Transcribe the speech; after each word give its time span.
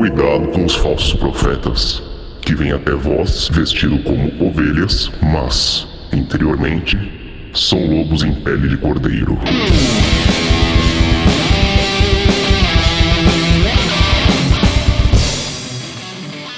Cuidado 0.00 0.48
com 0.48 0.64
os 0.64 0.74
falsos 0.76 1.12
profetas, 1.12 2.02
que 2.40 2.54
vêm 2.54 2.72
até 2.72 2.92
vós 2.92 3.48
vestido 3.48 4.02
como 4.02 4.48
ovelhas, 4.48 5.10
mas, 5.20 5.86
interiormente, 6.10 6.96
são 7.54 7.78
lobos 7.86 8.22
em 8.22 8.32
pele 8.32 8.66
de 8.66 8.78
cordeiro. 8.78 9.38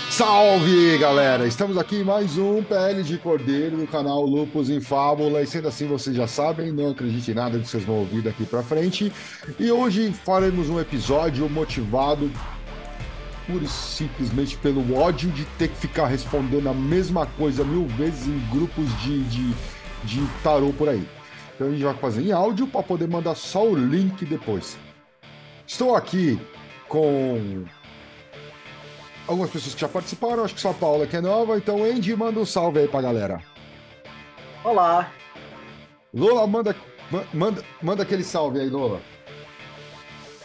Salve 0.08 0.96
galera! 0.98 1.44
Estamos 1.44 1.76
aqui 1.76 1.96
em 1.96 2.04
mais 2.04 2.38
um 2.38 2.62
PL 2.62 3.02
de 3.02 3.18
Cordeiro 3.18 3.76
no 3.76 3.88
canal 3.88 4.24
Lupus 4.24 4.70
em 4.70 4.80
Fábula. 4.80 5.42
E 5.42 5.48
sendo 5.48 5.66
assim, 5.66 5.88
vocês 5.88 6.14
já 6.14 6.28
sabem, 6.28 6.70
não 6.70 6.90
acredite 6.90 7.32
em 7.32 7.34
nada 7.34 7.58
que 7.58 7.66
vocês 7.66 7.82
vão 7.82 7.96
ouvir 7.96 8.22
daqui 8.22 8.44
pra 8.44 8.62
frente. 8.62 9.12
E 9.58 9.72
hoje 9.72 10.12
faremos 10.12 10.68
um 10.68 10.78
episódio 10.78 11.50
motivado 11.50 12.30
pura 13.46 13.64
e 13.64 13.68
simplesmente 13.68 14.56
pelo 14.58 14.96
ódio 14.96 15.30
de 15.30 15.44
ter 15.58 15.68
que 15.68 15.76
ficar 15.76 16.06
respondendo 16.06 16.68
a 16.68 16.74
mesma 16.74 17.26
coisa 17.26 17.64
mil 17.64 17.86
vezes 17.86 18.26
em 18.26 18.38
grupos 18.50 18.86
de, 19.00 19.22
de, 19.24 19.54
de 20.04 20.26
tarô 20.42 20.72
por 20.72 20.88
aí. 20.88 21.06
Então 21.54 21.68
a 21.68 21.70
gente 21.70 21.84
vai 21.84 21.94
fazer 21.94 22.22
em 22.22 22.32
áudio 22.32 22.66
para 22.66 22.82
poder 22.82 23.08
mandar 23.08 23.34
só 23.34 23.66
o 23.66 23.74
link 23.74 24.24
depois. 24.24 24.78
Estou 25.66 25.94
aqui 25.94 26.40
com 26.88 27.64
algumas 29.26 29.50
pessoas 29.50 29.74
que 29.74 29.80
já 29.80 29.88
participaram, 29.88 30.44
acho 30.44 30.54
que 30.54 30.60
só 30.60 30.70
a 30.70 30.74
Paula 30.74 31.06
que 31.06 31.16
é 31.16 31.20
nova, 31.20 31.56
então 31.56 31.84
Andy 31.84 32.14
manda 32.16 32.40
um 32.40 32.46
salve 32.46 32.80
aí 32.80 32.88
pra 32.88 33.00
galera. 33.00 33.42
Olá. 34.64 35.10
Lola, 36.14 36.46
manda, 36.46 36.76
manda, 37.32 37.64
manda 37.82 38.02
aquele 38.02 38.22
salve 38.22 38.60
aí, 38.60 38.68
Lola. 38.68 39.00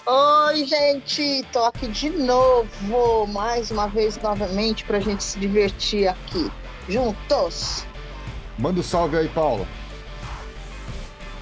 Oi, 0.09 0.63
gente, 0.63 1.45
tô 1.51 1.65
aqui 1.65 1.85
de 1.89 2.09
novo, 2.09 3.27
mais 3.27 3.71
uma 3.71 3.87
vez 3.87 4.17
novamente 4.21 4.85
pra 4.85 5.01
gente 5.01 5.21
se 5.21 5.37
divertir 5.37 6.07
aqui, 6.07 6.49
juntos. 6.87 7.85
Manda 8.57 8.79
um 8.79 8.83
salve 8.83 9.17
aí, 9.17 9.27
Paula. 9.27 9.67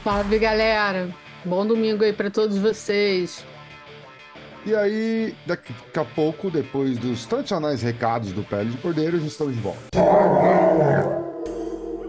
Salve, 0.03 0.40
galera. 0.40 1.14
Bom 1.45 1.64
domingo 1.64 2.03
aí 2.03 2.12
para 2.12 2.31
todos 2.31 2.58
vocês. 2.58 3.45
E 4.66 4.73
aí, 4.73 5.36
daqui 5.45 5.72
a 5.95 6.03
pouco, 6.03 6.50
depois 6.50 6.97
dos 6.97 7.23
tradicionais 7.28 7.84
recados 7.84 8.31
do 8.31 8.42
Pele 8.42 8.72
de 8.72 8.78
Cordeiro, 8.78 9.18
a 9.18 9.20
gente 9.20 9.30
estamos 9.30 9.53
de 9.53 9.62
volta. 9.62 9.80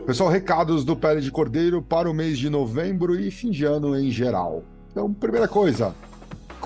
Pessoal, 0.07 0.31
recados 0.31 0.87
do 0.87 0.97
Pele 0.97 1.21
de 1.21 1.31
Cordeiro 1.31 1.83
para 1.83 2.11
o 2.11 2.15
mês 2.15 2.39
de 2.39 2.49
novembro 2.49 3.15
e 3.21 3.31
fim 3.31 3.51
de 3.51 3.67
ano 3.67 3.95
em 3.95 4.11
geral. 4.11 4.63
Então, 4.91 5.13
primeira 5.13 5.47
coisa, 5.47 5.95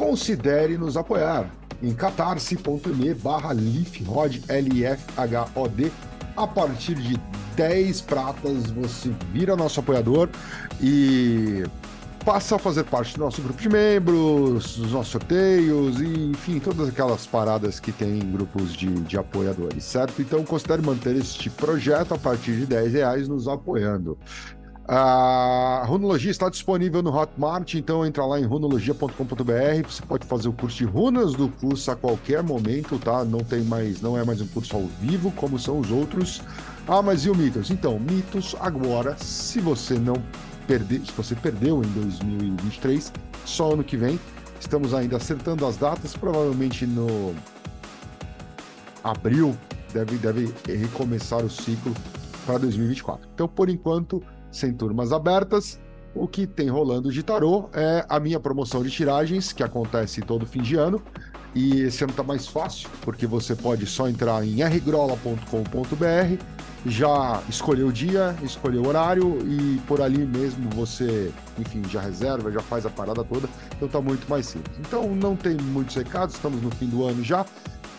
considere 0.01 0.79
nos 0.79 0.97
apoiar 0.97 1.51
em 1.83 1.93
catarse.me 1.93 3.13
barra 3.15 3.53
lifhod, 3.53 4.43
L-I-F-H-O-D. 4.49 5.93
A 6.35 6.47
partir 6.47 6.95
de 6.95 7.21
10 7.55 8.01
pratas 8.03 8.71
você 8.71 9.11
vira 9.31 9.55
nosso 9.55 9.81
apoiador 9.81 10.31
e 10.81 11.65
passa 12.25 12.57
a 12.57 12.59
fazer 12.59 12.85
parte 12.85 13.15
do 13.15 13.21
nosso 13.21 13.43
grupo 13.43 13.61
de 13.61 13.69
membros, 13.69 14.79
dos 14.79 14.93
nossos 14.93 15.13
sorteios, 15.13 16.01
e, 16.01 16.31
enfim, 16.31 16.59
todas 16.59 16.89
aquelas 16.89 17.27
paradas 17.27 17.79
que 17.79 17.93
tem 17.93 18.21
em 18.21 18.33
grupos 18.33 18.73
de, 18.73 18.89
de 18.89 19.19
apoiadores, 19.19 19.85
certo? 19.85 20.23
Então 20.23 20.43
considere 20.45 20.81
manter 20.81 21.15
este 21.15 21.51
projeto 21.51 22.15
a 22.15 22.19
partir 22.19 22.53
de 22.57 22.65
10 22.65 22.93
reais 22.95 23.29
nos 23.29 23.47
apoiando. 23.47 24.17
A 24.93 25.85
runologia 25.87 26.33
está 26.33 26.49
disponível 26.49 27.01
no 27.01 27.17
Hotmart, 27.17 27.75
então 27.75 28.05
entra 28.05 28.27
lá 28.27 28.41
em 28.41 28.45
runologia.com.br. 28.45 29.89
Você 29.89 30.03
pode 30.03 30.27
fazer 30.27 30.49
o 30.49 30.53
curso 30.53 30.79
de 30.79 30.85
runas 30.85 31.33
do 31.33 31.49
curso 31.49 31.93
a 31.93 31.95
qualquer 31.95 32.43
momento, 32.43 32.99
tá? 32.99 33.25
Não 33.25 33.39
tem 33.39 33.63
mais, 33.63 34.03
não 34.03 34.19
é 34.19 34.25
mais 34.25 34.41
um 34.41 34.49
curso 34.49 34.75
ao 34.75 34.87
vivo 35.01 35.31
como 35.37 35.61
são 35.61 35.79
os 35.79 35.93
outros. 35.93 36.43
Ah, 36.89 37.01
mas 37.01 37.25
e 37.25 37.31
o 37.31 37.37
Mitos? 37.37 37.71
Então, 37.71 38.01
Mitos 38.01 38.57
agora, 38.59 39.17
se 39.17 39.61
você 39.61 39.97
não 39.97 40.17
perder, 40.67 41.07
se 41.07 41.13
você 41.13 41.37
perdeu 41.37 41.85
em 41.85 41.89
2023, 41.93 43.13
só 43.45 43.75
ano 43.75 43.85
que 43.85 43.97
vem. 43.97 44.19
Estamos 44.59 44.93
ainda 44.93 45.19
acertando 45.19 45.65
as 45.67 45.77
datas, 45.77 46.17
provavelmente 46.17 46.85
no 46.85 47.33
abril 49.05 49.57
deve, 49.95 50.17
deve 50.17 50.53
recomeçar 50.67 51.45
o 51.45 51.49
ciclo 51.49 51.95
para 52.45 52.59
2024. 52.59 53.29
Então, 53.33 53.47
por 53.47 53.69
enquanto, 53.69 54.21
sem 54.51 54.73
turmas 54.73 55.13
abertas, 55.13 55.81
o 56.15 56.27
que 56.27 56.47
tem 56.47 56.69
rolando 56.69 57.11
de 57.13 57.23
tarô 57.23 57.69
é 57.73 58.05
a 58.09 58.19
minha 58.19 58.41
promoção 58.41 58.83
de 58.83 58.91
tiragens, 58.91 59.53
que 59.53 59.63
acontece 59.63 60.21
todo 60.21 60.45
fim 60.47 60.61
de 60.61 60.77
ano. 60.77 61.01
E 61.55 61.81
esse 61.81 62.05
ano 62.05 62.13
tá 62.13 62.23
mais 62.23 62.47
fácil, 62.47 62.89
porque 63.03 63.27
você 63.27 63.57
pode 63.57 63.85
só 63.87 64.09
entrar 64.09 64.45
em 64.45 64.63
rgrola.com.br, 64.63 66.45
já 66.87 67.43
escolher 67.49 67.83
o 67.83 67.93
dia, 67.93 68.37
escolher 68.43 68.79
o 68.79 68.87
horário 68.87 69.39
e 69.45 69.81
por 69.87 70.01
ali 70.01 70.25
mesmo 70.25 70.71
você, 70.71 71.33
enfim, 71.59 71.83
já 71.89 72.01
reserva, 72.01 72.53
já 72.53 72.61
faz 72.61 72.87
a 72.87 72.91
parada 72.91 73.25
toda. 73.25 73.49
Então 73.77 73.89
tá 73.89 74.01
muito 74.01 74.29
mais 74.31 74.47
simples. 74.47 74.79
Então 74.79 75.15
não 75.15 75.35
tem 75.35 75.57
muitos 75.57 75.97
recados, 75.97 76.37
estamos 76.37 76.63
no 76.63 76.71
fim 76.71 76.87
do 76.87 77.05
ano 77.05 77.23
já. 77.23 77.45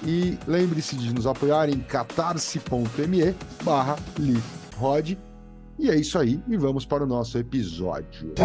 E 0.03 0.37
lembre-se 0.47 0.95
de 0.95 1.13
nos 1.13 1.27
apoiar 1.27 1.69
em 1.69 1.79
catarse.me 1.79 3.35
barra 3.63 3.97
E 5.81 5.89
é 5.89 5.95
isso 5.95 6.19
aí, 6.19 6.39
e 6.47 6.55
vamos 6.57 6.85
para 6.85 7.03
o 7.03 7.07
nosso 7.07 7.39
episódio. 7.39 8.35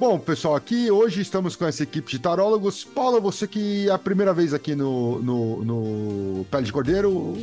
Bom, 0.00 0.18
pessoal, 0.18 0.56
aqui 0.56 0.90
hoje 0.90 1.20
estamos 1.20 1.54
com 1.54 1.66
essa 1.66 1.82
equipe 1.82 2.10
de 2.10 2.18
tarólogos. 2.18 2.82
Paula, 2.82 3.20
você 3.20 3.46
que 3.46 3.86
é 3.86 3.92
a 3.92 3.98
primeira 3.98 4.32
vez 4.32 4.54
aqui 4.54 4.74
no, 4.74 5.20
no, 5.20 5.62
no 5.62 6.44
Pele 6.46 6.64
de 6.64 6.72
Cordeiro, 6.72 7.36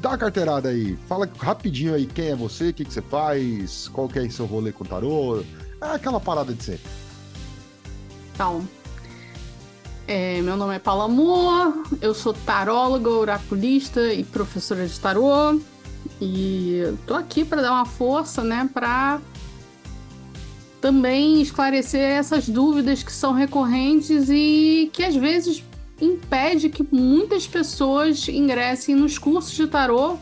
dá 0.00 0.12
a 0.14 0.18
carteirada 0.18 0.70
aí. 0.70 0.96
Fala 1.06 1.28
rapidinho 1.38 1.94
aí 1.94 2.06
quem 2.06 2.28
é 2.28 2.34
você, 2.34 2.70
o 2.70 2.72
que, 2.72 2.86
que 2.86 2.94
você 2.94 3.02
faz, 3.02 3.88
qual 3.88 4.08
que 4.08 4.18
é 4.18 4.26
seu 4.30 4.46
rolê 4.46 4.72
com 4.72 4.82
tarô. 4.82 5.44
É 5.78 5.88
aquela 5.88 6.20
parada 6.20 6.54
de 6.54 6.64
sempre. 6.64 6.90
Então, 8.32 8.66
é, 10.08 10.40
meu 10.40 10.56
nome 10.56 10.76
é 10.76 10.78
Paula 10.78 11.06
Moore, 11.06 11.82
eu 12.00 12.14
sou 12.14 12.32
taróloga, 12.32 13.10
oraculista 13.10 14.10
e 14.10 14.24
professora 14.24 14.86
de 14.86 14.98
tarô. 14.98 15.60
E 16.24 16.94
tô 17.04 17.14
aqui 17.14 17.44
para 17.44 17.62
dar 17.62 17.72
uma 17.72 17.84
força, 17.84 18.44
né, 18.44 18.70
para 18.72 19.20
também 20.80 21.42
esclarecer 21.42 22.00
essas 22.00 22.48
dúvidas 22.48 23.02
que 23.02 23.12
são 23.12 23.32
recorrentes 23.32 24.28
e 24.30 24.88
que 24.92 25.02
às 25.02 25.16
vezes 25.16 25.64
impede 26.00 26.68
que 26.68 26.86
muitas 26.92 27.48
pessoas 27.48 28.28
ingressem 28.28 28.94
nos 28.94 29.18
cursos 29.18 29.52
de 29.52 29.66
tarô 29.66 30.16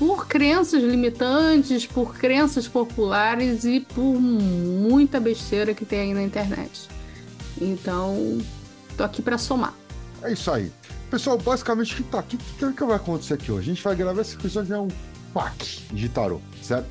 por 0.00 0.26
crenças 0.26 0.82
limitantes, 0.82 1.86
por 1.86 2.16
crenças 2.16 2.66
populares 2.66 3.64
e 3.64 3.78
por 3.78 4.20
muita 4.20 5.20
besteira 5.20 5.74
que 5.74 5.84
tem 5.84 6.00
aí 6.00 6.14
na 6.14 6.24
internet. 6.24 6.88
Então, 7.60 8.38
tô 8.96 9.04
aqui 9.04 9.22
para 9.22 9.38
somar. 9.38 9.74
É 10.22 10.32
isso 10.32 10.50
aí. 10.50 10.72
Pessoal, 11.14 11.38
basicamente 11.38 11.92
o 11.92 11.96
que 11.98 12.02
tá 12.02 12.18
aqui, 12.18 12.34
o 12.34 12.38
que, 12.38 12.72
que 12.72 12.84
vai 12.84 12.96
acontecer 12.96 13.34
aqui 13.34 13.52
hoje? 13.52 13.70
A 13.70 13.74
gente 13.74 13.84
vai 13.84 13.94
gravar 13.94 14.20
esse 14.20 14.34
episódio 14.34 14.74
é 14.74 14.80
um 14.80 14.88
pack 15.32 15.84
de 15.92 16.08
tarô, 16.08 16.40
certo? 16.60 16.88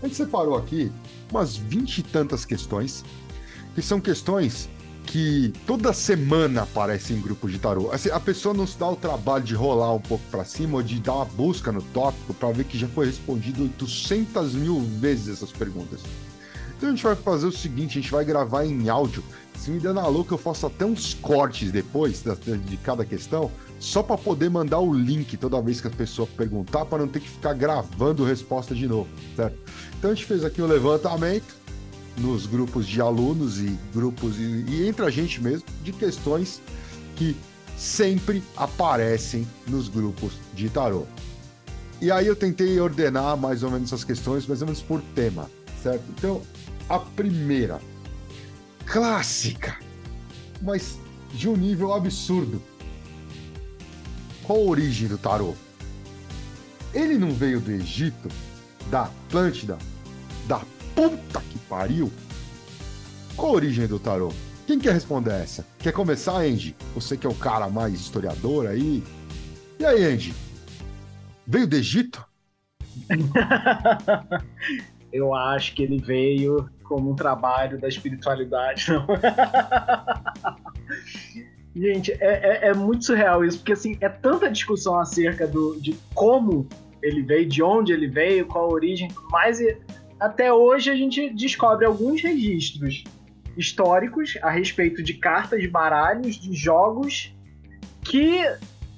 A 0.00 0.06
gente 0.06 0.16
separou 0.16 0.56
aqui 0.56 0.92
umas 1.32 1.56
vinte 1.56 1.98
e 1.98 2.02
tantas 2.04 2.44
questões, 2.44 3.04
que 3.74 3.82
são 3.82 4.00
questões 4.00 4.68
que 5.04 5.52
toda 5.66 5.92
semana 5.92 6.62
aparecem 6.62 7.16
em 7.16 7.20
grupos 7.20 7.50
de 7.50 7.58
tarô. 7.58 7.90
Assim, 7.90 8.08
a 8.08 8.20
pessoa 8.20 8.54
não 8.54 8.68
se 8.68 8.78
dá 8.78 8.88
o 8.88 8.94
trabalho 8.94 9.42
de 9.42 9.56
rolar 9.56 9.92
um 9.94 10.00
pouco 10.00 10.22
para 10.30 10.44
cima 10.44 10.76
ou 10.76 10.82
de 10.84 11.00
dar 11.00 11.14
uma 11.14 11.24
busca 11.24 11.72
no 11.72 11.82
tópico 11.82 12.34
para 12.34 12.52
ver 12.52 12.66
que 12.66 12.78
já 12.78 12.86
foi 12.86 13.06
respondido 13.06 13.64
800 13.64 14.54
mil 14.54 14.80
vezes 14.80 15.38
essas 15.38 15.50
perguntas. 15.50 16.02
Então 16.76 16.90
a 16.90 16.92
gente 16.92 17.02
vai 17.02 17.16
fazer 17.16 17.46
o 17.46 17.52
seguinte: 17.52 17.98
a 17.98 18.02
gente 18.02 18.10
vai 18.10 18.24
gravar 18.24 18.64
em 18.64 18.88
áudio. 18.88 19.22
Se 19.56 19.70
me 19.70 19.80
der 19.80 19.94
na 19.94 20.06
louca, 20.06 20.34
eu 20.34 20.38
faço 20.38 20.66
até 20.66 20.84
uns 20.84 21.14
cortes 21.14 21.72
depois 21.72 22.22
de 22.22 22.76
cada 22.76 23.04
questão, 23.04 23.50
só 23.80 24.02
para 24.02 24.18
poder 24.18 24.50
mandar 24.50 24.78
o 24.80 24.92
link 24.92 25.36
toda 25.36 25.60
vez 25.62 25.80
que 25.80 25.88
a 25.88 25.90
pessoa 25.90 26.28
perguntar, 26.36 26.84
para 26.84 26.98
não 26.98 27.08
ter 27.08 27.20
que 27.20 27.28
ficar 27.28 27.54
gravando 27.54 28.22
resposta 28.22 28.74
de 28.74 28.86
novo, 28.86 29.08
certo? 29.34 29.56
Então 29.98 30.10
a 30.10 30.14
gente 30.14 30.26
fez 30.26 30.44
aqui 30.44 30.60
um 30.60 30.66
levantamento 30.66 31.56
nos 32.18 32.46
grupos 32.46 32.86
de 32.86 33.00
alunos 33.00 33.58
e 33.58 33.78
grupos 33.92 34.38
e, 34.38 34.64
e 34.68 34.88
entre 34.88 35.04
a 35.04 35.10
gente 35.10 35.42
mesmo 35.42 35.66
de 35.82 35.92
questões 35.92 36.60
que 37.16 37.34
sempre 37.76 38.42
aparecem 38.56 39.46
nos 39.66 39.88
grupos 39.88 40.32
de 40.54 40.68
tarô. 40.68 41.06
E 42.00 42.10
aí 42.10 42.26
eu 42.26 42.36
tentei 42.36 42.78
ordenar 42.78 43.36
mais 43.36 43.62
ou 43.62 43.70
menos 43.70 43.88
essas 43.88 44.04
questões, 44.04 44.46
mais 44.46 44.60
ou 44.60 44.66
menos 44.66 44.82
por 44.82 45.00
tema, 45.14 45.50
certo? 45.82 46.04
Então, 46.10 46.42
a 46.88 46.98
primeira, 46.98 47.80
clássica, 48.84 49.78
mas 50.62 50.98
de 51.32 51.48
um 51.48 51.56
nível 51.56 51.92
absurdo. 51.92 52.62
Qual 54.44 54.58
a 54.58 54.62
origem 54.62 55.08
do 55.08 55.18
tarô? 55.18 55.54
Ele 56.94 57.18
não 57.18 57.32
veio 57.32 57.60
do 57.60 57.72
Egito, 57.72 58.28
da 58.90 59.02
Atlântida, 59.04 59.76
da 60.46 60.60
puta 60.94 61.40
que 61.40 61.58
pariu? 61.68 62.12
Qual 63.36 63.48
a 63.48 63.56
origem 63.56 63.86
do 63.86 63.98
tarô? 63.98 64.32
Quem 64.66 64.78
quer 64.78 64.94
responder 64.94 65.32
essa? 65.32 65.66
Quer 65.78 65.92
começar, 65.92 66.38
Andy? 66.38 66.74
Você 66.94 67.16
que 67.16 67.26
é 67.26 67.30
o 67.30 67.34
cara 67.34 67.68
mais 67.68 67.94
historiador 67.94 68.66
aí. 68.66 69.02
E 69.78 69.84
aí, 69.84 70.04
Andy? 70.04 70.34
Veio 71.46 71.66
do 71.66 71.76
Egito? 71.76 72.24
Eu 75.12 75.34
acho 75.34 75.74
que 75.74 75.82
ele 75.82 75.98
veio 75.98 76.68
como 76.88 77.10
um 77.10 77.14
trabalho 77.14 77.80
da 77.80 77.88
espiritualidade, 77.88 78.86
não. 78.90 79.06
Gente, 81.74 82.12
é, 82.12 82.16
é, 82.20 82.68
é, 82.68 82.74
muito 82.74 83.04
surreal 83.04 83.44
isso, 83.44 83.58
porque 83.58 83.74
assim, 83.74 83.98
é 84.00 84.08
tanta 84.08 84.50
discussão 84.50 84.98
acerca 84.98 85.46
do, 85.46 85.78
de 85.78 85.94
como 86.14 86.66
ele 87.02 87.22
veio, 87.22 87.46
de 87.46 87.62
onde 87.62 87.92
ele 87.92 88.08
veio, 88.08 88.46
qual 88.46 88.64
a 88.64 88.72
origem, 88.72 89.10
mas 89.30 89.58
até 90.18 90.50
hoje 90.50 90.90
a 90.90 90.96
gente 90.96 91.28
descobre 91.34 91.84
alguns 91.84 92.22
registros 92.22 93.04
históricos 93.56 94.38
a 94.42 94.50
respeito 94.50 95.02
de 95.02 95.14
cartas, 95.14 95.60
de 95.60 95.68
baralhos, 95.68 96.36
de 96.36 96.54
jogos 96.54 97.34
que 98.02 98.40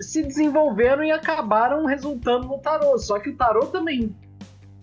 se 0.00 0.22
desenvolveram 0.22 1.02
e 1.02 1.10
acabaram 1.10 1.84
resultando 1.84 2.46
no 2.46 2.58
tarô. 2.58 2.96
Só 2.98 3.18
que 3.18 3.30
o 3.30 3.36
tarô 3.36 3.66
também 3.66 4.14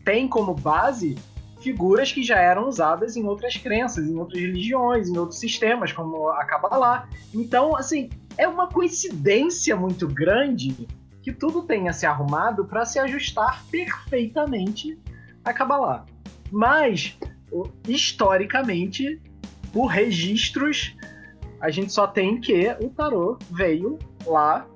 tem 0.04 0.28
como 0.28 0.54
base 0.54 1.18
figuras 1.66 2.12
que 2.12 2.22
já 2.22 2.38
eram 2.38 2.70
usadas 2.70 3.18
em 3.18 3.26
outras 3.26 3.58
crenças, 3.58 4.08
em 4.08 4.16
outras 4.16 4.40
religiões, 4.40 5.10
em 5.10 5.18
outros 5.18 5.40
sistemas, 5.40 5.92
como 5.92 6.30
a 6.30 6.46
Kabbalah. 6.46 7.10
Então, 7.34 7.76
assim, 7.76 8.12
é 8.38 8.48
uma 8.48 8.68
coincidência 8.68 9.76
muito 9.76 10.08
grande 10.08 10.88
que 11.24 11.34
tudo 11.34 11.64
tenha 11.64 11.92
se 11.92 12.06
arrumado 12.06 12.66
para 12.66 12.86
se 12.86 13.00
ajustar 13.00 13.66
perfeitamente 13.72 14.96
a 15.44 15.52
Kabbalah. 15.52 16.06
Mas, 16.52 17.18
historicamente, 17.88 19.20
por 19.74 19.88
registros, 19.88 20.96
a 21.60 21.72
gente 21.72 21.92
só 21.92 22.06
tem 22.06 22.40
que 22.40 22.78
o 22.80 22.90
tarô 22.92 23.40
veio 23.50 23.98
lá 24.28 24.68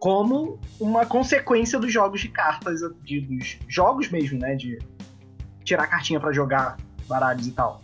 como 0.00 0.58
uma 0.80 1.06
consequência 1.06 1.78
dos 1.78 1.92
jogos 1.92 2.20
de 2.20 2.30
cartas, 2.30 2.80
de, 3.04 3.20
dos 3.20 3.58
jogos 3.68 4.08
mesmo, 4.08 4.40
né? 4.40 4.56
De 4.56 4.76
tirar 5.70 5.86
cartinha 5.86 6.18
para 6.18 6.32
jogar 6.32 6.76
baralhos 7.08 7.46
e 7.46 7.52
tal. 7.52 7.80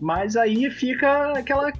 Mas 0.00 0.36
aí 0.36 0.70
fica 0.70 1.32
aquela 1.32 1.72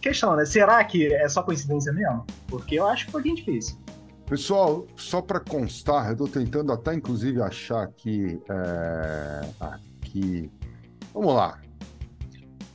questão, 0.00 0.34
né? 0.36 0.44
Será 0.44 0.82
que 0.84 1.12
é 1.12 1.28
só 1.28 1.42
coincidência 1.42 1.92
mesmo? 1.92 2.24
Porque 2.48 2.76
eu 2.76 2.86
acho 2.86 3.08
um 3.08 3.12
pouquinho 3.12 3.36
difícil. 3.36 3.76
Pessoal, 4.26 4.86
só 4.96 5.20
para 5.20 5.38
constar, 5.38 6.06
eu 6.06 6.12
estou 6.12 6.28
tentando 6.28 6.72
até 6.72 6.94
inclusive 6.94 7.42
achar 7.42 7.82
aqui, 7.82 8.40
é, 8.48 9.48
aqui. 9.60 10.50
Vamos 11.12 11.34
lá. 11.34 11.60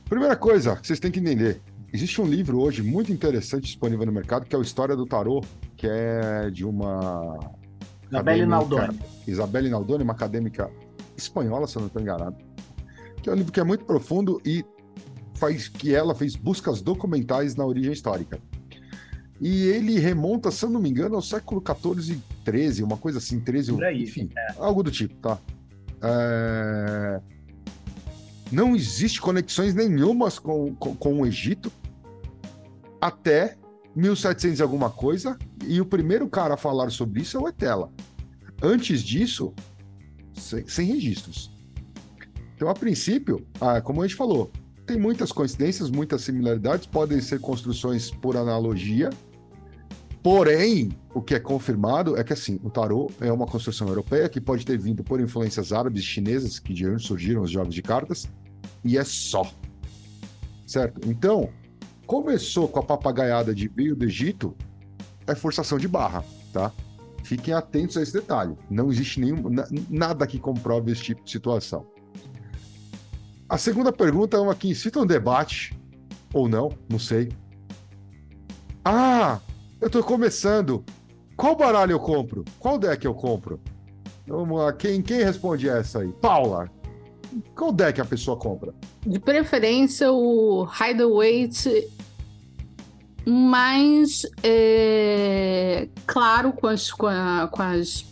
Primeira 0.08 0.36
coisa 0.36 0.76
que 0.76 0.86
vocês 0.86 1.00
têm 1.00 1.10
que 1.10 1.18
entender: 1.18 1.60
existe 1.92 2.20
um 2.20 2.26
livro 2.26 2.60
hoje 2.60 2.82
muito 2.82 3.12
interessante 3.12 3.64
disponível 3.64 4.06
no 4.06 4.12
mercado 4.12 4.46
que 4.46 4.54
é 4.54 4.58
o 4.58 4.62
História 4.62 4.94
do 4.94 5.06
Tarô, 5.06 5.40
que 5.76 5.88
é 5.88 6.50
de 6.50 6.64
uma. 6.64 7.38
Isabelle 8.08 8.46
Naldoni. 8.46 9.00
Isabelle 9.26 9.70
Naldoni, 9.70 10.04
uma 10.04 10.12
acadêmica 10.12 10.70
espanhola, 11.22 11.66
se 11.66 11.76
eu 11.76 11.80
não 11.80 11.86
estou 11.86 12.02
enganado. 12.02 12.36
Que 13.22 13.28
é 13.28 13.32
um 13.32 13.36
livro 13.36 13.52
que 13.52 13.60
é 13.60 13.64
muito 13.64 13.84
profundo 13.84 14.40
e 14.44 14.64
faz 15.34 15.68
que 15.68 15.94
ela 15.94 16.14
fez 16.14 16.36
buscas 16.36 16.80
documentais 16.82 17.54
na 17.56 17.64
origem 17.64 17.92
histórica. 17.92 18.38
E 19.40 19.64
ele 19.68 19.98
remonta, 19.98 20.50
se 20.50 20.64
eu 20.64 20.70
não 20.70 20.80
me 20.80 20.90
engano, 20.90 21.16
ao 21.16 21.22
século 21.22 21.62
XIV 21.64 22.20
e 22.46 22.50
XIII, 22.50 22.82
uma 22.82 22.98
coisa 22.98 23.18
assim, 23.18 23.40
13, 23.40 23.72
enfim, 23.94 24.28
é. 24.36 24.54
algo 24.58 24.82
do 24.82 24.90
tipo, 24.90 25.14
tá? 25.16 25.38
É... 26.02 27.20
Não 28.52 28.76
existe 28.76 29.20
conexões 29.20 29.74
nenhumas 29.74 30.38
com, 30.38 30.74
com, 30.74 30.94
com 30.94 31.20
o 31.20 31.26
Egito 31.26 31.72
até 33.00 33.56
1700 33.96 34.58
e 34.58 34.62
alguma 34.62 34.90
coisa, 34.90 35.38
e 35.66 35.80
o 35.80 35.86
primeiro 35.86 36.28
cara 36.28 36.54
a 36.54 36.56
falar 36.56 36.90
sobre 36.90 37.22
isso 37.22 37.36
é 37.36 37.40
o 37.40 37.48
Etela. 37.48 37.90
Antes 38.62 39.02
disso, 39.02 39.54
sem, 40.40 40.66
sem 40.66 40.86
registros. 40.86 41.50
Então, 42.56 42.68
a 42.68 42.74
princípio, 42.74 43.46
ah, 43.60 43.80
como 43.80 44.02
a 44.02 44.06
gente 44.06 44.16
falou, 44.16 44.50
tem 44.86 44.98
muitas 44.98 45.32
coincidências, 45.32 45.88
muitas 45.88 46.22
similaridades, 46.22 46.86
podem 46.86 47.20
ser 47.20 47.40
construções 47.40 48.10
por 48.10 48.36
analogia, 48.36 49.08
porém, 50.22 50.90
o 51.14 51.22
que 51.22 51.34
é 51.34 51.40
confirmado 51.40 52.18
é 52.18 52.24
que, 52.24 52.32
assim, 52.32 52.60
o 52.62 52.68
tarô 52.68 53.10
é 53.20 53.32
uma 53.32 53.46
construção 53.46 53.88
europeia 53.88 54.28
que 54.28 54.40
pode 54.40 54.66
ter 54.66 54.76
vindo 54.76 55.02
por 55.02 55.20
influências 55.20 55.72
árabes 55.72 56.02
e 56.02 56.06
chinesas, 56.06 56.58
que 56.58 56.74
de 56.74 56.86
onde 56.86 57.02
surgiram 57.02 57.42
os 57.42 57.50
jogos 57.50 57.74
de 57.74 57.82
cartas, 57.82 58.28
e 58.84 58.98
é 58.98 59.04
só. 59.04 59.50
Certo? 60.66 61.08
Então, 61.08 61.48
começou 62.06 62.68
com 62.68 62.80
a 62.80 62.82
papagaiada 62.82 63.54
de 63.54 63.68
veio 63.68 63.96
do 63.96 64.04
Egito, 64.04 64.56
é 65.26 65.34
forçação 65.34 65.78
de 65.78 65.86
barra, 65.86 66.24
tá? 66.52 66.72
Fiquem 67.24 67.54
atentos 67.54 67.96
a 67.96 68.02
esse 68.02 68.12
detalhe. 68.12 68.56
Não 68.68 68.90
existe 68.90 69.20
nenhum, 69.20 69.42
nada 69.88 70.26
que 70.26 70.38
comprove 70.38 70.92
esse 70.92 71.02
tipo 71.02 71.22
de 71.22 71.30
situação. 71.30 71.86
A 73.48 73.58
segunda 73.58 73.92
pergunta 73.92 74.36
é 74.36 74.40
uma 74.40 74.54
que 74.54 74.68
incita 74.68 75.00
um 75.00 75.06
debate, 75.06 75.76
ou 76.32 76.48
não, 76.48 76.70
não 76.88 76.98
sei. 76.98 77.30
Ah, 78.84 79.40
eu 79.80 79.88
estou 79.88 80.02
começando. 80.02 80.84
Qual 81.36 81.56
baralho 81.56 81.92
eu 81.92 82.00
compro? 82.00 82.44
Qual 82.58 82.78
deck 82.78 83.04
eu 83.04 83.14
compro? 83.14 83.60
Vamos 84.26 84.58
lá, 84.58 84.72
quem, 84.72 85.02
quem 85.02 85.24
responde 85.24 85.68
essa 85.68 86.00
aí? 86.00 86.12
Paula, 86.20 86.70
qual 87.54 87.72
deck 87.72 88.00
a 88.00 88.04
pessoa 88.04 88.36
compra? 88.36 88.74
De 89.04 89.18
preferência 89.18 90.12
o 90.12 90.66
Hideaway 90.66 91.48
mais 93.26 94.26
é, 94.42 95.88
claro 96.06 96.52
com 96.52 96.66
as, 96.66 96.90
com, 96.90 97.06
a, 97.06 97.48
com 97.50 97.62
as 97.62 98.04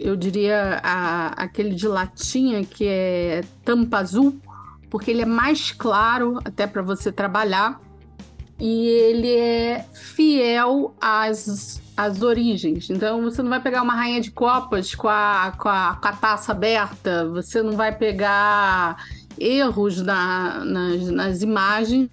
eu 0.00 0.16
diria 0.16 0.80
a, 0.82 1.28
aquele 1.42 1.74
de 1.74 1.86
latinha 1.86 2.64
que 2.64 2.86
é 2.86 3.42
tampa 3.64 3.98
azul, 3.98 4.40
porque 4.88 5.10
ele 5.10 5.22
é 5.22 5.26
mais 5.26 5.72
claro 5.72 6.38
até 6.44 6.66
para 6.66 6.80
você 6.80 7.12
trabalhar 7.12 7.78
e 8.58 8.86
ele 8.86 9.30
é 9.30 9.86
fiel 9.92 10.94
às, 11.00 11.80
às 11.96 12.22
origens. 12.22 12.88
Então 12.88 13.22
você 13.22 13.42
não 13.42 13.50
vai 13.50 13.60
pegar 13.60 13.82
uma 13.82 13.94
rainha 13.94 14.20
de 14.22 14.30
copas 14.30 14.94
com 14.94 15.08
a, 15.08 15.52
com 15.58 15.68
a, 15.68 15.98
com 16.00 16.08
a 16.08 16.12
taça 16.12 16.52
aberta, 16.52 17.28
você 17.28 17.62
não 17.62 17.72
vai 17.72 17.96
pegar 17.96 19.04
erros 19.38 20.00
na, 20.02 20.64
nas, 20.64 21.10
nas 21.10 21.42
imagens 21.42 22.10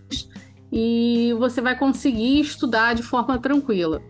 e 0.71 1.33
você 1.37 1.61
vai 1.61 1.77
conseguir 1.77 2.41
estudar 2.41 2.93
de 2.93 3.03
forma 3.03 3.37
tranquila. 3.39 4.01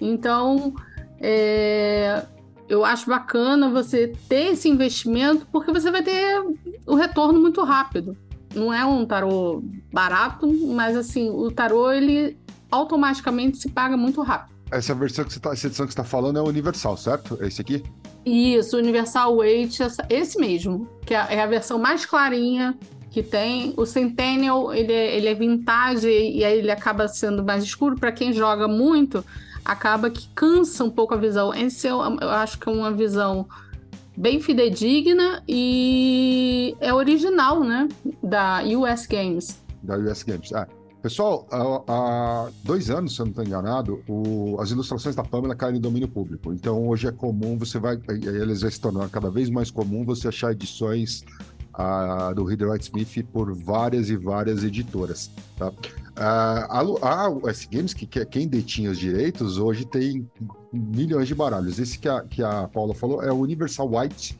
Então, 0.00 0.74
é, 1.20 2.24
eu 2.68 2.84
acho 2.84 3.08
bacana 3.08 3.70
você 3.70 4.12
ter 4.28 4.52
esse 4.52 4.68
investimento 4.68 5.46
porque 5.50 5.72
você 5.72 5.90
vai 5.90 6.02
ter 6.02 6.42
o 6.86 6.94
retorno 6.94 7.40
muito 7.40 7.62
rápido. 7.62 8.16
Não 8.54 8.72
é 8.72 8.84
um 8.84 9.06
tarô 9.06 9.62
barato, 9.92 10.46
mas 10.68 10.96
assim, 10.96 11.30
o 11.30 11.50
tarô 11.50 11.90
ele 11.90 12.36
automaticamente 12.70 13.58
se 13.58 13.70
paga 13.70 13.96
muito 13.96 14.20
rápido. 14.22 14.52
Essa 14.70 14.94
versão 14.94 15.24
que 15.24 15.32
você 15.32 15.40
tá, 15.40 15.52
essa 15.52 15.66
edição 15.66 15.86
que 15.86 15.92
está 15.92 16.04
falando 16.04 16.38
é 16.38 16.42
universal, 16.42 16.96
certo? 16.96 17.38
É 17.40 17.46
esse 17.46 17.60
aqui? 17.60 17.82
Isso, 18.24 18.78
Universal 18.78 19.36
Weight, 19.36 19.78
esse 20.08 20.38
mesmo, 20.38 20.88
que 21.04 21.12
é, 21.12 21.26
é 21.34 21.42
a 21.42 21.46
versão 21.46 21.78
mais 21.78 22.06
clarinha, 22.06 22.78
que 23.12 23.22
tem. 23.22 23.74
O 23.76 23.84
Centennial, 23.84 24.72
ele 24.72 24.92
é, 24.92 25.16
ele 25.16 25.28
é 25.28 25.34
vintage 25.34 26.08
e 26.08 26.42
aí 26.44 26.58
ele 26.58 26.70
acaba 26.70 27.06
sendo 27.06 27.44
mais 27.44 27.62
escuro. 27.62 27.96
Para 27.96 28.10
quem 28.10 28.32
joga 28.32 28.66
muito, 28.66 29.24
acaba 29.64 30.10
que 30.10 30.26
cansa 30.34 30.82
um 30.82 30.90
pouco 30.90 31.12
a 31.14 31.16
visão. 31.16 31.54
Esse 31.54 31.86
eu, 31.86 31.98
eu 31.98 32.30
acho 32.30 32.58
que 32.58 32.68
é 32.68 32.72
uma 32.72 32.90
visão 32.90 33.46
bem 34.16 34.40
fidedigna 34.40 35.42
e 35.46 36.74
é 36.80 36.92
original, 36.92 37.62
né? 37.62 37.88
Da 38.22 38.62
US 38.64 39.06
Games. 39.06 39.62
Da 39.82 39.96
US 39.98 40.22
Games, 40.22 40.50
é. 40.52 40.66
Pessoal, 41.02 41.48
há, 41.88 42.48
dois 42.62 42.88
anos, 42.88 43.16
se 43.16 43.20
eu 43.20 43.24
não 43.24 43.30
estou 43.30 43.44
enganado, 43.44 44.00
o, 44.08 44.56
as 44.60 44.70
ilustrações 44.70 45.16
da 45.16 45.24
Pamela 45.24 45.56
caem 45.56 45.74
no 45.74 45.80
domínio 45.80 46.06
público. 46.06 46.52
Então, 46.52 46.86
hoje 46.86 47.08
é 47.08 47.10
comum, 47.12 47.58
você 47.58 47.76
vai. 47.76 47.98
Eles 48.08 48.60
vão 48.60 48.70
se 48.70 48.80
tornar 48.80 49.08
cada 49.10 49.28
vez 49.28 49.50
mais 49.50 49.68
comum 49.68 50.04
você 50.04 50.28
achar 50.28 50.52
edições 50.52 51.24
a, 51.72 52.32
do 52.32 52.44
Reader 52.44 52.74
Smith 52.80 53.24
por 53.32 53.54
várias 53.54 54.10
e 54.10 54.16
várias 54.16 54.64
editoras. 54.64 55.30
Tá? 55.56 55.72
A, 56.16 56.80
a, 56.80 57.26
a 57.26 57.32
Games, 57.70 57.94
que, 57.94 58.06
que 58.06 58.20
é 58.20 58.24
quem 58.24 58.46
detinha 58.46 58.90
os 58.90 58.98
direitos, 58.98 59.58
hoje 59.58 59.84
tem 59.84 60.28
milhões 60.72 61.26
de 61.28 61.34
baralhos. 61.34 61.78
Esse 61.78 61.98
que 61.98 62.08
a, 62.08 62.22
que 62.22 62.42
a 62.42 62.68
Paula 62.68 62.94
falou 62.94 63.22
é 63.22 63.32
o 63.32 63.36
Universal 63.36 63.90
White. 63.94 64.38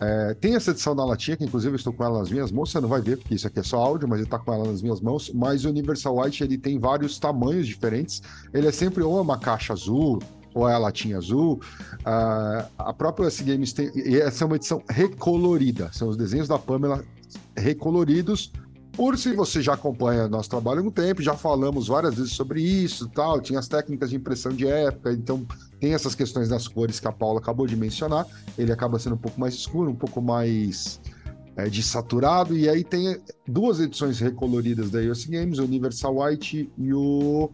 É, 0.00 0.34
tem 0.34 0.54
essa 0.54 0.70
edição 0.70 0.96
da 0.96 1.04
latinha, 1.04 1.36
que 1.36 1.44
inclusive 1.44 1.74
eu 1.74 1.76
estou 1.76 1.92
com 1.92 2.02
ela 2.02 2.20
nas 2.20 2.30
minhas 2.30 2.50
mãos, 2.50 2.70
você 2.70 2.80
não 2.80 2.88
vai 2.88 3.02
ver, 3.02 3.18
porque 3.18 3.34
isso 3.34 3.46
aqui 3.46 3.58
é 3.58 3.62
só 3.62 3.76
áudio, 3.76 4.08
mas 4.08 4.18
ele 4.18 4.26
está 4.26 4.38
com 4.38 4.50
ela 4.50 4.64
nas 4.66 4.80
minhas 4.80 5.00
mãos. 5.00 5.30
Mas 5.34 5.64
o 5.64 5.68
Universal 5.68 6.18
White 6.18 6.42
ele 6.42 6.56
tem 6.56 6.78
vários 6.78 7.18
tamanhos 7.18 7.66
diferentes. 7.66 8.22
Ele 8.54 8.66
é 8.66 8.72
sempre 8.72 9.02
ou 9.02 9.20
uma 9.20 9.38
caixa 9.38 9.72
azul, 9.72 10.18
ou 10.54 10.68
é 10.68 10.74
a 10.74 10.78
latinha 10.78 11.18
azul. 11.18 11.60
Uh, 12.00 12.66
a 12.78 12.92
própria 12.92 13.26
US 13.26 13.40
Games 13.40 13.72
tem. 13.72 13.90
Essa 14.20 14.44
é 14.44 14.46
uma 14.46 14.56
edição 14.56 14.82
recolorida. 14.88 15.90
São 15.92 16.08
os 16.08 16.16
desenhos 16.16 16.48
da 16.48 16.58
Pamela 16.58 17.04
recoloridos, 17.56 18.52
Por 18.92 19.16
se 19.16 19.34
você 19.34 19.62
já 19.62 19.74
acompanha 19.74 20.28
nosso 20.28 20.50
trabalho 20.50 20.78
há 20.78 20.80
algum 20.80 20.90
tempo, 20.90 21.22
já 21.22 21.34
falamos 21.34 21.86
várias 21.86 22.16
vezes 22.16 22.32
sobre 22.32 22.60
isso 22.60 23.08
tal, 23.08 23.40
tinha 23.40 23.58
as 23.58 23.68
técnicas 23.68 24.10
de 24.10 24.16
impressão 24.16 24.52
de 24.52 24.66
época, 24.66 25.12
então 25.12 25.46
tem 25.78 25.94
essas 25.94 26.14
questões 26.14 26.48
das 26.48 26.66
cores 26.66 26.98
que 26.98 27.06
a 27.06 27.12
Paula 27.12 27.38
acabou 27.38 27.66
de 27.66 27.76
mencionar. 27.76 28.26
Ele 28.58 28.72
acaba 28.72 28.98
sendo 28.98 29.14
um 29.14 29.18
pouco 29.18 29.40
mais 29.40 29.54
escuro, 29.54 29.90
um 29.90 29.94
pouco 29.94 30.20
mais 30.20 31.00
é, 31.56 31.68
desaturado, 31.68 32.56
e 32.56 32.68
aí 32.68 32.82
tem 32.82 33.18
duas 33.46 33.80
edições 33.80 34.18
recoloridas 34.18 34.90
da 34.90 34.98
US 35.00 35.24
Games, 35.24 35.58
o 35.58 35.64
Universal 35.64 36.22
White 36.22 36.70
e 36.76 36.92
o. 36.92 37.50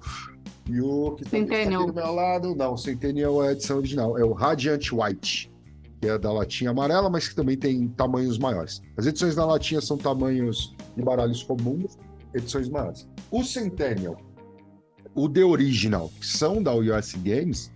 E 0.68 0.80
o 0.80 1.12
que 1.12 1.24
tá 1.24 1.30
Centennial. 1.30 1.82
aqui 1.82 1.92
do 1.92 1.94
meu 1.94 2.12
lado. 2.12 2.54
Não, 2.54 2.74
o 2.74 2.76
Centennial 2.76 3.44
é 3.44 3.48
a 3.48 3.52
edição 3.52 3.78
original, 3.78 4.18
é 4.18 4.24
o 4.24 4.32
Radiant 4.32 4.92
White, 4.92 5.52
que 6.00 6.08
é 6.08 6.18
da 6.18 6.32
latinha 6.32 6.70
amarela, 6.70 7.08
mas 7.08 7.28
que 7.28 7.34
também 7.34 7.56
tem 7.56 7.88
tamanhos 7.88 8.38
maiores. 8.38 8.82
As 8.96 9.06
edições 9.06 9.34
da 9.34 9.46
latinha 9.46 9.80
são 9.80 9.96
tamanhos 9.96 10.74
de 10.96 11.02
baralhos 11.02 11.42
comuns, 11.42 11.96
edições 12.34 12.68
maiores. 12.68 13.08
O 13.30 13.44
Centennial, 13.44 14.16
o 15.14 15.28
The 15.28 15.44
Original, 15.44 16.10
que 16.20 16.26
são 16.26 16.62
da 16.62 16.74
US 16.74 17.14
Games, 17.14 17.70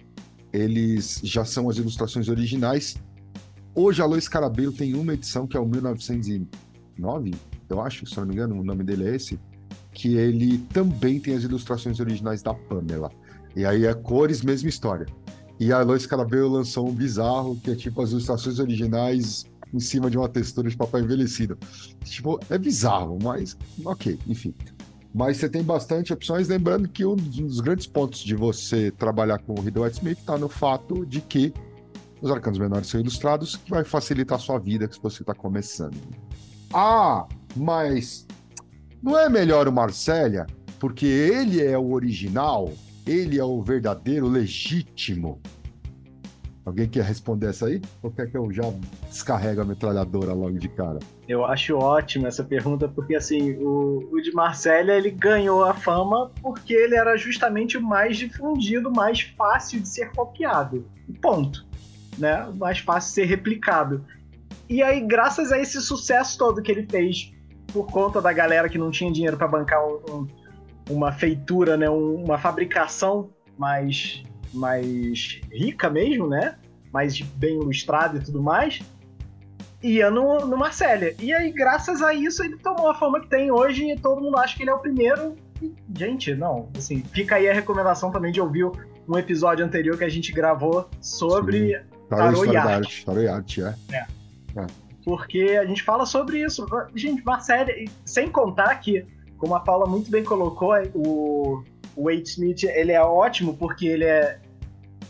eles 0.52 1.20
já 1.22 1.44
são 1.44 1.68
as 1.70 1.76
ilustrações 1.76 2.28
originais. 2.28 2.96
Hoje 3.74 4.02
a 4.02 4.06
Lois 4.06 4.28
Carabello 4.28 4.72
tem 4.72 4.94
uma 4.94 5.14
edição 5.14 5.46
que 5.46 5.56
é 5.56 5.60
o 5.60 5.66
1909, 5.66 7.34
eu 7.68 7.80
acho, 7.80 8.04
se 8.04 8.16
não 8.16 8.26
me 8.26 8.34
engano, 8.34 8.60
o 8.60 8.64
nome 8.64 8.82
dele 8.82 9.08
é 9.08 9.14
esse, 9.14 9.38
que 10.00 10.16
ele 10.16 10.56
também 10.72 11.20
tem 11.20 11.34
as 11.36 11.42
ilustrações 11.42 12.00
originais 12.00 12.42
da 12.42 12.54
Pamela. 12.54 13.10
E 13.54 13.66
aí 13.66 13.84
é 13.84 13.92
cores, 13.92 14.40
mesma 14.40 14.70
história. 14.70 15.04
E 15.58 15.70
a 15.72 15.82
Lois 15.82 16.06
Carabello 16.06 16.48
lançou 16.48 16.88
um 16.88 16.92
bizarro, 16.92 17.54
que 17.62 17.70
é 17.70 17.74
tipo 17.74 18.00
as 18.00 18.10
ilustrações 18.10 18.58
originais 18.58 19.44
em 19.74 19.78
cima 19.78 20.10
de 20.10 20.16
uma 20.16 20.26
textura 20.26 20.70
de 20.70 20.76
papel 20.76 21.00
envelhecido. 21.00 21.58
Tipo, 22.02 22.40
é 22.48 22.56
bizarro, 22.56 23.18
mas 23.22 23.58
ok, 23.84 24.18
enfim. 24.26 24.54
Mas 25.12 25.36
você 25.36 25.50
tem 25.50 25.62
bastante 25.62 26.14
opções, 26.14 26.48
lembrando 26.48 26.88
que 26.88 27.04
um 27.04 27.14
dos, 27.14 27.60
grandes 27.60 27.86
pontos 27.86 28.20
de 28.20 28.34
você 28.34 28.90
trabalhar 28.92 29.38
com 29.40 29.52
o 29.52 29.60
Riddle 29.60 29.86
Smith 29.88 30.18
está 30.18 30.38
no 30.38 30.48
fato 30.48 31.04
de 31.04 31.20
que 31.20 31.52
os 32.22 32.30
arcanos 32.30 32.58
menores 32.58 32.88
são 32.88 32.98
ilustrados, 33.00 33.56
que 33.56 33.70
vai 33.70 33.84
facilitar 33.84 34.38
a 34.38 34.40
sua 34.40 34.58
vida 34.58 34.90
se 34.90 34.98
você 34.98 35.22
está 35.22 35.34
começando. 35.34 35.98
Ah, 36.72 37.26
mas 37.54 38.26
não 39.02 39.18
é 39.18 39.28
melhor 39.28 39.66
o 39.66 39.72
Marcélia, 39.72 40.46
porque 40.78 41.06
ele 41.06 41.62
é 41.62 41.76
o 41.76 41.92
original, 41.92 42.72
ele 43.06 43.38
é 43.38 43.44
o 43.44 43.60
verdadeiro, 43.62 44.28
legítimo. 44.28 45.40
Alguém 46.64 46.88
quer 46.88 47.04
responder 47.04 47.48
essa 47.48 47.66
aí? 47.66 47.80
Ou 48.02 48.10
quer 48.10 48.30
que 48.30 48.36
eu 48.36 48.52
já 48.52 48.62
descarrego 49.08 49.62
a 49.62 49.64
metralhadora 49.64 50.34
logo 50.34 50.58
de 50.58 50.68
cara? 50.68 50.98
Eu 51.26 51.44
acho 51.44 51.76
ótima 51.76 52.28
essa 52.28 52.44
pergunta, 52.44 52.86
porque 52.86 53.16
assim, 53.16 53.54
o, 53.54 54.08
o 54.12 54.20
de 54.20 54.30
Marcélia 54.32 54.92
ele 54.92 55.10
ganhou 55.10 55.64
a 55.64 55.72
fama 55.72 56.30
porque 56.42 56.74
ele 56.74 56.94
era 56.94 57.16
justamente 57.16 57.78
o 57.78 57.82
mais 57.82 58.18
difundido, 58.18 58.90
mais 58.90 59.22
fácil 59.22 59.80
de 59.80 59.88
ser 59.88 60.12
copiado. 60.12 60.86
Ponto. 61.22 61.66
Né? 62.18 62.46
Mais 62.56 62.78
fácil 62.78 63.08
de 63.08 63.14
ser 63.14 63.24
replicado. 63.24 64.04
E 64.68 64.82
aí, 64.82 65.00
graças 65.00 65.50
a 65.50 65.58
esse 65.58 65.80
sucesso 65.80 66.38
todo 66.38 66.62
que 66.62 66.70
ele 66.70 66.86
fez, 66.88 67.32
por 67.72 67.86
conta 67.86 68.20
da 68.20 68.32
galera 68.32 68.68
que 68.68 68.78
não 68.78 68.90
tinha 68.90 69.12
dinheiro 69.12 69.36
para 69.36 69.48
bancar 69.48 69.84
um, 69.86 70.00
um, 70.10 70.28
uma 70.90 71.12
feitura, 71.12 71.76
né? 71.76 71.88
Um, 71.88 72.24
uma 72.24 72.38
fabricação 72.38 73.30
mais, 73.58 74.22
mais 74.52 75.40
rica 75.50 75.88
mesmo, 75.88 76.28
né? 76.28 76.56
Mais 76.92 77.20
bem 77.20 77.56
ilustrada 77.56 78.18
e 78.18 78.20
tudo 78.20 78.42
mais 78.42 78.80
ia 79.82 80.10
no, 80.10 80.46
no. 80.46 80.58
E 81.18 81.32
aí, 81.32 81.50
graças 81.52 82.02
a 82.02 82.12
isso, 82.14 82.42
ele 82.42 82.56
tomou 82.56 82.88
a 82.88 82.94
fama 82.94 83.20
que 83.20 83.28
tem 83.28 83.50
hoje 83.50 83.90
e 83.90 83.98
todo 83.98 84.20
mundo 84.20 84.36
acha 84.36 84.56
que 84.56 84.62
ele 84.62 84.70
é 84.70 84.74
o 84.74 84.78
primeiro. 84.78 85.36
E, 85.62 85.74
gente, 85.96 86.34
não. 86.34 86.68
Assim, 86.76 87.02
fica 87.12 87.36
aí 87.36 87.48
a 87.48 87.54
recomendação 87.54 88.10
também 88.10 88.32
de 88.32 88.40
ouvir 88.40 88.70
um 89.08 89.18
episódio 89.18 89.64
anterior 89.64 89.96
que 89.96 90.04
a 90.04 90.08
gente 90.08 90.32
gravou 90.32 90.88
sobre 91.00 91.78
Sim. 91.78 91.84
Tarô 92.08 92.44
e 92.44 92.56
arte. 92.56 93.04
Tarô 93.04 93.20
e 93.20 93.28
arte, 93.28 93.62
é. 93.62 93.74
Porque 95.10 95.58
a 95.60 95.66
gente 95.66 95.82
fala 95.82 96.06
sobre 96.06 96.40
isso. 96.40 96.64
Gente, 96.94 97.24
Marcélia, 97.24 97.72
e 97.72 97.90
sem 98.04 98.30
contar 98.30 98.76
que, 98.76 99.04
como 99.38 99.56
a 99.56 99.60
Paula 99.60 99.86
muito 99.86 100.08
bem 100.08 100.22
colocou, 100.22 100.72
o, 100.94 101.64
o 101.96 102.04
Wade 102.04 102.28
Smith 102.28 102.62
ele 102.62 102.92
é 102.92 103.02
ótimo 103.02 103.56
porque 103.56 103.86
ele 103.86 104.04
é 104.04 104.38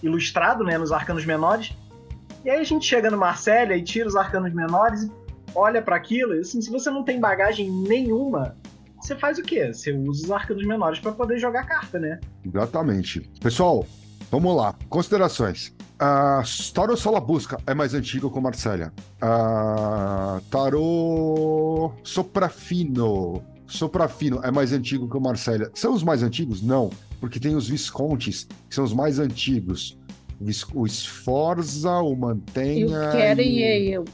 ilustrado 0.03 0.65
né, 0.65 0.79
nos 0.79 0.91
arcanos 0.91 1.27
menores. 1.27 1.77
E 2.45 2.49
aí 2.49 2.59
a 2.61 2.65
gente 2.65 2.87
chega 2.87 3.11
no 3.11 3.19
Marcélia 3.19 3.77
e 3.77 3.83
tira 3.83 4.09
os 4.09 4.17
arcanos 4.17 4.55
menores 4.55 5.11
olha 5.55 5.83
para 5.83 5.97
aquilo. 5.97 6.35
E 6.35 6.41
assim, 6.41 6.63
se 6.63 6.71
você 6.71 6.91
não 6.91 7.03
tem 7.03 7.21
bagagem 7.21 7.71
nenhuma, 7.71 8.57
você 9.01 9.15
faz 9.17 9.39
o 9.39 9.43
quê? 9.43 9.73
Você 9.73 9.93
usa 9.93 10.25
os 10.25 10.31
arcanos 10.31 10.67
menores 10.67 10.99
para 10.99 11.13
poder 11.13 11.39
jogar 11.39 11.65
carta, 11.67 11.99
né? 11.99 12.19
Exatamente. 12.45 13.21
Pessoal, 13.41 13.87
vamos 14.31 14.57
lá. 14.57 14.75
Considerações. 14.89 15.75
Uh, 16.01 16.73
Tarô 16.73 16.97
Sala 16.97 17.21
Busca 17.21 17.59
é 17.67 17.75
mais 17.75 17.93
antigo 17.93 18.31
que 18.31 18.39
o 18.39 18.41
Marcélia. 18.41 18.91
Uh, 19.23 20.41
Tarô 20.51 21.93
Soprafino. 22.03 23.43
Soprafino 23.67 24.41
é 24.43 24.51
mais 24.51 24.73
antigo 24.73 25.09
que 25.09 25.17
o 25.17 25.21
Marcélia. 25.21 25.71
São 25.75 25.93
os 25.93 26.03
mais 26.03 26.23
antigos? 26.23 26.63
Não, 26.63 26.91
porque 27.21 27.39
tem 27.39 27.55
os 27.55 27.69
Viscontes, 27.69 28.49
que 28.69 28.75
são 28.75 28.83
os 28.85 28.95
mais 28.95 29.19
antigos. 29.19 29.99
O 30.41 30.45
Vis- 30.47 30.67
O 30.75 30.87
o 32.03 32.13
E 32.13 32.17
Mantenha. 32.17 32.87
o 33.09 33.13
Keren 33.13 33.43
e 33.47 33.93
eu. 33.93 34.05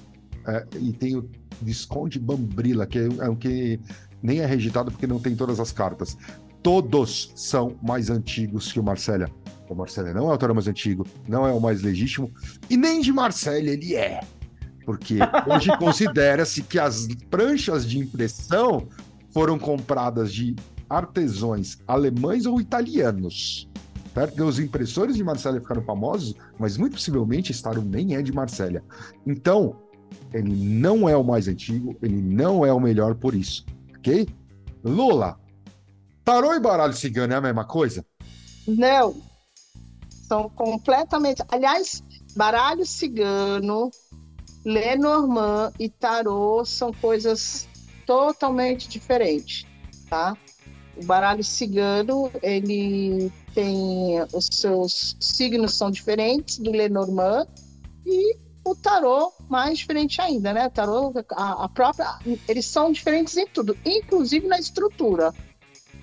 É, 0.48 0.66
e 0.80 0.92
tem 0.92 1.16
o 1.16 1.28
Visconde 1.62 2.18
Bambrila, 2.18 2.84
que 2.86 2.98
é, 2.98 3.02
é 3.20 3.28
o 3.28 3.36
que 3.36 3.78
nem 4.20 4.40
é 4.40 4.46
registrado 4.46 4.90
porque 4.90 5.06
não 5.06 5.20
tem 5.20 5.36
todas 5.36 5.60
as 5.60 5.70
cartas. 5.70 6.16
Todos 6.62 7.30
são 7.36 7.76
mais 7.80 8.10
antigos 8.10 8.72
que 8.72 8.80
o 8.80 8.82
Marcélia. 8.82 9.28
O 9.68 9.74
Marcélia 9.74 10.14
não 10.14 10.30
é 10.30 10.34
o 10.34 10.38
tarô 10.38 10.54
mais 10.54 10.68
antigo, 10.68 11.06
não 11.28 11.46
é 11.46 11.52
o 11.52 11.60
mais 11.60 11.82
legítimo, 11.82 12.30
e 12.70 12.76
nem 12.76 13.00
de 13.00 13.12
Marcélia 13.12 13.72
ele 13.72 13.94
é. 13.94 14.20
Porque 14.84 15.18
hoje 15.46 15.70
considera-se 15.78 16.62
que 16.62 16.78
as 16.78 17.08
pranchas 17.28 17.86
de 17.86 17.98
impressão 17.98 18.86
foram 19.30 19.58
compradas 19.58 20.32
de 20.32 20.54
artesãos 20.88 21.78
alemães 21.86 22.46
ou 22.46 22.60
italianos. 22.60 23.68
Certo? 24.14 24.44
Os 24.44 24.58
impressores 24.58 25.16
de 25.16 25.22
Marcélia 25.22 25.60
ficaram 25.60 25.82
famosos, 25.82 26.34
mas 26.58 26.78
muito 26.78 26.94
possivelmente 26.94 27.62
tarô 27.62 27.82
nem 27.82 28.14
é 28.14 28.22
de 28.22 28.32
Marcélia. 28.32 28.82
Então, 29.26 29.76
ele 30.32 30.54
não 30.54 31.08
é 31.08 31.16
o 31.16 31.24
mais 31.24 31.48
antigo, 31.48 31.96
ele 32.00 32.22
não 32.22 32.64
é 32.64 32.72
o 32.72 32.80
melhor 32.80 33.14
por 33.14 33.34
isso, 33.34 33.66
ok? 33.98 34.26
Lula, 34.82 35.38
tarô 36.24 36.54
e 36.54 36.60
baralho 36.60 36.94
cigano 36.94 37.32
é 37.34 37.36
a 37.36 37.40
mesma 37.40 37.64
coisa? 37.64 38.04
Não. 38.66 39.16
São 40.26 40.48
completamente. 40.48 41.42
Aliás, 41.48 42.02
baralho 42.34 42.84
cigano, 42.84 43.90
Lenormand 44.64 45.72
e 45.78 45.88
tarô 45.88 46.64
são 46.64 46.92
coisas 46.92 47.68
totalmente 48.04 48.88
diferentes, 48.88 49.64
tá? 50.10 50.36
O 50.96 51.04
baralho 51.04 51.44
cigano, 51.44 52.30
ele 52.42 53.30
tem 53.54 54.20
os 54.32 54.48
seus 54.50 55.16
signos 55.20 55.74
são 55.74 55.90
diferentes 55.90 56.58
do 56.58 56.70
Lenormand 56.70 57.46
e 58.04 58.36
o 58.64 58.74
tarô 58.74 59.32
mais 59.48 59.78
diferente 59.78 60.20
ainda, 60.20 60.52
né? 60.52 60.66
O 60.66 60.70
tarô, 60.70 61.12
a, 61.32 61.64
a 61.64 61.68
própria, 61.68 62.18
eles 62.48 62.66
são 62.66 62.90
diferentes 62.90 63.36
em 63.36 63.46
tudo, 63.46 63.76
inclusive 63.84 64.48
na 64.48 64.58
estrutura. 64.58 65.32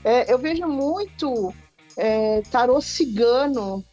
É, 0.03 0.31
eu 0.31 0.37
vejo 0.37 0.65
muito 0.67 1.53
é, 1.97 2.41
tarô 2.49 2.79
cigano. 2.79 3.83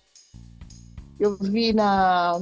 Eu 1.20 1.36
vi 1.38 1.74
na. 1.74 2.40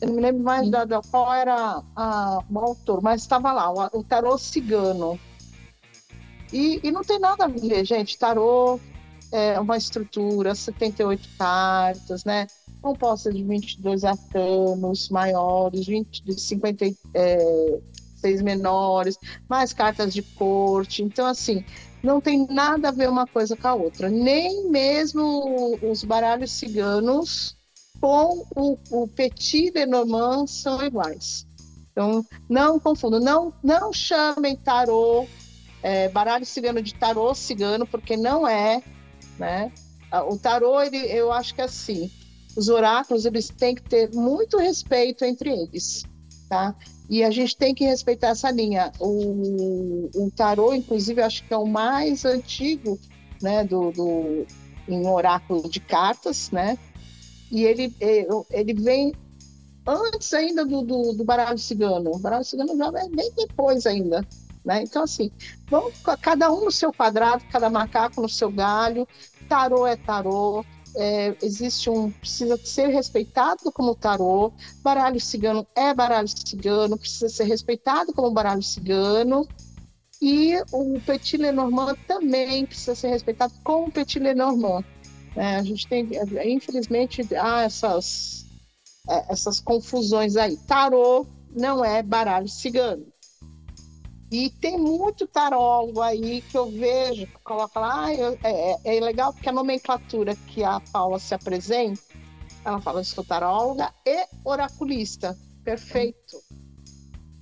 Eu 0.00 0.08
não 0.08 0.14
me 0.16 0.20
lembro 0.20 0.42
mais 0.42 0.68
da, 0.68 0.84
da- 0.84 1.00
qual 1.00 1.32
era 1.32 1.80
a- 1.94 2.40
o 2.50 2.58
autor, 2.58 3.00
mas 3.00 3.22
estava 3.22 3.52
lá, 3.52 3.70
o, 3.72 4.00
o 4.00 4.04
tarô 4.04 4.36
cigano. 4.36 5.18
E, 6.52 6.80
e 6.82 6.90
não 6.92 7.02
tem 7.02 7.18
nada 7.18 7.44
a 7.44 7.48
ver, 7.48 7.84
gente. 7.84 8.18
Tarô 8.18 8.78
é 9.32 9.58
uma 9.60 9.76
estrutura, 9.76 10.54
78 10.54 11.28
cartas, 11.38 12.24
né? 12.24 12.46
Composta 12.82 13.32
de 13.32 13.42
22 13.42 14.04
arcanos 14.04 15.08
maiores, 15.08 15.86
20, 15.86 16.22
de 16.24 16.40
56 16.40 18.42
menores, 18.42 19.18
mais 19.48 19.72
cartas 19.72 20.12
de 20.12 20.22
corte. 20.22 21.02
Então, 21.02 21.26
assim, 21.26 21.64
não 22.02 22.20
tem 22.20 22.46
nada 22.48 22.88
a 22.88 22.92
ver 22.92 23.08
uma 23.08 23.26
coisa 23.26 23.56
com 23.56 23.66
a 23.66 23.74
outra. 23.74 24.08
Nem 24.08 24.68
mesmo 24.70 25.78
os 25.82 26.04
baralhos 26.04 26.52
ciganos 26.52 27.55
com 28.00 28.44
o, 28.54 28.78
o 28.90 29.08
Petit 29.08 29.70
Lenormand 29.74 30.46
são 30.46 30.84
iguais. 30.84 31.46
Então, 31.92 32.24
não 32.48 32.78
confundam. 32.78 33.20
Não, 33.20 33.52
não 33.62 33.92
chamem 33.92 34.56
tarô, 34.56 35.26
é, 35.82 36.08
baralho 36.08 36.44
cigano 36.44 36.82
de 36.82 36.94
tarô 36.94 37.34
cigano, 37.34 37.86
porque 37.86 38.16
não 38.16 38.46
é, 38.46 38.82
né? 39.38 39.72
Ah, 40.10 40.24
O 40.24 40.38
tarô, 40.38 40.80
ele, 40.80 40.98
eu 40.98 41.32
acho 41.32 41.54
que 41.54 41.60
é 41.60 41.64
assim, 41.64 42.10
os 42.56 42.68
oráculos, 42.68 43.24
eles 43.24 43.48
têm 43.48 43.74
que 43.74 43.82
ter 43.82 44.10
muito 44.14 44.58
respeito 44.58 45.24
entre 45.24 45.50
eles. 45.50 46.04
tá? 46.48 46.74
E 47.08 47.22
a 47.24 47.30
gente 47.30 47.56
tem 47.56 47.74
que 47.74 47.84
respeitar 47.84 48.28
essa 48.28 48.50
linha. 48.50 48.92
O, 49.00 50.10
o 50.14 50.30
tarô, 50.34 50.74
inclusive, 50.74 51.22
acho 51.22 51.44
que 51.46 51.54
é 51.54 51.56
o 51.56 51.66
mais 51.66 52.24
antigo, 52.24 52.98
né, 53.42 53.64
do, 53.64 53.90
do 53.92 54.46
em 54.88 55.06
oráculo 55.06 55.68
de 55.68 55.80
cartas, 55.80 56.50
né? 56.50 56.78
E 57.50 57.64
ele, 57.64 57.94
é, 58.00 58.26
ele 58.50 58.74
vem 58.74 59.14
antes 59.86 60.32
ainda 60.34 60.64
do, 60.64 60.82
do, 60.82 61.12
do 61.12 61.24
baralho 61.24 61.58
cigano. 61.58 62.10
O 62.14 62.18
baralho 62.18 62.44
cigano 62.44 62.76
já 62.76 62.86
é 62.86 63.08
bem 63.08 63.32
depois 63.36 63.86
ainda. 63.86 64.26
Né? 64.64 64.82
Então, 64.82 65.04
assim, 65.04 65.30
vamos, 65.68 65.94
cada 66.20 66.52
um 66.52 66.64
no 66.64 66.72
seu 66.72 66.92
quadrado, 66.92 67.44
cada 67.52 67.70
macaco 67.70 68.20
no 68.20 68.28
seu 68.28 68.50
galho. 68.50 69.06
Tarô 69.48 69.86
é 69.86 69.96
tarô. 69.96 70.64
É, 70.98 71.36
existe 71.42 71.90
um. 71.90 72.10
precisa 72.10 72.56
ser 72.56 72.88
respeitado 72.88 73.70
como 73.70 73.94
tarô. 73.94 74.52
Baralho 74.82 75.20
cigano 75.20 75.66
é 75.76 75.94
baralho 75.94 76.26
cigano, 76.26 76.98
precisa 76.98 77.28
ser 77.28 77.44
respeitado 77.44 78.12
como 78.12 78.30
baralho 78.30 78.62
cigano. 78.62 79.46
E 80.20 80.56
o 80.72 80.98
Petit 81.00 81.36
Lenormand 81.36 81.96
também 82.08 82.64
precisa 82.64 82.94
ser 82.94 83.08
respeitado 83.08 83.52
como 83.62 83.92
Petit 83.92 84.18
Lenormand. 84.18 84.84
É, 85.36 85.56
a 85.56 85.62
gente 85.62 85.86
tem, 85.86 86.08
infelizmente, 86.46 87.22
há 87.34 87.62
essas, 87.62 88.46
é, 89.08 89.32
essas 89.32 89.60
confusões 89.60 90.36
aí. 90.36 90.56
Tarô 90.56 91.26
não 91.54 91.84
é 91.84 92.02
baralho 92.02 92.48
cigano. 92.48 93.06
E 94.32 94.50
tem 94.50 94.76
muito 94.78 95.26
tarólogo 95.26 96.00
aí 96.00 96.40
que 96.40 96.56
eu 96.56 96.70
vejo, 96.70 97.26
que 97.26 97.38
coloca 97.44 97.78
lá, 97.78 98.06
ah, 98.06 98.14
eu, 98.14 98.38
é, 98.42 98.72
é, 98.72 98.96
é, 98.96 99.00
legal 99.00 99.32
porque 99.32 99.48
a 99.48 99.52
nomenclatura 99.52 100.34
que 100.34 100.64
a 100.64 100.80
Paula 100.80 101.18
se 101.18 101.32
apresenta, 101.32 102.00
ela 102.64 102.80
fala, 102.80 103.00
eu 103.00 103.04
sou 103.04 103.22
taróloga 103.22 103.92
e 104.04 104.26
oraculista. 104.44 105.38
Perfeito. 105.62 106.42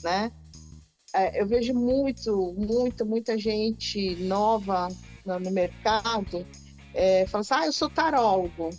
Né? 0.03 0.31
É, 1.15 1.41
eu 1.41 1.47
vejo 1.47 1.73
muito, 1.73 2.55
muito, 2.59 3.07
muita 3.07 3.39
gente 3.39 4.17
nova 4.17 4.89
no, 5.25 5.39
no 5.39 5.51
mercado 5.51 6.45
é, 6.95 7.27
fala 7.27 7.43
assim, 7.43 7.55
ah, 7.55 7.67
eu 7.67 7.73
sou 7.73 7.91
tarólogo. 7.91 8.71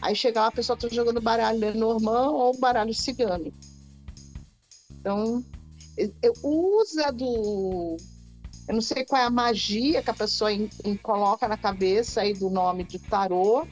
Aí 0.00 0.14
chega 0.14 0.42
lá, 0.42 0.46
a 0.48 0.52
pessoa 0.52 0.76
está 0.76 0.88
jogando 0.88 1.20
baralho 1.20 1.58
Lenormand 1.58 2.30
ou 2.30 2.56
baralho 2.58 2.94
cigano. 2.94 3.52
Então, 4.92 5.42
usa 6.42 7.10
do. 7.10 7.96
Eu 8.68 8.74
não 8.74 8.82
sei 8.82 9.04
qual 9.04 9.22
é 9.22 9.24
a 9.24 9.30
magia 9.30 10.02
que 10.02 10.10
a 10.10 10.14
pessoa 10.14 10.52
in, 10.52 10.68
in, 10.84 10.96
coloca 10.96 11.48
na 11.48 11.56
cabeça 11.56 12.20
aí 12.20 12.34
do 12.34 12.50
nome 12.50 12.84
de 12.84 12.98
tarô. 12.98 13.66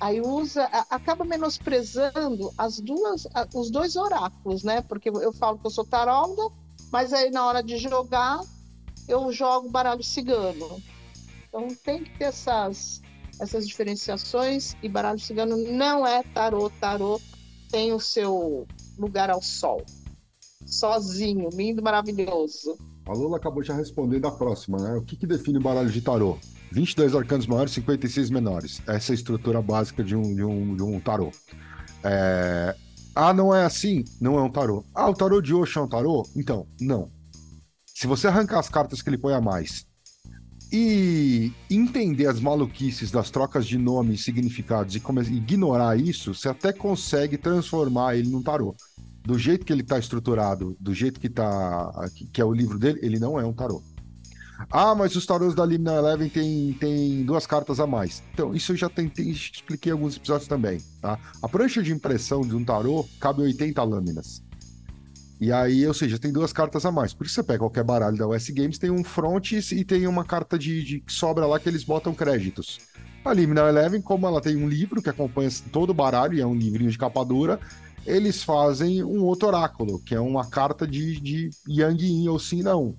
Aí 0.00 0.20
usa, 0.20 0.64
acaba 0.90 1.24
menosprezando 1.24 2.52
as 2.58 2.80
duas, 2.80 3.26
os 3.54 3.70
dois 3.70 3.94
oráculos, 3.94 4.64
né? 4.64 4.82
Porque 4.82 5.08
eu 5.08 5.32
falo 5.32 5.58
que 5.58 5.66
eu 5.66 5.70
sou 5.70 5.84
taróloga, 5.84 6.52
mas 6.90 7.12
aí 7.12 7.30
na 7.30 7.46
hora 7.46 7.62
de 7.62 7.76
jogar 7.76 8.40
eu 9.06 9.30
jogo 9.30 9.70
baralho 9.70 10.02
cigano. 10.02 10.82
Então 11.54 11.68
tem 11.84 12.02
que 12.02 12.18
ter 12.18 12.24
essas, 12.24 13.00
essas 13.40 13.68
diferenciações 13.68 14.74
e 14.82 14.88
baralho 14.88 15.20
cigano 15.20 15.56
não 15.56 16.04
é 16.04 16.20
tarô, 16.34 16.68
tarô 16.80 17.20
tem 17.70 17.92
o 17.92 18.00
seu 18.00 18.66
lugar 18.98 19.30
ao 19.30 19.40
sol. 19.40 19.84
Sozinho, 20.66 21.48
lindo, 21.52 21.80
maravilhoso. 21.80 22.76
A 23.06 23.12
Lula 23.12 23.36
acabou 23.36 23.62
já 23.62 23.72
respondendo 23.72 24.26
a 24.26 24.32
próxima, 24.32 24.78
né? 24.78 24.96
O 24.96 25.02
que, 25.02 25.16
que 25.16 25.28
define 25.28 25.60
baralho 25.60 25.90
de 25.90 26.00
tarô? 26.00 26.38
22 26.72 27.14
arcanos 27.14 27.46
maiores, 27.46 27.72
56 27.74 28.30
menores. 28.30 28.82
Essa 28.88 29.12
é 29.12 29.14
a 29.14 29.14
estrutura 29.14 29.62
básica 29.62 30.02
de 30.02 30.16
um, 30.16 30.34
de 30.34 30.42
um, 30.42 30.74
de 30.74 30.82
um 30.82 30.98
tarô. 30.98 31.30
É... 32.02 32.74
Ah, 33.14 33.32
não 33.32 33.54
é 33.54 33.64
assim? 33.64 34.02
Não 34.20 34.36
é 34.36 34.42
um 34.42 34.50
tarô. 34.50 34.84
Ah, 34.92 35.08
o 35.08 35.14
tarô 35.14 35.40
de 35.40 35.54
Osho 35.54 35.78
é 35.78 35.82
um 35.82 35.88
tarô? 35.88 36.26
Então, 36.34 36.66
não. 36.80 37.12
Se 37.86 38.08
você 38.08 38.26
arrancar 38.26 38.58
as 38.58 38.68
cartas 38.68 39.00
que 39.00 39.08
ele 39.08 39.18
põe 39.18 39.34
a 39.34 39.40
mais 39.40 39.86
e 40.76 41.52
entender 41.70 42.26
as 42.26 42.40
maluquices 42.40 43.08
das 43.08 43.30
trocas 43.30 43.64
de 43.64 43.78
nomes 43.78 44.18
e 44.18 44.24
significados 44.24 44.96
e 44.96 44.98
ignorar 45.32 45.96
isso, 45.96 46.34
você 46.34 46.48
até 46.48 46.72
consegue 46.72 47.38
transformar 47.38 48.16
ele 48.16 48.28
num 48.28 48.42
tarô. 48.42 48.74
Do 49.22 49.38
jeito 49.38 49.64
que 49.64 49.72
ele 49.72 49.82
está 49.82 50.00
estruturado, 50.00 50.76
do 50.80 50.92
jeito 50.92 51.20
que 51.20 51.28
tá 51.28 51.92
que 52.32 52.40
é 52.40 52.44
o 52.44 52.52
livro 52.52 52.76
dele, 52.76 52.98
ele 53.02 53.20
não 53.20 53.38
é 53.38 53.46
um 53.46 53.52
tarô. 53.52 53.84
Ah, 54.68 54.96
mas 54.96 55.14
os 55.14 55.24
tarôs 55.24 55.54
da 55.54 55.64
Limina 55.64 55.94
Eleven 55.94 56.28
tem, 56.28 56.72
tem 56.72 57.24
duas 57.24 57.46
cartas 57.46 57.78
a 57.78 57.86
mais. 57.86 58.20
Então, 58.32 58.52
isso 58.52 58.72
eu 58.72 58.76
já 58.76 58.88
tentei, 58.88 59.30
expliquei 59.30 59.90
em 59.90 59.92
alguns 59.92 60.16
episódios 60.16 60.48
também, 60.48 60.80
tá? 61.00 61.18
A 61.40 61.48
prancha 61.48 61.84
de 61.84 61.92
impressão 61.92 62.40
de 62.40 62.54
um 62.54 62.64
tarô 62.64 63.06
cabe 63.20 63.42
80 63.42 63.80
lâminas. 63.84 64.42
E 65.44 65.52
aí, 65.52 65.86
ou 65.86 65.92
seja, 65.92 66.18
tem 66.18 66.32
duas 66.32 66.54
cartas 66.54 66.86
a 66.86 66.90
mais. 66.90 67.12
Por 67.12 67.26
isso 67.26 67.34
você 67.34 67.42
pega 67.42 67.58
qualquer 67.58 67.84
baralho 67.84 68.16
da 68.16 68.26
US 68.26 68.48
Games, 68.48 68.78
tem 68.78 68.90
um 68.90 69.04
frontes 69.04 69.72
e 69.72 69.84
tem 69.84 70.06
uma 70.06 70.24
carta 70.24 70.58
de, 70.58 70.82
de 70.82 71.04
sobra 71.06 71.44
lá 71.44 71.60
que 71.60 71.68
eles 71.68 71.84
botam 71.84 72.14
créditos. 72.14 72.78
A 73.22 73.30
Liminal 73.34 73.68
Eleven, 73.68 74.00
como 74.00 74.26
ela 74.26 74.40
tem 74.40 74.56
um 74.56 74.66
livro 74.66 75.02
que 75.02 75.10
acompanha 75.10 75.50
todo 75.70 75.90
o 75.90 75.94
baralho, 75.94 76.32
e 76.32 76.40
é 76.40 76.46
um 76.46 76.54
livrinho 76.54 76.90
de 76.90 76.96
capa 76.96 77.22
dura, 77.22 77.60
eles 78.06 78.42
fazem 78.42 79.04
um 79.04 79.22
outro 79.22 79.48
oráculo, 79.48 80.02
que 80.02 80.14
é 80.14 80.20
uma 80.20 80.48
carta 80.48 80.86
de, 80.86 81.20
de 81.20 81.50
Yang 81.68 82.06
Yin 82.06 82.28
ou 82.28 82.38
Sim 82.38 82.62
Não. 82.62 82.96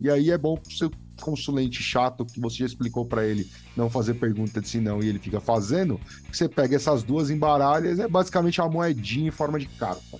E 0.00 0.08
aí 0.08 0.30
é 0.30 0.38
bom 0.38 0.56
pro 0.56 0.72
seu 0.72 0.90
consulente 1.20 1.82
chato 1.82 2.24
que 2.24 2.40
você 2.40 2.60
já 2.60 2.66
explicou 2.66 3.04
para 3.04 3.26
ele 3.26 3.46
não 3.76 3.90
fazer 3.90 4.14
pergunta 4.14 4.58
de 4.58 4.68
sim 4.68 4.80
não 4.80 5.02
e 5.02 5.08
ele 5.08 5.18
fica 5.18 5.38
fazendo, 5.38 6.00
que 6.30 6.36
você 6.36 6.48
pega 6.48 6.74
essas 6.74 7.02
duas 7.02 7.30
embaralhas, 7.30 7.98
é 7.98 8.08
basicamente 8.08 8.60
uma 8.60 8.70
moedinha 8.70 9.28
em 9.28 9.30
forma 9.30 9.58
de 9.60 9.66
carta 9.66 10.18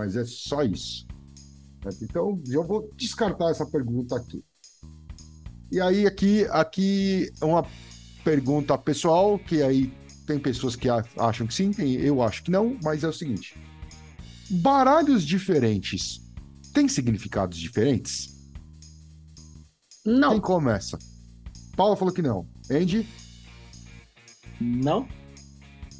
mas 0.00 0.16
é 0.16 0.24
só 0.24 0.62
isso. 0.62 1.06
Então, 2.00 2.42
eu 2.48 2.66
vou 2.66 2.90
descartar 2.96 3.50
essa 3.50 3.66
pergunta 3.66 4.16
aqui. 4.16 4.42
E 5.70 5.78
aí, 5.78 6.06
aqui, 6.06 6.46
aqui 6.50 7.30
uma 7.42 7.66
pergunta 8.24 8.78
pessoal, 8.78 9.38
que 9.38 9.62
aí 9.62 9.92
tem 10.26 10.38
pessoas 10.38 10.74
que 10.74 10.88
acham 10.88 11.46
que 11.46 11.52
sim, 11.52 11.70
tem, 11.70 11.92
eu 11.92 12.22
acho 12.22 12.42
que 12.42 12.50
não, 12.50 12.78
mas 12.82 13.04
é 13.04 13.08
o 13.08 13.12
seguinte: 13.12 13.54
baralhos 14.48 15.22
diferentes 15.22 16.20
têm 16.72 16.88
significados 16.88 17.58
diferentes? 17.58 18.34
Não. 20.04 20.30
Quem 20.30 20.40
começa? 20.40 20.98
Paula 21.76 21.94
falou 21.94 22.14
que 22.14 22.22
não. 22.22 22.48
Andy? 22.70 23.06
Não. 24.58 25.06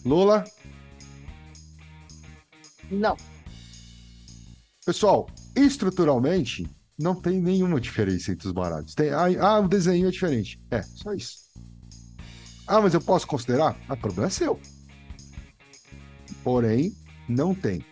Lula? 0.06 0.44
Não. 2.90 3.14
Pessoal, 4.90 5.28
estruturalmente, 5.54 6.68
não 6.98 7.14
tem 7.14 7.40
nenhuma 7.40 7.80
diferença 7.80 8.32
entre 8.32 8.48
os 8.48 8.52
baralhos. 8.52 8.92
Tem, 8.92 9.10
ah, 9.10 9.28
ah, 9.38 9.60
o 9.60 9.68
desenho 9.68 10.08
é 10.08 10.10
diferente. 10.10 10.60
É, 10.68 10.82
só 10.82 11.14
isso. 11.14 11.36
Ah, 12.66 12.80
mas 12.80 12.92
eu 12.92 13.00
posso 13.00 13.24
considerar? 13.24 13.80
Ah, 13.88 13.94
o 13.94 13.96
problema 13.96 14.26
é 14.26 14.30
seu. 14.30 14.58
Porém, 16.42 16.92
não 17.28 17.54
tem. 17.54 17.84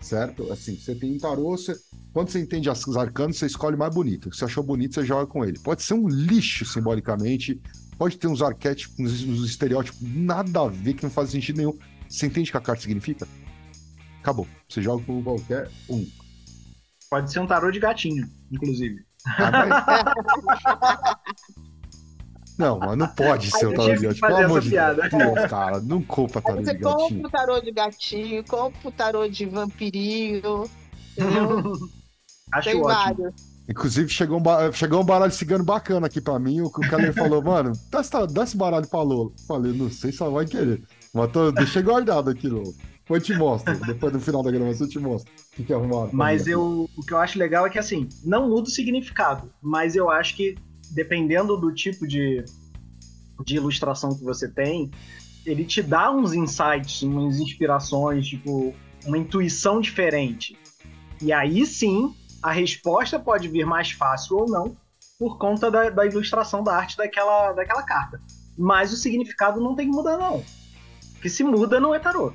Certo? 0.00 0.52
Assim, 0.52 0.76
você 0.76 0.94
tem 0.94 1.16
um 1.16 1.18
tarô, 1.18 1.56
você... 1.56 1.74
quando 2.12 2.30
você 2.30 2.38
entende 2.38 2.70
os 2.70 2.96
arcanos, 2.96 3.36
você 3.36 3.46
escolhe 3.46 3.76
mais 3.76 3.92
bonito. 3.92 4.32
Se 4.32 4.38
você 4.38 4.44
achou 4.44 4.62
bonito, 4.62 4.94
você 4.94 5.04
joga 5.04 5.26
com 5.26 5.44
ele. 5.44 5.58
Pode 5.58 5.82
ser 5.82 5.94
um 5.94 6.06
lixo 6.06 6.64
simbolicamente, 6.64 7.60
pode 7.98 8.16
ter 8.16 8.28
uns 8.28 8.40
arquétipos, 8.40 9.24
uns 9.24 9.44
estereótipos, 9.44 10.00
nada 10.00 10.60
a 10.60 10.68
ver, 10.68 10.94
que 10.94 11.02
não 11.02 11.10
faz 11.10 11.30
sentido 11.30 11.56
nenhum. 11.56 11.76
Você 12.08 12.26
entende 12.26 12.50
o 12.50 12.52
que 12.52 12.58
a 12.58 12.60
carta 12.60 12.82
significa? 12.82 13.26
Acabou. 14.20 14.46
Você 14.68 14.80
joga 14.80 15.02
com 15.02 15.20
qualquer 15.20 15.68
um. 15.90 16.06
Pode 17.14 17.32
ser 17.32 17.38
um 17.38 17.46
tarô 17.46 17.70
de 17.70 17.78
gatinho, 17.78 18.28
inclusive. 18.50 19.04
Ah, 19.24 21.14
não, 22.58 22.76
mas 22.80 22.98
não 22.98 23.06
pode 23.06 23.52
ser 23.52 23.68
um 23.68 23.72
tarô 23.72 23.94
de 23.94 24.02
gatinho. 24.02 24.20
Pelo 24.20 24.36
amor 24.38 24.60
de 24.60 24.70
Deus, 24.70 25.46
cara, 25.48 25.80
não 25.80 26.02
culpa 26.02 26.42
tarô 26.42 26.60
de 26.60 26.74
gatinho. 26.74 26.90
Você 26.90 27.08
compra 27.14 27.28
o 27.28 27.30
tarô 27.30 27.60
de 27.60 27.70
gatinho, 27.70 28.44
compra 28.44 28.88
o 28.88 28.90
tarô 28.90 29.28
de 29.28 29.46
vampirinho. 29.46 30.68
Acho 32.52 32.70
Tem 32.70 32.82
ótimo. 32.82 32.82
vários. 32.82 33.34
Inclusive, 33.68 34.08
chegou 34.08 34.40
um, 34.40 34.72
chegou 34.72 35.00
um 35.00 35.04
baralho 35.04 35.30
cigano 35.30 35.62
bacana 35.62 36.08
aqui 36.08 36.20
pra 36.20 36.36
mim. 36.40 36.62
O, 36.62 36.66
o 36.66 36.70
cara 36.70 37.12
falou, 37.14 37.40
mano, 37.40 37.74
dá, 37.92 38.02
dá 38.26 38.42
esse 38.42 38.56
baralho 38.56 38.88
pra 38.88 39.02
Lola. 39.02 39.30
Falei, 39.46 39.72
não 39.72 39.88
sei 39.88 40.10
se 40.10 40.20
ela 40.20 40.32
vai 40.32 40.46
querer. 40.46 40.82
Mas 41.14 41.30
tô, 41.30 41.52
deixei 41.52 41.80
guardado 41.80 42.28
aqui, 42.28 42.48
Lola. 42.48 42.74
Depois 43.04 43.22
eu 43.22 43.34
te 43.34 43.38
mostro. 43.38 43.78
Depois 43.86 44.12
no 44.12 44.20
final 44.20 44.42
da 44.42 44.50
gravação 44.50 44.86
eu 44.86 44.90
te 44.90 44.98
mostro 44.98 45.30
o 45.58 45.62
que, 45.62 45.72
é 45.72 45.76
arrumado. 45.76 46.10
Mas 46.12 46.46
eu, 46.46 46.88
o 46.96 47.02
que 47.02 47.12
eu 47.12 47.18
acho 47.18 47.38
legal 47.38 47.66
é 47.66 47.70
que, 47.70 47.78
assim, 47.78 48.08
não 48.24 48.48
muda 48.48 48.62
o 48.62 48.70
significado. 48.70 49.52
Mas 49.62 49.94
eu 49.94 50.10
acho 50.10 50.34
que, 50.34 50.56
dependendo 50.90 51.56
do 51.56 51.72
tipo 51.72 52.06
de, 52.06 52.42
de 53.44 53.56
ilustração 53.56 54.16
que 54.16 54.24
você 54.24 54.48
tem, 54.48 54.90
ele 55.44 55.64
te 55.64 55.82
dá 55.82 56.10
uns 56.10 56.32
insights, 56.32 57.02
umas 57.02 57.38
inspirações, 57.38 58.26
tipo, 58.26 58.74
uma 59.04 59.18
intuição 59.18 59.82
diferente. 59.82 60.58
E 61.20 61.30
aí 61.30 61.66
sim, 61.66 62.14
a 62.42 62.50
resposta 62.50 63.18
pode 63.18 63.48
vir 63.48 63.66
mais 63.66 63.90
fácil 63.90 64.38
ou 64.38 64.48
não, 64.48 64.76
por 65.18 65.38
conta 65.38 65.70
da, 65.70 65.90
da 65.90 66.06
ilustração 66.06 66.64
da 66.64 66.74
arte 66.74 66.96
daquela, 66.96 67.52
daquela 67.52 67.82
carta. 67.82 68.20
Mas 68.56 68.92
o 68.92 68.96
significado 68.96 69.60
não 69.60 69.74
tem 69.74 69.90
que 69.90 69.94
mudar, 69.94 70.16
não. 70.16 70.38
O 70.38 71.20
que 71.20 71.28
se 71.28 71.44
muda 71.44 71.78
não 71.78 71.94
é 71.94 71.98
tarô. 71.98 72.32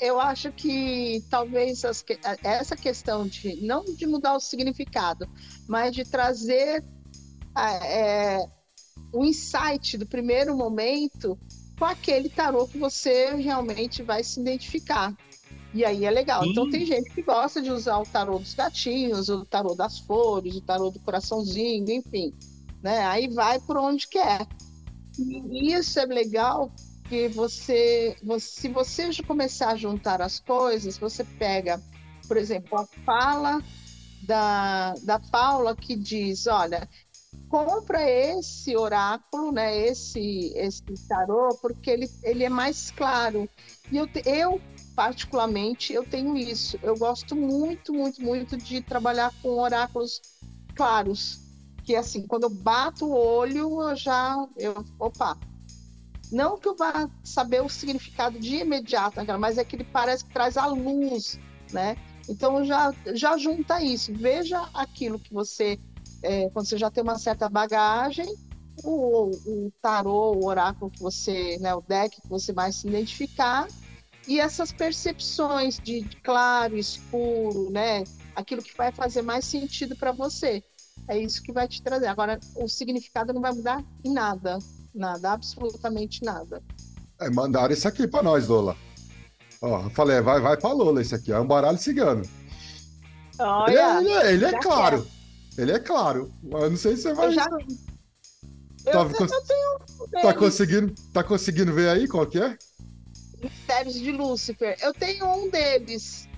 Eu 0.00 0.20
acho 0.20 0.52
que 0.52 1.24
talvez 1.28 1.84
as, 1.84 2.04
essa 2.42 2.76
questão 2.76 3.26
de 3.26 3.60
não 3.62 3.84
de 3.84 4.06
mudar 4.06 4.34
o 4.34 4.40
significado, 4.40 5.28
mas 5.68 5.94
de 5.94 6.04
trazer 6.04 6.84
é, 7.56 8.46
o 9.12 9.24
insight 9.24 9.96
do 9.98 10.06
primeiro 10.06 10.56
momento 10.56 11.38
com 11.78 11.84
aquele 11.84 12.28
tarô 12.28 12.66
que 12.66 12.78
você 12.78 13.34
realmente 13.34 14.02
vai 14.02 14.22
se 14.22 14.40
identificar. 14.40 15.14
E 15.72 15.84
aí 15.84 16.04
é 16.04 16.10
legal. 16.10 16.44
Sim. 16.44 16.50
Então 16.50 16.70
tem 16.70 16.86
gente 16.86 17.10
que 17.10 17.22
gosta 17.22 17.60
de 17.60 17.70
usar 17.70 17.98
o 17.98 18.06
tarô 18.06 18.38
dos 18.38 18.54
gatinhos, 18.54 19.28
o 19.28 19.44
tarô 19.44 19.74
das 19.74 19.98
flores, 19.98 20.54
o 20.54 20.60
tarô 20.60 20.90
do 20.90 21.00
coraçãozinho, 21.00 21.90
enfim. 21.90 22.32
Né? 22.80 23.04
Aí 23.06 23.28
vai 23.28 23.58
por 23.60 23.76
onde 23.76 24.06
quer. 24.06 24.46
E 25.18 25.72
isso 25.72 25.98
é 25.98 26.06
legal 26.06 26.72
porque 27.04 27.28
você, 27.28 28.16
você, 28.22 28.46
se 28.46 28.68
você 28.68 29.22
começar 29.22 29.72
a 29.72 29.76
juntar 29.76 30.22
as 30.22 30.40
coisas, 30.40 30.96
você 30.96 31.22
pega, 31.22 31.80
por 32.26 32.38
exemplo, 32.38 32.78
a 32.78 32.86
fala 33.04 33.62
da, 34.22 34.94
da 35.02 35.18
Paula 35.18 35.76
que 35.76 35.94
diz, 35.94 36.46
olha, 36.46 36.88
compra 37.50 38.10
esse 38.10 38.74
oráculo, 38.74 39.52
né, 39.52 39.86
esse, 39.86 40.52
esse 40.56 40.82
tarô, 41.06 41.58
porque 41.60 41.90
ele, 41.90 42.10
ele 42.22 42.42
é 42.42 42.48
mais 42.48 42.90
claro. 42.90 43.48
E 43.92 43.98
eu, 43.98 44.08
eu, 44.24 44.60
particularmente, 44.96 45.92
eu 45.92 46.04
tenho 46.06 46.34
isso. 46.38 46.78
Eu 46.82 46.96
gosto 46.96 47.36
muito, 47.36 47.92
muito, 47.92 48.22
muito 48.22 48.56
de 48.56 48.80
trabalhar 48.80 49.30
com 49.42 49.60
oráculos 49.60 50.22
claros. 50.74 51.38
Que 51.84 51.94
assim, 51.94 52.26
quando 52.26 52.44
eu 52.44 52.50
bato 52.50 53.04
o 53.04 53.14
olho, 53.14 53.82
eu 53.82 53.94
já. 53.94 54.48
Eu, 54.56 54.82
opa, 54.98 55.38
não 56.34 56.58
que 56.58 56.68
eu 56.68 56.74
vá 56.74 57.08
saber 57.22 57.62
o 57.62 57.68
significado 57.68 58.38
de 58.38 58.56
imediato, 58.56 59.20
mas 59.38 59.56
é 59.56 59.64
que 59.64 59.76
ele 59.76 59.84
parece 59.84 60.24
que 60.24 60.32
traz 60.32 60.56
a 60.56 60.66
luz, 60.66 61.38
né? 61.72 61.96
Então 62.28 62.64
já, 62.64 62.92
já 63.14 63.38
junta 63.38 63.80
isso. 63.80 64.12
Veja 64.12 64.68
aquilo 64.74 65.18
que 65.18 65.32
você, 65.32 65.78
é, 66.22 66.50
quando 66.50 66.66
você 66.66 66.76
já 66.76 66.90
tem 66.90 67.02
uma 67.04 67.18
certa 67.18 67.48
bagagem, 67.48 68.26
o, 68.82 69.30
o 69.46 69.72
tarô, 69.80 70.32
o 70.32 70.46
oráculo 70.46 70.90
que 70.90 71.00
você, 71.00 71.56
né, 71.60 71.72
o 71.74 71.80
deck 71.80 72.20
que 72.20 72.28
você 72.28 72.52
vai 72.52 72.72
se 72.72 72.88
identificar, 72.88 73.68
e 74.26 74.40
essas 74.40 74.72
percepções 74.72 75.78
de 75.78 76.02
claro, 76.22 76.76
escuro, 76.76 77.70
né? 77.70 78.02
Aquilo 78.34 78.62
que 78.62 78.76
vai 78.76 78.90
fazer 78.90 79.22
mais 79.22 79.44
sentido 79.44 79.94
para 79.94 80.10
você. 80.10 80.64
É 81.06 81.16
isso 81.18 81.42
que 81.42 81.52
vai 81.52 81.68
te 81.68 81.82
trazer. 81.82 82.06
Agora, 82.06 82.40
o 82.56 82.66
significado 82.66 83.32
não 83.32 83.42
vai 83.42 83.52
mudar 83.52 83.84
em 84.02 84.12
nada. 84.12 84.58
Nada, 84.94 85.32
absolutamente 85.32 86.22
nada. 86.22 86.62
É, 87.20 87.28
mandaram 87.30 87.72
isso 87.72 87.88
aqui 87.88 88.06
para 88.06 88.22
nós, 88.22 88.46
Lola. 88.46 88.76
Ó, 89.60 89.82
eu 89.82 89.90
falei, 89.90 90.20
vai, 90.20 90.40
vai 90.40 90.56
pra 90.56 90.72
Lola 90.72 91.00
esse 91.00 91.14
aqui, 91.14 91.32
é 91.32 91.38
um 91.38 91.46
baralho 91.46 91.78
cigano. 91.78 92.22
Olha, 93.38 93.72
ele, 93.72 93.78
é, 93.78 93.98
ele 93.98 94.12
é, 94.12 94.32
ele 94.34 94.44
é 94.44 94.60
claro. 94.60 95.06
Ele 95.56 95.72
é 95.72 95.78
claro. 95.78 96.32
Eu 96.44 96.70
não 96.70 96.76
sei 96.76 96.96
se 96.96 97.02
você 97.02 97.14
vai. 97.14 97.26
Eu 97.26 97.32
já... 97.32 97.44
Tá, 97.48 97.58
eu, 98.86 99.00
eu, 99.00 99.10
cons... 99.14 99.32
eu 99.32 99.42
tenho... 99.42 100.22
tá, 100.22 100.34
conseguindo, 100.34 100.94
tá 101.12 101.24
conseguindo 101.24 101.72
ver 101.72 101.88
aí 101.88 102.06
qual 102.06 102.26
que 102.26 102.38
é? 102.38 102.56
Mistérios 103.42 103.94
de 103.94 104.12
Lúcifer. 104.12 104.76
Eu 104.80 104.92
tenho 104.92 105.26
um 105.26 105.50
deles. 105.50 106.28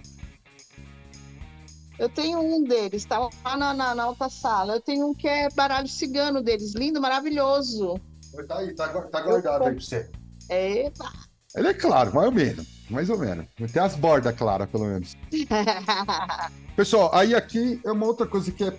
Eu 1.98 2.08
tenho 2.10 2.38
um 2.40 2.62
deles, 2.62 3.04
tá 3.06 3.18
lá 3.18 3.56
na, 3.56 3.72
na, 3.72 3.94
na 3.94 4.08
outra 4.08 4.28
sala. 4.28 4.74
Eu 4.74 4.80
tenho 4.80 5.08
um 5.08 5.14
que 5.14 5.26
é 5.26 5.48
baralho 5.50 5.88
cigano 5.88 6.42
deles, 6.42 6.74
lindo, 6.74 7.00
maravilhoso. 7.00 7.98
Tá 8.44 8.58
aí, 8.58 8.74
tá, 8.74 8.88
tá 8.88 9.20
guardado 9.20 9.64
aí 9.64 9.74
pra 9.74 9.80
você. 9.80 10.10
Eita! 10.50 11.04
Ele 11.54 11.68
é 11.68 11.74
claro, 11.74 12.14
mais 12.14 12.26
ou 12.26 12.32
menos. 12.32 12.66
Mais 12.90 13.10
ou 13.10 13.18
menos. 13.18 13.46
Tem 13.72 13.82
as 13.82 13.96
bordas 13.96 14.36
claras, 14.36 14.68
pelo 14.70 14.86
menos. 14.86 15.16
pessoal, 16.76 17.14
aí 17.14 17.34
aqui 17.34 17.80
é 17.84 17.90
uma 17.90 18.06
outra 18.06 18.26
coisa 18.26 18.52
que 18.52 18.62
é, 18.62 18.76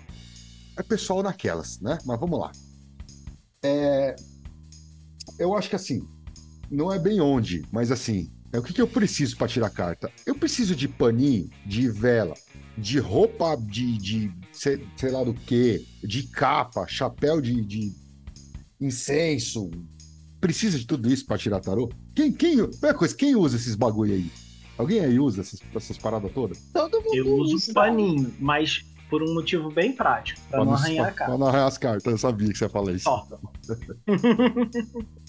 é 0.76 0.82
pessoal 0.82 1.22
naquelas, 1.22 1.80
né? 1.80 1.98
Mas 2.06 2.20
vamos 2.20 2.38
lá. 2.38 2.52
É, 3.62 4.14
eu 5.38 5.56
acho 5.56 5.68
que 5.68 5.76
assim, 5.76 6.08
não 6.70 6.92
é 6.92 6.98
bem 6.98 7.20
onde, 7.20 7.66
mas 7.72 7.90
assim, 7.90 8.30
é 8.52 8.58
o 8.58 8.62
que, 8.62 8.72
que 8.72 8.80
eu 8.80 8.88
preciso 8.88 9.36
para 9.36 9.48
tirar 9.48 9.70
carta? 9.70 10.10
Eu 10.24 10.34
preciso 10.34 10.74
de 10.74 10.88
paninho, 10.88 11.50
de 11.66 11.88
vela, 11.90 12.34
de 12.76 12.98
roupa 12.98 13.56
de, 13.56 13.98
de 13.98 14.32
sei, 14.52 14.86
sei 14.96 15.10
lá 15.10 15.24
do 15.24 15.34
que, 15.34 15.86
de 16.02 16.22
capa, 16.28 16.86
chapéu 16.86 17.40
de, 17.40 17.60
de 17.60 17.92
incenso. 18.80 19.70
Precisa 20.40 20.78
de 20.78 20.86
tudo 20.86 21.10
isso 21.12 21.26
para 21.26 21.38
tirar 21.38 21.60
tarô? 21.60 21.90
Quem, 22.14 22.32
quem, 22.32 22.58
coisa, 22.96 23.14
quem 23.14 23.34
usa 23.34 23.56
esses 23.56 23.74
bagulho 23.74 24.14
aí? 24.14 24.30
Alguém 24.76 25.00
aí 25.00 25.18
usa 25.18 25.40
essas, 25.40 25.60
essas 25.74 25.98
paradas 25.98 26.30
todas? 26.32 26.58
Todo 26.72 27.02
mundo 27.02 27.14
Eu 27.14 27.34
uso 27.36 27.56
usa. 27.56 27.72
paninho, 27.72 28.32
mas 28.38 28.84
por 29.10 29.22
um 29.22 29.34
motivo 29.34 29.70
bem 29.70 29.92
prático, 29.92 30.40
para 30.50 30.64
não 30.64 30.74
arranhar 30.74 31.06
a 31.06 31.10
carta. 31.10 31.24
Para 31.24 31.38
não 31.38 31.46
arranhar 31.46 31.66
as 31.66 31.78
cartas, 31.78 32.12
eu 32.12 32.18
sabia 32.18 32.52
que 32.52 32.58
você 32.58 32.64
ia 32.64 32.68
falar 32.68 32.92
isso. 32.92 33.08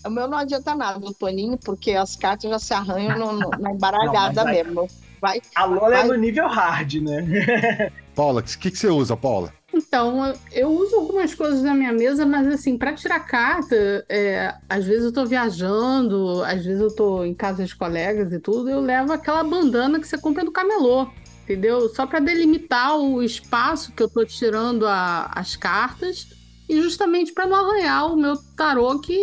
o 0.06 0.10
meu 0.10 0.28
não 0.28 0.38
adianta 0.38 0.76
nada 0.76 1.00
o 1.00 1.14
paninho, 1.14 1.58
porque 1.58 1.94
as 1.94 2.16
cartas 2.16 2.50
já 2.52 2.60
se 2.60 2.74
arranham 2.74 3.18
no, 3.18 3.34
no, 3.34 3.50
na 3.58 3.72
embaralhada 3.74 4.44
não, 4.44 4.52
mesmo. 4.52 4.88
Vai, 5.22 5.42
a 5.56 5.66
Lola 5.66 5.90
vai... 5.90 6.02
é 6.02 6.04
no 6.06 6.16
nível 6.16 6.48
hard, 6.48 6.96
né? 6.96 7.92
Paula, 8.16 8.42
o 8.42 8.44
que, 8.44 8.70
que 8.70 8.78
você 8.78 8.90
usa, 8.90 9.16
Paula? 9.18 9.54
Então, 9.80 10.34
eu 10.52 10.70
uso 10.70 10.98
algumas 10.98 11.34
coisas 11.34 11.62
na 11.62 11.74
minha 11.74 11.94
mesa, 11.94 12.26
mas 12.26 12.46
assim, 12.48 12.78
para 12.78 12.94
tirar 12.94 13.22
carta, 13.22 14.06
é, 14.10 14.54
às 14.68 14.86
vezes 14.86 15.06
eu 15.06 15.14
tô 15.14 15.26
viajando, 15.26 16.44
às 16.44 16.66
vezes 16.66 16.82
eu 16.82 16.94
tô 16.94 17.24
em 17.24 17.34
casa 17.34 17.64
de 17.64 17.74
colegas 17.74 18.34
e 18.34 18.40
tudo, 18.40 18.70
eu 18.70 18.82
levo 18.82 19.14
aquela 19.14 19.42
bandana 19.42 19.98
que 19.98 20.06
você 20.06 20.18
compra 20.18 20.44
no 20.44 20.52
camelô, 20.52 21.08
entendeu? 21.44 21.88
Só 21.96 22.06
para 22.06 22.20
delimitar 22.20 22.98
o 23.00 23.24
espaço 23.24 23.94
que 23.94 24.04
eu 24.04 24.10
tô 24.10 24.26
tirando 24.26 24.86
a, 24.86 25.32
as 25.34 25.56
cartas 25.56 26.28
e 26.68 26.82
justamente 26.82 27.32
para 27.32 27.48
não 27.48 27.56
arranhar 27.56 28.12
o 28.12 28.18
meu 28.18 28.36
tarô 28.58 29.00
que 29.00 29.18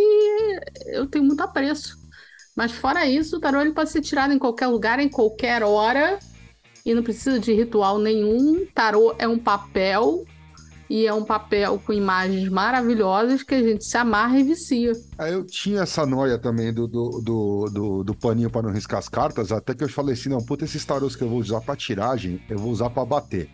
eu 0.87 1.07
tenho 1.07 1.27
muito 1.27 1.42
apreço. 1.42 1.99
Mas 2.57 2.73
fora 2.73 3.07
isso, 3.07 3.37
o 3.37 3.40
tarô 3.40 3.61
ele 3.61 3.73
pode 3.73 3.90
ser 3.90 4.01
tirado 4.01 4.33
em 4.33 4.38
qualquer 4.38 4.69
lugar, 4.69 4.99
em 5.01 5.09
qualquer 5.11 5.62
hora, 5.62 6.19
e 6.83 6.95
não 6.95 7.03
precisa 7.03 7.38
de 7.38 7.53
ritual 7.53 7.99
nenhum. 7.99 8.66
Tarô 8.75 9.14
é 9.19 9.29
um 9.29 9.38
papel 9.38 10.25
e 10.88 11.07
é 11.07 11.12
um 11.12 11.25
papel 11.25 11.81
com 11.85 11.92
imagens 11.92 12.49
maravilhosas 12.49 13.42
que 13.42 13.55
a 13.55 13.62
gente 13.62 13.85
se 13.85 13.96
amarra 13.96 14.38
e 14.38 14.42
vicia. 14.42 14.92
É, 15.18 15.33
eu 15.33 15.44
tinha 15.44 15.83
essa 15.83 16.07
noia 16.07 16.38
também 16.38 16.72
do, 16.72 16.87
do, 16.87 17.20
do, 17.22 17.70
do, 17.72 18.05
do 18.05 18.14
paninho 18.14 18.51
para 18.51 18.62
não 18.62 18.70
riscar 18.70 18.99
as 18.99 19.09
cartas, 19.09 19.53
até 19.53 19.75
que 19.75 19.85
eu 19.85 19.88
falei 19.88 20.14
assim: 20.14 20.29
não, 20.29 20.44
puta, 20.44 20.64
esses 20.64 20.85
tarôs 20.85 21.16
que 21.16 21.22
eu 21.22 21.29
vou 21.29 21.38
usar 21.38 21.61
para 21.61 21.77
tiragem, 21.77 22.40
eu 22.49 22.59
vou 22.59 22.70
usar 22.70 22.90
para 22.90 23.05
bater. 23.05 23.51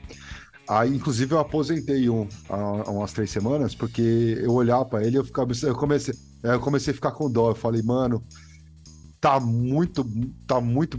Aí, 0.69 0.95
inclusive, 0.95 1.35
eu 1.35 1.41
aposentei 1.41 2.09
um 2.09 2.27
há, 2.49 2.91
umas 2.91 3.13
três 3.13 3.31
semanas, 3.31 3.75
porque 3.75 4.39
eu 4.41 4.53
olhava 4.53 4.85
para 4.85 5.05
ele 5.05 5.19
eu 5.19 5.25
ficava. 5.25 5.51
Eu 5.63 5.75
comecei, 5.75 6.15
eu 6.43 6.61
comecei 6.61 6.93
a 6.93 6.95
ficar 6.95 7.13
com 7.13 7.31
dó. 7.31 7.51
Eu 7.51 7.55
falei, 7.55 7.83
mano, 7.83 8.25
tá 9.21 9.39
muito, 9.39 10.05
tá 10.47 10.61
muito, 10.61 10.99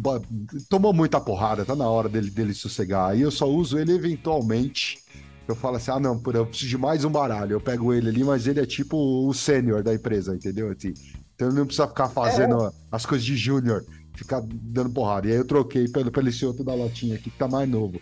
tomou 0.69 0.93
muita 0.93 1.19
porrada, 1.19 1.65
tá 1.65 1.75
na 1.75 1.87
hora 1.89 2.07
dele, 2.07 2.29
dele 2.29 2.53
sossegar. 2.53 3.11
Aí 3.11 3.21
eu 3.21 3.31
só 3.31 3.49
uso 3.49 3.77
ele 3.77 3.93
eventualmente 3.93 5.02
eu 5.47 5.55
falo 5.55 5.75
assim, 5.75 5.91
ah, 5.91 5.99
não, 5.99 6.21
eu 6.33 6.45
preciso 6.45 6.69
de 6.69 6.77
mais 6.77 7.03
um 7.03 7.09
baralho. 7.09 7.53
Eu 7.53 7.61
pego 7.61 7.93
ele 7.93 8.09
ali, 8.09 8.23
mas 8.23 8.47
ele 8.47 8.59
é 8.59 8.65
tipo 8.65 8.97
o 9.27 9.33
sênior 9.33 9.83
da 9.83 9.93
empresa, 9.93 10.35
entendeu? 10.35 10.71
Assim, 10.71 10.93
então 11.35 11.49
ele 11.49 11.57
não 11.57 11.65
precisa 11.65 11.87
ficar 11.87 12.09
fazendo 12.09 12.65
é. 12.65 12.71
as 12.91 13.05
coisas 13.05 13.25
de 13.25 13.35
júnior, 13.35 13.85
ficar 14.15 14.41
dando 14.45 14.89
porrada. 14.91 15.27
E 15.27 15.31
aí 15.31 15.37
eu 15.37 15.45
troquei 15.45 15.87
pelo, 15.87 16.11
pelo 16.11 16.29
esse 16.29 16.45
outro 16.45 16.63
da 16.63 16.73
latinha 16.73 17.15
aqui, 17.15 17.29
que 17.29 17.37
tá 17.37 17.47
mais 17.47 17.67
novo. 17.67 17.99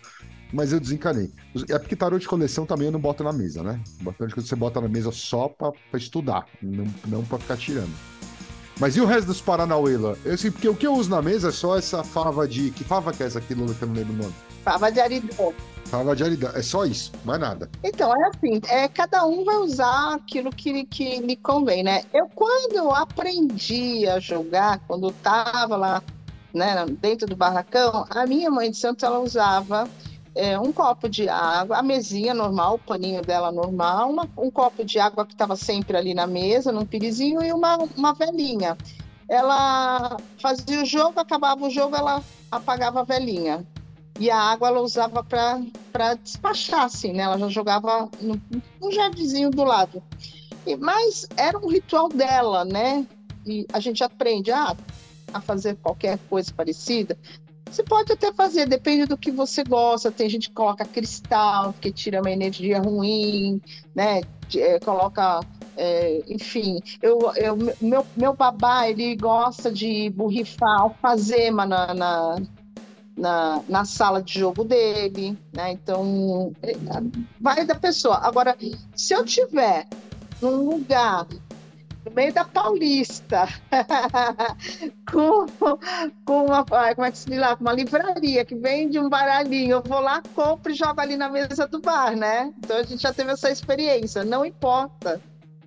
Mas 0.52 0.72
eu 0.72 0.78
desencanei. 0.78 1.32
É 1.70 1.78
porque 1.78 1.96
tarô 1.96 2.18
de 2.18 2.28
coleção 2.28 2.66
também 2.66 2.86
eu 2.86 2.92
não 2.92 3.00
boto 3.00 3.24
na 3.24 3.32
mesa, 3.32 3.62
né? 3.62 3.80
Bastante 4.02 4.34
que 4.34 4.42
você 4.42 4.54
bota 4.54 4.80
na 4.80 4.88
mesa 4.88 5.10
só 5.10 5.48
pra, 5.48 5.72
pra 5.72 5.98
estudar, 5.98 6.46
não, 6.60 6.84
não 7.06 7.24
pra 7.24 7.38
ficar 7.38 7.56
tirando. 7.56 8.11
Mas 8.80 8.96
e 8.96 9.00
o 9.00 9.06
resto 9.06 9.26
dos 9.26 9.40
Paranauê 9.40 9.96
lá? 9.96 10.14
Eu, 10.24 10.34
assim, 10.34 10.50
porque 10.50 10.68
o 10.68 10.74
que 10.74 10.86
eu 10.86 10.94
uso 10.94 11.10
na 11.10 11.22
mesa 11.22 11.48
é 11.48 11.52
só 11.52 11.76
essa 11.76 12.02
fava 12.02 12.48
de. 12.48 12.70
Que 12.70 12.84
fava 12.84 13.12
que 13.12 13.22
é 13.22 13.26
essa 13.26 13.38
aqui, 13.38 13.54
Lula, 13.54 13.74
que 13.74 13.82
eu 13.82 13.88
não 13.88 13.94
lembro 13.94 14.14
o 14.14 14.16
nome? 14.16 14.34
Fava 14.64 14.90
de 14.90 15.00
aridão. 15.00 15.52
Fala 15.92 16.16
de 16.16 16.24
aridade. 16.24 16.58
É 16.58 16.62
só 16.62 16.86
isso, 16.86 17.12
mais 17.22 17.38
nada. 17.38 17.68
Então, 17.84 18.10
é 18.16 18.28
assim, 18.28 18.60
é, 18.68 18.88
cada 18.88 19.26
um 19.26 19.44
vai 19.44 19.56
usar 19.56 20.14
aquilo 20.14 20.50
que, 20.50 20.84
que 20.86 21.18
lhe 21.18 21.36
convém, 21.36 21.82
né? 21.82 22.02
Eu, 22.14 22.28
quando 22.34 22.76
eu 22.76 22.94
aprendi 22.94 24.08
a 24.08 24.18
jogar, 24.18 24.80
quando 24.88 25.08
eu 25.08 25.14
tava 25.22 25.76
lá 25.76 26.02
né, 26.54 26.86
dentro 27.00 27.26
do 27.26 27.36
barracão, 27.36 28.06
a 28.08 28.26
minha 28.26 28.50
mãe 28.50 28.70
de 28.70 28.76
santo, 28.78 29.04
ela 29.04 29.18
usava 29.18 29.86
é, 30.34 30.58
um 30.58 30.72
copo 30.72 31.08
de 31.08 31.28
água, 31.28 31.78
a 31.78 31.82
mesinha 31.82 32.32
normal, 32.32 32.74
o 32.74 32.78
paninho 32.78 33.22
dela 33.22 33.52
normal, 33.52 34.10
uma, 34.10 34.28
um 34.36 34.50
copo 34.50 34.84
de 34.84 34.98
água 34.98 35.26
que 35.26 35.32
estava 35.32 35.56
sempre 35.56 35.96
ali 35.96 36.14
na 36.14 36.26
mesa, 36.26 36.72
num 36.72 36.86
pirizinho, 36.86 37.42
e 37.42 37.52
uma, 37.52 37.76
uma 37.96 38.14
velhinha. 38.14 38.76
Ela 39.28 40.16
fazia 40.38 40.82
o 40.82 40.84
jogo, 40.84 41.20
acabava 41.20 41.64
o 41.64 41.70
jogo, 41.70 41.96
ela 41.96 42.22
apagava 42.50 43.00
a 43.00 43.04
velhinha. 43.04 43.66
E 44.18 44.30
a 44.30 44.38
água 44.38 44.68
ela 44.68 44.80
usava 44.80 45.24
para 45.24 46.14
despachar, 46.14 46.84
assim, 46.84 47.12
né? 47.12 47.22
Ela 47.22 47.38
já 47.38 47.48
jogava 47.48 48.10
no, 48.20 48.40
no 48.80 48.92
jardinzinho 48.92 49.50
do 49.50 49.64
lado. 49.64 50.02
E, 50.66 50.76
mas 50.76 51.26
era 51.36 51.58
um 51.58 51.68
ritual 51.68 52.08
dela, 52.08 52.64
né? 52.64 53.06
E 53.46 53.66
a 53.72 53.80
gente 53.80 54.04
aprende 54.04 54.52
a, 54.52 54.76
a 55.32 55.40
fazer 55.40 55.76
qualquer 55.76 56.18
coisa 56.28 56.52
parecida. 56.54 57.18
Você 57.72 57.82
pode 57.82 58.12
até 58.12 58.30
fazer, 58.32 58.66
depende 58.68 59.06
do 59.06 59.16
que 59.16 59.30
você 59.30 59.64
gosta. 59.64 60.12
Tem 60.12 60.28
gente 60.28 60.50
que 60.50 60.54
coloca 60.54 60.84
cristal, 60.84 61.74
que 61.80 61.90
tira 61.90 62.20
uma 62.20 62.30
energia 62.30 62.78
ruim, 62.78 63.62
né? 63.94 64.20
É, 64.54 64.78
coloca 64.78 65.40
é, 65.76 66.22
enfim, 66.28 66.80
eu, 67.00 67.32
eu, 67.34 67.56
meu, 67.80 68.06
meu 68.14 68.34
babá, 68.34 68.88
ele 68.88 69.16
gosta 69.16 69.72
de 69.72 70.10
borrifar 70.10 70.82
alfazema 70.82 71.64
na, 71.64 71.94
na, 71.94 72.36
na, 73.16 73.62
na, 73.66 73.84
sala 73.84 74.22
de 74.22 74.38
jogo 74.38 74.64
dele, 74.64 75.38
né? 75.52 75.72
Então, 75.72 76.52
é, 76.62 76.76
vai 77.40 77.64
da 77.64 77.74
pessoa. 77.74 78.18
Agora, 78.18 78.56
se 78.94 79.14
eu 79.14 79.24
tiver 79.24 79.86
num 80.42 80.68
lugar 80.68 81.26
no 82.04 82.10
meio 82.12 82.32
da 82.32 82.44
Paulista, 82.44 83.48
com, 85.10 85.46
com 86.24 86.46
uma, 86.46 86.64
como 86.64 87.06
é 87.06 87.10
que 87.10 87.18
se 87.18 87.30
diz 87.30 87.40
uma 87.60 87.72
livraria 87.72 88.44
que 88.44 88.54
vende 88.54 88.98
um 88.98 89.08
baralhinho, 89.08 89.76
eu 89.76 89.82
vou 89.82 90.00
lá, 90.00 90.22
compro 90.34 90.72
e 90.72 90.74
jogo 90.74 91.00
ali 91.00 91.16
na 91.16 91.28
mesa 91.28 91.66
do 91.66 91.80
bar, 91.80 92.16
né? 92.16 92.52
Então 92.58 92.76
a 92.76 92.82
gente 92.82 93.02
já 93.02 93.12
teve 93.12 93.30
essa 93.30 93.50
experiência, 93.50 94.24
não 94.24 94.44
importa 94.44 95.20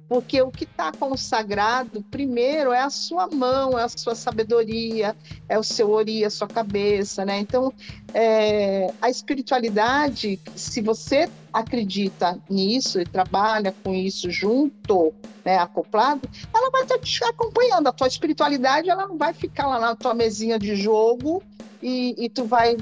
porque 0.07 0.41
o 0.41 0.51
que 0.51 0.65
está 0.65 0.91
consagrado, 0.91 2.03
primeiro, 2.11 2.71
é 2.71 2.81
a 2.81 2.89
sua 2.89 3.27
mão, 3.27 3.77
é 3.77 3.83
a 3.83 3.89
sua 3.89 4.13
sabedoria, 4.13 5.15
é 5.49 5.57
o 5.57 5.63
seu 5.63 5.89
ori, 5.89 6.23
a 6.23 6.29
sua 6.29 6.47
cabeça, 6.47 7.25
né? 7.25 7.39
Então, 7.39 7.73
é, 8.13 8.93
a 9.01 9.09
espiritualidade, 9.09 10.39
se 10.55 10.81
você 10.81 11.29
acredita 11.51 12.39
nisso 12.49 12.99
e 12.99 13.05
trabalha 13.05 13.73
com 13.83 13.93
isso 13.95 14.29
junto, 14.29 15.13
né, 15.43 15.57
acoplado, 15.57 16.29
ela 16.53 16.69
vai 16.69 16.83
estar 16.83 16.99
te 16.99 17.23
acompanhando. 17.23 17.87
A 17.87 17.91
tua 17.91 18.07
espiritualidade, 18.07 18.89
ela 18.89 19.07
não 19.07 19.17
vai 19.17 19.33
ficar 19.33 19.67
lá 19.67 19.79
na 19.79 19.95
tua 19.95 20.13
mesinha 20.13 20.59
de 20.59 20.75
jogo 20.75 21.41
e, 21.81 22.15
e 22.17 22.29
tu 22.29 22.45
vai 22.45 22.77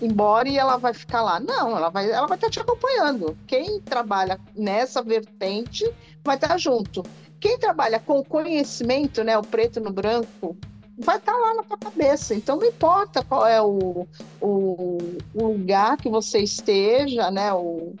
embora 0.00 0.48
e 0.48 0.58
ela 0.58 0.76
vai 0.76 0.94
ficar 0.94 1.22
lá. 1.22 1.40
Não, 1.40 1.76
ela 1.76 1.88
vai, 1.88 2.10
ela 2.10 2.26
vai 2.26 2.36
estar 2.36 2.50
te 2.50 2.60
acompanhando. 2.60 3.36
Quem 3.46 3.80
trabalha 3.80 4.40
nessa 4.54 5.02
vertente 5.02 5.88
vai 6.24 6.36
estar 6.36 6.58
junto. 6.58 7.02
Quem 7.40 7.58
trabalha 7.58 8.00
com 8.00 8.24
conhecimento, 8.24 9.22
né, 9.22 9.36
o 9.36 9.42
preto 9.42 9.80
no 9.80 9.90
branco, 9.90 10.56
vai 10.98 11.18
estar 11.18 11.36
lá 11.36 11.54
na 11.54 11.62
tua 11.62 11.78
cabeça. 11.78 12.34
Então 12.34 12.56
não 12.56 12.66
importa 12.66 13.22
qual 13.22 13.46
é 13.46 13.60
o, 13.60 14.06
o, 14.40 14.98
o 15.34 15.46
lugar 15.46 15.96
que 15.96 16.08
você 16.08 16.38
esteja, 16.38 17.30
né, 17.30 17.52
o, 17.52 17.94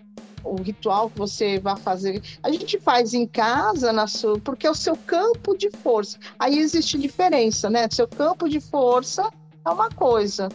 o 0.46 0.56
ritual 0.62 1.10
que 1.10 1.18
você 1.18 1.58
vai 1.58 1.76
fazer. 1.76 2.22
A 2.42 2.50
gente 2.50 2.78
faz 2.78 3.12
em 3.12 3.26
casa, 3.26 3.92
na 3.92 4.06
sua, 4.06 4.38
porque 4.40 4.66
é 4.66 4.70
o 4.70 4.74
seu 4.74 4.96
campo 4.96 5.56
de 5.56 5.70
força. 5.70 6.18
Aí 6.38 6.58
existe 6.58 6.98
diferença, 6.98 7.68
né? 7.68 7.88
Seu 7.90 8.08
campo 8.08 8.48
de 8.48 8.60
força 8.60 9.30
é 9.64 9.70
uma 9.70 9.90
coisa. 9.90 10.48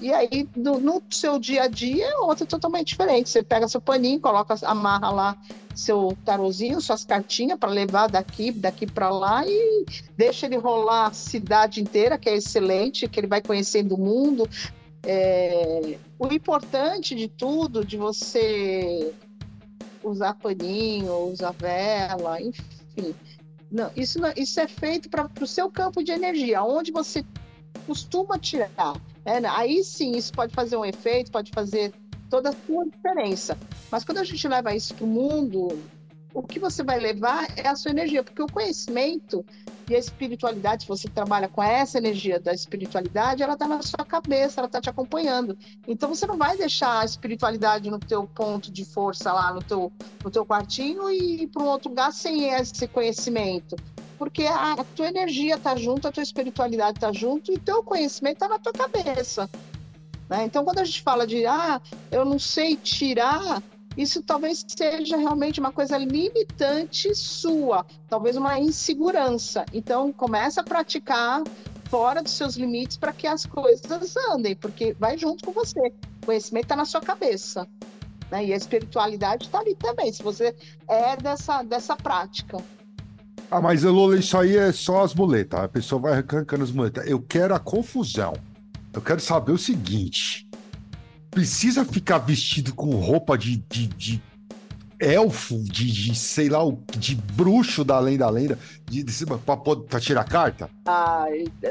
E 0.00 0.12
aí, 0.12 0.48
no, 0.56 0.80
no, 0.80 1.02
seu 1.10 1.38
dia 1.38 1.64
a 1.64 1.68
dia, 1.68 2.06
é 2.06 2.16
outra 2.16 2.46
totalmente 2.46 2.88
diferente. 2.88 3.28
Você 3.28 3.42
pega 3.42 3.68
seu 3.68 3.80
paninho, 3.80 4.18
coloca, 4.18 4.56
amarra 4.62 5.10
lá 5.10 5.38
seu 5.74 6.16
tarozinho, 6.24 6.80
suas 6.80 7.04
cartinhas 7.04 7.58
para 7.58 7.70
levar 7.70 8.08
daqui, 8.08 8.50
daqui 8.50 8.86
para 8.86 9.10
lá 9.10 9.46
e 9.46 9.84
deixa 10.16 10.46
ele 10.46 10.56
rolar 10.56 11.08
a 11.08 11.12
cidade 11.12 11.80
inteira, 11.80 12.18
que 12.18 12.28
é 12.28 12.36
excelente, 12.36 13.08
que 13.08 13.20
ele 13.20 13.26
vai 13.26 13.42
conhecendo 13.42 13.94
o 13.94 13.98
mundo. 13.98 14.48
É, 15.02 15.98
o 16.18 16.32
importante 16.32 17.14
de 17.14 17.28
tudo, 17.28 17.84
de 17.84 17.96
você 17.96 19.14
usar 20.02 20.34
paninho, 20.34 21.30
usar 21.30 21.52
vela, 21.52 22.40
enfim. 22.40 23.14
Não, 23.70 23.90
isso, 23.94 24.18
não, 24.18 24.32
isso 24.36 24.58
é 24.60 24.66
feito 24.66 25.08
para 25.08 25.28
o 25.40 25.46
seu 25.46 25.70
campo 25.70 26.02
de 26.02 26.10
energia, 26.10 26.62
onde 26.62 26.90
você 26.90 27.24
costuma 27.86 28.38
tirar. 28.38 28.94
É, 29.24 29.40
né? 29.40 29.48
Aí 29.52 29.82
sim, 29.84 30.12
isso 30.12 30.32
pode 30.32 30.54
fazer 30.54 30.76
um 30.76 30.84
efeito, 30.84 31.30
pode 31.30 31.50
fazer 31.52 31.92
toda 32.28 32.50
a 32.50 32.54
sua 32.66 32.86
diferença. 32.86 33.58
Mas 33.90 34.04
quando 34.04 34.18
a 34.18 34.24
gente 34.24 34.46
leva 34.48 34.74
isso 34.74 34.94
para 34.94 35.04
o 35.04 35.08
mundo, 35.08 35.68
o 36.32 36.42
que 36.42 36.58
você 36.58 36.82
vai 36.82 36.98
levar 36.98 37.46
é 37.58 37.66
a 37.66 37.74
sua 37.74 37.90
energia, 37.90 38.22
porque 38.22 38.40
o 38.40 38.46
conhecimento 38.46 39.44
e 39.88 39.96
a 39.96 39.98
espiritualidade, 39.98 40.82
se 40.84 40.88
você 40.88 41.08
trabalha 41.08 41.48
com 41.48 41.60
essa 41.60 41.98
energia 41.98 42.38
da 42.38 42.54
espiritualidade, 42.54 43.42
ela 43.42 43.54
está 43.54 43.66
na 43.66 43.82
sua 43.82 44.04
cabeça, 44.04 44.60
ela 44.60 44.68
está 44.68 44.80
te 44.80 44.88
acompanhando. 44.88 45.58
Então 45.88 46.08
você 46.08 46.26
não 46.26 46.38
vai 46.38 46.56
deixar 46.56 47.00
a 47.00 47.04
espiritualidade 47.04 47.90
no 47.90 47.98
teu 47.98 48.24
ponto 48.28 48.70
de 48.70 48.84
força 48.84 49.32
lá, 49.32 49.52
no 49.52 49.60
teu, 49.60 49.92
no 50.22 50.30
teu 50.30 50.46
quartinho 50.46 51.10
e 51.10 51.42
ir 51.42 51.46
para 51.48 51.62
um 51.64 51.66
outro 51.66 51.88
lugar 51.88 52.12
sem 52.12 52.50
esse 52.54 52.86
conhecimento 52.86 53.74
porque 54.20 54.44
a, 54.44 54.74
a 54.74 54.84
tua 54.84 55.08
energia 55.08 55.54
está 55.54 55.74
junto, 55.74 56.06
a 56.06 56.12
tua 56.12 56.22
espiritualidade 56.22 56.98
está 56.98 57.10
junto 57.10 57.50
e 57.50 57.58
teu 57.58 57.82
conhecimento 57.82 58.34
está 58.34 58.48
na 58.48 58.58
tua 58.58 58.70
cabeça. 58.70 59.48
Né? 60.28 60.44
Então, 60.44 60.62
quando 60.62 60.78
a 60.78 60.84
gente 60.84 61.00
fala 61.00 61.26
de, 61.26 61.46
ah, 61.46 61.80
eu 62.12 62.22
não 62.22 62.38
sei 62.38 62.76
tirar, 62.76 63.62
isso 63.96 64.22
talvez 64.22 64.62
seja 64.68 65.16
realmente 65.16 65.58
uma 65.58 65.72
coisa 65.72 65.96
limitante 65.96 67.14
sua, 67.14 67.86
talvez 68.10 68.36
uma 68.36 68.58
insegurança. 68.58 69.64
Então, 69.72 70.12
começa 70.12 70.60
a 70.60 70.64
praticar 70.64 71.42
fora 71.88 72.22
dos 72.22 72.32
seus 72.32 72.56
limites 72.56 72.98
para 72.98 73.14
que 73.14 73.26
as 73.26 73.46
coisas 73.46 74.14
andem, 74.30 74.54
porque 74.54 74.92
vai 75.00 75.16
junto 75.16 75.46
com 75.46 75.52
você. 75.52 75.94
O 76.22 76.26
conhecimento 76.26 76.64
está 76.64 76.76
na 76.76 76.84
sua 76.84 77.00
cabeça. 77.00 77.66
Né? 78.30 78.44
E 78.44 78.52
a 78.52 78.56
espiritualidade 78.56 79.46
está 79.46 79.60
ali 79.60 79.74
também, 79.76 80.12
se 80.12 80.22
você 80.22 80.54
é 80.86 81.16
dessa, 81.16 81.62
dessa 81.62 81.96
prática. 81.96 82.58
Ah, 83.50 83.60
mas 83.60 83.82
Lola, 83.82 84.16
isso 84.16 84.38
aí 84.38 84.56
é 84.56 84.70
só 84.70 85.02
as 85.02 85.12
muletas. 85.12 85.58
A 85.58 85.68
pessoa 85.68 86.00
vai 86.00 86.12
arrancando 86.12 86.62
as 86.62 86.70
muletas. 86.70 87.04
Eu 87.06 87.20
quero 87.20 87.52
a 87.52 87.58
confusão. 87.58 88.32
Eu 88.92 89.02
quero 89.02 89.18
saber 89.20 89.50
o 89.50 89.58
seguinte: 89.58 90.48
precisa 91.30 91.84
ficar 91.84 92.18
vestido 92.18 92.72
com 92.72 92.90
roupa 92.94 93.36
de, 93.36 93.56
de, 93.68 93.88
de 93.88 94.22
elfo, 95.00 95.58
de, 95.64 95.90
de, 95.90 96.14
sei 96.14 96.48
lá, 96.48 96.60
de 96.96 97.16
bruxo 97.16 97.82
da 97.82 97.98
lenda 97.98 98.26
da 98.26 98.30
lenda, 98.30 98.58
de, 98.84 99.02
de, 99.02 99.26
pra, 99.26 99.56
pra 99.56 100.00
tirar 100.00 100.24
carta? 100.24 100.68
Ah, 100.86 101.26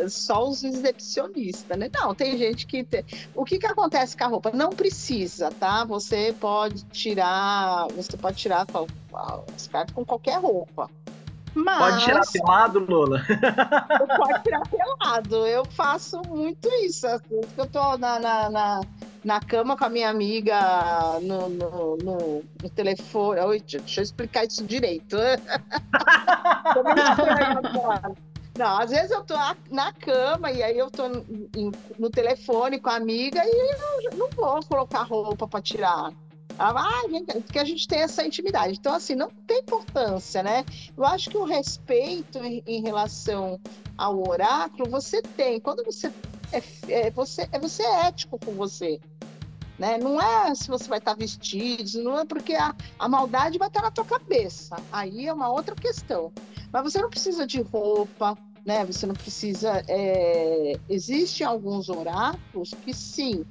só 0.10 0.50
os 0.50 0.64
exibicionistas, 0.64 1.78
né? 1.78 1.90
Não, 1.94 2.16
tem 2.16 2.38
gente 2.38 2.66
que. 2.66 2.86
O 3.36 3.46
que, 3.46 3.60
que 3.60 3.68
acontece 3.68 4.18
com 4.18 4.24
a 4.24 4.28
roupa? 4.28 4.52
Não 4.52 4.72
precisa, 4.72 5.52
tá? 5.52 5.86
Você 5.86 6.36
pode 6.40 6.84
tirar. 6.86 7.88
Você 7.96 8.18
pode 8.18 8.38
tirar 8.38 8.66
as 9.56 9.68
cartas 9.68 9.96
com 9.96 10.04
qualquer 10.04 10.40
roupa. 10.40 10.90
Mas... 11.54 11.78
Pode 11.78 12.06
tirar 12.06 12.22
pelado, 12.32 12.86
Lola? 12.88 13.22
Pode 14.18 14.44
tirar 14.44 14.62
pelado. 14.68 15.48
Eu 15.48 15.66
faço 15.66 16.22
muito 16.28 16.70
isso. 16.84 17.08
Assim, 17.08 17.42
eu 17.58 17.66
tô 17.66 17.98
na, 17.98 18.20
na, 18.20 18.50
na, 18.50 18.82
na, 19.24 19.40
cama 19.40 19.78
com 19.78 19.86
a 19.86 19.90
minha 19.90 20.10
amiga 20.10 21.20
no, 21.22 21.50
no, 21.50 21.98
no, 21.98 22.44
no 22.62 22.70
telefone. 22.70 23.40
Oi, 23.42 23.60
deixa 23.60 24.00
eu 24.00 24.04
explicar 24.04 24.46
isso 24.46 24.64
direito. 24.66 25.18
Não, 28.58 28.78
às 28.78 28.90
vezes 28.90 29.12
eu 29.12 29.24
tô 29.24 29.36
na 29.72 29.94
cama 29.94 30.52
e 30.52 30.62
aí 30.62 30.78
eu 30.78 30.92
tô 30.92 31.04
no 31.98 32.10
telefone 32.10 32.78
com 32.78 32.90
a 32.90 32.98
amiga 32.98 33.42
e 33.46 34.08
eu 34.12 34.18
não 34.18 34.30
vou 34.32 34.60
colocar 34.66 35.04
roupa 35.04 35.48
para 35.48 35.62
tirar. 35.62 36.12
Ah, 36.60 37.04
porque 37.42 37.58
a 37.58 37.64
gente 37.64 37.88
tem 37.88 38.00
essa 38.00 38.26
intimidade. 38.26 38.78
Então, 38.78 38.94
assim, 38.94 39.16
não 39.16 39.30
tem 39.48 39.60
importância, 39.60 40.44
né? 40.44 40.66
Eu 40.96 41.06
acho 41.06 41.30
que 41.30 41.38
o 41.38 41.46
respeito 41.46 42.38
em, 42.40 42.62
em 42.68 42.82
relação 42.82 43.60
ao 43.98 44.28
oráculo, 44.28 44.90
você 44.90 45.22
tem. 45.22 45.60
Quando 45.60 45.86
você 45.86 46.12
é, 46.52 46.62
é, 47.08 47.12
você 47.12 47.48
é 47.52 47.60
você 47.60 47.84
é 47.84 48.08
ético 48.08 48.38
com 48.44 48.52
você. 48.54 49.00
Né? 49.78 49.98
Não 49.98 50.22
é 50.22 50.54
se 50.54 50.68
você 50.68 50.90
vai 50.90 50.98
estar 50.98 51.14
vestido, 51.14 52.04
não 52.04 52.20
é 52.20 52.26
porque 52.26 52.54
a, 52.54 52.76
a 52.98 53.08
maldade 53.08 53.58
vai 53.58 53.70
estar 53.70 53.82
na 53.82 53.90
tua 53.90 54.04
cabeça. 54.04 54.76
Aí 54.92 55.28
é 55.28 55.34
uma 55.34 55.50
outra 55.50 55.74
questão. 55.74 56.34
Mas 56.74 56.84
você 56.84 57.02
não 57.02 57.10
precisa 57.10 57.48
de 57.48 57.62
roupa, 57.62 58.38
né? 58.66 58.86
Você 58.86 59.06
não 59.06 59.16
precisa. 59.16 59.82
É... 59.88 60.74
Existem 60.90 61.48
alguns 61.48 61.88
oráculos 61.88 62.74
que 62.84 62.94
sim, 62.94 63.46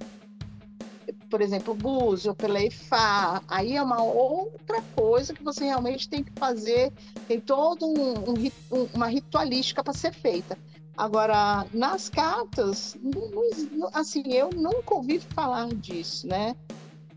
por 1.29 1.41
exemplo, 1.41 1.75
Búzio, 1.75 2.35
pela 2.35 2.61
IFA, 2.61 3.43
aí 3.49 3.77
é 3.77 3.83
uma 3.83 4.03
outra 4.03 4.83
coisa 4.95 5.35
que 5.35 5.43
você 5.43 5.65
realmente 5.65 6.09
tem 6.09 6.25
que 6.25 6.33
fazer, 6.33 6.93
tem 7.27 7.41
toda 7.41 7.85
um, 7.85 8.15
um, 8.31 8.89
uma 8.95 9.07
ritualística 9.07 9.83
para 9.83 9.93
ser 9.93 10.13
feita. 10.13 10.59
Agora, 10.97 11.67
nas 11.73 12.09
cartas, 12.09 12.97
não, 13.03 13.89
assim, 13.93 14.23
eu 14.33 14.51
nunca 14.51 14.95
ouvi 14.95 15.21
falar 15.21 15.69
disso, 15.69 16.27
né? 16.27 16.57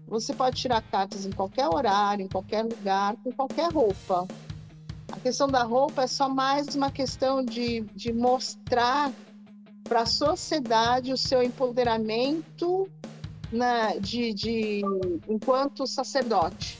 Você 0.07 0.33
pode 0.33 0.57
tirar 0.57 0.81
cartas 0.83 1.25
em 1.25 1.31
qualquer 1.31 1.67
horário, 1.67 2.25
em 2.25 2.27
qualquer 2.27 2.63
lugar, 2.63 3.15
com 3.23 3.31
qualquer 3.31 3.71
roupa. 3.71 4.27
A 5.11 5.19
questão 5.19 5.47
da 5.47 5.63
roupa 5.63 6.03
é 6.03 6.07
só 6.07 6.29
mais 6.29 6.75
uma 6.75 6.91
questão 6.91 7.43
de, 7.43 7.81
de 7.95 8.13
mostrar 8.13 9.11
para 9.83 10.01
a 10.01 10.05
sociedade 10.05 11.11
o 11.11 11.17
seu 11.17 11.41
empoderamento 11.41 12.87
né, 13.51 13.99
de, 13.99 14.33
de 14.33 14.81
enquanto 15.27 15.85
sacerdote, 15.85 16.79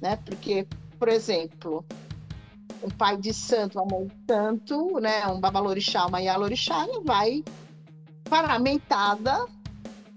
né? 0.00 0.16
Porque, 0.24 0.66
por 0.98 1.08
exemplo, 1.08 1.84
um 2.82 2.90
pai 2.90 3.16
de 3.16 3.32
santo, 3.32 3.78
uma 3.78 3.98
mãe 3.98 4.06
de 4.06 4.14
santo, 4.26 5.00
né, 5.00 5.26
um 5.28 5.40
babalorixá, 5.40 6.06
uma 6.06 6.20
yalorixá, 6.20 6.84
ela 6.84 7.00
vai 7.02 7.44
paramentada 8.28 9.46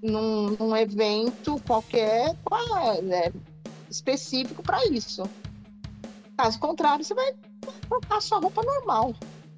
num, 0.01 0.51
num 0.59 0.75
evento 0.75 1.61
qualquer 1.67 2.35
né, 3.03 3.31
específico 3.89 4.63
para 4.63 4.85
isso. 4.87 5.23
Caso 6.37 6.59
contrário, 6.59 7.03
você 7.03 7.13
vai 7.13 7.33
colocar 7.87 8.21
sua 8.21 8.39
roupa 8.39 8.61
normal. 8.63 9.13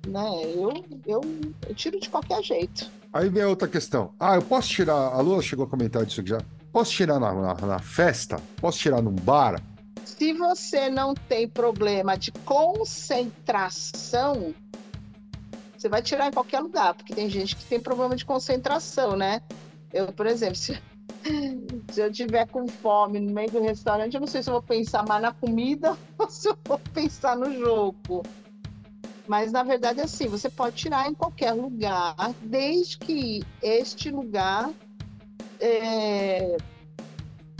Né? 0.06 0.30
Eu, 0.56 0.72
eu, 1.06 1.22
eu 1.68 1.76
tiro 1.76 2.00
de 2.00 2.10
qualquer 2.10 2.42
jeito. 2.44 2.92
Aí 3.14 3.30
vem 3.30 3.44
a 3.44 3.48
outra 3.48 3.68
questão. 3.68 4.14
Ah, 4.20 4.36
eu 4.36 4.42
posso 4.42 4.70
tirar. 4.70 4.94
A 4.94 5.22
Lula 5.22 5.42
chegou 5.42 5.66
a 5.66 5.70
comentar 5.70 6.06
disso 6.06 6.22
já. 6.26 6.40
Posso 6.72 6.92
tirar 6.92 7.20
na, 7.20 7.34
na, 7.34 7.54
na 7.56 7.80
festa? 7.80 8.40
Posso 8.58 8.80
tirar 8.80 9.02
num 9.02 9.16
bar? 9.16 9.62
Se 10.06 10.34
você 10.34 10.90
não 10.90 11.14
tem 11.14 11.48
problema 11.48 12.18
de 12.18 12.32
concentração, 12.32 14.54
você 15.78 15.90
vai 15.90 16.02
tirar 16.02 16.28
em 16.28 16.32
qualquer 16.32 16.60
lugar, 16.60 16.96
porque 16.96 17.14
tem 17.14 17.30
gente 17.30 17.56
que 17.56 17.64
tem 17.66 17.80
problema 17.80 18.16
de 18.16 18.26
concentração, 18.26 19.16
né? 19.16 19.42
Eu, 19.94 20.12
por 20.12 20.26
exemplo, 20.26 20.56
se, 20.60 20.82
se 21.92 22.02
eu 22.02 22.12
tiver 22.12 22.48
com 22.48 22.68
fome 22.68 23.20
no 23.20 23.32
meio 23.32 23.52
do 23.52 23.62
restaurante, 23.62 24.14
eu 24.14 24.20
não 24.20 24.28
sei 24.28 24.44
se 24.44 24.50
eu 24.50 24.54
vou 24.54 24.64
pensar 24.64 25.06
mais 25.06 25.22
na 25.22 25.34
comida 25.34 25.98
ou 26.18 26.30
se 26.30 26.50
eu 26.50 26.58
vou 26.66 26.80
pensar 26.94 27.38
no 27.38 27.54
jogo. 27.54 28.24
Mas 29.28 29.52
na 29.52 29.64
verdade, 29.64 30.02
assim, 30.02 30.28
você 30.28 30.50
pode 30.50 30.76
tirar 30.76 31.10
em 31.10 31.14
qualquer 31.14 31.52
lugar, 31.52 32.16
desde 32.42 32.98
que 32.98 33.42
este 33.62 34.10
lugar 34.10 34.72
é, 35.60 36.56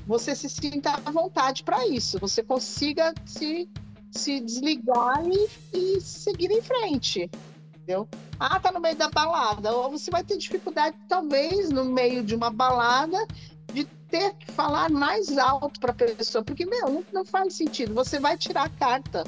você 0.06 0.36
se 0.36 0.50
sinta 0.50 1.00
à 1.06 1.12
vontade 1.12 1.64
para 1.64 1.86
isso, 1.88 2.20
você 2.20 2.42
consiga 2.42 3.14
se, 3.26 3.70
se 4.12 4.40
desligar 4.40 5.22
e, 5.26 5.98
e 5.98 6.02
seguir 6.02 6.52
em 6.52 6.62
frente 6.62 7.30
entendeu? 7.88 8.08
Ah, 8.40 8.60
tá 8.60 8.72
no 8.72 8.80
meio 8.80 8.96
da 8.96 9.10
balada. 9.10 9.74
Ou 9.74 9.90
você 9.90 10.12
vai 10.12 10.24
ter 10.24 10.38
dificuldade, 10.38 10.96
talvez, 11.08 11.72
no 11.72 11.86
meio 11.86 12.24
de 12.24 12.36
uma 12.36 12.52
balada, 12.52 13.18
de 13.72 13.86
ter 14.10 14.36
que 14.36 14.52
falar 14.52 14.90
mais 14.90 15.38
alto 15.38 15.80
para 15.80 15.92
a 15.92 15.96
pessoa, 15.96 16.44
porque, 16.44 16.66
meu, 16.66 16.90
não, 16.90 17.06
não 17.12 17.26
faz 17.26 17.56
sentido. 17.56 17.94
Você 17.94 18.20
vai 18.20 18.38
tirar 18.38 18.66
a 18.66 18.70
carta. 18.70 19.24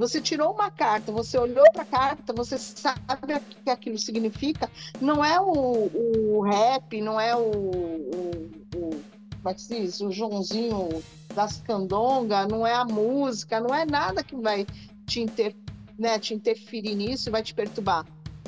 Você 0.00 0.18
tirou 0.18 0.54
uma 0.54 0.70
carta, 0.70 1.12
você 1.12 1.36
olhou 1.36 1.70
para 1.72 1.82
a 1.82 1.84
carta, 1.84 2.32
você 2.32 2.56
sabe 2.56 3.34
o 3.34 3.40
que 3.40 3.68
aquilo 3.68 3.98
significa. 3.98 4.70
Não 4.98 5.22
é 5.22 5.38
o, 5.38 5.90
o 6.34 6.40
rap, 6.40 6.98
não 7.02 7.20
é 7.20 7.36
o, 7.36 7.40
o, 7.42 8.50
o 8.76 8.90
como 9.36 9.48
é 9.50 9.54
que 9.54 9.60
se 9.60 9.78
diz? 9.78 10.00
O 10.00 10.10
Joãozinho 10.10 10.88
das 11.34 11.60
candonga, 11.60 12.48
não 12.48 12.66
é 12.66 12.72
a 12.72 12.84
música, 12.86 13.60
não 13.60 13.74
é 13.74 13.84
nada 13.84 14.24
que 14.24 14.34
vai 14.34 14.66
te 15.04 15.20
inter, 15.20 15.54
né, 15.98 16.18
te 16.18 16.32
interferir 16.32 16.94
nisso 16.94 17.30
vai 17.30 17.42
te 17.42 17.52
perturbar. 17.52 18.06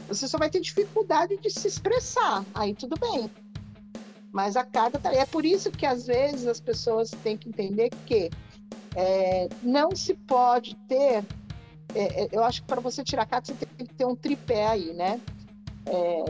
Você 0.08 0.26
só 0.26 0.38
vai 0.38 0.48
ter 0.48 0.60
dificuldade 0.60 1.36
de 1.36 1.50
se 1.50 1.68
expressar. 1.68 2.46
Aí 2.54 2.74
tudo 2.74 2.96
bem. 2.98 3.30
Mas 4.32 4.56
a 4.56 4.64
carta 4.64 4.98
tá 4.98 5.12
É 5.12 5.26
por 5.26 5.44
isso 5.44 5.70
que 5.70 5.84
às 5.84 6.06
vezes 6.06 6.46
as 6.46 6.60
pessoas 6.60 7.10
têm 7.22 7.36
que 7.36 7.50
entender 7.50 7.90
que 8.06 8.30
é, 8.94 9.48
não 9.62 9.94
se 9.94 10.14
pode 10.14 10.74
ter. 10.88 11.24
É, 11.94 12.24
é 12.24 12.28
eu 12.32 12.42
acho 12.44 12.62
que 12.62 12.68
para 12.68 12.80
você 12.80 13.02
tirar 13.04 13.26
carta 13.26 13.52
você 13.52 13.66
tem 13.66 13.86
que 13.86 13.94
ter 13.94 14.04
um 14.04 14.16
tripé 14.16 14.66
aí, 14.66 14.92
né? 14.92 15.20
É, 15.86 16.24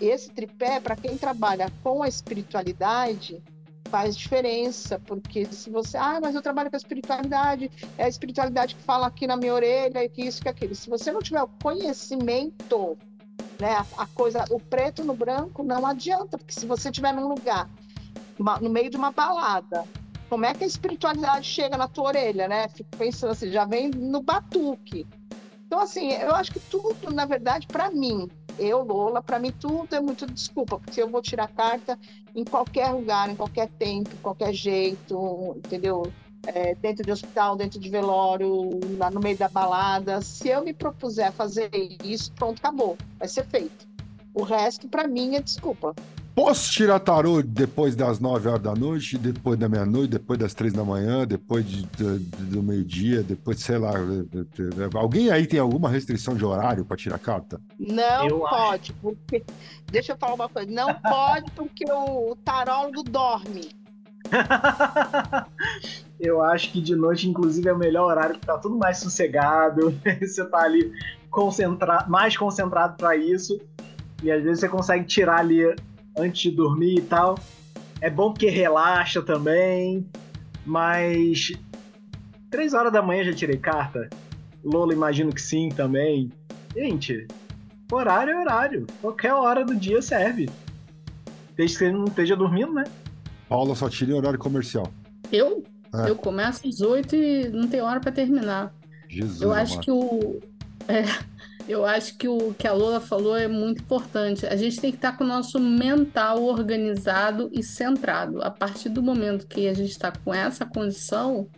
esse 0.00 0.30
tripé, 0.30 0.80
para 0.80 0.96
quem 0.96 1.16
trabalha 1.16 1.70
com 1.82 2.02
a 2.02 2.08
espiritualidade, 2.08 3.42
faz 3.88 4.16
diferença, 4.16 4.98
porque 5.06 5.46
se 5.46 5.70
você, 5.70 5.96
ah, 5.96 6.18
mas 6.20 6.34
eu 6.34 6.42
trabalho 6.42 6.70
com 6.70 6.76
a 6.76 6.78
espiritualidade, 6.78 7.70
é 7.96 8.04
a 8.04 8.08
espiritualidade 8.08 8.74
que 8.74 8.82
fala 8.82 9.06
aqui 9.06 9.26
na 9.26 9.36
minha 9.36 9.54
orelha, 9.54 10.02
e 10.02 10.08
que 10.08 10.22
isso, 10.22 10.42
que 10.42 10.48
aquilo. 10.48 10.74
Se 10.74 10.90
você 10.90 11.12
não 11.12 11.20
tiver 11.20 11.42
o 11.42 11.48
conhecimento, 11.62 12.98
né, 13.60 13.74
a, 13.74 13.86
a 13.98 14.06
coisa, 14.08 14.44
o 14.50 14.58
preto 14.58 15.04
no 15.04 15.14
branco, 15.14 15.62
não 15.62 15.86
adianta, 15.86 16.36
porque 16.36 16.52
se 16.52 16.66
você 16.66 16.88
estiver 16.88 17.12
num 17.12 17.28
lugar, 17.28 17.70
uma, 18.38 18.58
no 18.58 18.68
meio 18.68 18.90
de 18.90 18.96
uma 18.96 19.12
balada, 19.12 19.84
como 20.34 20.46
é 20.46 20.52
que 20.52 20.64
a 20.64 20.66
espiritualidade 20.66 21.46
chega 21.46 21.76
na 21.76 21.86
tua 21.86 22.08
orelha, 22.08 22.48
né? 22.48 22.66
Fico 22.66 22.90
pensando 22.98 23.30
assim, 23.30 23.52
já 23.52 23.64
vem 23.64 23.88
no 23.88 24.20
batuque. 24.20 25.06
Então, 25.64 25.78
assim, 25.78 26.10
eu 26.10 26.34
acho 26.34 26.50
que 26.50 26.58
tudo, 26.58 27.12
na 27.12 27.24
verdade, 27.24 27.68
para 27.68 27.88
mim, 27.88 28.28
eu, 28.58 28.82
Lola, 28.82 29.22
para 29.22 29.38
mim 29.38 29.52
tudo 29.52 29.94
é 29.94 30.00
muito 30.00 30.26
desculpa, 30.26 30.80
porque 30.80 31.00
eu 31.00 31.08
vou 31.08 31.22
tirar 31.22 31.46
carta 31.46 31.96
em 32.34 32.42
qualquer 32.42 32.88
lugar, 32.88 33.30
em 33.30 33.36
qualquer 33.36 33.70
tempo, 33.78 34.10
qualquer 34.20 34.52
jeito, 34.52 35.54
entendeu? 35.56 36.02
É, 36.48 36.74
dentro 36.74 37.04
de 37.04 37.12
hospital, 37.12 37.54
dentro 37.54 37.78
de 37.78 37.88
velório, 37.88 38.80
lá 38.98 39.12
no 39.12 39.20
meio 39.20 39.38
da 39.38 39.48
balada. 39.48 40.20
Se 40.20 40.48
eu 40.48 40.64
me 40.64 40.74
propuser 40.74 41.30
fazer 41.30 41.70
isso, 42.02 42.32
pronto, 42.32 42.58
acabou, 42.58 42.98
vai 43.20 43.28
ser 43.28 43.46
feito. 43.46 43.86
O 44.34 44.42
resto, 44.42 44.88
para 44.88 45.06
mim, 45.06 45.36
é 45.36 45.40
desculpa. 45.40 45.94
Posso 46.34 46.72
tirar 46.72 46.98
tarô 46.98 47.40
depois 47.42 47.94
das 47.94 48.18
9 48.18 48.48
horas 48.48 48.62
da 48.62 48.74
noite, 48.74 49.16
depois 49.16 49.56
da 49.56 49.68
meia-noite, 49.68 50.10
depois 50.10 50.36
das 50.36 50.52
3 50.52 50.72
da 50.72 50.82
manhã, 50.82 51.24
depois 51.24 51.64
de, 51.64 51.84
de, 51.84 52.18
do 52.18 52.60
meio-dia, 52.60 53.22
depois, 53.22 53.60
sei 53.60 53.78
lá. 53.78 53.92
De, 53.92 54.98
alguém 54.98 55.30
aí 55.30 55.46
tem 55.46 55.60
alguma 55.60 55.88
restrição 55.88 56.34
de 56.34 56.44
horário 56.44 56.84
para 56.84 56.96
tirar 56.96 57.20
carta? 57.20 57.60
Não 57.78 58.28
eu 58.28 58.40
pode, 58.40 58.90
acho. 58.90 58.94
porque. 58.94 59.44
Deixa 59.92 60.12
eu 60.12 60.16
falar 60.16 60.34
uma 60.34 60.48
coisa. 60.48 60.68
Não 60.68 60.92
pode 61.00 61.48
porque 61.52 61.84
o 61.88 62.36
tarólogo 62.44 63.04
dorme. 63.04 63.68
eu 66.18 66.42
acho 66.42 66.72
que 66.72 66.80
de 66.80 66.96
noite, 66.96 67.28
inclusive, 67.28 67.68
é 67.68 67.72
o 67.72 67.78
melhor 67.78 68.06
horário, 68.06 68.34
que 68.40 68.44
tá 68.44 68.58
tudo 68.58 68.76
mais 68.76 68.98
sossegado. 68.98 69.96
você 70.20 70.44
tá 70.46 70.62
ali 70.62 70.90
concentrado, 71.30 72.10
mais 72.10 72.36
concentrado 72.36 72.96
para 72.96 73.14
isso. 73.14 73.60
E 74.20 74.32
às 74.32 74.42
vezes 74.42 74.58
você 74.58 74.68
consegue 74.68 75.04
tirar 75.04 75.38
ali 75.38 75.76
antes 76.16 76.42
de 76.42 76.50
dormir 76.50 76.98
e 76.98 77.02
tal. 77.02 77.38
É 78.00 78.10
bom 78.10 78.32
porque 78.32 78.48
relaxa 78.48 79.22
também, 79.22 80.06
mas 80.64 81.52
três 82.50 82.74
horas 82.74 82.92
da 82.92 83.02
manhã 83.02 83.24
já 83.24 83.32
tirei 83.32 83.56
carta. 83.56 84.08
Lola 84.62 84.92
imagino 84.92 85.32
que 85.32 85.40
sim 85.40 85.68
também. 85.68 86.30
Gente, 86.74 87.26
horário 87.90 88.32
é 88.32 88.40
horário. 88.40 88.86
Qualquer 89.00 89.32
hora 89.32 89.64
do 89.64 89.74
dia 89.74 90.00
serve. 90.02 90.48
Desde 91.56 91.78
que 91.78 91.84
você 91.84 91.92
não 91.92 92.04
esteja 92.04 92.36
dormindo, 92.36 92.72
né? 92.72 92.84
Paula 93.48 93.74
só 93.74 93.88
tira 93.88 94.10
em 94.10 94.14
horário 94.14 94.38
comercial. 94.38 94.92
Eu? 95.30 95.62
É. 95.94 96.10
Eu 96.10 96.16
começo 96.16 96.66
às 96.66 96.80
oito 96.80 97.14
e 97.14 97.48
não 97.48 97.68
tem 97.68 97.80
hora 97.80 98.00
para 98.00 98.10
terminar. 98.10 98.74
Jesus. 99.08 99.40
Eu 99.40 99.52
acho 99.52 99.78
que 99.80 99.90
o. 99.90 100.40
É, 100.88 101.04
eu 101.66 101.84
acho 101.84 102.16
que 102.18 102.28
o 102.28 102.52
que 102.54 102.66
a 102.68 102.72
Lola 102.72 103.00
falou 103.00 103.36
é 103.36 103.48
muito 103.48 103.82
importante. 103.82 104.46
A 104.46 104.56
gente 104.56 104.80
tem 104.80 104.90
que 104.90 104.98
estar 104.98 105.16
com 105.16 105.24
o 105.24 105.26
nosso 105.26 105.58
mental 105.58 106.42
organizado 106.42 107.48
e 107.52 107.62
centrado. 107.62 108.42
A 108.42 108.50
partir 108.50 108.90
do 108.90 109.02
momento 109.02 109.46
que 109.46 109.66
a 109.66 109.74
gente 109.74 109.90
está 109.90 110.12
com 110.12 110.34
essa 110.34 110.66
condição, 110.66 111.48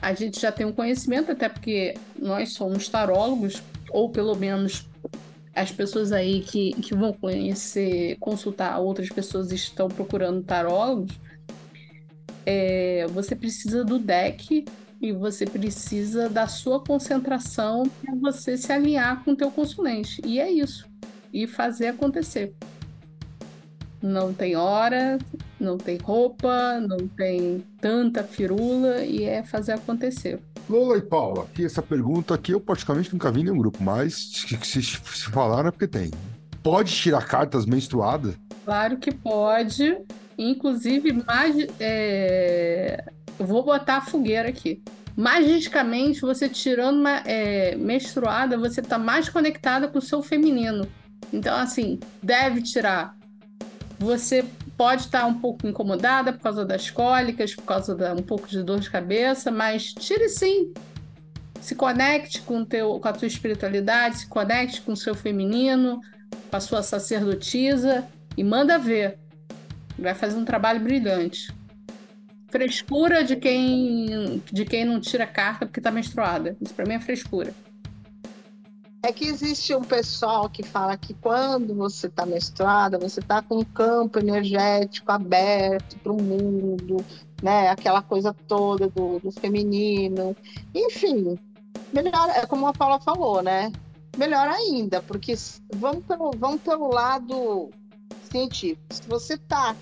a 0.00 0.14
gente 0.14 0.40
já 0.40 0.50
tem 0.50 0.64
um 0.64 0.72
conhecimento, 0.72 1.30
até 1.30 1.48
porque 1.48 1.94
nós 2.18 2.54
somos 2.54 2.88
tarólogos, 2.88 3.62
ou 3.90 4.10
pelo 4.10 4.34
menos 4.34 4.88
as 5.54 5.70
pessoas 5.72 6.12
aí 6.12 6.40
que, 6.40 6.72
que 6.74 6.94
vão 6.94 7.12
conhecer, 7.12 8.16
consultar 8.20 8.78
outras 8.78 9.08
pessoas 9.10 9.52
estão 9.52 9.88
procurando 9.88 10.42
tarólogos. 10.42 11.18
É, 12.46 13.06
você 13.08 13.36
precisa 13.36 13.84
do 13.84 13.98
deck 13.98 14.64
e 15.00 15.12
você 15.12 15.46
precisa 15.46 16.28
da 16.28 16.46
sua 16.46 16.80
concentração 16.80 17.84
para 18.02 18.14
você 18.16 18.56
se 18.56 18.72
alinhar 18.72 19.22
com 19.24 19.32
o 19.32 19.36
teu 19.36 19.50
consulente. 19.50 20.20
E 20.24 20.40
é 20.40 20.50
isso. 20.50 20.88
E 21.32 21.46
fazer 21.46 21.88
acontecer. 21.88 22.52
Não 24.00 24.32
tem 24.32 24.54
hora, 24.54 25.18
não 25.58 25.76
tem 25.76 25.98
roupa, 25.98 26.80
não 26.80 27.08
tem 27.08 27.64
tanta 27.80 28.22
firula 28.22 29.04
e 29.04 29.24
é 29.24 29.42
fazer 29.42 29.72
acontecer. 29.72 30.40
Lola 30.68 30.98
e 30.98 31.02
Paula, 31.02 31.44
aqui 31.44 31.64
essa 31.64 31.82
pergunta 31.82 32.34
aqui 32.34 32.52
eu 32.52 32.60
praticamente 32.60 33.12
nunca 33.12 33.32
vi 33.32 33.40
em 33.40 33.44
nenhum 33.44 33.58
grupo, 33.58 33.82
mas 33.82 34.14
se, 34.14 34.56
se, 34.62 34.82
se 34.82 35.30
falaram 35.30 35.68
é 35.68 35.70
porque 35.72 35.88
tem. 35.88 36.10
Pode 36.62 36.92
tirar 36.92 37.26
cartas 37.26 37.64
menstruadas? 37.66 38.34
Claro 38.64 38.98
que 38.98 39.12
pode. 39.12 39.96
Inclusive, 40.36 41.24
mais, 41.26 41.56
é, 41.80 43.02
eu 43.38 43.46
vou 43.46 43.62
botar 43.62 43.98
a 43.98 44.00
fogueira 44.00 44.48
aqui. 44.48 44.82
Magicamente, 45.16 46.20
você 46.20 46.48
tirando 46.48 47.00
uma 47.00 47.22
é, 47.24 47.74
menstruada, 47.76 48.56
você 48.56 48.80
está 48.80 48.98
mais 48.98 49.28
conectada 49.28 49.88
com 49.88 49.98
o 49.98 50.02
seu 50.02 50.22
feminino. 50.22 50.86
Então, 51.32 51.56
assim, 51.56 51.98
deve 52.22 52.62
tirar. 52.62 53.16
Você 53.98 54.44
pode 54.76 55.02
estar 55.02 55.22
tá 55.22 55.26
um 55.26 55.34
pouco 55.34 55.66
incomodada 55.66 56.32
por 56.32 56.40
causa 56.40 56.64
das 56.64 56.88
cólicas, 56.88 57.54
por 57.54 57.64
causa 57.64 57.96
da 57.96 58.12
um 58.12 58.22
pouco 58.22 58.46
de 58.46 58.62
dor 58.62 58.78
de 58.78 58.88
cabeça, 58.88 59.50
mas 59.50 59.92
tire 59.92 60.28
sim. 60.28 60.72
Se 61.60 61.74
conecte 61.74 62.40
com, 62.42 62.64
teu, 62.64 63.00
com 63.00 63.08
a 63.08 63.12
tua 63.12 63.26
espiritualidade, 63.26 64.18
se 64.18 64.28
conecte 64.28 64.80
com 64.82 64.92
o 64.92 64.96
seu 64.96 65.16
feminino, 65.16 66.00
com 66.48 66.56
a 66.56 66.60
sua 66.60 66.80
sacerdotisa 66.80 68.06
e 68.36 68.44
manda 68.44 68.78
ver. 68.78 69.18
Vai 69.98 70.14
fazer 70.14 70.38
um 70.38 70.44
trabalho 70.44 70.78
brilhante. 70.78 71.57
Frescura 72.48 73.22
de 73.22 73.36
quem 73.36 74.42
de 74.50 74.64
quem 74.64 74.84
não 74.84 75.00
tira 75.00 75.26
carta 75.26 75.66
porque 75.66 75.80
tá 75.80 75.90
menstruada. 75.90 76.56
Isso 76.60 76.74
para 76.74 76.86
mim 76.86 76.94
é 76.94 77.00
frescura. 77.00 77.52
É 79.02 79.12
que 79.12 79.26
existe 79.26 79.74
um 79.74 79.82
pessoal 79.82 80.48
que 80.50 80.62
fala 80.62 80.96
que 80.96 81.14
quando 81.14 81.74
você 81.74 82.08
está 82.08 82.26
menstruada, 82.26 82.98
você 82.98 83.20
está 83.20 83.40
com 83.40 83.58
um 83.58 83.64
campo 83.64 84.18
energético 84.18 85.12
aberto 85.12 85.96
para 86.00 86.12
o 86.12 86.20
mundo, 86.20 86.96
né? 87.40 87.68
Aquela 87.68 88.02
coisa 88.02 88.34
toda 88.48 88.88
do, 88.88 89.20
do 89.20 89.30
feminino. 89.30 90.34
Enfim, 90.74 91.38
melhor, 91.92 92.30
é 92.30 92.44
como 92.46 92.66
a 92.66 92.72
Paula 92.72 92.98
falou, 92.98 93.40
né? 93.40 93.70
Melhor 94.16 94.48
ainda, 94.48 95.00
porque 95.00 95.34
vamos 95.76 96.04
pelo, 96.04 96.32
vamos 96.36 96.60
pelo 96.62 96.88
lado 96.88 97.70
científico. 98.30 98.82
Se 98.90 99.02
você 99.08 99.34
está 99.34 99.76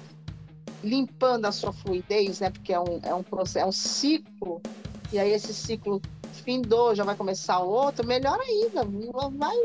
limpando 0.83 1.47
a 1.47 1.53
sua 1.53 1.73
fluidez, 1.73 2.41
né? 2.41 2.51
Porque 2.51 2.73
é 2.73 2.81
um, 2.81 3.01
é 3.03 3.15
um 3.15 3.23
processo, 3.23 3.59
é 3.59 3.67
um 3.67 3.73
ciclo, 3.73 4.61
e 5.13 5.19
aí 5.19 5.33
esse 5.33 5.53
ciclo 5.55 6.01
findou, 6.45 6.95
já 6.95 7.05
vai 7.05 7.17
começar 7.17 7.59
outro, 7.59 8.07
melhor 8.07 8.39
ainda, 8.41 8.85
vai. 9.31 9.57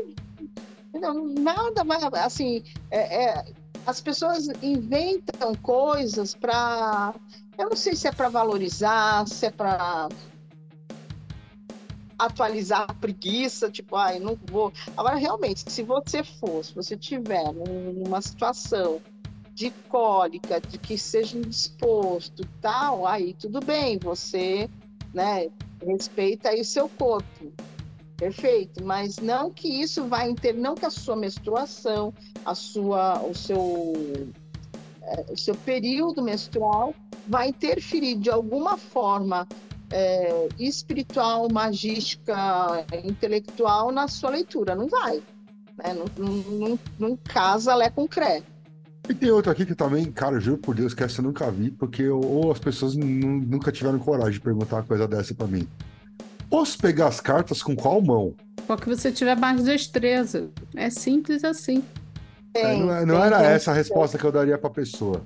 Não, 0.94 1.24
nada 1.24 1.84
vai. 1.84 2.00
Assim, 2.20 2.64
é, 2.90 3.24
é, 3.24 3.44
as 3.86 4.00
pessoas 4.00 4.48
inventam 4.62 5.54
coisas 5.56 6.34
para. 6.34 7.14
Eu 7.58 7.70
não 7.70 7.76
sei 7.76 7.94
se 7.94 8.08
é 8.08 8.12
para 8.12 8.28
valorizar, 8.28 9.26
se 9.26 9.46
é 9.46 9.50
para 9.50 10.08
atualizar 12.18 12.86
a 12.88 12.94
preguiça, 12.94 13.70
tipo, 13.70 13.96
ai, 13.96 14.18
não 14.18 14.38
vou. 14.50 14.72
Agora, 14.96 15.16
realmente, 15.16 15.70
se 15.70 15.82
você 15.82 16.22
for, 16.22 16.64
se 16.64 16.74
você 16.74 16.96
tiver 16.96 17.52
numa 17.52 18.20
situação 18.20 19.00
de 19.62 19.70
cólica, 19.88 20.60
de 20.60 20.76
que 20.76 20.98
seja 20.98 21.38
indisposto 21.38 22.44
tal, 22.60 23.06
aí 23.06 23.32
tudo 23.32 23.60
bem, 23.60 23.96
você, 23.96 24.68
né, 25.14 25.48
respeita 25.86 26.48
aí 26.48 26.62
o 26.62 26.64
seu 26.64 26.88
corpo. 26.88 27.52
Perfeito, 28.16 28.84
mas 28.84 29.18
não 29.18 29.52
que 29.52 29.68
isso 29.68 30.04
vai 30.08 30.28
inter... 30.28 30.56
não 30.56 30.74
que 30.74 30.84
a 30.84 30.90
sua 30.90 31.14
menstruação, 31.14 32.12
a 32.44 32.56
sua, 32.56 33.22
o 33.22 33.34
seu, 33.34 33.92
é, 35.00 35.32
o 35.32 35.36
seu 35.36 35.54
período 35.54 36.20
menstrual 36.22 36.92
vai 37.28 37.50
interferir 37.50 38.16
de 38.16 38.30
alguma 38.30 38.76
forma 38.76 39.46
é, 39.92 40.48
espiritual, 40.58 41.48
magística, 41.52 42.84
intelectual 43.04 43.92
na 43.92 44.08
sua 44.08 44.30
leitura. 44.30 44.74
Não 44.74 44.88
vai. 44.88 45.22
Né? 45.78 45.94
Não, 45.94 46.06
não, 46.16 46.34
não, 46.58 46.78
não 46.98 47.16
casa 47.16 47.76
Lé 47.76 47.90
com 47.90 48.08
Cré. 48.08 48.42
E 49.08 49.14
tem 49.14 49.30
outro 49.30 49.50
aqui 49.50 49.66
que 49.66 49.74
também, 49.74 50.10
cara, 50.12 50.38
juro 50.38 50.58
por 50.58 50.74
Deus 50.74 50.94
que 50.94 51.02
essa 51.02 51.20
eu 51.20 51.24
nunca 51.24 51.50
vi, 51.50 51.70
porque 51.70 52.08
ou 52.08 52.52
as 52.52 52.58
pessoas 52.58 52.94
nunca 52.94 53.72
tiveram 53.72 53.98
coragem 53.98 54.34
de 54.34 54.40
perguntar 54.40 54.76
uma 54.76 54.82
coisa 54.84 55.08
dessa 55.08 55.34
para 55.34 55.46
mim. 55.46 55.66
Posso 56.48 56.78
pegar 56.78 57.08
as 57.08 57.20
cartas 57.20 57.62
com 57.62 57.74
qual 57.74 58.00
mão? 58.00 58.34
Qual 58.66 58.78
que 58.78 58.88
você 58.88 59.10
tiver 59.10 59.36
mais 59.36 59.64
destreza. 59.64 60.50
É 60.76 60.88
simples 60.90 61.42
assim. 61.42 61.82
É, 62.54 62.76
não, 62.76 62.94
é, 62.94 63.06
não 63.06 63.24
era 63.24 63.42
essa 63.42 63.70
a 63.70 63.74
resposta 63.74 64.18
que 64.18 64.24
eu 64.24 64.30
daria 64.30 64.56
pra 64.58 64.70
pessoa. 64.70 65.22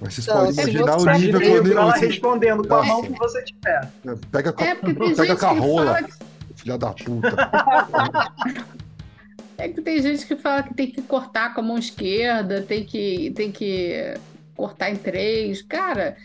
Mas 0.00 0.14
vocês 0.14 0.26
podem 0.26 0.52
imaginar 0.52 0.96
o 0.96 1.18
nível 1.18 1.40
que 1.40 1.46
eu 1.46 1.78
ela 1.78 1.92
respondendo 1.94 2.66
com 2.66 2.74
a 2.74 2.84
mão 2.84 3.02
que 3.02 3.18
você 3.18 3.44
tiver. 3.44 3.90
Pega, 4.30 4.54
é, 4.58 4.74
pega 5.14 5.36
com 5.36 5.46
a 5.46 5.52
rola, 5.52 6.02
que... 6.02 6.12
filha 6.56 6.78
da 6.78 6.92
puta. 6.92 7.36
É 9.56 9.68
que 9.68 9.80
tem 9.80 10.02
gente 10.02 10.26
que 10.26 10.36
fala 10.36 10.62
que 10.62 10.74
tem 10.74 10.90
que 10.90 11.02
cortar 11.02 11.54
com 11.54 11.60
a 11.60 11.64
mão 11.64 11.78
esquerda, 11.78 12.62
tem 12.62 12.84
que, 12.84 13.32
tem 13.36 13.52
que 13.52 14.14
cortar 14.56 14.90
em 14.90 14.96
três. 14.96 15.62
Cara, 15.62 16.16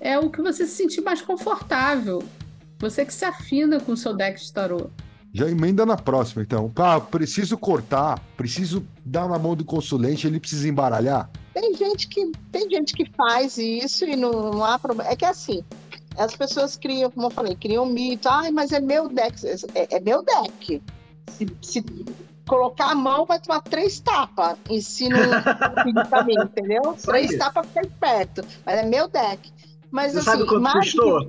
é 0.00 0.18
o 0.18 0.30
que 0.30 0.42
você 0.42 0.66
se 0.66 0.74
sentir 0.74 1.00
mais 1.00 1.22
confortável. 1.22 2.22
Você 2.78 3.04
que 3.04 3.14
se 3.14 3.24
afina 3.24 3.78
com 3.78 3.92
o 3.92 3.96
seu 3.96 4.14
deck 4.14 4.40
de 4.40 4.52
tarô. 4.52 4.90
Já 5.32 5.48
emenda 5.48 5.86
na 5.86 5.96
próxima, 5.96 6.42
então. 6.42 6.70
Ah, 6.76 7.00
preciso 7.00 7.56
cortar, 7.56 8.18
preciso 8.36 8.86
dar 9.04 9.28
na 9.28 9.38
mão 9.38 9.54
do 9.54 9.64
consulente, 9.64 10.26
ele 10.26 10.40
precisa 10.40 10.68
embaralhar. 10.68 11.30
Tem 11.54 11.74
gente 11.74 12.08
que, 12.08 12.32
tem 12.50 12.68
gente 12.68 12.92
que 12.92 13.10
faz 13.16 13.56
isso 13.56 14.04
e 14.04 14.16
não, 14.16 14.30
não 14.50 14.64
há 14.64 14.78
problema. 14.78 15.10
É 15.10 15.16
que 15.16 15.24
assim, 15.24 15.64
as 16.16 16.36
pessoas 16.36 16.76
criam, 16.76 17.10
como 17.10 17.26
eu 17.26 17.30
falei, 17.30 17.54
criam 17.54 17.86
mito. 17.86 18.28
Ai, 18.28 18.50
mas 18.50 18.72
é 18.72 18.80
meu 18.80 19.08
deck. 19.08 19.46
É, 19.74 19.96
é 19.96 20.00
meu 20.00 20.22
deck. 20.22 20.82
Se, 21.30 21.46
se 21.62 21.84
colocar 22.46 22.90
a 22.90 22.94
mão, 22.94 23.24
vai 23.24 23.40
tomar 23.40 23.60
três 23.62 24.00
tapas 24.00 24.56
em 24.68 24.80
cima 24.80 25.18
mim, 26.26 26.34
entendeu? 26.42 26.82
três 27.02 27.36
tapas 27.38 27.66
fica 27.66 27.82
esperto. 27.82 28.42
Mas 28.64 28.78
é 28.78 28.82
meu 28.84 29.08
deck. 29.08 29.52
Mas, 29.90 30.12
Você 30.12 30.18
assim, 30.18 30.30
sabe 30.30 30.46
quanto 30.46 30.72
custou? 30.72 31.20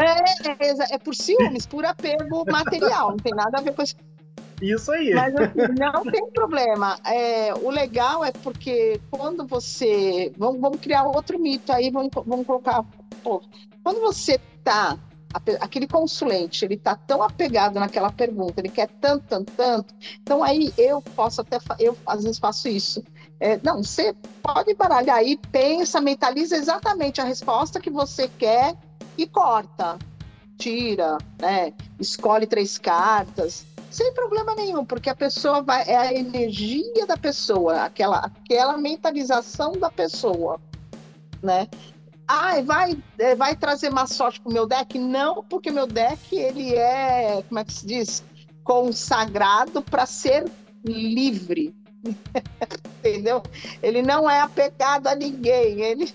É, 0.00 0.64
é, 0.64 0.94
é, 0.94 0.98
por 0.98 1.14
ciúmes, 1.14 1.66
por 1.66 1.84
apego 1.84 2.44
material, 2.50 3.10
não 3.10 3.18
tem 3.18 3.34
nada 3.34 3.58
a 3.58 3.60
ver 3.60 3.74
com 3.74 3.82
isso. 3.82 3.96
Isso 4.62 4.92
aí. 4.92 5.12
Mas 5.12 5.34
assim, 5.36 5.58
não 5.78 6.02
tem 6.04 6.30
problema. 6.30 6.98
É, 7.04 7.52
o 7.52 7.68
legal 7.68 8.24
é 8.24 8.32
porque 8.32 8.98
quando 9.10 9.46
você. 9.46 10.32
Vamos, 10.38 10.60
vamos 10.60 10.80
criar 10.80 11.04
outro 11.04 11.38
mito 11.38 11.70
aí, 11.70 11.90
vamos, 11.90 12.10
vamos 12.24 12.46
colocar. 12.46 12.82
Pô, 13.22 13.42
quando 13.82 14.00
você 14.00 14.38
tá 14.64 14.98
aquele 15.60 15.86
consulente, 15.86 16.64
ele 16.64 16.74
está 16.74 16.94
tão 16.94 17.22
apegado 17.22 17.78
naquela 17.78 18.10
pergunta, 18.12 18.60
ele 18.60 18.68
quer 18.68 18.88
tanto, 19.00 19.24
tanto, 19.28 19.52
tanto. 19.52 19.94
Então 20.20 20.42
aí 20.42 20.72
eu 20.76 21.00
posso 21.00 21.40
até, 21.40 21.58
eu 21.78 21.96
às 22.06 22.22
vezes 22.22 22.38
faço 22.38 22.68
isso. 22.68 23.02
É, 23.40 23.58
não, 23.62 23.82
você 23.82 24.14
pode 24.42 24.72
baralhar 24.74 25.16
aí, 25.16 25.36
pensa, 25.50 26.00
mentaliza 26.00 26.56
exatamente 26.56 27.20
a 27.20 27.24
resposta 27.24 27.80
que 27.80 27.90
você 27.90 28.28
quer 28.28 28.76
e 29.18 29.26
corta, 29.26 29.98
tira, 30.56 31.18
né? 31.40 31.72
Escolhe 31.98 32.46
três 32.46 32.78
cartas, 32.78 33.66
sem 33.90 34.12
problema 34.14 34.54
nenhum, 34.54 34.84
porque 34.84 35.10
a 35.10 35.14
pessoa 35.14 35.60
vai, 35.60 35.82
é 35.86 35.96
a 35.96 36.14
energia 36.14 37.06
da 37.06 37.16
pessoa, 37.16 37.82
aquela, 37.82 38.18
aquela 38.24 38.78
mentalização 38.78 39.72
da 39.72 39.90
pessoa, 39.90 40.58
né? 41.42 41.68
Ah, 42.34 42.62
vai, 42.62 42.96
é, 43.18 43.36
vai 43.36 43.54
trazer 43.54 43.90
má 43.90 44.06
sorte 44.06 44.40
pro 44.40 44.50
meu 44.50 44.66
deck? 44.66 44.98
Não, 44.98 45.44
porque 45.44 45.70
meu 45.70 45.86
deck 45.86 46.34
ele 46.34 46.74
é, 46.74 47.42
como 47.46 47.60
é 47.60 47.64
que 47.64 47.72
se 47.74 47.86
diz, 47.86 48.24
consagrado 48.64 49.82
para 49.82 50.06
ser 50.06 50.50
livre. 50.82 51.74
Entendeu? 53.04 53.42
Ele 53.82 54.00
não 54.00 54.30
é 54.30 54.40
apegado 54.40 55.08
a 55.08 55.14
ninguém. 55.14 55.82
Ele, 55.82 56.10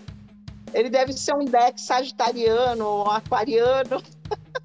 ele 0.73 0.89
deve 0.89 1.13
ser 1.13 1.35
um 1.35 1.45
deck 1.45 1.79
sagitariano 1.79 2.83
ou 2.83 3.11
aquariano. 3.11 4.01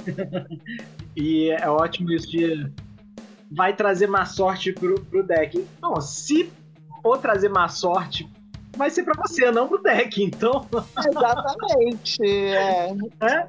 e 1.15 1.51
é 1.51 1.69
ótimo 1.69 2.11
isso 2.13 2.31
de 2.31 2.73
vai 3.51 3.77
trazer 3.77 4.07
má 4.07 4.25
sorte 4.25 4.73
pro, 4.73 4.95
pro 5.05 5.23
deck. 5.23 5.67
Não, 5.83 6.01
se 6.01 6.51
for 7.03 7.19
trazer 7.19 7.51
má 7.51 7.69
sorte 7.69 8.27
vai 8.77 8.91
ser 8.91 9.03
para 9.05 9.15
você, 9.21 9.51
não 9.51 9.69
pro 9.69 9.83
deck, 9.83 10.23
então. 10.23 10.67
Exatamente. 11.07 12.23
É. 12.23 12.89
É? 13.21 13.49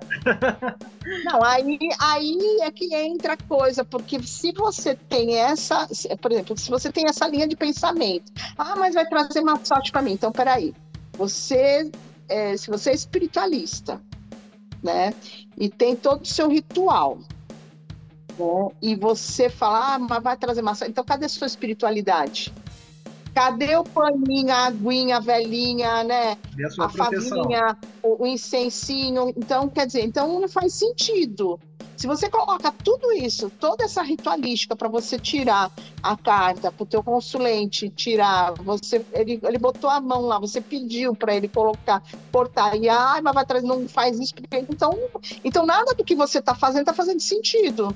Não, 1.26 1.44
aí, 1.44 1.78
aí 2.00 2.60
é 2.62 2.72
que 2.72 2.94
entra 2.96 3.34
a 3.34 3.38
coisa, 3.38 3.84
porque 3.84 4.22
se 4.24 4.52
você 4.54 4.96
tem 4.96 5.36
essa, 5.36 5.88
por 6.22 6.32
exemplo, 6.32 6.58
se 6.58 6.70
você 6.70 6.92
tem 6.92 7.06
essa 7.08 7.28
linha 7.28 7.48
de 7.48 7.56
pensamento, 7.56 8.32
ah, 8.58 8.76
mas 8.78 8.96
vai 8.96 9.06
trazer 9.06 9.42
uma 9.42 9.64
sorte 9.64 9.92
para 9.92 10.02
mim, 10.02 10.14
então 10.14 10.32
peraí, 10.32 10.74
você, 11.14 11.92
é, 12.30 12.56
se 12.56 12.70
você 12.70 12.92
é 12.92 12.94
espiritualista, 12.94 14.02
né, 14.82 15.14
e 15.58 15.70
tem 15.70 15.96
todo 15.96 16.24
o 16.24 16.26
seu 16.26 16.50
ritual, 16.50 17.20
né, 18.38 18.72
e 18.82 18.96
você 18.96 19.50
fala, 19.50 19.96
ah, 19.96 20.00
mas 20.00 20.24
vai 20.24 20.38
trazer 20.38 20.62
sorte, 20.64 20.92
então 20.92 21.04
cadê 21.04 21.26
a 21.26 21.30
sua 21.30 21.48
espiritualidade? 21.48 22.54
Cadê 23.34 23.76
o 23.76 23.84
paninho, 23.84 24.52
a 24.52 24.68
aguinha, 24.68 25.18
a 25.18 25.20
velhinha, 25.20 26.04
né? 26.04 26.38
A, 26.80 26.86
a 26.86 26.90
favinha, 26.90 27.78
o, 28.02 28.24
o 28.24 28.28
incensinho. 28.28 29.30
Então, 29.36 29.68
quer 29.70 29.88
dizer, 29.88 30.06
então 30.06 30.40
não 30.40 30.48
faz 30.48 30.74
sentido. 30.74 31.60
Se 31.96 32.08
você 32.08 32.30
coloca 32.30 32.72
tudo 32.84 33.12
isso, 33.14 33.50
toda 33.50 33.86
essa 33.86 34.02
ritualística 34.02 34.76
para 34.76 34.90
você 34.90 35.18
tirar 35.20 35.72
a 36.02 36.18
carta 36.18 36.72
para 36.72 36.84
o 36.84 36.86
teu 36.86 37.04
consulente 37.04 37.90
tirar, 37.90 38.54
você 38.56 39.06
ele, 39.14 39.40
ele 39.42 39.58
botou 39.58 39.90
a 39.90 40.02
mão 40.02 40.22
lá, 40.22 40.40
você 40.40 40.60
pediu 40.60 41.16
para 41.16 41.36
ele 41.36 41.48
colocar, 41.48 42.04
cortar 42.32 42.76
e 42.76 42.90
ai, 42.90 43.22
mas 43.22 43.34
vai 43.34 43.46
trazer, 43.46 43.66
não 43.68 43.88
faz 43.88 44.20
isso, 44.20 44.34
então, 44.70 44.98
então 45.44 45.66
nada 45.66 45.94
do 45.94 46.04
que 46.04 46.16
você 46.16 46.40
está 46.40 46.56
fazendo 46.56 46.82
está 46.82 46.94
fazendo 46.94 47.22
sentido. 47.22 47.96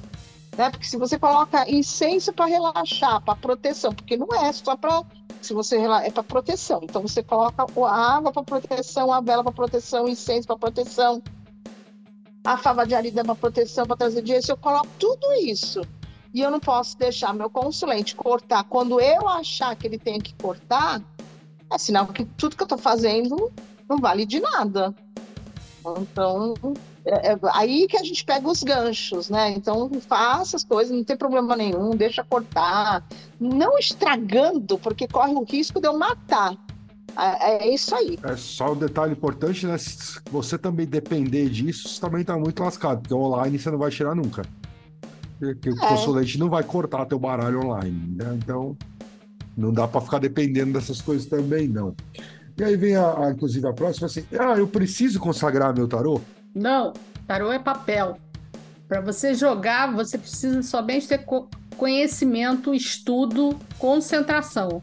Né? 0.57 0.71
Porque 0.71 0.87
se 0.87 0.97
você 0.97 1.19
coloca 1.19 1.69
incenso 1.69 2.33
para 2.33 2.45
relaxar, 2.45 3.21
para 3.21 3.35
proteção, 3.35 3.93
porque 3.93 4.17
não 4.17 4.27
é 4.33 4.51
só 4.51 4.75
para 4.75 5.03
se 5.39 5.53
você 5.53 5.77
é 5.77 6.09
para 6.09 6.23
proteção. 6.23 6.79
Então 6.83 7.01
você 7.01 7.21
coloca 7.21 7.63
a 7.63 8.15
água 8.15 8.31
para 8.31 8.43
proteção, 8.43 9.13
a 9.13 9.21
vela 9.21 9.43
para 9.43 9.53
proteção, 9.53 10.05
o 10.05 10.09
incenso 10.09 10.47
para 10.47 10.57
proteção, 10.57 11.21
a 12.43 12.57
fava 12.57 12.87
de 12.87 12.95
arida 12.95 13.23
para 13.23 13.35
proteção, 13.35 13.85
para 13.85 13.95
trazer 13.95 14.23
dinheiro. 14.23 14.45
Eu 14.49 14.57
coloco 14.57 14.87
tudo 14.97 15.31
isso 15.33 15.81
e 16.33 16.41
eu 16.41 16.49
não 16.49 16.59
posso 16.59 16.97
deixar 16.97 17.33
meu 17.33 17.49
consulente 17.51 18.15
cortar 18.15 18.63
quando 18.63 18.99
eu 18.99 19.27
achar 19.29 19.75
que 19.75 19.85
ele 19.85 19.99
tem 19.99 20.19
que 20.19 20.33
cortar, 20.35 21.01
é 21.71 21.77
sinal 21.77 22.07
que 22.07 22.25
tudo 22.25 22.55
que 22.55 22.63
eu 22.63 22.65
estou 22.65 22.77
fazendo 22.77 23.51
não 23.87 23.97
vale 23.97 24.25
de 24.25 24.39
nada. 24.39 24.93
Então, 26.01 26.55
é, 27.07 27.31
é, 27.31 27.39
aí 27.53 27.87
que 27.87 27.97
a 27.97 28.03
gente 28.03 28.25
pega 28.25 28.49
os 28.49 28.61
ganchos, 28.61 29.29
né? 29.29 29.51
Então 29.51 29.89
faça 30.07 30.57
as 30.57 30.63
coisas, 30.63 30.95
não 30.95 31.03
tem 31.05 31.15
problema 31.15 31.55
nenhum, 31.55 31.95
deixa 31.95 32.21
cortar, 32.23 33.01
não 33.39 33.79
estragando, 33.79 34.77
porque 34.77 35.07
corre 35.07 35.33
o 35.33 35.43
risco 35.43 35.79
de 35.79 35.87
eu 35.87 35.97
matar. 35.97 36.55
É, 37.17 37.65
é 37.65 37.73
isso 37.73 37.95
aí. 37.95 38.19
É 38.23 38.35
só 38.35 38.73
um 38.73 38.75
detalhe 38.75 39.13
importante, 39.13 39.65
né? 39.65 39.77
Se 39.77 40.19
você 40.29 40.57
também 40.57 40.85
depender 40.85 41.49
disso, 41.49 41.87
você 41.87 42.01
também 42.01 42.25
tá 42.25 42.37
muito 42.37 42.61
lascado, 42.61 43.01
porque 43.01 43.13
online 43.13 43.57
você 43.57 43.71
não 43.71 43.77
vai 43.77 43.89
tirar 43.89 44.13
nunca. 44.13 44.41
Porque 45.39 45.69
o 45.69 45.77
é. 45.77 45.87
consulente 45.87 46.37
não 46.37 46.49
vai 46.49 46.63
cortar 46.63 47.05
teu 47.05 47.17
baralho 47.17 47.63
online, 47.63 48.15
né? 48.17 48.37
Então 48.43 48.75
não 49.55 49.71
dá 49.71 49.87
para 49.87 50.01
ficar 50.01 50.19
dependendo 50.19 50.73
dessas 50.73 51.01
coisas 51.01 51.25
também, 51.25 51.69
não. 51.69 51.95
E 52.57 52.63
aí 52.63 52.75
vem, 52.75 52.95
a, 52.95 53.27
a, 53.27 53.31
inclusive, 53.31 53.65
a 53.65 53.73
próxima 53.73 54.07
assim: 54.07 54.25
ah, 54.37 54.57
eu 54.57 54.67
preciso 54.67 55.19
consagrar 55.19 55.73
meu 55.73 55.87
tarô? 55.87 56.19
Não, 56.53 56.93
tarô 57.25 57.51
é 57.51 57.59
papel. 57.59 58.17
Para 58.87 59.01
você 59.01 59.33
jogar, 59.33 59.93
você 59.93 60.17
precisa 60.17 60.63
somente 60.63 61.07
ter 61.07 61.25
conhecimento, 61.75 62.73
estudo, 62.73 63.57
concentração. 63.77 64.81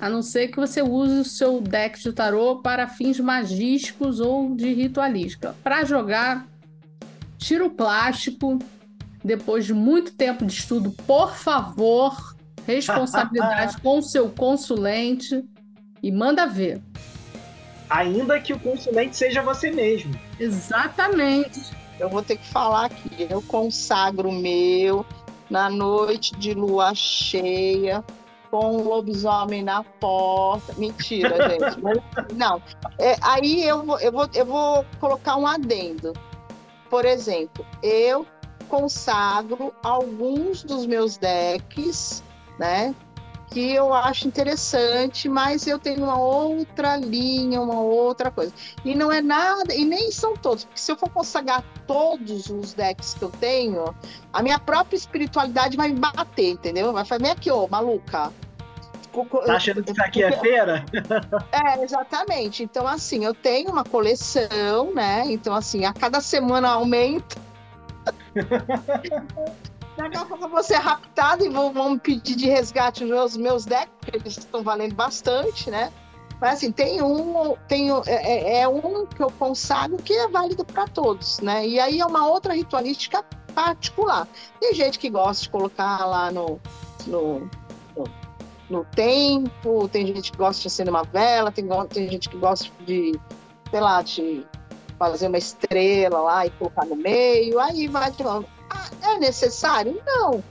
A 0.00 0.10
não 0.10 0.22
ser 0.22 0.48
que 0.48 0.56
você 0.56 0.82
use 0.82 1.14
o 1.14 1.24
seu 1.24 1.60
deck 1.60 2.00
de 2.00 2.12
tarô 2.12 2.60
para 2.60 2.88
fins 2.88 3.20
magísticos 3.20 4.20
ou 4.20 4.54
de 4.54 4.72
ritualística. 4.74 5.54
Para 5.62 5.84
jogar, 5.84 6.46
tira 7.38 7.64
o 7.64 7.70
plástico. 7.70 8.58
Depois 9.24 9.64
de 9.64 9.72
muito 9.72 10.12
tempo 10.12 10.44
de 10.44 10.52
estudo, 10.52 10.90
por 11.06 11.34
favor, 11.34 12.34
responsabilidade 12.66 13.80
com 13.80 13.98
o 13.98 14.02
seu 14.02 14.28
consulente 14.28 15.42
e 16.02 16.12
manda 16.12 16.46
ver. 16.46 16.82
Ainda 17.90 18.40
que 18.40 18.52
o 18.52 18.58
consulente 18.58 19.16
seja 19.16 19.42
você 19.42 19.70
mesmo. 19.70 20.18
Exatamente. 20.38 21.72
Eu 21.98 22.08
vou 22.08 22.22
ter 22.22 22.36
que 22.36 22.46
falar 22.46 22.86
aqui. 22.86 23.26
Eu 23.30 23.42
consagro 23.42 24.28
o 24.28 24.32
meu 24.32 25.04
na 25.50 25.68
noite 25.68 26.34
de 26.36 26.54
lua 26.54 26.94
cheia, 26.94 28.04
com 28.50 28.76
um 28.76 28.88
lobisomem 28.88 29.62
na 29.62 29.82
porta. 29.82 30.74
Mentira, 30.76 31.36
gente. 31.50 31.80
Mas, 31.80 31.98
não. 32.34 32.60
É, 32.98 33.16
aí 33.20 33.64
eu 33.64 33.84
vou, 33.84 34.00
eu, 34.00 34.12
vou, 34.12 34.28
eu 34.34 34.46
vou 34.46 34.86
colocar 35.00 35.36
um 35.36 35.46
adendo. 35.46 36.12
Por 36.90 37.04
exemplo, 37.04 37.64
eu 37.82 38.26
consagro 38.68 39.72
alguns 39.82 40.62
dos 40.62 40.86
meus 40.86 41.16
decks, 41.16 42.22
né? 42.58 42.94
Que 43.50 43.72
eu 43.72 43.92
acho 43.92 44.26
interessante, 44.26 45.28
mas 45.28 45.66
eu 45.66 45.78
tenho 45.78 46.04
uma 46.04 46.18
outra 46.18 46.96
linha, 46.96 47.60
uma 47.60 47.80
outra 47.80 48.30
coisa. 48.30 48.52
E 48.84 48.94
não 48.94 49.12
é 49.12 49.20
nada, 49.20 49.74
e 49.74 49.84
nem 49.84 50.10
são 50.10 50.34
todos, 50.36 50.64
porque 50.64 50.80
se 50.80 50.90
eu 50.90 50.96
for 50.96 51.10
consagrar 51.10 51.62
todos 51.86 52.48
os 52.48 52.74
decks 52.74 53.14
que 53.14 53.22
eu 53.22 53.30
tenho, 53.30 53.94
a 54.32 54.42
minha 54.42 54.58
própria 54.58 54.96
espiritualidade 54.96 55.76
vai 55.76 55.88
me 55.88 56.00
bater, 56.00 56.50
entendeu? 56.50 56.92
Vai 56.92 57.04
falar, 57.04 57.22
vem 57.22 57.30
aqui, 57.30 57.50
ô, 57.50 57.68
maluca. 57.68 58.32
Tá 59.46 59.54
achando 59.54 59.84
que 59.84 59.92
isso 59.92 60.02
aqui 60.02 60.24
é 60.24 60.32
feira? 60.40 60.84
É, 61.52 61.82
exatamente. 61.84 62.64
Então, 62.64 62.84
assim, 62.86 63.24
eu 63.24 63.32
tenho 63.32 63.70
uma 63.70 63.84
coleção, 63.84 64.92
né? 64.92 65.22
Então, 65.26 65.54
assim, 65.54 65.84
a 65.84 65.92
cada 65.92 66.20
semana 66.20 66.70
aumenta. 66.70 67.36
Daqui 69.96 70.16
a 70.16 70.24
pouco 70.24 70.44
eu 70.44 70.48
vou 70.48 70.62
ser 70.62 70.76
raptado 70.76 71.44
e 71.44 71.48
vão, 71.48 71.72
vão 71.72 71.98
pedir 71.98 72.34
de 72.34 72.46
resgate 72.46 73.04
os 73.04 73.36
meus 73.36 73.64
decks, 73.64 73.92
porque 74.00 74.16
eles 74.16 74.38
estão 74.38 74.62
valendo 74.62 74.94
bastante, 74.94 75.70
né? 75.70 75.92
Mas 76.40 76.54
assim, 76.54 76.72
tem 76.72 77.00
um, 77.00 77.56
tem, 77.68 77.90
é, 77.90 78.02
é, 78.06 78.60
é 78.62 78.68
um 78.68 79.06
que 79.06 79.22
eu 79.22 79.30
consagro 79.38 79.96
que 79.98 80.12
é 80.12 80.28
válido 80.28 80.64
para 80.64 80.86
todos, 80.88 81.38
né? 81.40 81.66
E 81.66 81.78
aí 81.78 82.00
é 82.00 82.06
uma 82.06 82.26
outra 82.26 82.54
ritualística 82.54 83.24
particular. 83.54 84.26
Tem 84.60 84.74
gente 84.74 84.98
que 84.98 85.08
gosta 85.08 85.44
de 85.44 85.50
colocar 85.50 86.04
lá 86.04 86.32
no, 86.32 86.60
no, 87.06 87.48
no, 87.96 88.04
no 88.68 88.84
tempo, 88.86 89.88
tem 89.88 90.06
gente 90.06 90.32
que 90.32 90.38
gosta 90.38 90.60
de 90.62 90.68
acender 90.68 90.92
uma 90.92 91.04
vela, 91.04 91.52
tem, 91.52 91.66
tem 91.88 92.10
gente 92.10 92.28
que 92.28 92.36
gosta 92.36 92.68
de, 92.84 93.12
sei 93.70 93.80
lá, 93.80 94.02
de 94.02 94.44
fazer 94.98 95.28
uma 95.28 95.38
estrela 95.38 96.20
lá 96.20 96.46
e 96.46 96.50
colocar 96.50 96.84
no 96.84 96.96
meio, 96.96 97.60
aí 97.60 97.86
vai 97.86 98.10
de 98.10 98.22
novo. 98.22 98.53
É 99.02 99.18
necessário? 99.18 100.00
Não. 100.04 100.42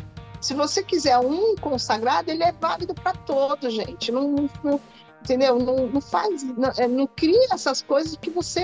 Se 0.41 0.53
você 0.53 0.83
quiser 0.83 1.17
um 1.19 1.55
consagrado, 1.55 2.29
ele 2.29 2.43
é 2.43 2.51
válido 2.51 2.93
para 2.93 3.13
todos, 3.13 3.73
gente. 3.73 4.11
Não, 4.11 4.49
não 4.63 4.79
entendeu? 5.21 5.57
Não, 5.57 5.87
não 5.87 6.01
faz, 6.01 6.43
não, 6.43 6.71
é, 6.77 6.87
não, 6.87 7.07
cria 7.07 7.47
essas 7.51 7.81
coisas 7.81 8.17
que 8.17 8.29
você 8.29 8.61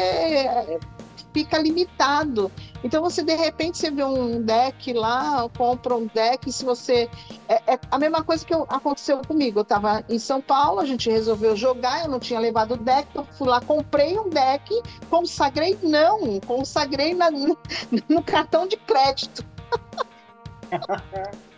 fica 1.33 1.57
limitado. 1.57 2.51
Então 2.83 3.01
você 3.01 3.23
de 3.23 3.35
repente 3.35 3.77
você 3.77 3.91
vê 3.91 4.03
um 4.03 4.41
deck 4.41 4.93
lá, 4.93 5.47
compra 5.57 5.95
um 5.95 6.07
deck, 6.07 6.51
se 6.51 6.63
você 6.63 7.09
é, 7.47 7.73
é 7.73 7.79
a 7.91 7.99
mesma 7.99 8.23
coisa 8.23 8.45
que 8.45 8.53
aconteceu 8.53 9.19
comigo. 9.27 9.59
Eu 9.59 9.63
estava 9.63 10.03
em 10.09 10.19
São 10.19 10.41
Paulo, 10.41 10.79
a 10.79 10.85
gente 10.85 11.09
resolveu 11.09 11.55
jogar, 11.55 12.03
eu 12.03 12.09
não 12.09 12.19
tinha 12.19 12.39
levado 12.39 12.73
o 12.73 12.77
deck, 12.77 13.07
eu 13.15 13.25
fui 13.37 13.47
lá, 13.47 13.59
comprei 13.61 14.17
um 14.17 14.29
deck, 14.29 14.81
consagrei 15.09 15.77
não, 15.81 16.39
consagrei 16.41 17.13
na, 17.13 17.29
no 18.09 18.23
cartão 18.23 18.67
de 18.67 18.77
crédito. 18.77 19.45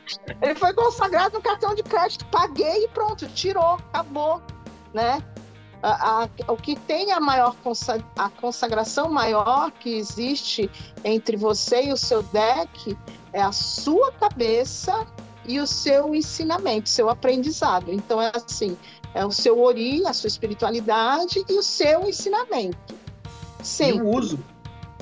Ele 0.42 0.56
foi 0.56 0.74
consagrado 0.74 1.36
no 1.36 1.42
cartão 1.42 1.74
de 1.74 1.84
crédito, 1.84 2.26
paguei 2.26 2.86
e 2.86 2.88
pronto, 2.90 3.28
tirou, 3.30 3.76
acabou, 3.94 4.42
né? 4.94 5.24
A, 5.82 6.24
a, 6.24 6.52
o 6.52 6.58
que 6.58 6.76
tem 6.76 7.12
a 7.12 7.20
maior 7.20 7.56
a 8.18 8.30
consagração 8.30 9.10
maior 9.10 9.72
que 9.72 9.96
existe 9.96 10.70
entre 11.04 11.36
você 11.36 11.86
e 11.86 11.94
o 11.94 11.98
seu 11.98 12.22
deck 12.24 12.98
é 13.34 13.42
a 13.42 13.52
sua 13.52 14.12
cabeça 14.12 15.08
e 15.46 15.60
o 15.60 15.66
seu 15.66 16.14
ensinamento, 16.14 16.88
seu 16.88 17.10
aprendizado. 17.10 17.92
Então 17.92 18.22
é 18.22 18.32
assim, 18.36 18.78
é 19.14 19.26
o 19.26 19.32
seu 19.32 19.60
ori, 19.60 20.06
a 20.06 20.14
sua 20.14 20.28
espiritualidade 20.28 21.44
e 21.50 21.54
o 21.54 21.64
seu 21.64 22.08
ensinamento. 22.08 22.96
Sim. 23.64 23.98
E 23.98 24.02
o 24.02 24.08
uso 24.08 24.40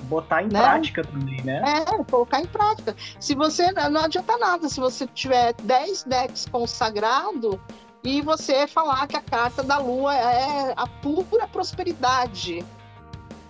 botar 0.03 0.43
em 0.43 0.47
né? 0.47 0.59
prática 0.59 1.03
também, 1.03 1.41
né? 1.43 1.61
É, 1.63 2.03
colocar 2.05 2.41
em 2.41 2.47
prática. 2.47 2.95
Se 3.19 3.35
você 3.35 3.71
não 3.71 4.01
adianta 4.01 4.37
nada 4.37 4.67
se 4.67 4.79
você 4.79 5.05
tiver 5.07 5.53
10 5.53 6.03
decks 6.03 6.47
consagrado 6.51 7.61
e 8.03 8.21
você 8.21 8.67
falar 8.67 9.07
que 9.07 9.17
a 9.17 9.21
carta 9.21 9.61
da 9.61 9.77
lua 9.77 10.15
é 10.15 10.73
a 10.75 10.87
pura 10.87 11.47
prosperidade. 11.47 12.65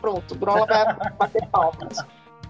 Pronto, 0.01 0.33
o 0.33 0.37
Grola 0.37 0.65
vai 0.65 1.11
bater 1.11 1.45
palmas, 1.47 1.97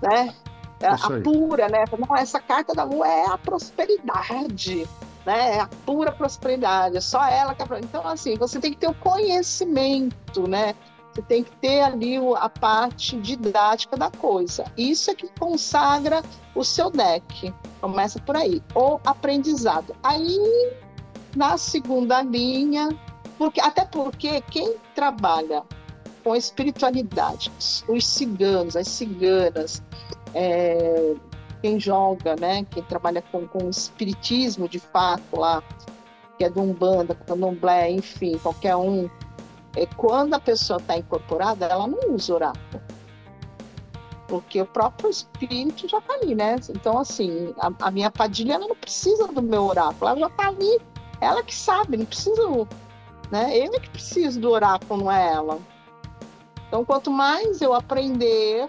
né? 0.01 0.33
É 0.79 0.87
a 0.87 0.97
pura, 1.23 1.67
né? 1.67 1.83
Não, 1.97 2.15
essa 2.15 2.39
carta 2.39 2.73
da 2.73 2.83
lua 2.83 3.07
é 3.07 3.25
a 3.25 3.37
prosperidade, 3.37 4.87
né? 5.25 5.57
É 5.57 5.59
a 5.59 5.69
pura 5.85 6.11
prosperidade, 6.11 6.95
é 6.97 7.01
só 7.01 7.25
ela 7.25 7.53
que 7.53 7.61
é... 7.61 7.79
Então, 7.79 8.07
assim, 8.07 8.35
você 8.35 8.59
tem 8.59 8.71
que 8.71 8.77
ter 8.77 8.89
o 8.89 8.93
conhecimento, 8.93 10.47
né? 10.47 10.73
Você 11.11 11.21
tem 11.23 11.43
que 11.43 11.51
ter 11.57 11.81
ali 11.81 12.17
a 12.37 12.47
parte 12.47 13.19
didática 13.19 13.97
da 13.97 14.09
coisa. 14.11 14.63
Isso 14.77 15.11
é 15.11 15.15
que 15.15 15.27
consagra 15.39 16.21
o 16.55 16.63
seu 16.63 16.89
deck. 16.89 17.53
Começa 17.81 18.19
por 18.21 18.37
aí. 18.37 18.63
O 18.75 18.99
aprendizado. 19.03 19.95
Aí, 20.03 20.37
na 21.35 21.57
segunda 21.57 22.21
linha, 22.21 22.89
porque, 23.37 23.61
até 23.61 23.85
porque 23.85 24.41
quem 24.41 24.75
trabalha 24.95 25.63
com 26.23 26.35
espiritualidade, 26.35 27.51
os 27.87 28.05
ciganos, 28.05 28.75
as 28.75 28.87
ciganas, 28.87 29.81
é, 30.33 31.15
quem 31.61 31.79
joga, 31.79 32.35
né, 32.35 32.65
quem 32.69 32.83
trabalha 32.83 33.21
com, 33.21 33.47
com 33.47 33.69
espiritismo 33.69 34.67
de 34.67 34.79
fato 34.79 35.39
lá, 35.39 35.63
que 36.37 36.43
é 36.43 36.49
do 36.49 36.61
Umbanda, 36.61 37.15
Candomblé, 37.15 37.91
enfim, 37.91 38.37
qualquer 38.37 38.75
um 38.75 39.09
é, 39.75 39.85
quando 39.85 40.33
a 40.33 40.39
pessoa 40.39 40.77
está 40.77 40.97
incorporada, 40.97 41.65
ela 41.65 41.87
não 41.87 42.15
usa 42.15 42.33
oráculo. 42.33 42.81
Porque 44.27 44.61
o 44.61 44.65
próprio 44.65 45.09
espírito 45.09 45.87
já 45.87 45.97
está 45.99 46.13
ali, 46.13 46.35
né? 46.35 46.57
Então, 46.69 46.99
assim, 46.99 47.53
a, 47.59 47.71
a, 47.87 47.91
minha 47.91 48.11
padilha 48.11 48.53
ela 48.53 48.67
não 48.67 48.75
precisa 48.75 49.27
do 49.27 49.41
meu 49.41 49.63
oráculo, 49.63 50.11
ela 50.11 50.19
já 50.19 50.27
está 50.27 50.47
ali, 50.47 50.79
ela 51.21 51.43
que 51.43 51.55
sabe, 51.55 51.97
não 51.97 52.05
precisa. 52.05 52.47
Né? 53.31 53.57
Eu 53.57 53.73
é 53.73 53.79
que 53.79 53.89
preciso 53.89 54.39
do 54.39 54.49
oráculo, 54.49 55.03
não 55.03 55.11
é 55.11 55.33
ela. 55.33 55.59
Então, 56.67 56.85
quanto 56.85 57.11
mais 57.11 57.61
eu 57.61 57.73
aprender, 57.73 58.67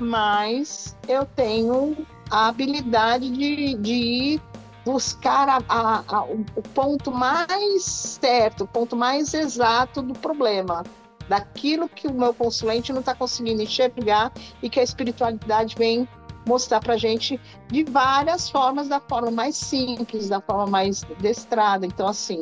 mais 0.00 0.96
eu 1.08 1.24
tenho 1.24 1.96
a 2.30 2.48
habilidade 2.48 3.30
de, 3.30 3.74
de 3.76 3.92
ir 3.92 4.42
buscar 4.84 5.48
a, 5.48 5.58
a, 5.68 6.04
a, 6.08 6.24
o 6.24 6.62
ponto 6.74 7.12
mais 7.12 7.84
certo, 7.84 8.64
o 8.64 8.66
ponto 8.66 8.96
mais 8.96 9.34
exato 9.34 10.00
do 10.00 10.14
problema, 10.14 10.82
daquilo 11.28 11.88
que 11.88 12.08
o 12.08 12.12
meu 12.12 12.34
consulente 12.34 12.92
não 12.92 13.00
está 13.00 13.14
conseguindo 13.14 13.62
enxergar 13.62 14.32
e 14.62 14.68
que 14.68 14.80
a 14.80 14.82
espiritualidade 14.82 15.76
vem 15.76 16.08
mostrar 16.46 16.80
para 16.80 16.96
gente 16.96 17.40
de 17.68 17.84
várias 17.84 18.50
formas, 18.50 18.88
da 18.88 19.00
forma 19.00 19.30
mais 19.30 19.56
simples, 19.56 20.28
da 20.28 20.40
forma 20.40 20.66
mais 20.66 21.02
destrada. 21.20 21.86
Então, 21.86 22.08
assim, 22.08 22.40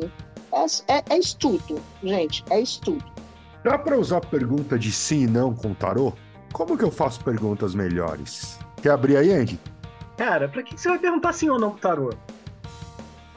é, 0.53 0.93
é, 0.93 1.03
é 1.09 1.17
estudo, 1.17 1.81
gente, 2.03 2.43
é 2.49 2.59
estudo. 2.59 3.05
Dá 3.63 3.77
para 3.77 3.97
usar 3.97 4.21
pergunta 4.21 4.79
de 4.79 4.91
sim 4.91 5.23
e 5.23 5.27
não 5.27 5.53
com 5.53 5.73
tarô? 5.73 6.13
como 6.53 6.77
que 6.77 6.83
eu 6.83 6.91
faço 6.91 7.23
perguntas 7.23 7.75
melhores? 7.75 8.59
Quer 8.81 8.91
abrir 8.91 9.17
aí, 9.17 9.31
Andy? 9.31 9.59
Cara, 10.17 10.47
pra 10.47 10.63
que 10.63 10.79
você 10.79 10.89
vai 10.89 10.99
perguntar 10.99 11.33
sim 11.33 11.49
ou 11.49 11.59
não 11.59 11.71
pro 11.71 11.79
tarô? 11.79 12.09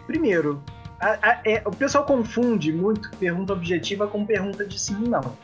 Primeiro, 0.07 0.63
a, 1.01 1.31
a, 1.31 1.41
é, 1.45 1.63
o 1.65 1.71
pessoal 1.71 2.05
confunde 2.05 2.73
muito 2.73 3.11
pergunta 3.17 3.53
objetiva 3.53 4.07
com 4.07 4.25
pergunta 4.25 4.65
de 4.65 4.79
sim 4.79 5.05
e 5.05 5.09
não. 5.09 5.37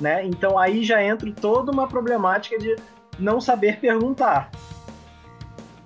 Né? 0.00 0.24
Então 0.26 0.58
aí 0.58 0.84
já 0.84 1.02
entra 1.02 1.30
toda 1.32 1.72
uma 1.72 1.88
problemática 1.88 2.58
de 2.58 2.76
não 3.18 3.40
saber 3.40 3.78
perguntar. 3.80 4.50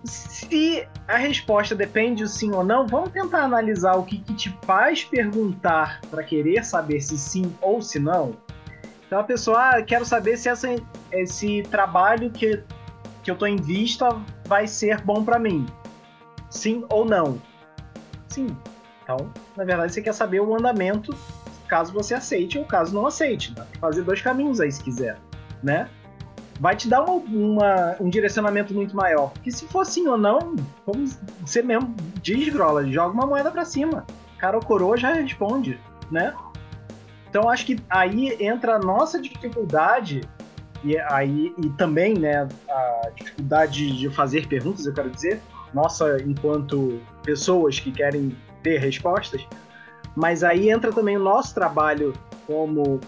Se 0.04 0.86
a 1.06 1.16
resposta 1.16 1.74
depende 1.74 2.22
de 2.22 2.30
sim 2.30 2.52
ou 2.52 2.64
não, 2.64 2.86
vamos 2.86 3.10
tentar 3.10 3.42
analisar 3.42 3.96
o 3.96 4.04
que, 4.04 4.18
que 4.18 4.34
te 4.34 4.58
faz 4.62 5.04
perguntar 5.04 6.00
para 6.10 6.22
querer 6.22 6.64
saber 6.64 7.00
se 7.00 7.18
sim 7.18 7.54
ou 7.60 7.82
se 7.82 7.98
não. 7.98 8.36
Então 9.06 9.18
a 9.18 9.24
pessoa, 9.24 9.70
ah, 9.70 9.82
quero 9.82 10.04
saber 10.04 10.36
se 10.36 10.48
essa, 10.48 10.68
esse 11.12 11.62
trabalho 11.64 12.30
que, 12.30 12.62
que 13.22 13.30
eu 13.30 13.34
estou 13.34 13.48
em 13.48 13.56
vista 13.56 14.08
vai 14.46 14.66
ser 14.66 15.00
bom 15.02 15.24
para 15.24 15.38
mim. 15.38 15.66
Sim 16.48 16.84
ou 16.88 17.04
não? 17.04 17.40
Sim. 18.28 18.56
Então, 19.02 19.32
na 19.56 19.64
verdade, 19.64 19.92
você 19.92 20.00
quer 20.00 20.14
saber 20.14 20.40
o 20.40 20.54
andamento 20.54 21.14
caso 21.66 21.92
você 21.92 22.14
aceite 22.14 22.58
ou 22.58 22.64
caso 22.64 22.94
não 22.94 23.06
aceite. 23.06 23.52
Dá 23.52 23.64
pra 23.64 23.80
fazer 23.80 24.02
dois 24.02 24.20
caminhos 24.20 24.60
aí 24.60 24.70
se 24.70 24.82
quiser, 24.82 25.18
né? 25.62 25.88
Vai 26.60 26.76
te 26.76 26.88
dar 26.88 27.02
uma, 27.02 27.14
uma, 27.14 27.96
um 27.98 28.10
direcionamento 28.10 28.74
muito 28.74 28.94
maior. 28.94 29.30
Porque 29.30 29.50
se 29.50 29.66
for 29.66 29.86
sim 29.86 30.06
ou 30.06 30.18
não, 30.18 30.54
como 30.84 31.06
você 31.44 31.62
mesmo 31.62 31.96
diz, 32.20 32.52
Grola, 32.52 32.86
joga 32.86 33.14
uma 33.14 33.26
moeda 33.26 33.50
para 33.50 33.64
cima. 33.64 34.06
Cara 34.36 34.58
ou 34.58 34.62
coroa 34.62 34.94
já 34.94 35.14
responde, 35.14 35.80
né? 36.10 36.34
Então 37.30 37.48
acho 37.48 37.64
que 37.64 37.80
aí 37.88 38.36
entra 38.38 38.74
a 38.74 38.78
nossa 38.78 39.18
dificuldade 39.22 40.20
e 40.84 40.98
aí 40.98 41.54
e 41.56 41.70
também, 41.70 42.14
né, 42.14 42.46
a 42.68 43.10
dificuldade 43.14 43.96
de 43.96 44.10
fazer 44.10 44.46
perguntas, 44.46 44.84
eu 44.84 44.92
quero 44.92 45.08
dizer, 45.08 45.40
nossa 45.72 46.20
enquanto 46.22 47.00
pessoas 47.22 47.78
que 47.78 47.92
querem 47.92 48.36
ter 48.62 48.78
respostas, 48.78 49.46
mas 50.14 50.42
aí 50.42 50.68
entra 50.68 50.92
também 50.92 51.16
o 51.16 51.20
nosso 51.20 51.54
trabalho 51.54 52.12
como 52.46 53.00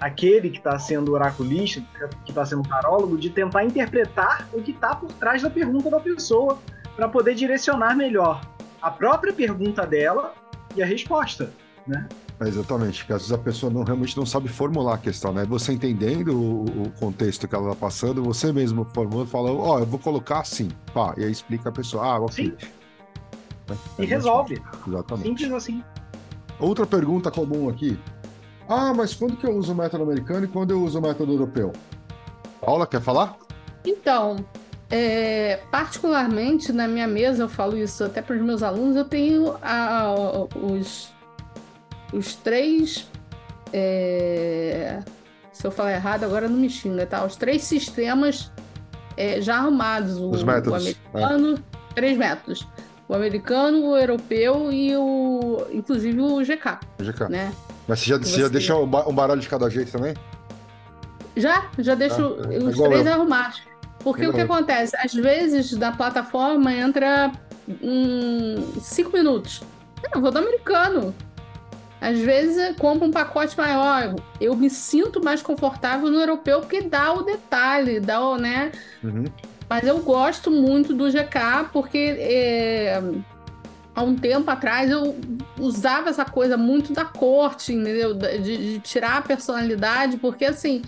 aquele 0.00 0.50
que 0.50 0.58
está 0.58 0.78
sendo 0.78 1.12
oraculista, 1.12 1.82
que 2.24 2.30
está 2.30 2.44
sendo 2.44 2.62
tarólogo, 2.62 3.16
de 3.16 3.30
tentar 3.30 3.64
interpretar 3.64 4.48
o 4.52 4.62
que 4.62 4.72
está 4.72 4.94
por 4.94 5.10
trás 5.12 5.42
da 5.42 5.50
pergunta 5.50 5.90
da 5.90 6.00
pessoa 6.00 6.58
para 6.94 7.08
poder 7.08 7.34
direcionar 7.34 7.96
melhor 7.96 8.40
a 8.80 8.90
própria 8.90 9.32
pergunta 9.32 9.86
dela 9.86 10.34
e 10.74 10.82
a 10.82 10.86
resposta, 10.86 11.50
né? 11.86 12.06
Exatamente, 12.38 12.98
porque 12.98 13.14
às 13.14 13.22
vezes 13.22 13.32
a 13.32 13.38
pessoa 13.38 13.72
não, 13.72 13.82
realmente 13.82 14.14
não 14.14 14.26
sabe 14.26 14.48
formular 14.48 14.94
a 14.94 14.98
questão, 14.98 15.32
né? 15.32 15.46
Você 15.46 15.72
entendendo 15.72 16.38
o, 16.38 16.64
o 16.82 16.90
contexto 17.00 17.48
que 17.48 17.54
ela 17.54 17.72
está 17.72 17.76
passando, 17.76 18.22
você 18.22 18.52
mesmo 18.52 18.84
formando, 18.92 19.26
fala, 19.26 19.50
ó, 19.50 19.76
oh, 19.76 19.78
eu 19.78 19.86
vou 19.86 19.98
colocar 19.98 20.40
assim, 20.40 20.68
pá, 20.92 21.14
e 21.16 21.24
aí 21.24 21.32
explica 21.32 21.70
a 21.70 21.72
pessoa, 21.72 22.04
ah, 22.04 22.20
ok. 22.20 22.44
Sim. 22.44 22.66
Né? 23.68 23.76
E 23.98 24.02
é 24.02 24.06
resolve. 24.06 24.62
Exatamente. 24.86 25.28
Simples 25.28 25.52
assim. 25.52 25.82
Outra 26.58 26.86
pergunta 26.86 27.30
comum 27.30 27.68
aqui. 27.68 27.98
Ah, 28.68 28.92
mas 28.94 29.14
quando 29.14 29.36
que 29.36 29.46
eu 29.46 29.56
uso 29.56 29.72
o 29.72 29.76
método 29.76 30.02
americano 30.02 30.44
e 30.44 30.48
quando 30.48 30.72
eu 30.72 30.82
uso 30.82 30.98
o 30.98 31.02
método 31.02 31.32
europeu? 31.32 31.72
Paula, 32.60 32.86
quer 32.86 33.00
falar? 33.00 33.36
Então, 33.84 34.44
é, 34.90 35.60
particularmente 35.70 36.72
na 36.72 36.88
minha 36.88 37.06
mesa, 37.06 37.44
eu 37.44 37.48
falo 37.48 37.76
isso 37.76 38.02
até 38.04 38.20
para 38.20 38.34
os 38.34 38.42
meus 38.42 38.62
alunos, 38.62 38.96
eu 38.96 39.04
tenho 39.04 39.56
a, 39.62 40.12
os, 40.56 41.12
os 42.12 42.34
três. 42.34 43.08
É, 43.72 45.00
se 45.52 45.66
eu 45.66 45.70
falar 45.70 45.92
errado, 45.92 46.24
agora 46.24 46.48
não 46.48 46.56
me 46.56 46.68
xinga, 46.68 47.06
tá? 47.06 47.24
Os 47.24 47.36
três 47.36 47.62
sistemas 47.62 48.50
é, 49.16 49.40
já 49.40 49.58
arrumados. 49.58 50.18
O, 50.18 50.30
os 50.30 50.42
métodos. 50.42 50.72
O 50.72 50.76
americano, 51.16 51.54
é. 51.54 51.94
três 51.94 52.18
métodos 52.18 52.66
o 53.08 53.14
americano, 53.14 53.90
o 53.90 53.96
europeu 53.96 54.72
e 54.72 54.96
o. 54.96 55.66
inclusive 55.72 56.20
o 56.20 56.38
GK. 56.38 56.78
O 56.98 57.04
GK. 57.04 57.28
Né? 57.28 57.52
Mas 57.86 58.00
você 58.00 58.10
já, 58.10 58.18
você 58.18 58.40
já 58.40 58.48
deixa 58.48 58.76
um 58.76 59.14
baralho 59.14 59.40
de 59.40 59.48
cada 59.48 59.68
jeito 59.70 59.92
também? 59.92 60.14
Já, 61.36 61.70
já 61.78 61.94
deixo 61.94 62.36
ah, 62.40 62.52
é 62.52 62.58
os 62.58 62.76
três 62.76 63.06
arrumados. 63.06 63.62
Porque 64.00 64.22
igual 64.22 64.32
o 64.32 64.34
que 64.34 64.40
eu. 64.40 64.54
acontece? 64.54 64.96
Às 64.96 65.12
vezes 65.12 65.72
da 65.74 65.92
plataforma 65.92 66.72
entra 66.72 67.32
cinco 68.80 69.12
minutos. 69.12 69.62
Eu 70.14 70.20
vou 70.20 70.30
do 70.30 70.38
americano. 70.38 71.14
Às 72.00 72.18
vezes 72.18 72.76
compro 72.76 73.06
um 73.06 73.10
pacote 73.10 73.56
maior. 73.56 74.14
Eu 74.40 74.54
me 74.54 74.70
sinto 74.70 75.22
mais 75.22 75.42
confortável 75.42 76.10
no 76.10 76.20
europeu 76.20 76.60
porque 76.60 76.82
dá 76.82 77.12
o 77.12 77.22
detalhe, 77.22 78.00
dá 78.00 78.20
o, 78.20 78.36
né? 78.36 78.70
Uhum. 79.02 79.24
Mas 79.68 79.86
eu 79.86 79.98
gosto 79.98 80.50
muito 80.50 80.94
do 80.94 81.10
GK 81.10 81.68
porque 81.72 82.16
é, 82.18 83.02
há 83.96 84.02
um 84.02 84.14
tempo 84.14 84.48
atrás 84.50 84.90
eu 84.90 85.16
usava 85.58 86.10
essa 86.10 86.24
coisa 86.24 86.56
muito 86.58 86.92
da 86.92 87.06
corte, 87.06 87.72
entendeu? 87.72 88.12
De, 88.12 88.38
de 88.38 88.78
tirar 88.80 89.16
a 89.16 89.22
personalidade, 89.22 90.18
porque 90.18 90.44
assim. 90.44 90.82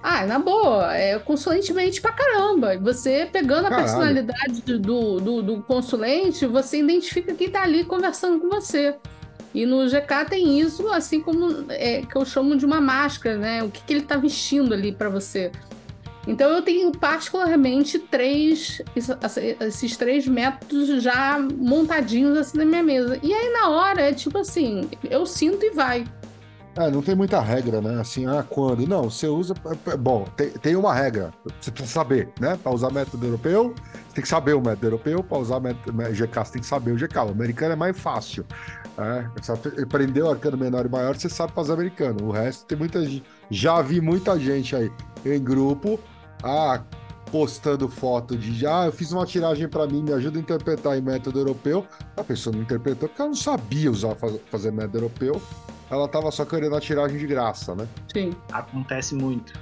Ah, 0.00 0.24
na 0.26 0.38
boa, 0.38 0.96
é 0.96 1.18
consulentemente 1.18 2.00
pra 2.00 2.12
caramba. 2.12 2.78
Você 2.78 3.28
pegando 3.32 3.66
a 3.66 3.70
Caralho. 3.70 3.84
personalidade 3.84 4.62
do, 4.62 5.18
do, 5.20 5.42
do, 5.42 5.62
consulente, 5.62 6.46
você 6.46 6.78
identifica 6.78 7.34
quem 7.34 7.50
tá 7.50 7.62
ali 7.62 7.84
conversando 7.84 8.38
com 8.38 8.48
você. 8.48 8.94
E 9.52 9.66
no 9.66 9.88
GK 9.88 10.24
tem 10.28 10.60
isso, 10.60 10.86
assim 10.88 11.20
como 11.20 11.66
é, 11.68 12.02
que 12.02 12.16
eu 12.16 12.24
chamo 12.24 12.56
de 12.56 12.64
uma 12.64 12.80
máscara, 12.80 13.36
né? 13.36 13.62
O 13.64 13.70
que, 13.70 13.82
que 13.82 13.92
ele 13.92 14.02
tá 14.02 14.16
vestindo 14.16 14.72
ali 14.72 14.92
para 14.92 15.08
você. 15.08 15.50
Então 16.28 16.50
eu 16.50 16.60
tenho 16.60 16.92
particularmente 16.92 17.98
três 17.98 18.82
esses 19.60 19.96
três 19.96 20.28
métodos 20.28 21.02
já 21.02 21.38
montadinhos 21.38 22.36
assim 22.36 22.58
na 22.58 22.66
minha 22.66 22.82
mesa. 22.82 23.18
E 23.22 23.32
aí 23.32 23.50
na 23.50 23.70
hora 23.70 24.02
é 24.02 24.12
tipo 24.12 24.36
assim, 24.36 24.90
eu 25.10 25.24
sinto 25.24 25.64
e 25.64 25.70
vai. 25.70 26.04
É, 26.76 26.90
não 26.90 27.02
tem 27.02 27.16
muita 27.16 27.40
regra, 27.40 27.80
né? 27.80 27.98
Assim, 28.00 28.26
ah, 28.26 28.44
quando? 28.48 28.86
Não, 28.86 29.10
você 29.10 29.26
usa. 29.26 29.54
É, 29.64 29.90
é, 29.90 29.96
bom, 29.96 30.24
tem, 30.36 30.50
tem 30.50 30.76
uma 30.76 30.94
regra. 30.94 31.32
Você 31.60 31.72
precisa 31.72 31.92
saber, 31.92 32.28
né? 32.38 32.56
Para 32.62 32.72
usar 32.72 32.92
método 32.92 33.26
europeu, 33.26 33.74
você 34.06 34.14
tem 34.14 34.22
que 34.22 34.28
saber 34.28 34.52
o 34.52 34.60
método 34.60 34.86
europeu. 34.86 35.24
Para 35.24 35.38
usar 35.38 35.58
método 35.58 35.92
GK, 35.92 36.44
você 36.44 36.52
tem 36.52 36.60
que 36.60 36.68
saber 36.68 36.92
o 36.92 36.96
GK. 36.96 37.18
O 37.20 37.30
americano 37.30 37.72
é 37.72 37.76
mais 37.76 37.98
fácil. 37.98 38.44
Né? 38.96 39.28
Você 39.40 39.52
aprendeu 39.82 40.30
arcano 40.30 40.56
menor 40.56 40.86
e 40.86 40.88
maior, 40.88 41.16
você 41.16 41.28
sabe 41.28 41.52
fazer 41.52 41.72
americano. 41.72 42.28
O 42.28 42.30
resto 42.30 42.64
tem 42.66 42.78
muita 42.78 43.02
gente. 43.02 43.24
Já 43.50 43.82
vi 43.82 44.00
muita 44.00 44.38
gente 44.38 44.76
aí 44.76 44.92
em 45.24 45.42
grupo 45.42 45.98
ah, 46.42 46.82
postando 47.30 47.88
foto 47.88 48.36
de 48.36 48.66
ah, 48.66 48.86
eu 48.86 48.92
fiz 48.92 49.12
uma 49.12 49.26
tiragem 49.26 49.68
para 49.68 49.86
mim, 49.86 50.02
me 50.02 50.12
ajuda 50.12 50.38
a 50.38 50.42
interpretar 50.42 50.96
em 50.96 51.00
método 51.00 51.38
europeu. 51.38 51.86
A 52.16 52.24
pessoa 52.24 52.54
não 52.54 52.62
interpretou 52.62 53.08
porque 53.08 53.20
ela 53.20 53.30
não 53.30 53.36
sabia 53.36 53.90
usar 53.90 54.16
fazer 54.50 54.70
método 54.72 54.98
europeu. 54.98 55.40
Ela 55.90 56.06
tava 56.06 56.30
só 56.30 56.44
querendo 56.44 56.76
a 56.76 56.80
tiragem 56.80 57.18
de 57.18 57.26
graça, 57.26 57.74
né? 57.74 57.86
Sim. 58.12 58.32
Acontece 58.52 59.14
muito. 59.14 59.52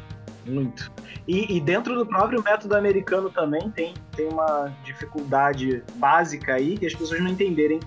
Muito. 0.44 0.92
E, 1.26 1.56
e, 1.56 1.60
dentro 1.60 1.96
do 1.96 2.06
próprio 2.06 2.40
método 2.40 2.76
americano 2.76 3.30
também 3.30 3.68
tem, 3.70 3.94
tem 4.14 4.28
uma 4.28 4.72
dificuldade 4.84 5.82
básica 5.96 6.54
aí 6.54 6.78
que 6.78 6.86
as 6.86 6.94
pessoas 6.94 7.20
não 7.20 7.30
entenderem 7.30 7.80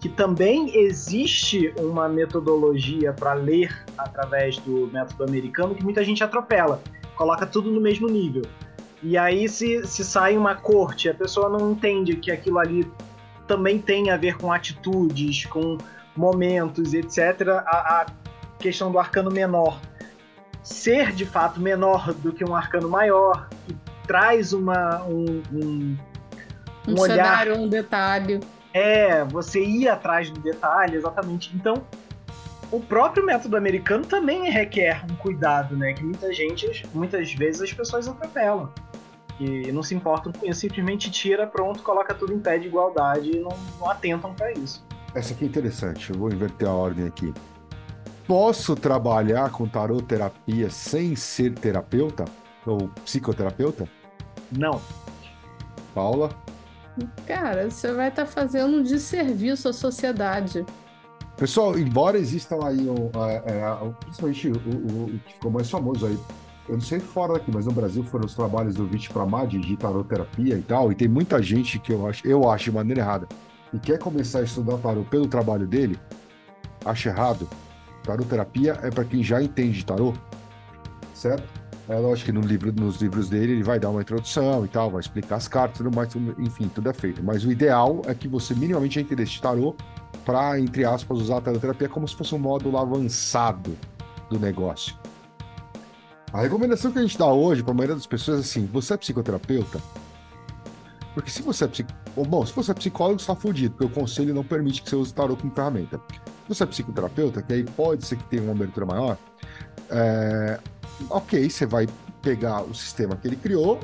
que 0.00 0.08
também 0.08 0.76
existe 0.78 1.72
uma 1.78 2.08
metodologia 2.08 3.12
para 3.12 3.32
ler 3.32 3.84
através 3.98 4.58
do 4.58 4.88
método 4.92 5.24
americano 5.24 5.74
que 5.74 5.82
muita 5.82 6.04
gente 6.04 6.22
atropela 6.22 6.80
coloca 7.16 7.46
tudo 7.46 7.70
no 7.70 7.80
mesmo 7.80 8.08
nível. 8.08 8.42
E 9.02 9.18
aí, 9.18 9.48
se, 9.48 9.86
se 9.86 10.04
sai 10.04 10.36
uma 10.36 10.54
corte, 10.54 11.08
a 11.08 11.14
pessoa 11.14 11.48
não 11.48 11.72
entende 11.72 12.16
que 12.16 12.30
aquilo 12.30 12.58
ali 12.58 12.90
também 13.46 13.78
tem 13.78 14.10
a 14.10 14.16
ver 14.16 14.36
com 14.38 14.50
atitudes, 14.50 15.44
com 15.44 15.76
momentos, 16.16 16.94
etc. 16.94 17.48
A, 17.66 18.00
a 18.00 18.06
questão 18.58 18.90
do 18.90 18.98
arcano 18.98 19.30
menor 19.30 19.78
ser 20.64 21.12
de 21.12 21.26
fato 21.26 21.60
menor 21.60 22.14
do 22.14 22.32
que 22.32 22.42
um 22.42 22.56
arcano 22.56 22.88
maior, 22.88 23.48
que 23.66 23.76
traz 24.06 24.54
uma, 24.54 25.04
um, 25.04 25.42
um, 25.52 25.96
um, 26.88 26.92
um 26.92 27.00
olhar. 27.00 27.16
Cenário, 27.16 27.56
um 27.56 27.68
detalhe. 27.68 28.40
É, 28.72 29.22
você 29.24 29.62
ir 29.62 29.88
atrás 29.88 30.30
do 30.30 30.40
detalhe, 30.40 30.96
exatamente. 30.96 31.54
Então, 31.54 31.84
o 32.74 32.80
próprio 32.80 33.24
método 33.24 33.56
americano 33.56 34.04
também 34.04 34.50
requer 34.50 35.04
um 35.08 35.14
cuidado, 35.14 35.76
né? 35.76 35.92
Que 35.92 36.02
muita 36.02 36.32
gente, 36.32 36.84
muitas 36.92 37.32
vezes 37.32 37.62
as 37.62 37.72
pessoas 37.72 38.08
atropelam. 38.08 38.72
E 39.38 39.70
não 39.70 39.82
se 39.82 39.94
importam 39.94 40.32
com 40.32 40.46
isso, 40.46 40.60
simplesmente 40.60 41.10
tira, 41.10 41.46
pronto, 41.46 41.82
coloca 41.82 42.12
tudo 42.14 42.32
em 42.32 42.38
pé 42.38 42.58
de 42.58 42.66
igualdade 42.66 43.30
e 43.30 43.40
não, 43.40 43.56
não 43.78 43.90
atentam 43.90 44.34
para 44.34 44.52
isso. 44.52 44.84
Essa 45.14 45.34
aqui 45.34 45.44
é 45.44 45.48
interessante, 45.48 46.10
eu 46.10 46.18
vou 46.18 46.32
inverter 46.32 46.68
a 46.68 46.72
ordem 46.72 47.06
aqui. 47.06 47.32
Posso 48.26 48.74
trabalhar 48.74 49.50
com 49.50 49.68
taroterapia 49.68 50.70
sem 50.70 51.14
ser 51.14 51.54
terapeuta? 51.54 52.24
Ou 52.66 52.88
psicoterapeuta? 53.04 53.88
Não. 54.50 54.80
Paula? 55.94 56.30
Cara, 57.26 57.70
você 57.70 57.92
vai 57.92 58.08
estar 58.08 58.24
tá 58.24 58.30
fazendo 58.30 58.78
um 58.78 58.82
desserviço 58.82 59.68
à 59.68 59.72
sociedade. 59.72 60.64
Pessoal, 61.36 61.76
embora 61.76 62.16
existam 62.16 62.64
aí, 62.64 62.88
um, 62.88 63.10
é, 63.28 63.42
é, 63.46 63.92
principalmente 64.00 64.48
o, 64.48 64.52
o, 64.52 65.04
o, 65.06 65.20
que 65.26 65.32
ficou 65.34 65.50
mais 65.50 65.68
famoso 65.68 66.06
aí, 66.06 66.16
eu 66.68 66.74
não 66.74 66.80
sei 66.80 67.00
fora 67.00 67.34
daqui, 67.34 67.50
mas 67.52 67.66
no 67.66 67.72
Brasil 67.72 68.04
foram 68.04 68.24
os 68.24 68.34
trabalhos 68.34 68.76
do 68.76 68.86
Vit 68.86 69.10
Pramad 69.10 69.52
de 69.52 69.76
taroterapia 69.76 70.54
e 70.56 70.62
tal, 70.62 70.92
e 70.92 70.94
tem 70.94 71.08
muita 71.08 71.42
gente 71.42 71.78
que 71.80 71.92
eu 71.92 72.06
acho, 72.06 72.26
eu 72.26 72.48
acho 72.48 72.66
de 72.66 72.72
maneira 72.72 73.00
errada, 73.00 73.26
e 73.72 73.78
quer 73.80 73.98
começar 73.98 74.38
a 74.38 74.42
estudar 74.44 74.78
tarot 74.78 75.08
pelo 75.08 75.26
trabalho 75.26 75.66
dele, 75.66 75.98
acha 76.84 77.08
errado. 77.08 77.48
Taroterapia 78.04 78.78
é 78.82 78.90
para 78.90 79.04
quem 79.04 79.22
já 79.22 79.42
entende 79.42 79.84
tarot, 79.84 80.16
certo? 81.12 81.48
É 81.88 81.98
lógico 81.98 82.26
que 82.26 82.32
no 82.32 82.40
livro, 82.40 82.72
nos 82.72 83.02
livros 83.02 83.28
dele 83.28 83.54
ele 83.54 83.62
vai 83.62 83.80
dar 83.80 83.90
uma 83.90 84.00
introdução 84.00 84.64
e 84.64 84.68
tal, 84.68 84.90
vai 84.90 85.00
explicar 85.00 85.36
as 85.36 85.48
cartas, 85.48 85.78
tudo, 85.78 86.34
enfim, 86.38 86.68
tudo 86.68 86.88
é 86.88 86.94
feito. 86.94 87.22
Mas 87.22 87.44
o 87.44 87.50
ideal 87.52 88.00
é 88.06 88.14
que 88.14 88.28
você 88.28 88.54
minimamente 88.54 89.00
entenda 89.00 89.22
esse 89.22 89.40
tarot 89.40 89.76
para, 90.24 90.58
entre 90.58 90.84
aspas, 90.84 91.18
usar 91.18 91.38
a 91.38 91.40
taroterapia 91.40 91.88
como 91.88 92.06
se 92.06 92.16
fosse 92.16 92.34
um 92.34 92.38
módulo 92.38 92.78
avançado 92.78 93.76
do 94.30 94.38
negócio. 94.38 94.96
A 96.32 96.40
recomendação 96.40 96.90
que 96.90 96.98
a 96.98 97.02
gente 97.02 97.16
dá 97.16 97.26
hoje 97.26 97.62
para 97.62 97.72
a 97.72 97.74
maioria 97.74 97.94
das 97.94 98.06
pessoas 98.06 98.38
é 98.38 98.40
assim: 98.40 98.66
você 98.66 98.94
é 98.94 98.96
psicoterapeuta? 98.96 99.80
Porque 101.14 101.30
se 101.30 101.42
você 101.42 101.64
é 101.64 101.68
psicólogo. 101.68 102.28
Bom, 102.28 102.44
se 102.44 102.52
você 102.52 102.72
é 102.72 102.74
psicólogo, 102.74 103.20
está 103.20 103.36
fudido, 103.36 103.74
porque 103.76 103.92
o 103.92 104.00
conselho 104.02 104.34
não 104.34 104.42
permite 104.42 104.82
que 104.82 104.90
você 104.90 104.96
use 104.96 105.12
o 105.12 105.14
tarot 105.14 105.40
como 105.40 105.54
ferramenta. 105.54 106.00
Se 106.08 106.48
você 106.48 106.64
é 106.64 106.66
psicoterapeuta, 106.66 107.40
que 107.40 107.52
aí 107.52 107.64
pode 107.64 108.04
ser 108.04 108.16
que 108.16 108.24
tenha 108.24 108.42
uma 108.42 108.52
abertura 108.52 108.84
maior, 108.84 109.16
é... 109.90 110.58
ok, 111.08 111.48
você 111.48 111.66
vai 111.66 111.88
pegar 112.20 112.62
o 112.62 112.74
sistema 112.74 113.16
que 113.16 113.28
ele 113.28 113.36
criou, 113.36 113.78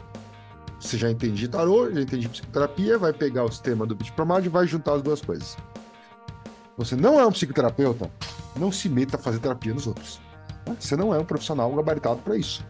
você 0.81 0.99
já 0.99 1.11
entende 1.11 1.47
tarô, 1.47 1.91
já 1.91 2.01
entende 2.01 2.28
psicoterapia, 2.28 2.99
vai 2.99 3.12
pegar 3.12 3.45
o 3.45 3.49
sistema 3.53 3.87
do 3.87 3.95
Bitpramad 3.95 4.45
e 4.45 4.49
vai 4.49 4.66
juntar 4.66 4.95
as 4.95 5.03
duas 5.03 5.20
coisas. 5.20 5.57
Você 6.81 6.97
não 6.97 7.20
é 7.20 7.26
um 7.26 7.31
psicoterapeuta, 7.31 8.11
não 8.57 8.72
se 8.72 8.89
meta 8.89 9.18
a 9.18 9.20
fazer 9.20 9.39
terapia 9.39 9.74
nos 9.74 9.87
outros. 9.87 10.18
Você 10.78 10.97
não 10.97 11.14
é 11.14 11.18
um 11.18 11.26
profissional 11.26 11.70
gabaritado 11.74 12.22
para 12.22 12.39
isso. 12.39 12.64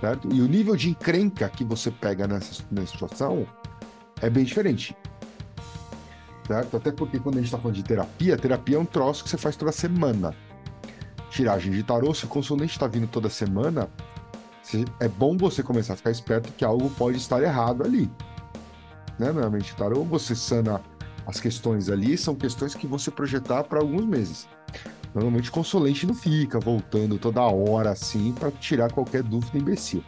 Certo? 0.00 0.32
E 0.32 0.40
o 0.40 0.46
nível 0.46 0.76
de 0.76 0.90
encrenca 0.90 1.48
que 1.48 1.64
você 1.64 1.90
pega 1.90 2.28
nessa, 2.28 2.62
nessa 2.70 2.92
situação 2.92 3.48
é 4.22 4.30
bem 4.30 4.44
diferente. 4.44 4.96
Certo? 6.46 6.76
Até 6.76 6.92
porque 6.92 7.18
quando 7.18 7.34
a 7.34 7.38
gente 7.38 7.46
está 7.46 7.58
falando 7.58 7.74
de 7.74 7.82
terapia, 7.82 8.36
terapia 8.36 8.76
é 8.76 8.78
um 8.78 8.84
troço 8.84 9.24
que 9.24 9.30
você 9.30 9.38
faz 9.38 9.56
toda 9.56 9.72
semana. 9.72 10.32
Tiragem 11.30 11.72
de 11.72 11.82
tarô, 11.82 12.14
se 12.14 12.26
o 12.26 12.28
consulente 12.28 12.74
está 12.74 12.86
vindo 12.86 13.08
toda 13.08 13.28
semana, 13.28 13.90
é 15.00 15.08
bom 15.08 15.36
você 15.36 15.64
começar 15.64 15.94
a 15.94 15.96
ficar 15.96 16.12
esperto 16.12 16.52
que 16.52 16.64
algo 16.64 16.88
pode 16.90 17.16
estar 17.16 17.42
errado 17.42 17.82
ali. 17.82 18.08
Né? 19.18 19.32
Normalmente, 19.32 19.74
tarô, 19.74 20.04
você 20.04 20.36
sana 20.36 20.80
as 21.26 21.40
questões 21.40 21.88
ali, 21.88 22.16
são 22.18 22.34
questões 22.34 22.74
que 22.74 22.86
você 22.86 23.10
projetar 23.10 23.64
para 23.64 23.80
alguns 23.80 24.04
meses. 24.04 24.48
Normalmente 25.14 25.48
o 25.48 25.52
consulente 25.52 26.06
não 26.06 26.14
fica 26.14 26.58
voltando 26.58 27.18
toda 27.18 27.40
hora 27.42 27.90
assim 27.90 28.32
para 28.32 28.50
tirar 28.50 28.92
qualquer 28.92 29.22
dúvida 29.22 29.56
imbecil. 29.56 30.02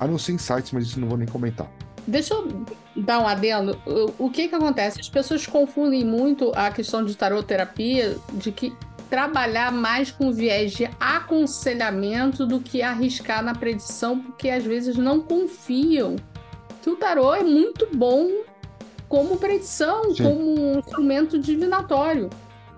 A 0.00 0.06
não 0.06 0.18
ser 0.18 0.38
sites, 0.38 0.72
mas 0.72 0.84
isso 0.84 0.98
não 0.98 1.08
vou 1.08 1.18
nem 1.18 1.28
comentar. 1.28 1.70
Deixa 2.06 2.34
eu 2.34 2.64
dar 2.96 3.20
um 3.20 3.28
adendo. 3.28 3.78
O 4.18 4.30
que 4.30 4.48
que 4.48 4.54
acontece? 4.54 5.00
As 5.00 5.08
pessoas 5.08 5.46
confundem 5.46 6.04
muito 6.04 6.52
a 6.54 6.70
questão 6.70 7.04
de 7.04 7.16
taroterapia 7.16 8.16
de 8.32 8.50
que 8.52 8.74
trabalhar 9.08 9.70
mais 9.70 10.10
com 10.10 10.32
viés 10.32 10.72
de 10.72 10.90
aconselhamento 10.98 12.44
do 12.46 12.60
que 12.60 12.82
arriscar 12.82 13.42
na 13.42 13.54
predição, 13.54 14.18
porque 14.18 14.50
às 14.50 14.64
vezes 14.64 14.96
não 14.96 15.20
confiam 15.20 16.16
que 16.82 16.90
o 16.90 16.96
tarô 16.96 17.34
é 17.34 17.42
muito 17.42 17.88
bom 17.94 18.28
como 19.08 19.36
predição, 19.36 20.14
Sim. 20.14 20.24
como 20.24 20.60
um 20.60 20.78
instrumento 20.78 21.38
divinatório. 21.38 22.30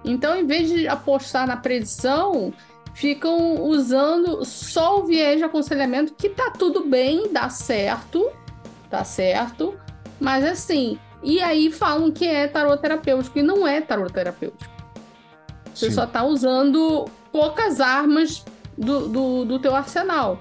Então, 0.04 0.36
em 0.36 0.46
vez 0.46 0.68
de 0.68 0.86
apostar 0.86 1.46
na 1.46 1.56
predição, 1.56 2.52
ficam 2.94 3.62
usando 3.62 4.44
só 4.44 5.00
o 5.00 5.04
viés 5.04 5.38
de 5.38 5.44
aconselhamento, 5.44 6.14
que 6.14 6.28
tá 6.28 6.50
tudo 6.50 6.84
bem, 6.84 7.32
dá 7.32 7.48
certo, 7.48 8.30
tá 8.88 9.04
certo, 9.04 9.78
mas 10.20 10.44
assim, 10.44 10.98
e 11.22 11.40
aí 11.40 11.70
falam 11.70 12.10
que 12.10 12.26
é 12.26 12.46
tarot 12.46 12.80
terapêutico, 12.80 13.38
e 13.38 13.42
não 13.42 13.66
é 13.66 13.80
tarot 13.80 14.12
terapêutico. 14.12 14.70
Você 15.74 15.90
Sim. 15.90 15.96
só 15.96 16.06
tá 16.06 16.24
usando 16.24 17.06
poucas 17.30 17.80
armas 17.80 18.44
do, 18.78 19.08
do, 19.08 19.44
do 19.44 19.58
teu 19.58 19.74
arsenal. 19.74 20.38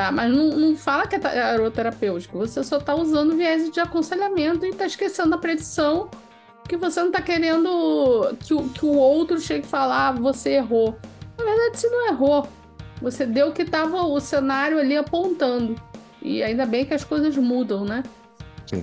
Tá? 0.00 0.10
Mas 0.10 0.34
não, 0.34 0.48
não 0.56 0.74
fala 0.74 1.06
que 1.06 1.14
é 1.14 1.18
tarot 1.18 1.74
terapêutico. 1.74 2.38
Você 2.38 2.64
só 2.64 2.80
tá 2.80 2.94
usando 2.94 3.36
viés 3.36 3.70
de 3.70 3.80
aconselhamento 3.80 4.64
e 4.64 4.72
tá 4.72 4.86
esquecendo 4.86 5.34
a 5.34 5.38
predição 5.38 6.08
que 6.66 6.74
você 6.74 7.02
não 7.02 7.12
tá 7.12 7.20
querendo 7.20 8.34
que 8.40 8.54
o, 8.54 8.66
que 8.70 8.86
o 8.86 8.94
outro 8.94 9.38
chegue 9.38 9.66
e 9.66 9.68
falar, 9.68 10.08
ah, 10.08 10.12
você 10.12 10.52
errou. 10.52 10.98
Na 11.36 11.44
verdade, 11.44 11.78
você 11.78 11.90
não 11.90 12.08
errou. 12.08 12.48
Você 13.02 13.26
deu 13.26 13.48
o 13.48 13.52
que 13.52 13.62
tava 13.62 14.00
o 14.00 14.18
cenário 14.20 14.78
ali 14.78 14.96
apontando. 14.96 15.74
E 16.22 16.42
ainda 16.42 16.64
bem 16.64 16.86
que 16.86 16.94
as 16.94 17.04
coisas 17.04 17.36
mudam, 17.36 17.84
né? 17.84 18.02
Sim. 18.66 18.82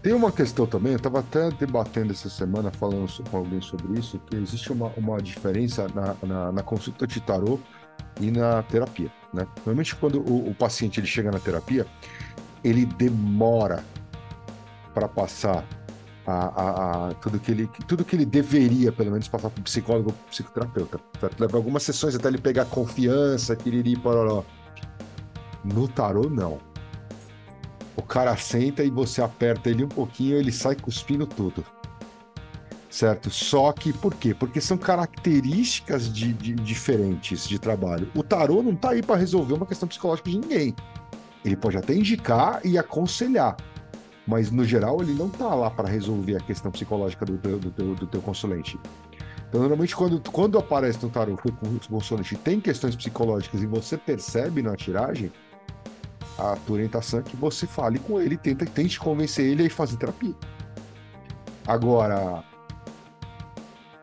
Tem 0.00 0.12
uma 0.12 0.30
questão 0.30 0.64
também, 0.64 0.92
eu 0.92 0.98
estava 0.98 1.18
até 1.18 1.50
debatendo 1.50 2.12
essa 2.12 2.30
semana, 2.30 2.70
falando 2.70 3.08
com 3.28 3.36
alguém 3.36 3.60
sobre 3.60 3.98
isso, 3.98 4.20
que 4.30 4.36
existe 4.36 4.70
uma, 4.70 4.92
uma 4.96 5.20
diferença 5.20 5.88
na, 5.92 6.14
na, 6.22 6.52
na 6.52 6.62
consulta 6.62 7.04
de 7.04 7.20
tarô 7.20 7.58
e 8.20 8.30
na 8.30 8.62
terapia. 8.62 9.10
Né? 9.32 9.46
Normalmente, 9.58 9.94
quando 9.96 10.20
o, 10.20 10.50
o 10.50 10.54
paciente 10.54 11.00
ele 11.00 11.06
chega 11.06 11.30
na 11.30 11.38
terapia, 11.38 11.86
ele 12.62 12.84
demora 12.84 13.84
para 14.92 15.08
passar 15.08 15.64
a, 16.26 16.32
a, 16.32 17.08
a, 17.08 17.14
tudo, 17.14 17.38
que 17.38 17.50
ele, 17.50 17.70
tudo 17.86 18.04
que 18.04 18.14
ele 18.16 18.26
deveria, 18.26 18.92
pelo 18.92 19.12
menos, 19.12 19.28
passar 19.28 19.50
para 19.50 19.60
o 19.60 19.64
psicólogo 19.64 20.10
ou 20.10 20.16
psicoterapeuta. 20.30 21.00
Certo? 21.18 21.40
Leva 21.40 21.56
algumas 21.56 21.82
sessões 21.82 22.14
até 22.14 22.28
ele 22.28 22.38
pegar 22.38 22.64
confiança, 22.66 23.56
querer 23.56 23.98
pororó. 23.98 24.44
No 25.64 25.88
tarô, 25.88 26.28
não. 26.28 26.58
O 27.96 28.02
cara 28.02 28.36
senta 28.36 28.82
e 28.82 28.90
você 28.90 29.22
aperta 29.22 29.68
ele 29.68 29.84
um 29.84 29.88
pouquinho, 29.88 30.36
ele 30.36 30.52
sai 30.52 30.74
cuspindo 30.74 31.26
tudo. 31.26 31.64
Certo? 32.90 33.30
Só 33.30 33.72
que, 33.72 33.92
por 33.92 34.14
quê? 34.14 34.34
Porque 34.34 34.60
são 34.60 34.76
características 34.76 36.12
de, 36.12 36.32
de 36.32 36.54
diferentes 36.54 37.48
de 37.48 37.58
trabalho. 37.58 38.10
O 38.14 38.22
tarô 38.22 38.62
não 38.62 38.72
está 38.72 38.90
aí 38.90 39.02
para 39.02 39.16
resolver 39.16 39.54
uma 39.54 39.66
questão 39.66 39.88
psicológica 39.88 40.28
de 40.28 40.38
ninguém. 40.38 40.74
Ele 41.44 41.56
pode 41.56 41.78
até 41.78 41.94
indicar 41.94 42.60
e 42.64 42.76
aconselhar 42.76 43.56
mas 44.30 44.48
no 44.50 44.64
geral 44.64 45.02
ele 45.02 45.12
não 45.12 45.26
está 45.26 45.52
lá 45.54 45.68
para 45.68 45.88
resolver 45.88 46.36
a 46.36 46.40
questão 46.40 46.70
psicológica 46.70 47.26
do 47.26 47.36
teu, 47.36 47.58
do 47.58 47.70
teu, 47.72 47.94
do 47.96 48.06
teu 48.06 48.22
consulente. 48.22 48.78
Então, 49.48 49.60
normalmente, 49.60 49.96
quando, 49.96 50.20
quando 50.30 50.56
aparece 50.56 51.02
no 51.02 51.10
tarot 51.10 51.42
que 51.42 51.48
o 51.48 51.80
consulente 51.88 52.36
tem 52.36 52.60
questões 52.60 52.94
psicológicas 52.94 53.60
e 53.60 53.66
você 53.66 53.98
percebe 53.98 54.62
na 54.62 54.76
tiragem, 54.76 55.32
a 56.38 56.54
tua 56.64 56.76
orientação 56.76 57.18
é 57.18 57.22
que 57.24 57.36
você 57.36 57.66
fale 57.66 57.98
com 57.98 58.20
ele, 58.20 58.36
tenta, 58.36 58.64
tente 58.64 59.00
convencer 59.00 59.44
ele 59.44 59.66
a 59.66 59.70
fazer 59.70 59.96
terapia. 59.96 60.34
Agora, 61.66 62.44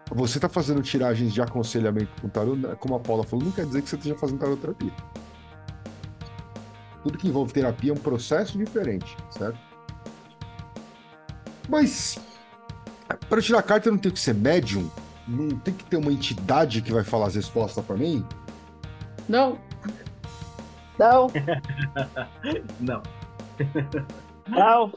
você 0.10 0.38
está 0.38 0.48
fazendo 0.48 0.82
tiragens 0.82 1.34
de 1.34 1.42
aconselhamento 1.42 2.10
com 2.22 2.30
tarot, 2.30 2.58
né, 2.58 2.76
como 2.80 2.96
a 2.96 3.00
Paula 3.00 3.24
falou, 3.24 3.46
não 3.46 3.52
quer 3.52 3.66
dizer 3.66 3.82
que 3.82 3.90
você 3.90 3.96
esteja 3.96 4.16
fazendo 4.16 4.40
tarot 4.40 4.60
terapia. 4.60 4.92
Tudo 7.04 7.18
que 7.18 7.28
envolve 7.28 7.54
terapia 7.54 7.92
é 7.92 7.94
um 7.94 7.98
processo 7.98 8.58
diferente, 8.58 9.16
certo? 9.32 9.60
Mas 11.70 12.20
para 13.30 13.42
tirar 13.42 13.62
carta 13.64 13.90
eu 13.90 13.94
não 13.94 14.00
tenho 14.00 14.14
que 14.14 14.20
ser 14.20 14.34
médium? 14.34 14.90
Não 15.28 15.58
tem 15.60 15.74
que 15.74 15.84
ter 15.84 15.98
uma 15.98 16.12
entidade 16.12 16.82
que 16.82 16.92
vai 16.92 17.04
falar 17.04 17.28
as 17.28 17.36
respostas 17.36 17.84
para 17.84 17.98
mim? 17.98 18.26
Não. 19.28 19.58
Não. 20.98 21.28
não. 22.80 23.04
Não. 24.48 24.94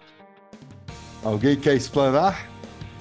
Alguém 1.24 1.56
quer 1.56 1.74
explanar? 1.74 2.48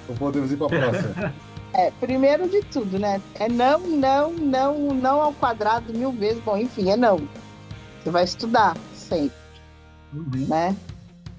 Ou 0.08 0.16
podemos 0.16 0.50
ir 0.50 0.56
para 0.56 0.66
a 0.66 0.90
próxima? 0.90 1.34
É, 1.72 1.90
primeiro 1.92 2.48
de 2.48 2.62
tudo, 2.62 2.98
né? 2.98 3.20
É 3.34 3.48
não, 3.48 3.80
não, 3.80 4.32
não, 4.32 4.78
não 4.94 5.20
ao 5.20 5.32
quadrado 5.32 5.92
mil 5.92 6.12
vezes. 6.12 6.42
Bom, 6.42 6.56
enfim, 6.56 6.90
é 6.90 6.96
não. 6.96 7.28
Você 8.02 8.10
vai 8.10 8.24
estudar 8.24 8.76
sempre, 8.94 9.36
uhum. 10.12 10.46
né? 10.48 10.76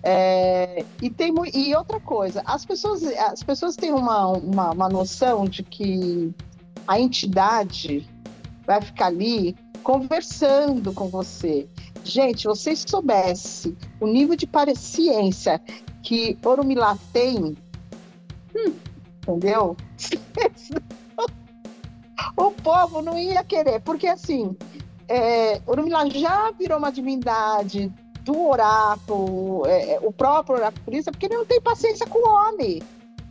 É, 0.04 0.84
e 1.02 1.10
tem 1.10 1.34
e 1.54 1.76
outra 1.76 2.00
coisa, 2.00 2.42
as 2.46 2.66
pessoas, 2.66 3.04
as 3.04 3.44
pessoas 3.44 3.76
têm 3.76 3.92
uma, 3.92 4.30
uma, 4.30 4.72
uma, 4.72 4.90
noção 4.90 5.46
de 5.46 5.62
que 5.62 6.34
a 6.88 7.00
entidade 7.00 8.10
vai 8.66 8.82
ficar 8.82 9.08
ali 9.08 9.56
conversando 9.84 10.92
com 10.92 11.08
você. 11.08 11.68
Gente, 12.04 12.46
vocês 12.46 12.84
soubesse 12.88 13.78
o 14.00 14.08
nível 14.08 14.36
de 14.36 14.48
paciência 14.48 15.62
que 16.02 16.36
Orumilá 16.44 16.98
tem, 17.14 17.56
hum, 18.56 18.74
entendeu? 19.28 19.76
o 22.38 22.52
povo 22.52 23.02
não 23.02 23.18
ia 23.18 23.44
querer, 23.44 23.82
porque 23.82 24.08
assim, 24.08 24.56
é, 25.08 25.62
Orumilá 25.66 26.08
já 26.10 26.52
virou 26.52 26.78
uma 26.78 26.92
divindade, 26.92 27.92
do 28.24 28.48
oráculo, 28.48 29.66
é, 29.66 29.94
é, 29.94 30.00
o 30.02 30.12
próprio 30.12 30.58
oraculista, 30.58 31.12
porque 31.12 31.26
ele 31.26 31.36
não 31.36 31.46
tem 31.46 31.60
paciência 31.62 32.06
com 32.06 32.20
o 32.20 32.30
homem. 32.30 32.82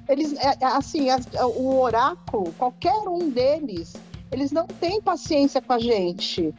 Eles, 0.09 0.33
é, 0.35 0.57
é 0.61 0.67
assim, 0.67 1.11
as, 1.11 1.27
o 1.57 1.81
oráculo, 1.81 2.53
qualquer 2.59 2.97
um 3.09 3.31
deles, 3.31 3.95
eles 4.33 4.51
não 4.51 4.67
têm 4.67 5.01
paciência 5.01 5.63
com 5.63 5.73
a 5.73 5.79
gente. 5.79 6.53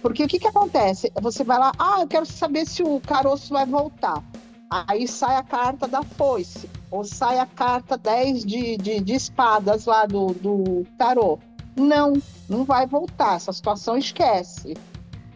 Porque 0.00 0.24
o 0.24 0.28
que, 0.28 0.38
que 0.38 0.46
acontece? 0.46 1.10
Você 1.20 1.44
vai 1.44 1.58
lá, 1.58 1.72
ah, 1.78 2.00
eu 2.00 2.06
quero 2.06 2.26
saber 2.26 2.66
se 2.66 2.82
o 2.82 3.00
caroço 3.00 3.52
vai 3.52 3.66
voltar. 3.66 4.22
Aí 4.70 5.06
sai 5.06 5.36
a 5.36 5.42
carta 5.42 5.86
da 5.86 6.02
foice, 6.02 6.68
ou 6.94 7.02
sai 7.02 7.40
a 7.40 7.46
carta 7.46 7.98
10 7.98 8.44
de, 8.44 8.76
de, 8.76 9.00
de 9.00 9.14
espadas 9.14 9.84
lá 9.84 10.06
do, 10.06 10.28
do 10.28 10.86
tarô. 10.96 11.40
Não, 11.76 12.12
não 12.48 12.64
vai 12.64 12.86
voltar, 12.86 13.34
essa 13.34 13.52
situação 13.52 13.96
esquece. 13.96 14.76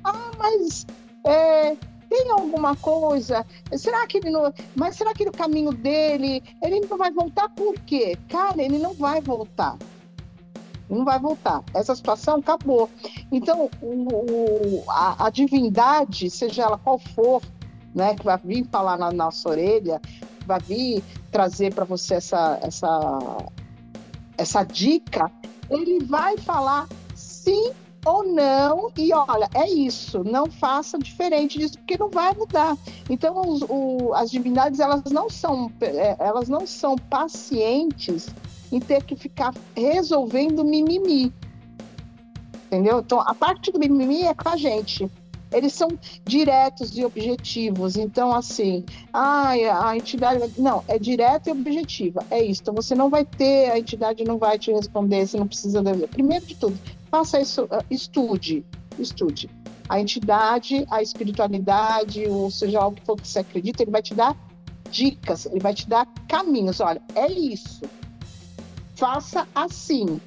Ah, 0.05 0.31
mas 0.39 0.87
é, 1.27 1.77
tem 2.09 2.31
alguma 2.31 2.77
coisa? 2.77 3.45
Será 3.77 4.07
que 4.07 4.19
ele 4.19 4.31
não. 4.31 4.55
Mas 4.77 4.95
será 4.95 5.13
que 5.13 5.25
no 5.25 5.33
caminho 5.33 5.73
dele 5.73 6.45
ele 6.63 6.79
não 6.89 6.97
vai 6.97 7.11
voltar 7.11 7.49
por 7.49 7.75
quê? 7.81 8.17
Cara, 8.29 8.63
ele 8.63 8.79
não 8.79 8.95
vai 8.95 9.21
voltar. 9.21 9.77
Não 10.89 11.05
vai 11.05 11.19
voltar. 11.19 11.65
Essa 11.75 11.97
situação 11.97 12.37
acabou. 12.37 12.89
Então, 13.33 13.69
o, 13.83 14.85
o, 14.85 14.85
a, 14.89 15.27
a, 15.27 15.31
divindade, 15.31 16.31
seja 16.31 16.63
ela 16.63 16.79
qual 16.79 17.01
for, 17.01 17.43
né, 17.93 18.15
que 18.15 18.25
vai 18.25 18.39
vir 18.39 18.65
falar 18.71 18.97
na 18.97 19.11
nossa 19.11 19.51
orelha, 19.51 20.01
vai 20.49 20.61
vir 20.61 21.05
trazer 21.31 21.73
para 21.73 21.85
você 21.85 22.15
essa, 22.15 22.59
essa, 22.63 23.19
essa 24.37 24.65
dica, 24.65 25.31
ele 25.71 26.05
vai 26.05 26.37
falar 26.39 26.89
sim 27.15 27.71
ou 28.07 28.25
não, 28.25 28.91
e 28.97 29.13
olha, 29.13 29.51
é 29.55 29.69
isso, 29.69 30.25
não 30.25 30.51
faça 30.51 30.99
diferente 30.99 31.59
disso, 31.59 31.79
porque 31.79 31.99
não 31.99 32.09
vai 32.09 32.33
mudar. 32.35 32.77
Então, 33.11 33.41
os, 33.41 33.63
o, 33.69 34.15
as 34.15 34.31
divindades, 34.31 34.81
elas 34.81 35.05
não 35.11 35.29
são, 35.29 35.71
é, 35.81 36.17
elas 36.19 36.49
não 36.49 36.67
são 36.67 36.97
pacientes 36.97 38.29
em 38.73 38.81
ter 38.81 39.03
que 39.03 39.15
ficar 39.15 39.53
resolvendo 39.77 40.65
mimimi. 40.65 41.33
Entendeu? 42.67 43.01
Então, 43.01 43.21
a 43.21 43.35
parte 43.35 43.71
do 43.73 43.79
mimimi 43.79 44.23
é 44.23 44.35
com 44.35 44.49
a 44.49 44.57
gente. 44.57 45.11
Eles 45.53 45.73
são 45.73 45.89
diretos 46.25 46.97
e 46.97 47.05
objetivos. 47.05 47.97
Então, 47.97 48.33
assim, 48.33 48.85
ah, 49.13 49.51
a 49.89 49.97
entidade. 49.97 50.53
Não, 50.59 50.85
é 50.87 50.99
direta 50.99 51.49
e 51.49 51.53
objetiva. 51.53 52.25
É 52.31 52.43
isso. 52.43 52.63
Então, 52.63 52.75
você 52.75 52.95
não 52.95 53.09
vai 53.09 53.25
ter, 53.25 53.71
a 53.71 53.79
entidade 53.79 54.25
não 54.25 54.39
vai 54.39 54.59
te 54.59 54.71
responder, 54.71 55.27
você 55.27 55.39
não 55.39 55.47
precisa. 55.47 55.83
Primeiro 56.09 56.45
de 56.45 56.55
tudo, 56.55 56.79
faça 57.11 57.41
isso, 57.41 57.65
uh, 57.65 57.85
estude, 57.91 58.65
estude. 58.99 59.51
A 59.89 60.01
entidade, 60.01 60.87
a 60.91 61.03
espiritualidade, 61.03 62.27
ou 62.27 62.51
seja, 62.51 62.87
o 62.87 62.93
que 62.93 63.03
for 63.03 63.17
que 63.17 63.27
você 63.27 63.39
acredita, 63.39 63.83
ele 63.83 63.91
vai 63.91 64.03
te 64.03 64.15
dar 64.15 64.37
dicas, 64.91 65.47
ele 65.47 65.61
vai 65.61 65.73
te 65.73 65.89
dar 65.89 66.07
caminhos. 66.29 66.81
Olha, 66.81 67.01
é 67.15 67.31
isso. 67.31 67.83
Faça 68.95 69.49
assim. 69.55 70.21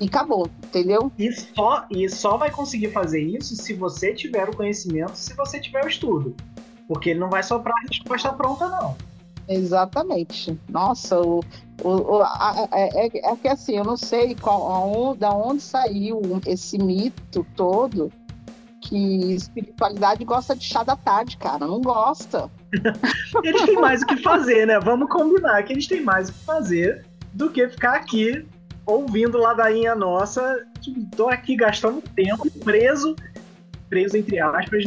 E 0.00 0.06
acabou, 0.06 0.48
entendeu? 0.64 1.12
E 1.18 1.30
só, 1.30 1.84
e 1.90 2.08
só 2.08 2.38
vai 2.38 2.50
conseguir 2.50 2.90
fazer 2.90 3.20
isso 3.20 3.54
se 3.54 3.74
você 3.74 4.14
tiver 4.14 4.48
o 4.48 4.56
conhecimento, 4.56 5.14
se 5.14 5.34
você 5.34 5.60
tiver 5.60 5.84
o 5.84 5.88
estudo. 5.88 6.34
Porque 6.88 7.10
ele 7.10 7.20
não 7.20 7.28
vai 7.28 7.42
soprar 7.42 7.74
a 7.76 7.88
resposta 7.88 8.32
pronta, 8.32 8.68
não. 8.68 8.96
Exatamente. 9.46 10.58
Nossa, 10.68 11.20
o, 11.20 11.40
o, 11.82 11.88
o 11.88 12.22
a, 12.22 12.68
é, 12.72 13.06
é, 13.06 13.32
é, 13.32 13.36
que 13.36 13.48
assim, 13.48 13.76
eu 13.76 13.84
não 13.84 13.96
sei 13.96 14.34
qual, 14.34 15.14
da 15.16 15.30
onde 15.32 15.60
saiu 15.60 16.20
esse 16.46 16.78
mito 16.78 17.44
todo 17.54 18.10
que 18.80 19.34
espiritualidade 19.34 20.24
gosta 20.24 20.56
de 20.56 20.64
chá 20.64 20.82
da 20.82 20.96
tarde, 20.96 21.36
cara. 21.36 21.66
Não 21.66 21.80
gosta. 21.80 22.50
eles 23.44 23.62
têm 23.62 23.74
mais 23.74 24.02
o 24.02 24.06
que 24.06 24.16
fazer, 24.16 24.66
né? 24.66 24.80
Vamos 24.80 25.10
combinar 25.10 25.62
que 25.64 25.72
eles 25.72 25.86
têm 25.86 26.02
mais 26.02 26.30
o 26.30 26.32
que 26.32 26.44
fazer 26.44 27.04
do 27.34 27.50
que 27.50 27.68
ficar 27.68 27.96
aqui 27.96 28.46
ouvindo 28.90 29.38
ladainha 29.38 29.94
nossa. 29.94 30.66
Tipo, 30.80 31.04
tô 31.16 31.28
aqui 31.28 31.56
gastando 31.56 32.02
tempo 32.14 32.50
preso, 32.64 33.14
preso 33.88 34.16
entre 34.16 34.38
aspas, 34.38 34.84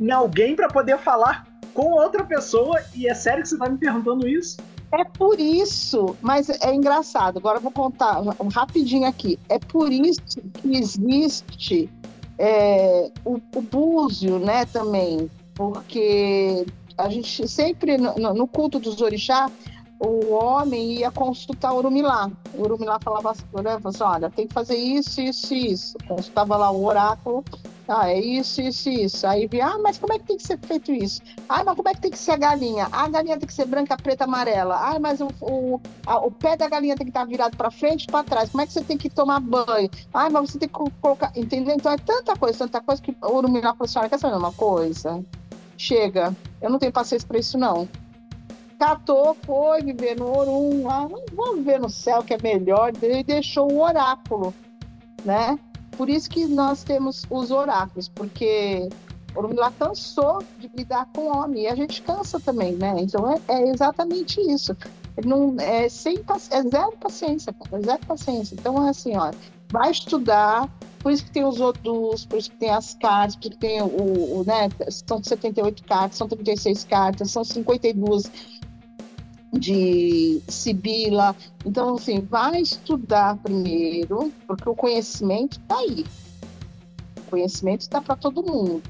em 0.00 0.10
alguém 0.10 0.56
para 0.56 0.68
poder 0.68 0.98
falar 0.98 1.46
com 1.72 1.92
outra 1.92 2.24
pessoa 2.24 2.80
e 2.94 3.08
é 3.08 3.14
sério 3.14 3.42
que 3.42 3.48
você 3.48 3.58
tá 3.58 3.68
me 3.68 3.78
perguntando 3.78 4.28
isso? 4.28 4.56
É 4.92 5.02
por 5.04 5.40
isso, 5.40 6.16
mas 6.22 6.48
é 6.48 6.72
engraçado. 6.72 7.38
Agora 7.38 7.58
eu 7.58 7.62
vou 7.62 7.72
contar 7.72 8.22
rapidinho 8.52 9.08
aqui. 9.08 9.38
É 9.48 9.58
por 9.58 9.92
isso 9.92 10.20
que 10.62 10.76
existe 10.76 11.90
é, 12.38 13.10
o, 13.24 13.40
o 13.54 13.60
búzio, 13.60 14.38
né, 14.38 14.64
também, 14.66 15.28
porque 15.54 16.64
a 16.96 17.08
gente 17.08 17.48
sempre 17.48 17.98
no, 17.98 18.14
no 18.34 18.46
culto 18.46 18.78
dos 18.78 19.00
orixás 19.00 19.50
o 19.98 20.32
homem 20.32 20.98
ia 20.98 21.10
consultar 21.10 21.72
o 21.72 21.78
Urumilá. 21.78 22.30
O 22.54 22.62
Urumilá 22.62 22.98
falava 23.02 23.30
assim, 23.30 23.44
né, 23.62 23.78
assim, 23.82 24.02
olha, 24.02 24.30
tem 24.30 24.46
que 24.46 24.54
fazer 24.54 24.76
isso, 24.76 25.20
isso 25.20 25.54
e 25.54 25.72
isso. 25.72 25.96
Consultava 26.06 26.56
lá 26.56 26.70
o 26.70 26.84
oráculo, 26.84 27.44
ah, 27.86 28.10
é 28.10 28.18
isso, 28.18 28.62
isso 28.62 28.88
isso. 28.88 29.26
Aí 29.26 29.46
via, 29.46 29.66
ah, 29.66 29.78
mas 29.78 29.98
como 29.98 30.12
é 30.12 30.18
que 30.18 30.24
tem 30.24 30.36
que 30.36 30.42
ser 30.42 30.58
feito 30.58 30.90
isso? 30.90 31.20
Ah, 31.48 31.62
mas 31.64 31.76
como 31.76 31.88
é 31.88 31.94
que 31.94 32.00
tem 32.00 32.10
que 32.10 32.18
ser 32.18 32.32
a 32.32 32.36
galinha? 32.36 32.88
Ah, 32.90 33.04
a 33.04 33.08
galinha 33.08 33.38
tem 33.38 33.46
que 33.46 33.52
ser 33.52 33.66
branca, 33.66 33.96
preta, 33.96 34.24
amarela. 34.24 34.76
Ah, 34.76 34.98
mas 34.98 35.20
o, 35.20 35.28
o, 35.40 35.80
a, 36.06 36.18
o 36.18 36.30
pé 36.30 36.56
da 36.56 36.68
galinha 36.68 36.96
tem 36.96 37.04
que 37.06 37.10
estar 37.10 37.26
virado 37.26 37.56
para 37.56 37.70
frente 37.70 38.06
para 38.06 38.24
trás. 38.24 38.50
Como 38.50 38.62
é 38.62 38.66
que 38.66 38.72
você 38.72 38.82
tem 38.82 38.96
que 38.96 39.10
tomar 39.10 39.40
banho? 39.40 39.90
Ah, 40.14 40.30
mas 40.30 40.50
você 40.50 40.58
tem 40.58 40.68
que 40.68 40.74
colocar, 40.74 41.30
entendeu? 41.36 41.74
Então 41.74 41.92
é 41.92 41.98
tanta 41.98 42.34
coisa, 42.36 42.58
tanta 42.60 42.80
coisa 42.80 43.02
que 43.02 43.14
o 43.22 43.36
Urumilá 43.36 43.74
falou 43.74 43.84
assim, 43.84 43.98
olha, 43.98 44.08
quer 44.08 44.18
saber 44.18 44.36
uma 44.36 44.52
coisa? 44.52 45.22
Chega, 45.76 46.34
eu 46.62 46.70
não 46.70 46.78
tenho 46.78 46.92
paciência 46.92 47.26
para 47.28 47.38
isso 47.38 47.58
não 47.58 47.86
catou, 48.74 49.36
foi 49.44 49.82
viver 49.82 50.16
no 50.16 50.36
Orum, 50.36 50.84
lá, 50.84 51.08
vamos 51.32 51.56
viver 51.58 51.80
no 51.80 51.88
céu 51.88 52.22
que 52.22 52.34
é 52.34 52.38
melhor, 52.42 52.92
e 53.02 53.22
deixou 53.22 53.70
o 53.72 53.80
oráculo, 53.80 54.54
né? 55.24 55.58
Por 55.96 56.08
isso 56.08 56.28
que 56.28 56.46
nós 56.46 56.82
temos 56.82 57.24
os 57.30 57.50
oráculos, 57.50 58.08
porque 58.08 58.88
Orumilá 59.34 59.72
cansou 59.78 60.42
de 60.58 60.70
lidar 60.74 61.08
com 61.14 61.22
o 61.22 61.36
homem, 61.36 61.64
e 61.64 61.66
a 61.66 61.74
gente 61.74 62.02
cansa 62.02 62.38
também, 62.38 62.74
né? 62.74 62.94
Então 62.98 63.30
é, 63.30 63.40
é 63.48 63.68
exatamente 63.68 64.40
isso. 64.40 64.76
Não, 65.24 65.54
é, 65.60 65.88
sem, 65.88 66.18
é 66.50 66.62
zero 66.62 66.92
paciência, 66.98 67.54
é 67.72 67.80
zero 67.80 68.06
paciência. 68.06 68.54
Então 68.54 68.84
é 68.86 68.90
assim, 68.90 69.16
ó, 69.16 69.30
vai 69.70 69.90
estudar, 69.90 70.68
por 71.00 71.12
isso 71.12 71.24
que 71.24 71.32
tem 71.32 71.44
os 71.44 71.60
odus, 71.60 72.24
por 72.24 72.38
isso 72.38 72.50
que 72.50 72.56
tem 72.56 72.70
as 72.70 72.94
cartas, 72.94 73.36
por 73.36 73.42
isso 73.42 73.50
que 73.50 73.58
tem 73.58 73.82
o, 73.82 74.38
o 74.40 74.44
né, 74.46 74.68
são 74.88 75.22
78 75.22 75.84
cartas, 75.84 76.16
são 76.16 76.26
36 76.26 76.84
cartas, 76.84 77.30
são 77.30 77.44
52 77.44 78.30
de 79.58 80.40
Sibila. 80.48 81.34
Então, 81.64 81.94
assim, 81.94 82.20
vai 82.20 82.60
estudar 82.60 83.36
primeiro, 83.38 84.32
porque 84.46 84.68
o 84.68 84.74
conhecimento 84.74 85.58
está 85.58 85.78
aí. 85.78 86.04
O 87.18 87.30
conhecimento 87.30 87.82
está 87.82 88.00
para 88.00 88.16
todo 88.16 88.42
mundo. 88.42 88.82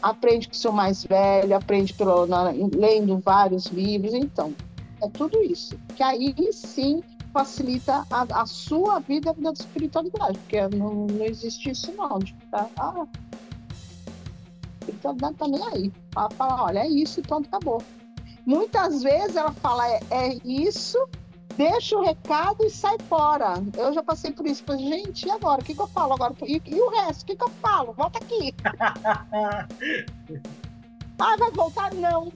Aprende 0.00 0.46
com 0.48 0.54
o 0.54 0.56
seu 0.56 0.72
mais 0.72 1.04
velho, 1.04 1.56
aprende 1.56 1.92
pelo, 1.94 2.26
na, 2.26 2.50
lendo 2.50 3.18
vários 3.18 3.66
livros. 3.66 4.14
Então, 4.14 4.54
é 5.02 5.08
tudo 5.08 5.42
isso. 5.42 5.76
Que 5.96 6.02
aí 6.02 6.34
sim 6.52 7.02
facilita 7.32 8.06
a, 8.10 8.42
a 8.42 8.46
sua 8.46 9.00
vida, 9.00 9.30
a 9.30 9.32
vida 9.32 9.52
da 9.52 9.58
espiritualidade, 9.58 10.38
porque 10.38 10.60
não, 10.68 11.06
não 11.06 11.24
existe 11.24 11.70
isso 11.70 11.90
não. 11.92 12.18
Ah, 12.52 13.06
então 14.86 15.16
tá 15.16 15.48
nem 15.48 15.62
aí. 15.68 15.92
Fala, 16.12 16.30
fala, 16.30 16.64
olha, 16.64 16.78
é 16.80 16.88
isso 16.88 17.22
pronto, 17.22 17.46
acabou. 17.46 17.82
Muitas 18.44 19.02
vezes 19.02 19.36
ela 19.36 19.52
fala, 19.52 19.86
é, 19.88 20.00
é 20.10 20.38
isso, 20.44 20.98
deixa 21.56 21.96
o 21.96 22.04
recado 22.04 22.64
e 22.64 22.70
sai 22.70 22.96
fora. 23.08 23.54
Eu 23.76 23.92
já 23.92 24.02
passei 24.02 24.32
por 24.32 24.46
isso. 24.46 24.64
Falei, 24.64 24.84
gente, 24.86 25.26
e 25.26 25.30
agora? 25.30 25.60
O 25.60 25.64
que, 25.64 25.74
que 25.74 25.80
eu 25.80 25.86
falo 25.88 26.14
agora? 26.14 26.34
E, 26.42 26.60
e 26.66 26.80
o 26.80 26.90
resto? 26.90 27.22
O 27.22 27.26
que, 27.26 27.36
que 27.36 27.44
eu 27.44 27.50
falo? 27.60 27.92
Volta 27.92 28.18
aqui. 28.18 28.54
ah, 31.18 31.36
vai 31.38 31.50
voltar? 31.52 31.94
Não. 31.94 32.32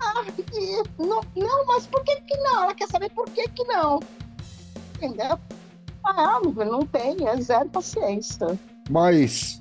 Ah, 0.00 0.24
e, 0.54 0.82
não, 0.98 1.20
não, 1.36 1.66
mas 1.66 1.86
por 1.86 2.02
que 2.04 2.20
que 2.22 2.36
não? 2.38 2.64
Ela 2.64 2.74
quer 2.74 2.88
saber 2.88 3.10
por 3.10 3.28
que 3.30 3.48
que 3.48 3.64
não. 3.64 4.00
Entendeu? 4.96 5.38
Ah, 6.04 6.40
não 6.42 6.86
tem, 6.86 7.28
é 7.28 7.40
zero 7.40 7.68
paciência. 7.68 8.58
Mas 8.88 9.60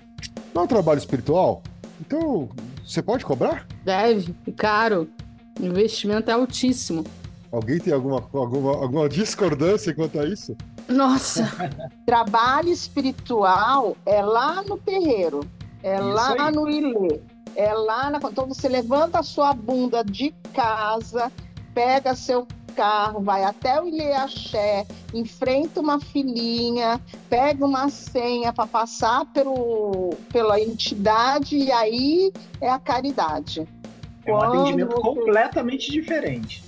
não 0.54 0.62
é 0.62 0.66
um 0.66 0.68
trabalho 0.68 0.98
espiritual? 0.98 1.62
Então, 2.00 2.50
você 2.84 3.02
pode 3.02 3.26
cobrar? 3.26 3.68
Deve, 3.84 4.34
caro. 4.56 5.10
O 5.60 5.66
investimento 5.66 6.30
é 6.30 6.34
altíssimo. 6.34 7.04
Alguém 7.52 7.80
tem 7.80 7.92
alguma, 7.92 8.24
alguma, 8.34 8.72
alguma 8.72 9.10
discordância 9.10 9.94
quanto 9.94 10.20
a 10.20 10.26
isso? 10.26 10.56
Nossa! 10.88 11.50
Trabalho 12.06 12.70
espiritual 12.70 13.98
é 14.06 14.22
lá 14.22 14.64
no 14.64 14.78
terreiro, 14.78 15.42
é 15.84 15.96
isso 15.96 16.08
lá 16.08 16.48
aí. 16.48 16.56
no 16.56 16.70
ilê, 16.70 17.20
é 17.56 17.74
lá 17.74 18.10
na. 18.10 18.20
Então 18.20 18.48
você 18.48 18.70
levanta 18.70 19.20
a 19.20 19.24
sua 19.24 19.54
bunda 19.54 20.04
de 20.04 20.34
casa, 20.54 21.32
pega 21.74 22.16
seu 22.16 22.48
carro, 22.76 23.22
vai 23.22 23.44
até 23.44 23.82
o 23.82 23.88
Ilê 23.88 24.14
Axé, 24.14 24.86
enfrenta 25.14 25.82
uma 25.82 26.00
filinha, 26.00 27.02
pega 27.30 27.66
uma 27.66 27.90
senha 27.90 28.54
para 28.54 28.66
passar 28.68 29.26
pelo, 29.34 30.12
pela 30.32 30.60
entidade 30.62 31.58
e 31.58 31.72
aí 31.72 32.32
é 32.62 32.70
a 32.70 32.80
caridade. 32.80 33.68
É 34.26 34.32
um 34.32 34.42
atendimento 34.42 34.96
completamente 34.96 35.92
diferente. 35.92 36.64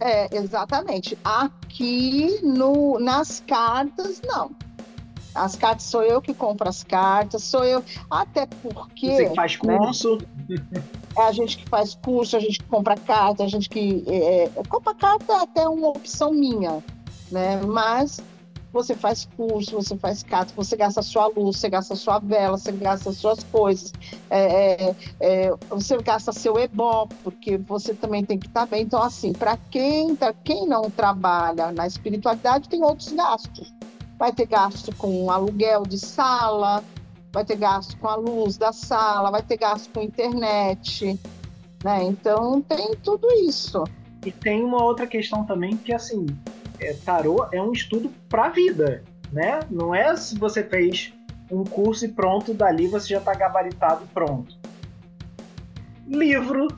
É, 0.00 0.34
exatamente. 0.36 1.16
Aqui 1.24 2.40
no, 2.42 2.98
nas 2.98 3.42
cartas, 3.46 4.20
não. 4.24 4.50
As 5.34 5.54
cartas 5.54 5.84
sou 5.84 6.02
eu 6.02 6.20
que 6.22 6.32
compro 6.32 6.68
as 6.68 6.82
cartas, 6.82 7.44
sou 7.44 7.64
eu. 7.64 7.84
Até 8.10 8.46
porque. 8.46 9.14
Você 9.14 9.34
faz 9.34 9.58
né, 9.62 9.76
curso. 9.76 10.18
É 11.16 11.22
a 11.22 11.32
gente 11.32 11.58
que 11.58 11.68
faz 11.68 11.94
curso, 11.94 12.36
a 12.36 12.40
gente 12.40 12.58
que 12.58 12.64
compra 12.64 12.96
carta, 12.96 13.44
a 13.44 13.48
gente 13.48 13.68
que. 13.68 14.04
É, 14.06 14.44
é 14.44 14.62
compra 14.68 14.94
carta 14.94 15.32
é 15.32 15.36
até 15.36 15.68
uma 15.68 15.88
opção 15.88 16.32
minha, 16.32 16.82
né? 17.30 17.60
Mas 17.66 18.22
você 18.76 18.94
faz 18.94 19.26
curso, 19.36 19.74
você 19.74 19.96
faz 19.96 20.22
carta, 20.22 20.52
você 20.54 20.76
gasta 20.76 21.00
sua 21.00 21.28
luz, 21.28 21.56
você 21.56 21.70
gasta 21.70 21.96
sua 21.96 22.18
vela, 22.18 22.58
você 22.58 22.70
gasta 22.72 23.10
suas 23.10 23.42
coisas, 23.44 23.92
é, 24.28 24.88
é, 24.88 24.96
é, 25.20 25.50
você 25.70 25.96
gasta 25.98 26.32
seu 26.32 26.58
ebó, 26.58 27.08
porque 27.24 27.56
você 27.56 27.94
também 27.94 28.24
tem 28.24 28.38
que 28.38 28.46
estar 28.46 28.66
bem. 28.66 28.82
Então, 28.82 29.02
assim, 29.02 29.32
para 29.32 29.56
quem, 29.70 30.14
tá, 30.14 30.34
quem 30.44 30.66
não 30.68 30.90
trabalha 30.90 31.72
na 31.72 31.86
espiritualidade, 31.86 32.68
tem 32.68 32.84
outros 32.84 33.12
gastos. 33.12 33.72
Vai 34.18 34.32
ter 34.32 34.46
gasto 34.46 34.94
com 34.96 35.30
aluguel 35.30 35.82
de 35.82 35.98
sala, 35.98 36.84
vai 37.32 37.44
ter 37.44 37.56
gasto 37.56 37.96
com 37.98 38.08
a 38.08 38.16
luz 38.16 38.56
da 38.58 38.72
sala, 38.72 39.30
vai 39.30 39.42
ter 39.42 39.56
gasto 39.56 39.90
com 39.92 40.02
internet, 40.02 41.18
né? 41.82 42.02
Então 42.04 42.60
tem 42.62 42.94
tudo 43.02 43.26
isso. 43.32 43.84
E 44.24 44.32
tem 44.32 44.64
uma 44.64 44.82
outra 44.82 45.06
questão 45.06 45.44
também 45.44 45.76
que 45.76 45.94
assim, 45.94 46.26
é, 46.80 46.92
tarô 46.92 47.46
é 47.52 47.60
um 47.60 47.72
estudo 47.72 48.10
para 48.28 48.46
a 48.46 48.48
vida, 48.50 49.02
né? 49.32 49.60
Não 49.70 49.94
é 49.94 50.16
se 50.16 50.38
você 50.38 50.62
fez 50.62 51.12
um 51.50 51.64
curso 51.64 52.04
e 52.04 52.08
pronto, 52.08 52.52
dali 52.52 52.86
você 52.86 53.08
já 53.08 53.18
está 53.18 53.34
gabaritado 53.34 54.04
e 54.04 54.08
pronto. 54.12 54.56
Livro, 56.06 56.68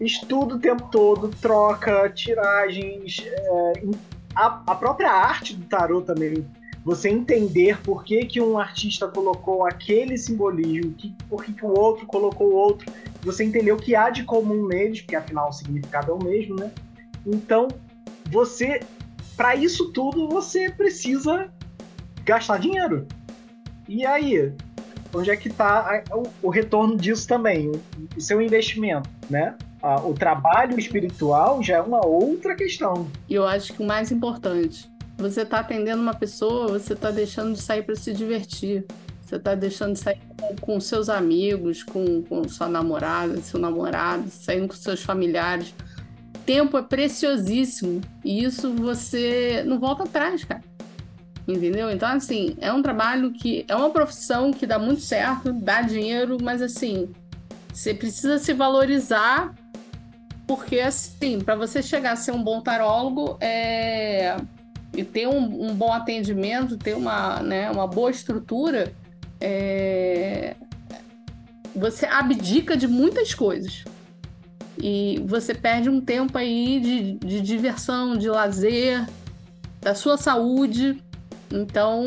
estudo 0.00 0.56
o 0.56 0.58
tempo 0.58 0.88
todo, 0.90 1.28
troca, 1.40 2.08
tiragens, 2.10 3.24
é, 3.24 3.72
a, 4.34 4.62
a, 4.66 4.74
própria 4.74 5.10
arte 5.10 5.54
do 5.54 5.64
tarô 5.64 6.02
também. 6.02 6.46
Você 6.84 7.08
entender 7.08 7.80
por 7.82 8.04
que, 8.04 8.24
que 8.26 8.40
um 8.40 8.58
artista 8.58 9.08
colocou 9.08 9.66
aquele 9.66 10.16
simbolismo, 10.16 10.92
que, 10.92 11.12
por 11.28 11.44
que, 11.44 11.52
que 11.52 11.64
o 11.64 11.76
outro 11.76 12.06
colocou 12.06 12.52
outro. 12.52 12.92
Você 13.22 13.42
entender 13.42 13.72
o 13.72 13.76
que 13.76 13.96
há 13.96 14.08
de 14.08 14.22
comum 14.22 14.68
neles, 14.68 15.00
porque 15.00 15.16
afinal 15.16 15.48
o 15.48 15.52
significado 15.52 16.12
é 16.12 16.14
o 16.14 16.22
mesmo, 16.22 16.54
né? 16.54 16.70
Então, 17.26 17.66
você 18.30 18.80
para 19.36 19.54
isso 19.54 19.92
tudo 19.92 20.28
você 20.28 20.70
precisa 20.70 21.52
gastar 22.24 22.58
dinheiro. 22.58 23.06
E 23.88 24.04
aí, 24.04 24.52
onde 25.14 25.30
é 25.30 25.36
que 25.36 25.48
está 25.48 26.02
o, 26.42 26.48
retorno 26.48 26.96
disso 26.96 27.28
também? 27.28 27.70
O, 28.16 28.20
seu 28.20 28.40
investimento, 28.40 29.08
né? 29.28 29.54
o 30.04 30.12
trabalho 30.14 30.78
espiritual 30.78 31.62
já 31.62 31.76
é 31.76 31.80
uma 31.80 32.04
outra 32.04 32.56
questão. 32.56 33.08
E 33.28 33.34
eu 33.34 33.46
acho 33.46 33.72
que 33.72 33.82
o 33.82 33.86
mais 33.86 34.10
importante, 34.10 34.90
você 35.16 35.42
está 35.42 35.60
atendendo 35.60 36.02
uma 36.02 36.14
pessoa, 36.14 36.66
você 36.66 36.94
está 36.94 37.10
deixando 37.10 37.52
de 37.52 37.62
sair 37.62 37.82
para 37.82 37.94
se 37.94 38.12
divertir. 38.12 38.84
Você 39.22 39.36
está 39.36 39.56
deixando 39.56 39.94
de 39.94 39.98
sair 39.98 40.20
com, 40.60 40.78
seus 40.80 41.08
amigos, 41.08 41.82
com, 41.82 42.22
com 42.22 42.48
sua 42.48 42.68
namorada, 42.68 43.36
seu 43.38 43.58
namorado, 43.58 44.28
saindo 44.30 44.68
com 44.68 44.74
seus 44.74 45.02
familiares 45.02 45.74
tempo 46.46 46.78
é 46.78 46.82
preciosíssimo 46.82 48.00
e 48.24 48.44
isso 48.44 48.72
você 48.72 49.64
não 49.66 49.78
volta 49.80 50.04
atrás, 50.04 50.44
cara. 50.44 50.62
Entendeu? 51.46 51.90
Então, 51.90 52.08
assim, 52.08 52.56
é 52.60 52.72
um 52.72 52.82
trabalho 52.82 53.32
que 53.32 53.64
é 53.68 53.76
uma 53.76 53.90
profissão 53.90 54.52
que 54.52 54.66
dá 54.66 54.78
muito 54.78 55.00
certo, 55.00 55.52
dá 55.52 55.82
dinheiro, 55.82 56.38
mas 56.40 56.62
assim, 56.62 57.12
você 57.72 57.92
precisa 57.92 58.38
se 58.38 58.52
valorizar, 58.52 59.54
porque 60.46 60.80
assim, 60.80 61.40
para 61.40 61.54
você 61.54 61.82
chegar 61.82 62.12
a 62.12 62.16
ser 62.16 62.32
um 62.32 62.42
bom 62.42 62.60
tarólogo 62.60 63.36
é... 63.40 64.36
e 64.92 65.04
ter 65.04 65.28
um, 65.28 65.70
um, 65.70 65.74
bom 65.74 65.92
atendimento, 65.92 66.76
ter 66.76 66.96
uma, 66.96 67.40
né, 67.40 67.70
uma 67.70 67.86
boa 67.86 68.10
estrutura, 68.10 68.92
é... 69.40 70.56
você 71.74 72.06
abdica 72.06 72.76
de 72.76 72.88
muitas 72.88 73.34
coisas. 73.34 73.84
E 74.78 75.22
você 75.26 75.54
perde 75.54 75.88
um 75.88 76.00
tempo 76.00 76.36
aí 76.36 76.80
de, 76.80 77.12
de 77.14 77.40
diversão, 77.40 78.16
de 78.16 78.28
lazer, 78.28 79.06
da 79.80 79.94
sua 79.94 80.16
saúde. 80.16 81.02
Então, 81.50 82.04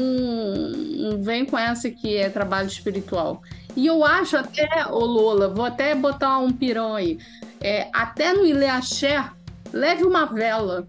vem 1.22 1.46
com 1.46 1.58
essa 1.58 1.90
que 1.90 2.18
é 2.18 2.30
trabalho 2.30 2.68
espiritual. 2.68 3.42
E 3.76 3.88
eu 3.88 4.04
acho 4.04 4.36
até, 4.38 4.86
ô 4.90 5.00
Lola, 5.06 5.48
vou 5.48 5.66
até 5.66 5.96
botar 5.96 6.40
um 6.40 6.52
pirão 6.52 6.96
aí. 6.96 7.18
É, 7.62 7.90
até 7.94 8.34
no 8.34 8.46
Ileaxé, 8.46 9.24
leve 9.72 10.04
uma 10.04 10.26
vela, 10.26 10.88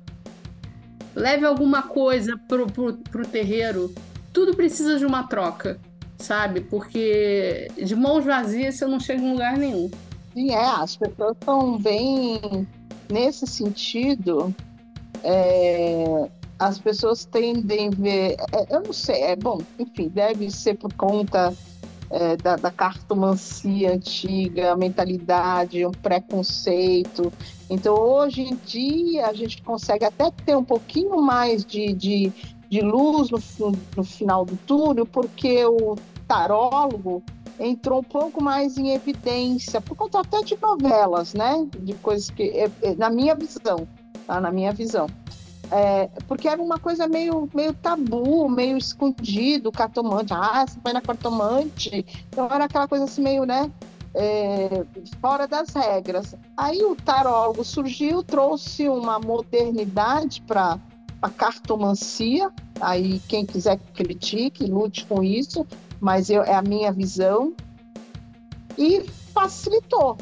leve 1.14 1.44
alguma 1.44 1.82
coisa 1.82 2.38
pro, 2.48 2.66
pro, 2.66 2.94
pro 2.94 3.26
terreiro. 3.26 3.94
Tudo 4.32 4.54
precisa 4.54 4.98
de 4.98 5.04
uma 5.04 5.24
troca, 5.24 5.78
sabe? 6.18 6.60
Porque 6.60 7.68
de 7.76 7.94
mãos 7.94 8.24
vazias 8.24 8.76
você 8.76 8.86
não 8.86 9.00
chega 9.00 9.22
em 9.22 9.32
lugar 9.32 9.56
nenhum. 9.56 9.90
Sim, 10.32 10.50
é, 10.52 10.64
as 10.64 10.96
pessoas 10.96 11.36
estão 11.36 11.78
bem 11.78 12.66
nesse 13.10 13.46
sentido. 13.46 14.54
É, 15.22 16.30
as 16.58 16.78
pessoas 16.78 17.24
tendem 17.24 17.88
a 17.88 17.90
ver, 17.90 18.36
é, 18.52 18.66
eu 18.74 18.82
não 18.82 18.92
sei, 18.92 19.22
é 19.22 19.36
bom, 19.36 19.58
enfim, 19.78 20.08
deve 20.08 20.50
ser 20.50 20.76
por 20.76 20.92
conta 20.92 21.54
é, 22.10 22.36
da, 22.36 22.56
da 22.56 22.70
cartomancia 22.70 23.92
antiga, 23.92 24.72
a 24.72 24.76
mentalidade, 24.76 25.86
um 25.86 25.90
preconceito. 25.90 27.32
Então, 27.68 27.94
hoje 27.94 28.42
em 28.42 28.56
dia, 28.66 29.26
a 29.26 29.32
gente 29.32 29.62
consegue 29.62 30.04
até 30.04 30.30
ter 30.30 30.56
um 30.56 30.64
pouquinho 30.64 31.20
mais 31.22 31.64
de, 31.64 31.92
de, 31.92 32.32
de 32.68 32.80
luz 32.80 33.30
no, 33.30 33.72
no 33.96 34.04
final 34.04 34.44
do 34.44 34.56
túnel, 34.66 35.06
porque 35.06 35.64
o 35.64 35.96
tarólogo 36.28 37.22
entrou 37.60 38.00
um 38.00 38.04
pouco 38.04 38.42
mais 38.42 38.78
em 38.78 38.90
evidência, 38.92 39.80
por 39.80 39.94
conta 39.94 40.20
até 40.20 40.40
de 40.42 40.58
novelas, 40.60 41.34
né? 41.34 41.66
De 41.78 41.92
coisas 41.94 42.30
que, 42.30 42.44
é, 42.44 42.70
é, 42.82 42.94
na 42.94 43.10
minha 43.10 43.34
visão, 43.34 43.86
tá? 44.26 44.40
Na 44.40 44.50
minha 44.50 44.72
visão. 44.72 45.06
É, 45.70 46.08
porque 46.26 46.48
era 46.48 46.60
uma 46.60 46.78
coisa 46.78 47.06
meio, 47.06 47.48
meio 47.54 47.74
tabu, 47.74 48.48
meio 48.48 48.78
escondido, 48.78 49.70
cartomante. 49.70 50.32
Ah, 50.32 50.64
você 50.66 50.78
vai 50.82 50.94
na 50.94 51.02
cartomante. 51.02 52.04
Então 52.28 52.46
era 52.46 52.64
aquela 52.64 52.88
coisa 52.88 53.04
assim 53.04 53.22
meio, 53.22 53.44
né? 53.44 53.70
É, 54.14 54.84
fora 55.20 55.46
das 55.46 55.68
regras. 55.74 56.34
Aí 56.56 56.82
o 56.82 56.96
tarólogo 56.96 57.62
surgiu, 57.62 58.24
trouxe 58.24 58.88
uma 58.88 59.20
modernidade 59.20 60.42
para 60.42 60.78
a 61.22 61.28
cartomancia. 61.28 62.50
Aí 62.80 63.20
quem 63.28 63.44
quiser 63.44 63.78
critique, 63.94 64.64
lute 64.64 65.04
com 65.04 65.22
isso 65.22 65.64
mas 66.00 66.30
eu, 66.30 66.42
é 66.42 66.54
a 66.54 66.62
minha 66.62 66.92
visão. 66.92 67.54
E 68.78 69.02
facilitou, 69.34 70.16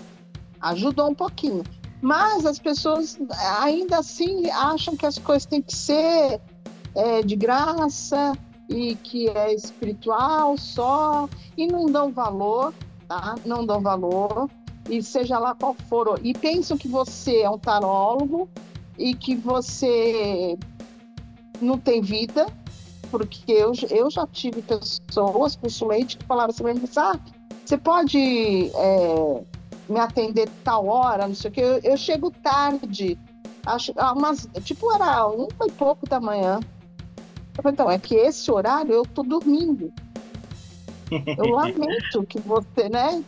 ajudou 0.60 1.10
um 1.10 1.14
pouquinho. 1.14 1.62
Mas 2.00 2.46
as 2.46 2.58
pessoas 2.58 3.18
ainda 3.60 3.98
assim 3.98 4.48
acham 4.50 4.96
que 4.96 5.06
as 5.06 5.18
coisas 5.18 5.46
têm 5.46 5.62
que 5.62 5.74
ser 5.74 6.40
é, 6.94 7.22
de 7.22 7.36
graça 7.36 8.32
e 8.68 8.94
que 8.96 9.28
é 9.28 9.54
espiritual 9.54 10.56
só 10.56 11.28
e 11.56 11.66
não 11.66 11.86
dão 11.86 12.12
valor, 12.12 12.72
tá? 13.08 13.34
Não 13.44 13.64
dão 13.64 13.80
valor 13.80 14.48
e 14.88 15.02
seja 15.02 15.38
lá 15.38 15.54
qual 15.54 15.74
for. 15.74 16.20
E 16.22 16.32
pensam 16.32 16.76
que 16.76 16.88
você 16.88 17.40
é 17.40 17.50
um 17.50 17.58
tarólogo 17.58 18.48
e 18.96 19.14
que 19.14 19.34
você 19.34 20.58
não 21.60 21.78
tem 21.78 22.00
vida 22.00 22.46
porque 23.11 23.52
eu, 23.52 23.72
eu 23.90 24.11
já 24.11 24.26
tive 24.26 24.62
pessoas, 24.62 25.56
principalmente, 25.56 26.18
que 26.18 26.24
falaram 26.24 26.50
assim, 26.50 26.64
ah, 26.96 27.18
você 27.64 27.78
pode 27.78 28.70
é, 28.74 29.44
me 29.88 29.98
atender 29.98 30.48
tal 30.64 30.86
hora, 30.86 31.26
não 31.26 31.34
sei 31.34 31.50
o 31.50 31.52
que, 31.52 31.61
eu, 31.61 31.78
eu 31.82 31.96
chego 31.96 32.30
tarde, 32.30 33.18
acho, 33.66 33.92
ah, 33.96 34.12
umas, 34.12 34.48
tipo, 34.62 34.92
era 34.94 35.26
um 35.26 35.48
e 35.66 35.72
pouco 35.72 36.09
da 36.09 36.20
manhã. 36.20 36.61
Eu 37.56 37.62
falei, 37.62 37.72
então, 37.72 37.90
é 37.90 37.98
que 37.98 38.14
esse 38.14 38.50
horário 38.50 38.92
eu 38.92 39.04
tô 39.04 39.22
dormindo. 39.22 39.92
Eu 41.11 41.46
lamento 41.50 42.24
que 42.28 42.38
você, 42.40 42.88
né? 42.88 43.24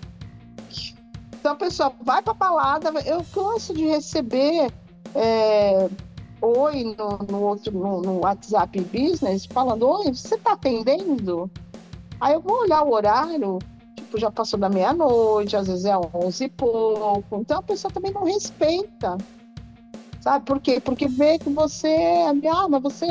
Então 1.33 1.53
a 1.53 1.57
pessoa 1.57 1.93
vai 2.03 2.23
pra 2.23 2.35
balada, 2.35 2.91
eu 3.07 3.25
canso 3.33 3.73
de 3.73 3.87
receber 3.87 4.71
é, 5.15 5.89
oi 6.43 6.97
no, 6.99 7.19
no 7.31 7.43
outro 7.43 7.73
no, 7.73 8.01
no, 8.01 8.21
WhatsApp 8.21 8.81
Business 8.81 9.47
falando, 9.47 9.89
oi, 9.89 10.13
você 10.13 10.35
está 10.35 10.53
atendendo? 10.53 11.51
Aí 12.21 12.35
eu 12.35 12.41
vou 12.41 12.61
olhar 12.61 12.83
o 12.83 12.93
horário, 12.93 13.59
tipo, 13.97 14.19
já 14.19 14.31
passou 14.31 14.59
da 14.59 14.69
meia-noite, 14.69 15.57
às 15.57 15.67
vezes 15.67 15.85
é 15.85 15.97
onze 16.15 16.45
e 16.45 16.49
pouco. 16.49 17.37
Então 17.41 17.59
a 17.59 17.63
pessoa 17.63 17.93
também 17.93 18.13
não 18.13 18.25
respeita. 18.25 19.17
Sabe 20.21 20.45
por 20.45 20.61
quê? 20.61 20.81
Porque 20.81 21.09
vê 21.09 21.39
que 21.39 21.49
você, 21.49 21.97
ah, 22.53 22.69
mas 22.69 22.83
você 22.83 23.07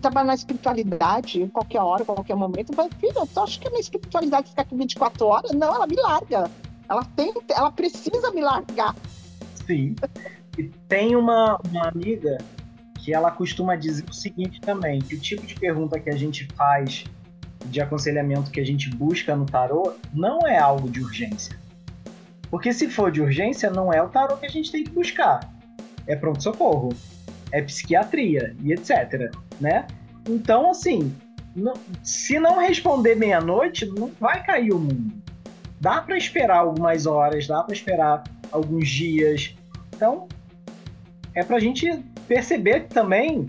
trabalha 0.00 0.28
na 0.28 0.34
espiritualidade, 0.34 1.48
qualquer 1.52 1.80
hora, 1.80 2.04
qualquer 2.04 2.36
momento. 2.36 2.74
Vai, 2.74 2.88
filho, 3.00 3.26
tu 3.32 3.40
acha 3.40 3.58
que 3.58 3.66
a 3.66 3.70
minha 3.70 3.80
espiritualidade 3.80 4.50
fica 4.50 4.62
aqui 4.62 4.76
24 4.76 5.26
horas? 5.26 5.50
Não, 5.50 5.74
ela 5.74 5.86
me 5.86 5.96
larga. 5.96 6.50
Ela 6.88 7.04
tem, 7.16 7.32
ela 7.48 7.72
precisa 7.72 8.30
me 8.32 8.40
largar. 8.40 8.94
Sim. 9.66 9.94
E 10.60 10.70
tem 10.86 11.16
uma, 11.16 11.58
uma 11.70 11.88
amiga 11.88 12.36
que 12.98 13.14
ela 13.14 13.30
costuma 13.30 13.76
dizer 13.76 14.04
o 14.10 14.12
seguinte 14.12 14.60
também, 14.60 15.00
que 15.00 15.14
o 15.14 15.18
tipo 15.18 15.46
de 15.46 15.54
pergunta 15.54 15.98
que 15.98 16.10
a 16.10 16.16
gente 16.16 16.46
faz 16.54 17.04
de 17.64 17.80
aconselhamento 17.80 18.50
que 18.50 18.60
a 18.60 18.64
gente 18.64 18.90
busca 18.90 19.34
no 19.34 19.46
tarô 19.46 19.94
não 20.12 20.40
é 20.46 20.58
algo 20.58 20.90
de 20.90 21.00
urgência. 21.00 21.58
Porque 22.50 22.74
se 22.74 22.90
for 22.90 23.10
de 23.10 23.22
urgência, 23.22 23.70
não 23.70 23.90
é 23.90 24.02
o 24.02 24.08
tarô 24.10 24.36
que 24.36 24.44
a 24.44 24.50
gente 24.50 24.70
tem 24.70 24.84
que 24.84 24.90
buscar. 24.90 25.40
É 26.06 26.14
pronto-socorro, 26.14 26.90
é 27.52 27.62
psiquiatria 27.62 28.54
e 28.62 28.72
etc. 28.74 29.34
Né? 29.58 29.86
Então, 30.28 30.70
assim, 30.70 31.14
não, 31.56 31.72
se 32.02 32.38
não 32.38 32.58
responder 32.58 33.14
meia-noite, 33.14 33.86
não 33.86 34.10
vai 34.20 34.44
cair 34.44 34.72
o 34.72 34.78
mundo. 34.78 35.22
Dá 35.80 36.02
para 36.02 36.18
esperar 36.18 36.58
algumas 36.58 37.06
horas, 37.06 37.46
dá 37.46 37.62
para 37.62 37.72
esperar 37.72 38.24
alguns 38.52 38.90
dias. 38.90 39.54
Então, 39.96 40.28
é 41.34 41.44
para 41.44 41.56
a 41.56 41.60
gente 41.60 42.02
perceber 42.26 42.86
também 42.88 43.46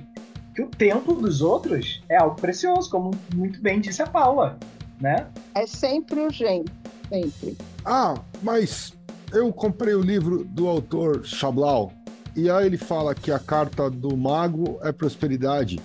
que 0.55 0.61
o 0.61 0.67
tempo 0.67 1.13
dos 1.13 1.41
outros 1.41 2.03
é 2.09 2.17
algo 2.17 2.35
precioso, 2.35 2.89
como 2.89 3.11
muito 3.33 3.61
bem 3.61 3.79
disse 3.79 4.01
a 4.01 4.07
Paula, 4.07 4.57
né? 4.99 5.27
É 5.55 5.65
sempre 5.65 6.19
urgente, 6.19 6.71
sempre. 7.07 7.57
Ah, 7.85 8.15
mas 8.41 8.93
eu 9.33 9.51
comprei 9.53 9.93
o 9.93 10.01
livro 10.01 10.43
do 10.43 10.67
autor 10.67 11.25
Chablau 11.25 11.91
e 12.35 12.49
aí 12.49 12.65
ele 12.65 12.77
fala 12.77 13.15
que 13.15 13.31
a 13.31 13.39
carta 13.39 13.89
do 13.89 14.15
mago 14.15 14.79
é 14.83 14.91
prosperidade, 14.91 15.79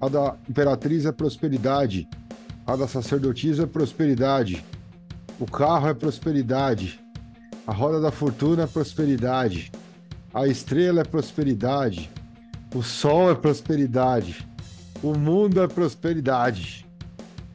a 0.00 0.08
da 0.08 0.36
imperatriz 0.48 1.04
é 1.04 1.12
prosperidade, 1.12 2.08
a 2.66 2.76
da 2.76 2.88
sacerdotisa 2.88 3.64
é 3.64 3.66
prosperidade, 3.66 4.64
o 5.38 5.46
carro 5.46 5.88
é 5.88 5.94
prosperidade, 5.94 7.00
a 7.66 7.72
roda 7.72 8.00
da 8.00 8.10
fortuna 8.10 8.64
é 8.64 8.66
prosperidade, 8.66 9.70
a 10.36 10.46
estrela 10.46 11.00
é 11.00 11.04
prosperidade, 11.04 12.10
o 12.74 12.82
sol 12.82 13.30
é 13.30 13.34
prosperidade. 13.34 14.46
O 15.02 15.16
mundo 15.16 15.62
é 15.62 15.66
prosperidade. 15.66 16.86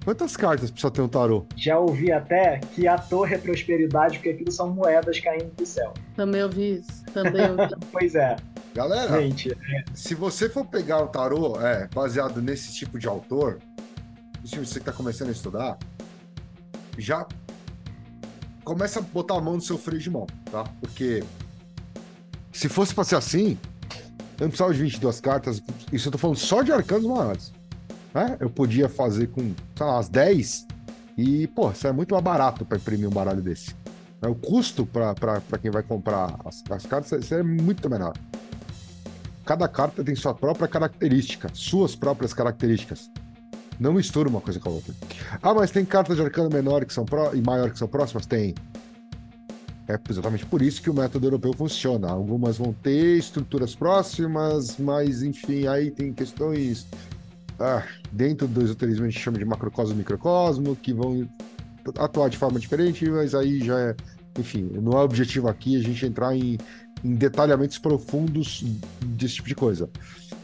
Quantas 0.04 0.36
cartas 0.36 0.72
precisa 0.72 0.90
ter 0.90 1.02
um 1.02 1.08
tarô? 1.08 1.46
Já 1.56 1.78
ouvi 1.78 2.12
até 2.12 2.60
que 2.74 2.88
a 2.88 2.98
torre 2.98 3.36
é 3.36 3.38
prosperidade, 3.38 4.18
porque 4.18 4.30
aquilo 4.30 4.52
são 4.52 4.72
moedas 4.72 5.20
caindo 5.20 5.54
do 5.56 5.64
céu. 5.64 5.94
Também 6.16 6.42
ouvi 6.42 6.80
isso. 6.80 7.06
Também 7.14 7.52
ouvi. 7.52 7.76
pois 7.94 8.16
é. 8.16 8.36
Galera, 8.74 9.22
Gente, 9.22 9.52
é. 9.52 9.84
se 9.94 10.16
você 10.16 10.50
for 10.50 10.66
pegar 10.66 11.04
o 11.04 11.08
tarô 11.08 11.62
é, 11.62 11.88
baseado 11.94 12.42
nesse 12.42 12.74
tipo 12.74 12.98
de 12.98 13.08
autor, 13.08 13.60
se 14.44 14.58
você 14.58 14.80
está 14.80 14.92
começando 14.92 15.30
a 15.30 15.34
estudar, 15.34 15.78
já 16.98 17.28
começa 18.64 18.98
a 18.98 19.04
botar 19.04 19.36
a 19.36 19.42
mão 19.42 19.54
no 19.54 19.62
seu 19.62 19.78
freio 19.78 20.02
de 20.02 20.10
mão, 20.10 20.26
tá? 20.52 20.64
Porque 20.80 21.24
se 22.52 22.70
fosse 22.70 22.94
para 22.94 23.04
ser 23.04 23.16
assim, 23.16 23.58
eu 24.40 24.46
não 24.46 24.50
precisava 24.50 24.74
de 24.74 24.82
22 24.82 25.20
cartas. 25.20 25.62
Isso 25.92 26.08
eu 26.08 26.12
tô 26.12 26.18
falando 26.18 26.38
só 26.38 26.62
de 26.62 26.72
arcanos 26.72 27.06
maiores. 27.06 27.54
Né? 28.14 28.38
Eu 28.40 28.50
podia 28.50 28.90
fazer 28.90 29.28
com, 29.28 29.54
sei 29.76 29.86
lá, 29.86 30.00
as 30.00 30.10
10 30.10 30.68
e, 31.18 31.48
pô, 31.48 31.72
isso 31.72 31.88
é 31.88 31.92
muito 31.92 32.14
mais 32.14 32.24
barato 32.24 32.66
para 32.66 32.78
imprimir 32.78 33.08
um 33.08 33.12
baralho 33.12 33.42
desse. 33.42 33.76
É, 34.22 34.28
o 34.28 34.36
custo 34.36 34.86
para 34.86 35.14
quem 35.62 35.72
vai 35.72 35.84
comprar 35.84 36.40
as, 36.46 36.64
as 36.70 36.86
cartas 36.86 37.12
isso 37.24 37.34
é 37.34 37.44
muito 37.44 37.90
menor. 37.90 38.14
Cada 39.46 39.68
carta 39.68 40.04
tem 40.04 40.16
sua 40.16 40.34
própria 40.34 40.68
característica, 40.68 41.50
suas 41.54 41.96
próprias 41.96 42.34
características. 42.34 43.10
Não 43.80 43.94
mistura 43.94 44.30
uma 44.30 44.40
coisa 44.40 44.60
com 44.60 44.70
a 44.70 44.74
outra. 44.74 44.94
Ah, 45.42 45.54
mas 45.54 45.72
tem 45.72 45.84
cartas 45.84 46.18
de 46.18 46.24
arcano 46.24 46.50
menor 46.50 46.86
que 46.86 46.94
são 46.94 47.04
pró 47.04 47.34
e 47.34 47.42
maior 47.42 47.72
que 47.72 47.80
são 47.80 47.88
próximas? 47.88 48.28
Tem. 48.28 48.54
É 49.92 50.00
exatamente 50.10 50.46
por 50.46 50.62
isso 50.62 50.82
que 50.82 50.90
o 50.90 50.94
método 50.94 51.28
europeu 51.28 51.54
funciona. 51.54 52.10
Algumas 52.10 52.58
vão 52.58 52.72
ter 52.72 53.18
estruturas 53.18 53.76
próximas, 53.76 54.78
mas 54.78 55.22
enfim, 55.22 55.68
aí 55.68 55.92
tem 55.92 56.14
questões 56.14 56.88
ah, 57.60 57.84
dentro 58.12 58.48
do 58.48 58.64
esoterismo 58.64 59.06
a 59.06 59.10
gente 59.10 59.20
chama 59.20 59.38
de 59.38 59.46
macrocosmo 59.46 59.94
e 59.94 59.98
microcosmo, 59.98 60.76
que 60.76 60.94
vão 60.94 61.28
atuar 61.98 62.30
de 62.30 62.38
forma 62.38 62.60
diferente, 62.60 63.08
mas 63.10 63.36
aí 63.36 63.60
já 63.60 63.80
é, 63.80 63.96
enfim, 64.40 64.70
não 64.82 64.94
é 64.94 65.04
objetivo 65.04 65.48
aqui 65.48 65.78
a 65.78 65.82
gente 65.84 66.06
entrar 66.06 66.36
em, 66.36 66.58
em 67.04 67.14
detalhamentos 67.14 67.78
profundos 67.78 68.64
desse 69.02 69.36
tipo 69.36 69.48
de 69.48 69.56
coisa. 69.56 69.90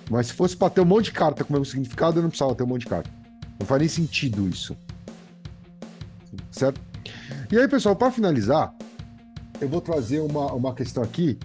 Mas 0.10 0.28
se 0.28 0.34
fosse 0.34 0.56
para 0.56 0.70
ter 0.70 0.82
um 0.82 0.86
monte 0.86 1.06
de 1.06 1.12
carta 1.14 1.44
com 1.44 1.54
o 1.54 1.54
mesmo 1.54 1.66
significado, 1.66 2.20
eu 2.20 2.24
não 2.24 2.30
precisava 2.30 2.56
ter 2.56 2.64
um 2.64 2.68
monte 2.68 2.82
de 2.82 2.88
carta. 2.88 3.10
Não 3.60 3.78
nem 3.78 3.88
sentido 3.88 4.48
isso. 4.48 4.78
Certo? 6.52 6.80
E 7.52 7.58
aí, 7.58 7.68
pessoal, 7.68 7.96
para 7.96 8.12
finalizar, 8.12 8.74
eu 9.60 9.68
vou 9.68 9.82
trazer 9.82 10.20
uma, 10.20 10.52
uma 10.54 10.74
questão 10.74 11.04
aqui 11.04 11.38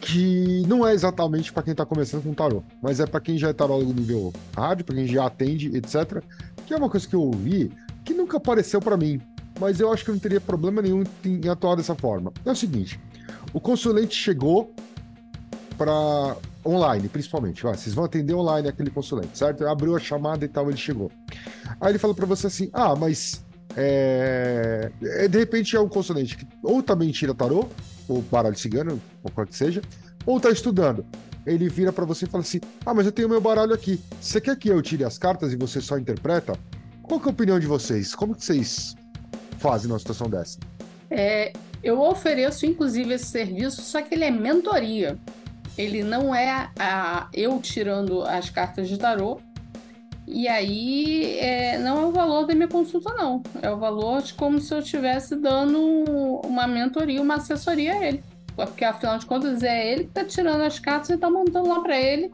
que 0.00 0.62
não 0.66 0.86
é 0.86 0.94
exatamente 0.94 1.52
para 1.52 1.62
quem 1.62 1.72
está 1.72 1.84
começando 1.84 2.22
com 2.22 2.32
tarô, 2.32 2.62
mas 2.80 3.00
é 3.00 3.06
para 3.06 3.20
quem 3.20 3.36
já 3.36 3.48
é 3.48 3.52
tarólogo 3.52 3.92
nível 3.92 4.32
rádio, 4.56 4.84
para 4.84 4.94
quem 4.94 5.06
já 5.06 5.26
atende, 5.26 5.76
etc. 5.76 6.22
Que 6.66 6.74
é 6.74 6.76
uma 6.76 6.88
coisa 6.88 7.06
que 7.06 7.14
eu 7.14 7.22
ouvi 7.22 7.72
que 8.04 8.14
nunca 8.14 8.36
apareceu 8.36 8.80
para 8.80 8.96
mim, 8.96 9.20
mas 9.60 9.80
eu 9.80 9.92
acho 9.92 10.04
que 10.04 10.10
não 10.10 10.18
teria 10.18 10.40
problema 10.40 10.80
nenhum 10.80 11.02
em 11.24 11.48
atuar 11.48 11.76
dessa 11.76 11.94
forma. 11.94 12.32
É 12.44 12.50
o 12.50 12.56
seguinte: 12.56 12.98
o 13.52 13.60
consulente 13.60 14.14
chegou 14.14 14.72
para 15.76 16.36
online, 16.64 17.08
principalmente. 17.08 17.66
Ó, 17.66 17.72
vocês 17.72 17.94
vão 17.94 18.04
atender 18.04 18.34
online 18.34 18.68
aquele 18.68 18.90
consulente, 18.90 19.36
certo? 19.36 19.66
Abriu 19.66 19.96
a 19.96 19.98
chamada 19.98 20.44
e 20.44 20.48
tal, 20.48 20.68
ele 20.68 20.78
chegou. 20.78 21.10
Aí 21.80 21.90
ele 21.90 21.98
falou 21.98 22.14
para 22.14 22.26
você 22.26 22.46
assim: 22.46 22.70
ah, 22.72 22.94
mas 22.94 23.44
é, 23.76 24.90
é, 25.02 25.28
de 25.28 25.38
repente 25.38 25.76
é 25.76 25.80
um 25.80 25.88
consulente 25.88 26.36
que 26.36 26.46
ou 26.62 26.82
também 26.82 27.10
tira 27.10 27.34
tarô, 27.34 27.68
ou 28.08 28.22
baralho 28.22 28.56
cigano, 28.56 29.00
ou 29.22 29.30
qual 29.30 29.46
que 29.46 29.56
seja, 29.56 29.82
ou 30.24 30.40
tá 30.40 30.50
estudando. 30.50 31.04
Ele 31.46 31.68
vira 31.68 31.92
para 31.92 32.04
você 32.04 32.24
e 32.24 32.28
fala 32.28 32.42
assim: 32.42 32.60
Ah, 32.84 32.92
mas 32.92 33.06
eu 33.06 33.12
tenho 33.12 33.28
meu 33.28 33.40
baralho 33.40 33.72
aqui. 33.72 34.00
Você 34.20 34.40
quer 34.40 34.56
que 34.56 34.68
eu 34.68 34.82
tire 34.82 35.04
as 35.04 35.18
cartas 35.18 35.52
e 35.52 35.56
você 35.56 35.80
só 35.80 35.98
interpreta? 35.98 36.58
Qual 37.02 37.18
que 37.18 37.26
é 37.26 37.30
a 37.30 37.32
opinião 37.32 37.58
de 37.58 37.66
vocês? 37.66 38.14
Como 38.14 38.34
que 38.34 38.44
vocês 38.44 38.94
fazem 39.58 39.88
numa 39.88 39.98
situação 39.98 40.28
dessa? 40.28 40.58
É, 41.10 41.52
eu 41.82 42.00
ofereço, 42.00 42.66
inclusive, 42.66 43.14
esse 43.14 43.26
serviço, 43.26 43.80
só 43.80 44.02
que 44.02 44.14
ele 44.14 44.24
é 44.24 44.30
mentoria. 44.30 45.18
Ele 45.76 46.02
não 46.02 46.34
é 46.34 46.70
a, 46.78 47.28
eu 47.32 47.58
tirando 47.60 48.22
as 48.22 48.50
cartas 48.50 48.88
de 48.88 48.98
tarô, 48.98 49.40
e 50.30 50.46
aí 50.46 51.38
é, 51.38 51.78
não 51.78 52.02
é 52.02 52.06
o 52.06 52.12
valor 52.12 52.46
da 52.46 52.54
minha 52.54 52.68
consulta, 52.68 53.12
não. 53.14 53.42
É 53.62 53.70
o 53.70 53.78
valor 53.78 54.22
de 54.22 54.34
como 54.34 54.60
se 54.60 54.72
eu 54.74 54.80
estivesse 54.80 55.36
dando 55.36 55.78
uma 56.44 56.66
mentoria, 56.66 57.20
uma 57.20 57.36
assessoria 57.36 57.94
a 57.94 58.06
ele. 58.06 58.22
Porque 58.54 58.84
afinal 58.84 59.18
de 59.18 59.26
contas 59.26 59.62
é 59.62 59.92
ele 59.92 60.04
que 60.04 60.10
está 60.10 60.24
tirando 60.24 60.62
as 60.62 60.78
cartas 60.78 61.10
e 61.10 61.14
está 61.14 61.30
montando 61.30 61.68
lá 61.68 61.80
para 61.80 61.98
ele. 61.98 62.30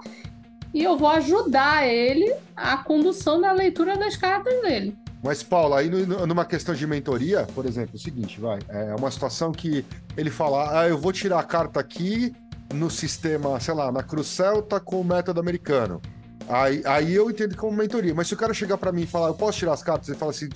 E 0.72 0.82
eu 0.82 0.96
vou 0.96 1.08
ajudar 1.08 1.86
ele 1.86 2.34
a 2.56 2.76
condução 2.78 3.40
da 3.40 3.52
leitura 3.52 3.96
das 3.96 4.16
cartas 4.16 4.60
dele. 4.62 4.96
Mas, 5.22 5.42
Paulo, 5.42 5.74
aí 5.74 5.88
numa 5.88 6.44
questão 6.44 6.74
de 6.74 6.86
mentoria, 6.86 7.46
por 7.54 7.64
exemplo, 7.64 7.92
é 7.94 7.96
o 7.96 7.98
seguinte, 7.98 8.40
vai, 8.40 8.58
é 8.68 8.94
uma 8.94 9.10
situação 9.10 9.52
que 9.52 9.84
ele 10.16 10.30
fala, 10.30 10.80
ah, 10.80 10.88
eu 10.88 10.98
vou 10.98 11.12
tirar 11.12 11.38
a 11.38 11.42
carta 11.42 11.80
aqui 11.80 12.34
no 12.74 12.90
sistema, 12.90 13.58
sei 13.60 13.72
lá, 13.72 13.90
na 13.90 14.02
Cruz 14.02 14.26
Celta 14.26 14.78
com 14.80 15.00
o 15.00 15.04
método 15.04 15.40
americano. 15.40 16.02
Aí, 16.48 16.82
aí 16.84 17.14
eu 17.14 17.30
entendo 17.30 17.56
como 17.56 17.76
mentoria. 17.76 18.14
Mas 18.14 18.28
se 18.28 18.34
o 18.34 18.36
cara 18.36 18.52
chegar 18.52 18.76
para 18.78 18.92
mim 18.92 19.02
e 19.02 19.06
falar, 19.06 19.28
eu 19.28 19.34
posso 19.34 19.58
tirar 19.58 19.72
as 19.72 19.82
cartas? 19.82 20.08
Ele 20.08 20.18
fala 20.18 20.30
assim, 20.30 20.48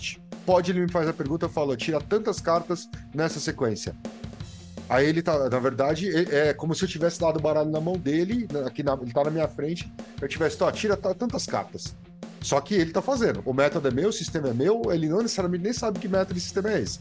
pode, 0.44 0.70
ele 0.70 0.81
me 0.81 0.90
faz 0.90 1.09
a 1.09 1.12
pergunta, 1.12 1.47
eu 1.47 1.51
falo, 1.51 1.77
tira 1.77 2.01
tantas 2.01 2.40
cartas 2.40 2.89
nessa 3.15 3.40
sequência. 3.40 3.94
Aí 4.89 5.06
ele 5.06 5.20
tá, 5.20 5.48
na 5.51 5.59
verdade, 5.59 6.09
é, 6.09 6.48
é 6.48 6.55
como 6.55 6.74
se 6.74 6.82
eu 6.82 6.89
tivesse 6.89 7.20
dado 7.20 7.39
o 7.39 7.43
baralho 7.43 7.70
na 7.70 7.81
mão 7.81 7.98
dele, 7.98 8.48
né, 8.51 8.65
aqui 8.66 8.82
na, 8.82 8.94
ele 8.94 9.12
tá 9.12 9.24
na 9.24 9.31
minha 9.31 9.47
frente, 9.47 9.93
eu 10.20 10.27
tivesse, 10.27 10.62
ó, 10.62 10.70
tira 10.70 10.97
tantas 10.97 11.44
cartas. 11.44 11.94
Só 12.40 12.60
que 12.60 12.74
ele 12.74 12.93
tá 12.93 13.02
fazendo. 13.02 13.43
O 13.44 13.52
método 13.52 13.89
é 13.89 13.90
meu, 13.90 14.09
o 14.09 14.12
sistema 14.12 14.48
é 14.48 14.55
meu, 14.55 14.82
ele 14.90 15.09
não 15.09 15.19
necessariamente 15.19 15.65
nem 15.65 15.73
sabe 15.73 15.98
que 15.98 16.09
método 16.09 16.39
e 16.39 16.40
sistema 16.40 16.73
é 16.73 16.81
esse. 16.81 17.01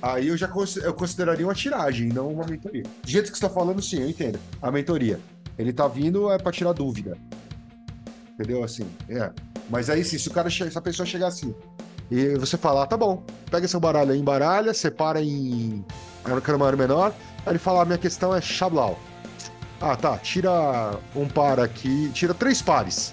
Aí 0.00 0.28
eu 0.28 0.36
já 0.36 0.50
eu 0.82 0.94
consideraria 0.94 1.46
uma 1.46 1.54
tiragem, 1.54 2.08
não 2.08 2.32
uma 2.32 2.46
mentoria. 2.46 2.84
Do 3.02 3.08
jeito 3.08 3.30
que 3.30 3.38
você 3.38 3.46
tá 3.46 3.52
falando, 3.52 3.82
sim, 3.82 4.00
eu 4.00 4.08
entendo. 4.08 4.38
A 4.62 4.70
mentoria. 4.70 5.20
Ele 5.58 5.72
tá 5.72 5.86
vindo 5.88 6.30
é 6.30 6.38
para 6.38 6.52
tirar 6.52 6.72
dúvida. 6.72 7.16
Entendeu? 8.38 8.62
Assim, 8.62 8.88
é. 9.08 9.32
Mas 9.68 9.90
aí, 9.90 10.04
se 10.04 10.28
o 10.28 10.30
cara, 10.30 10.48
se 10.48 10.62
a 10.62 10.80
pessoa 10.80 11.04
chegar 11.04 11.26
assim, 11.26 11.52
e 12.08 12.36
você 12.36 12.56
falar, 12.56 12.84
ah, 12.84 12.86
tá 12.86 12.96
bom, 12.96 13.22
pega 13.50 13.66
seu 13.66 13.80
baralho 13.80 14.12
aí, 14.12 14.18
embaralha, 14.18 14.72
separa 14.72 15.20
em 15.20 15.84
arcano 16.24 16.58
maior 16.58 16.76
menor. 16.76 17.12
Aí 17.44 17.52
ele 17.52 17.58
fala, 17.58 17.82
a 17.82 17.84
minha 17.84 17.98
questão 17.98 18.34
é 18.34 18.40
Xablau. 18.40 18.98
Ah, 19.80 19.96
tá, 19.96 20.16
tira 20.18 20.98
um 21.14 21.28
par 21.28 21.58
aqui, 21.58 22.10
tira 22.12 22.32
três 22.32 22.62
pares, 22.62 23.12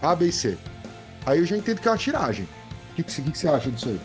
A, 0.00 0.14
B 0.14 0.28
e 0.28 0.32
C. 0.32 0.58
Aí 1.24 1.38
eu 1.38 1.46
já 1.46 1.56
entendo 1.56 1.80
que 1.80 1.88
é 1.88 1.90
uma 1.90 1.96
tiragem. 1.96 2.46
O 2.92 2.94
que, 2.96 3.02
que, 3.02 3.22
que 3.22 3.38
você 3.38 3.48
acha 3.48 3.70
disso 3.70 3.88
aí? 3.88 4.00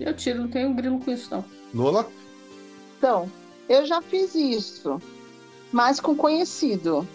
Eu 0.00 0.14
tiro, 0.14 0.40
não 0.40 0.48
tenho 0.48 0.74
grilo 0.74 0.98
com 0.98 1.10
isso, 1.10 1.30
não. 1.30 1.44
Lola? 1.72 2.08
Então, 2.98 3.30
eu 3.68 3.86
já 3.86 4.02
fiz 4.02 4.34
isso, 4.34 5.00
mas 5.72 5.98
com 5.98 6.14
conhecido. 6.14 7.06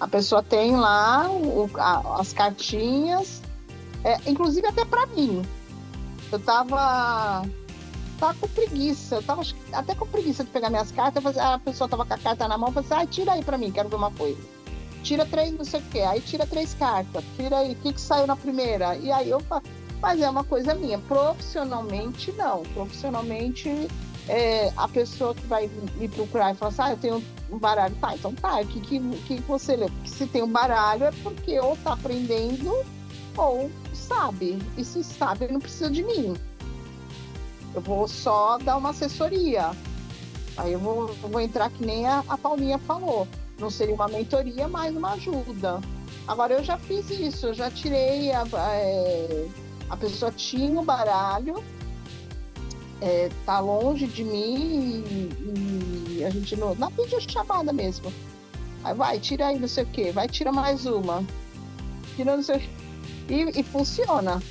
A 0.00 0.08
pessoa 0.08 0.42
tem 0.42 0.76
lá 0.76 1.30
o, 1.30 1.70
a, 1.76 2.20
as 2.20 2.32
cartinhas, 2.32 3.42
é, 4.02 4.16
inclusive 4.26 4.66
até 4.66 4.84
para 4.84 5.06
mim. 5.06 5.42
Eu 6.32 6.38
tava, 6.38 7.42
tava 8.18 8.34
com 8.40 8.48
preguiça, 8.48 9.16
eu 9.16 9.22
tava 9.22 9.42
até 9.72 9.94
com 9.94 10.06
preguiça 10.06 10.42
de 10.42 10.50
pegar 10.50 10.70
minhas 10.70 10.90
cartas, 10.90 11.36
a 11.36 11.58
pessoa 11.58 11.88
tava 11.88 12.06
com 12.06 12.14
a 12.14 12.18
carta 12.18 12.48
na 12.48 12.56
mão, 12.56 12.72
falei 12.72 12.88
assim, 12.90 13.02
ah, 13.02 13.06
tira 13.06 13.32
aí 13.32 13.44
para 13.44 13.58
mim, 13.58 13.70
quero 13.70 13.88
ver 13.88 13.96
uma 13.96 14.10
coisa. 14.10 14.40
Tira 15.02 15.26
três, 15.26 15.52
não 15.52 15.64
sei 15.64 15.80
o 15.80 15.84
quê, 15.84 16.00
aí 16.00 16.20
tira 16.20 16.46
três 16.46 16.74
cartas, 16.74 17.24
tira 17.36 17.58
aí, 17.58 17.72
o 17.72 17.76
que, 17.76 17.92
que 17.92 18.00
saiu 18.00 18.26
na 18.26 18.36
primeira? 18.36 18.96
E 18.96 19.10
aí 19.10 19.30
eu 19.30 19.40
mas 20.00 20.20
é 20.20 20.28
uma 20.28 20.44
coisa 20.44 20.74
minha. 20.74 20.98
Profissionalmente, 20.98 22.32
não. 22.32 22.62
Profissionalmente, 22.74 23.68
é, 24.28 24.72
a 24.76 24.88
pessoa 24.88 25.34
que 25.34 25.46
vai 25.46 25.70
me 25.96 26.08
procurar 26.08 26.52
e 26.52 26.56
falar 26.56 26.70
assim, 26.70 26.82
ah, 26.82 26.90
eu 26.90 26.96
tenho 26.96 27.24
um 27.50 27.58
baralho, 27.58 27.94
tá, 27.96 28.14
então 28.14 28.32
tá, 28.34 28.60
o 28.60 28.66
que, 28.66 28.80
que, 28.80 29.00
que 29.26 29.40
você 29.42 29.76
lê? 29.76 29.86
Porque 29.86 30.08
se 30.08 30.26
tem 30.26 30.42
um 30.42 30.50
baralho 30.50 31.04
é 31.04 31.12
porque 31.22 31.58
ou 31.58 31.76
tá 31.78 31.94
aprendendo 31.94 32.84
ou 33.36 33.70
sabe. 33.92 34.58
E 34.76 34.84
se 34.84 35.02
sabe, 35.02 35.48
não 35.48 35.60
precisa 35.60 35.90
de 35.90 36.02
mim. 36.02 36.36
Eu 37.74 37.80
vou 37.80 38.08
só 38.08 38.58
dar 38.58 38.76
uma 38.76 38.90
assessoria. 38.90 39.70
Aí 40.56 40.72
eu 40.72 40.78
vou, 40.78 41.08
eu 41.08 41.28
vou 41.28 41.40
entrar 41.40 41.70
que 41.70 41.84
nem 41.84 42.06
a, 42.06 42.24
a 42.28 42.36
Paulinha 42.36 42.78
falou. 42.78 43.26
Não 43.58 43.70
seria 43.70 43.94
uma 43.94 44.08
mentoria, 44.08 44.66
mas 44.68 44.94
uma 44.96 45.12
ajuda. 45.12 45.80
Agora 46.26 46.54
eu 46.54 46.64
já 46.64 46.78
fiz 46.78 47.10
isso, 47.10 47.46
eu 47.46 47.54
já 47.54 47.70
tirei 47.70 48.32
a, 48.32 48.42
a, 48.42 48.74
é, 48.74 49.48
a 49.88 49.96
pessoa 49.96 50.30
tinha 50.30 50.80
o 50.80 50.84
baralho, 50.84 51.62
é, 53.00 53.30
tá 53.46 53.60
longe 53.60 54.06
de 54.06 54.24
mim 54.24 55.04
e, 55.06 56.18
e 56.18 56.24
a 56.24 56.30
gente 56.30 56.56
não, 56.56 56.74
na 56.74 56.90
chamada 57.28 57.72
mesmo. 57.72 58.12
Aí 58.82 58.94
vai, 58.94 59.18
tira 59.18 59.48
aí 59.48 59.58
não 59.58 59.68
sei 59.68 59.84
o 59.84 59.86
que, 59.86 60.10
vai, 60.10 60.28
tira 60.28 60.52
mais 60.52 60.86
uma. 60.86 61.24
Tira 62.16 62.36
não 62.36 62.42
sei 62.42 62.68
e, 63.30 63.60
e 63.60 63.62
funciona. 63.62 64.42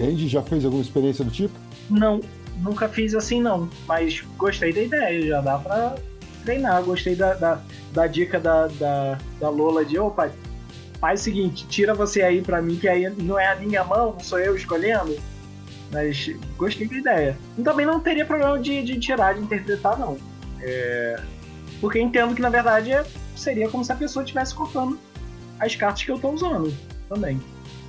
Andy, 0.00 0.28
já 0.28 0.42
fez 0.42 0.64
alguma 0.64 0.82
experiência 0.82 1.24
do 1.24 1.30
tipo? 1.30 1.54
Não, 1.88 2.20
nunca 2.58 2.88
fiz 2.88 3.14
assim 3.14 3.42
não, 3.42 3.68
mas 3.86 4.22
gostei 4.38 4.72
da 4.72 4.82
ideia, 4.82 5.26
já 5.26 5.40
dá 5.40 5.58
pra 5.58 5.96
treinar. 6.44 6.82
Gostei 6.82 7.14
da, 7.14 7.34
da, 7.34 7.60
da 7.92 8.06
dica 8.06 8.40
da, 8.40 8.66
da, 8.68 9.18
da 9.38 9.48
Lola 9.50 9.84
de, 9.84 9.98
opa, 9.98 10.32
faz 10.98 11.20
o 11.20 11.24
seguinte, 11.24 11.66
tira 11.68 11.94
você 11.94 12.22
aí 12.22 12.40
pra 12.40 12.62
mim, 12.62 12.76
que 12.76 12.88
aí 12.88 13.08
não 13.10 13.38
é 13.38 13.52
a 13.52 13.56
minha 13.56 13.84
mão, 13.84 14.12
não 14.12 14.20
sou 14.20 14.38
eu 14.38 14.56
escolhendo. 14.56 15.16
Mas 15.92 16.30
gostei 16.56 16.86
da 16.86 16.96
ideia. 16.96 17.38
E 17.58 17.62
também 17.62 17.84
não 17.84 17.98
teria 18.00 18.24
problema 18.24 18.58
de, 18.58 18.82
de 18.82 18.98
tirar, 18.98 19.34
de 19.34 19.40
interpretar, 19.40 19.98
não. 19.98 20.16
É... 20.60 21.20
Porque 21.80 21.98
entendo 22.00 22.34
que, 22.34 22.42
na 22.42 22.50
verdade, 22.50 22.92
seria 23.34 23.68
como 23.68 23.84
se 23.84 23.92
a 23.92 23.96
pessoa 23.96 24.22
estivesse 24.22 24.54
cortando 24.54 24.98
as 25.58 25.74
cartas 25.74 26.04
que 26.04 26.10
eu 26.10 26.18
tô 26.18 26.30
usando 26.30 26.72
também. 27.08 27.40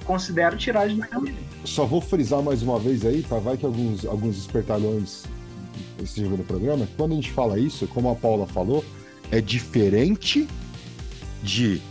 Considero 0.05 0.57
tiragem 0.57 0.97
do 0.97 1.21
mesmo. 1.21 1.37
Só 1.63 1.85
vou 1.85 2.01
frisar 2.01 2.41
mais 2.41 2.63
uma 2.63 2.79
vez 2.79 3.05
aí, 3.05 3.21
para 3.21 3.37
vai 3.37 3.57
que 3.57 3.65
alguns, 3.65 4.05
alguns 4.05 4.37
espertalhões 4.37 5.23
estejam 6.01 6.31
no 6.31 6.43
programa. 6.43 6.87
Quando 6.97 7.11
a 7.11 7.15
gente 7.15 7.31
fala 7.31 7.59
isso, 7.59 7.87
como 7.87 8.09
a 8.09 8.15
Paula 8.15 8.47
falou, 8.47 8.83
é 9.29 9.39
diferente 9.39 10.47
de 11.43 11.81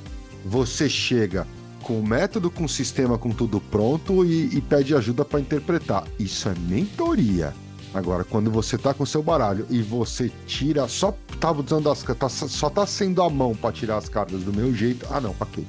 você 0.44 0.88
chega 0.88 1.46
com 1.90 1.98
o 1.98 2.06
método, 2.06 2.52
com 2.52 2.66
o 2.66 2.68
sistema, 2.68 3.18
com 3.18 3.30
tudo 3.30 3.60
pronto 3.60 4.24
e, 4.24 4.56
e 4.56 4.60
pede 4.60 4.94
ajuda 4.94 5.24
para 5.24 5.40
interpretar. 5.40 6.04
Isso 6.20 6.48
é 6.48 6.54
mentoria. 6.68 7.52
Agora, 7.92 8.22
quando 8.22 8.48
você 8.48 8.78
tá 8.78 8.94
com 8.94 9.04
seu 9.04 9.24
baralho 9.24 9.66
e 9.68 9.82
você 9.82 10.30
tira, 10.46 10.86
só 10.86 11.12
tava 11.40 11.60
usando 11.60 11.90
as 11.90 12.04
tá, 12.04 12.28
só 12.28 12.70
tá 12.70 12.86
sendo 12.86 13.20
a 13.20 13.28
mão 13.28 13.56
para 13.56 13.72
tirar 13.72 13.96
as 13.96 14.08
cartas 14.08 14.44
do 14.44 14.52
meu 14.52 14.72
jeito. 14.72 15.04
Ah, 15.10 15.20
não, 15.20 15.34
ok. 15.40 15.66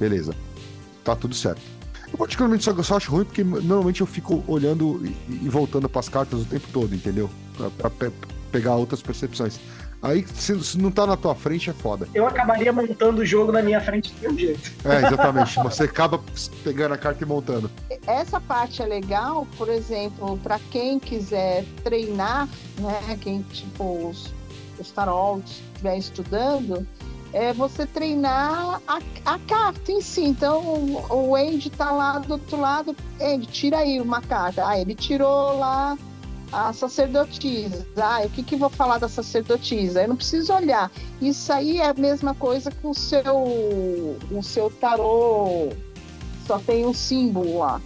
Beleza. 0.00 0.34
Tá 1.04 1.14
tudo 1.14 1.36
certo. 1.36 1.62
Eu 2.12 2.18
particularmente 2.18 2.64
só, 2.64 2.82
só 2.82 2.96
acho 2.96 3.12
ruim 3.12 3.24
porque 3.24 3.44
normalmente 3.44 4.00
eu 4.00 4.08
fico 4.08 4.42
olhando 4.48 5.00
e, 5.06 5.44
e 5.44 5.48
voltando 5.48 5.88
para 5.88 6.00
as 6.00 6.08
cartas 6.08 6.40
o 6.40 6.44
tempo 6.44 6.66
todo, 6.72 6.92
entendeu? 6.92 7.30
Para 7.78 7.90
pe 7.90 8.10
pegar 8.50 8.74
outras 8.74 9.00
percepções. 9.00 9.60
Aí, 10.02 10.26
se, 10.26 10.78
não 10.78 10.90
tá 10.90 11.06
na 11.06 11.16
tua 11.16 11.34
frente, 11.34 11.68
é 11.68 11.72
foda. 11.74 12.08
Eu 12.14 12.26
acabaria 12.26 12.72
montando 12.72 13.20
o 13.20 13.26
jogo 13.26 13.52
na 13.52 13.60
minha 13.60 13.80
frente 13.80 14.12
de 14.14 14.28
um 14.28 14.38
jeito. 14.38 14.72
É, 14.84 15.06
exatamente. 15.06 15.56
Você 15.62 15.84
acaba 15.84 16.20
pegando 16.64 16.94
a 16.94 16.98
carta 16.98 17.22
e 17.22 17.26
montando. 17.26 17.70
Essa 18.06 18.40
parte 18.40 18.82
é 18.82 18.86
legal, 18.86 19.46
por 19.58 19.68
exemplo, 19.68 20.38
para 20.38 20.58
quem 20.70 20.98
quiser 20.98 21.64
treinar, 21.84 22.48
né? 22.78 23.18
Quem, 23.20 23.42
tipo, 23.42 24.08
os, 24.08 24.32
os 24.78 24.90
tarots 24.90 25.60
estiver 25.74 25.98
estudando, 25.98 26.86
é 27.32 27.52
você 27.52 27.86
treinar 27.86 28.80
a, 28.88 29.00
a 29.26 29.38
carta 29.40 29.92
em 29.92 30.00
si. 30.00 30.22
Então, 30.22 30.62
o, 30.62 31.30
o 31.30 31.36
Andy 31.36 31.68
tá 31.68 31.90
lá 31.90 32.18
do 32.18 32.32
outro 32.32 32.58
lado, 32.58 32.96
Andy, 33.20 33.46
tira 33.46 33.78
aí 33.78 34.00
uma 34.00 34.22
carta. 34.22 34.66
Ah, 34.66 34.78
ele 34.78 34.94
tirou 34.94 35.58
lá 35.58 35.96
a 36.52 36.72
sacerdotisa. 36.72 37.86
Ah, 37.96 38.22
o 38.24 38.30
que, 38.30 38.42
que 38.42 38.56
vou 38.56 38.70
falar 38.70 38.98
da 38.98 39.08
sacerdotisa? 39.08 40.02
Eu 40.02 40.08
não 40.08 40.16
preciso 40.16 40.52
olhar. 40.52 40.90
Isso 41.20 41.52
aí 41.52 41.78
é 41.78 41.88
a 41.88 41.94
mesma 41.94 42.34
coisa 42.34 42.70
que 42.70 42.86
o 42.86 42.94
seu, 42.94 44.18
o 44.30 44.42
seu 44.42 44.70
tarô 44.70 45.70
só 46.46 46.58
tem 46.58 46.84
um 46.84 46.94
símbolo 46.94 47.58
lá. 47.58 47.80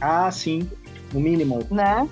Ah, 0.00 0.30
sim. 0.30 0.68
O 1.12 1.20
mínimo. 1.20 1.66
Né? 1.70 2.08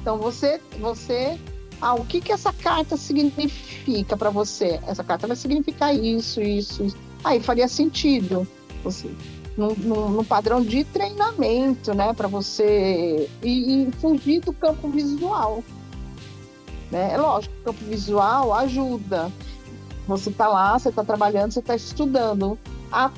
Então 0.00 0.18
você, 0.18 0.60
você, 0.78 1.38
ah, 1.80 1.94
o 1.94 2.04
que 2.04 2.20
que 2.20 2.32
essa 2.32 2.52
carta 2.52 2.96
significa 2.96 4.16
para 4.16 4.30
você? 4.30 4.80
Essa 4.86 5.02
carta 5.02 5.26
vai 5.26 5.36
significar 5.36 5.94
isso, 5.94 6.40
isso, 6.40 6.84
isso. 6.84 6.96
Aí 7.24 7.40
faria 7.40 7.68
sentido. 7.68 8.46
Você, 8.84 9.10
no, 9.58 10.08
no 10.10 10.24
padrão 10.24 10.62
de 10.62 10.84
treinamento, 10.84 11.92
né? 11.92 12.12
Para 12.14 12.28
você 12.28 13.28
e, 13.42 13.82
e, 13.82 13.92
fugir 14.00 14.40
do 14.40 14.52
campo 14.52 14.88
visual. 14.88 15.64
Né? 16.90 17.12
É 17.12 17.18
lógico 17.18 17.52
o 17.60 17.64
campo 17.64 17.84
visual 17.84 18.54
ajuda. 18.54 19.32
Você 20.06 20.30
está 20.30 20.46
lá, 20.46 20.78
você 20.78 20.90
está 20.90 21.02
trabalhando, 21.02 21.52
você 21.52 21.58
está 21.58 21.74
estudando. 21.74 22.56
A 22.90 23.10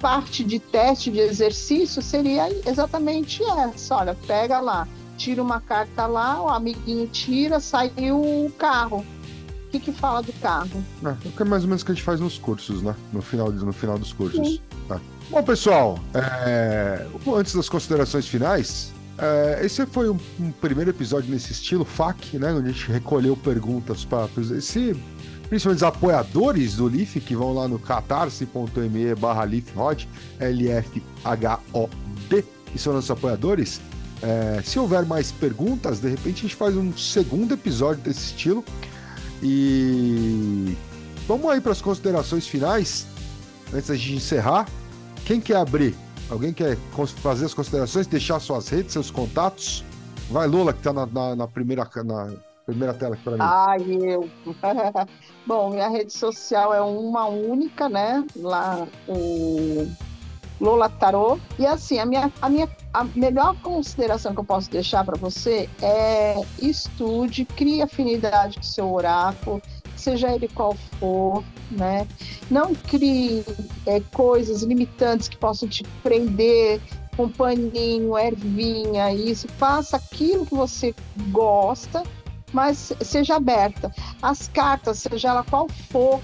parte 0.00 0.42
de 0.42 0.58
teste 0.58 1.10
de 1.10 1.18
exercício 1.18 2.00
seria 2.00 2.48
exatamente 2.66 3.42
essa. 3.44 3.96
Olha, 3.96 4.16
pega 4.26 4.60
lá, 4.60 4.88
tira 5.18 5.42
uma 5.42 5.60
carta 5.60 6.06
lá, 6.06 6.42
o 6.42 6.48
amiguinho 6.48 7.06
tira, 7.08 7.60
saiu 7.60 8.20
o 8.20 8.50
carro. 8.56 9.04
O 9.66 9.70
que, 9.70 9.78
que 9.78 9.92
fala 9.92 10.22
do 10.22 10.32
carro? 10.32 10.82
É, 11.04 11.42
é 11.42 11.44
mais 11.44 11.62
ou 11.62 11.68
menos 11.68 11.82
o 11.82 11.84
que 11.84 11.92
a 11.92 11.94
gente 11.94 12.02
faz 12.02 12.18
nos 12.18 12.38
cursos, 12.38 12.80
né? 12.80 12.96
No 13.12 13.20
final, 13.20 13.50
no 13.52 13.72
final 13.72 13.98
dos 13.98 14.14
cursos. 14.14 14.62
Tá. 14.88 14.98
Bom, 15.30 15.42
pessoal, 15.42 15.98
é... 16.14 17.06
antes 17.36 17.54
das 17.54 17.68
considerações 17.68 18.26
finais, 18.26 18.92
é... 19.18 19.60
esse 19.64 19.84
foi 19.86 20.08
um, 20.08 20.18
um, 20.40 20.50
primeiro 20.52 20.90
episódio 20.90 21.30
nesse 21.30 21.52
estilo 21.52 21.84
FAQ, 21.84 22.38
né? 22.38 22.52
Onde 22.52 22.70
a 22.70 22.72
gente 22.72 22.90
recolheu 22.90 23.36
perguntas 23.36 24.04
para 24.04 24.28
esse 24.56 24.96
principalmente 25.48 25.78
os 25.78 25.82
apoiadores 25.82 26.76
do 26.76 26.86
LIF, 26.88 27.20
que 27.20 27.34
vão 27.34 27.52
lá 27.54 27.66
no 27.66 27.78
catarse.me 27.78 29.14
barra 29.14 29.44
LIFROD, 29.44 30.08
L-F-H-O-D, 30.38 31.94
que 32.66 32.78
são 32.78 32.92
nossos 32.92 33.10
apoiadores. 33.10 33.80
É, 34.20 34.60
se 34.62 34.78
houver 34.78 35.06
mais 35.06 35.32
perguntas, 35.32 36.00
de 36.00 36.10
repente 36.10 36.40
a 36.40 36.42
gente 36.42 36.54
faz 36.54 36.76
um 36.76 36.94
segundo 36.96 37.54
episódio 37.54 38.02
desse 38.02 38.26
estilo. 38.26 38.62
E 39.42 40.76
vamos 41.26 41.50
aí 41.50 41.60
para 41.60 41.72
as 41.72 41.80
considerações 41.80 42.46
finais, 42.46 43.06
antes 43.72 43.88
da 43.88 43.94
gente 43.94 44.14
encerrar. 44.14 44.66
Quem 45.28 45.42
quer 45.42 45.56
abrir? 45.56 45.94
Alguém 46.30 46.54
quer 46.54 46.74
fazer 47.20 47.44
as 47.44 47.52
considerações, 47.52 48.06
deixar 48.06 48.40
suas 48.40 48.66
redes, 48.70 48.94
seus 48.94 49.10
contatos? 49.10 49.84
Vai, 50.30 50.48
Lula, 50.48 50.72
que 50.72 50.78
está 50.78 50.90
na, 50.90 51.04
na, 51.04 51.36
na, 51.36 51.46
primeira, 51.46 51.86
na 52.02 52.32
primeira 52.64 52.94
tela 52.94 53.14
aqui 53.14 53.24
para 53.24 53.32
mim. 53.34 53.38
Ai, 53.42 53.82
eu. 54.00 54.26
Bom, 55.46 55.68
minha 55.68 55.90
rede 55.90 56.14
social 56.14 56.72
é 56.72 56.80
uma 56.80 57.26
única, 57.26 57.90
né? 57.90 58.24
Lá, 58.36 58.88
o 59.06 59.86
Lola 60.58 60.88
Tarô. 60.88 61.38
E 61.58 61.66
assim, 61.66 61.98
a 61.98 62.06
minha, 62.06 62.32
a 62.40 62.48
minha 62.48 62.66
a 62.94 63.04
melhor 63.04 63.54
consideração 63.62 64.32
que 64.32 64.40
eu 64.40 64.44
posso 64.44 64.70
deixar 64.70 65.04
para 65.04 65.16
você 65.18 65.68
é 65.82 66.36
estude, 66.58 67.44
crie 67.44 67.82
afinidade 67.82 68.56
com 68.56 68.62
seu 68.62 68.90
oráculo, 68.90 69.60
seja 70.00 70.34
ele 70.34 70.48
qual 70.48 70.74
for, 70.98 71.44
né? 71.70 72.06
Não 72.50 72.74
crie 72.74 73.44
é, 73.86 74.00
coisas 74.12 74.62
limitantes 74.62 75.28
que 75.28 75.36
possam 75.36 75.68
te 75.68 75.82
prender 76.02 76.80
com 77.16 77.28
paninho, 77.28 78.16
ervinha, 78.16 79.12
isso. 79.12 79.48
Faça 79.48 79.96
aquilo 79.96 80.46
que 80.46 80.54
você 80.54 80.94
gosta, 81.30 82.04
mas 82.52 82.92
seja 83.00 83.36
aberta. 83.36 83.92
As 84.22 84.48
cartas, 84.48 85.00
seja 85.00 85.28
ela 85.28 85.44
qual 85.44 85.68
for, 85.90 86.20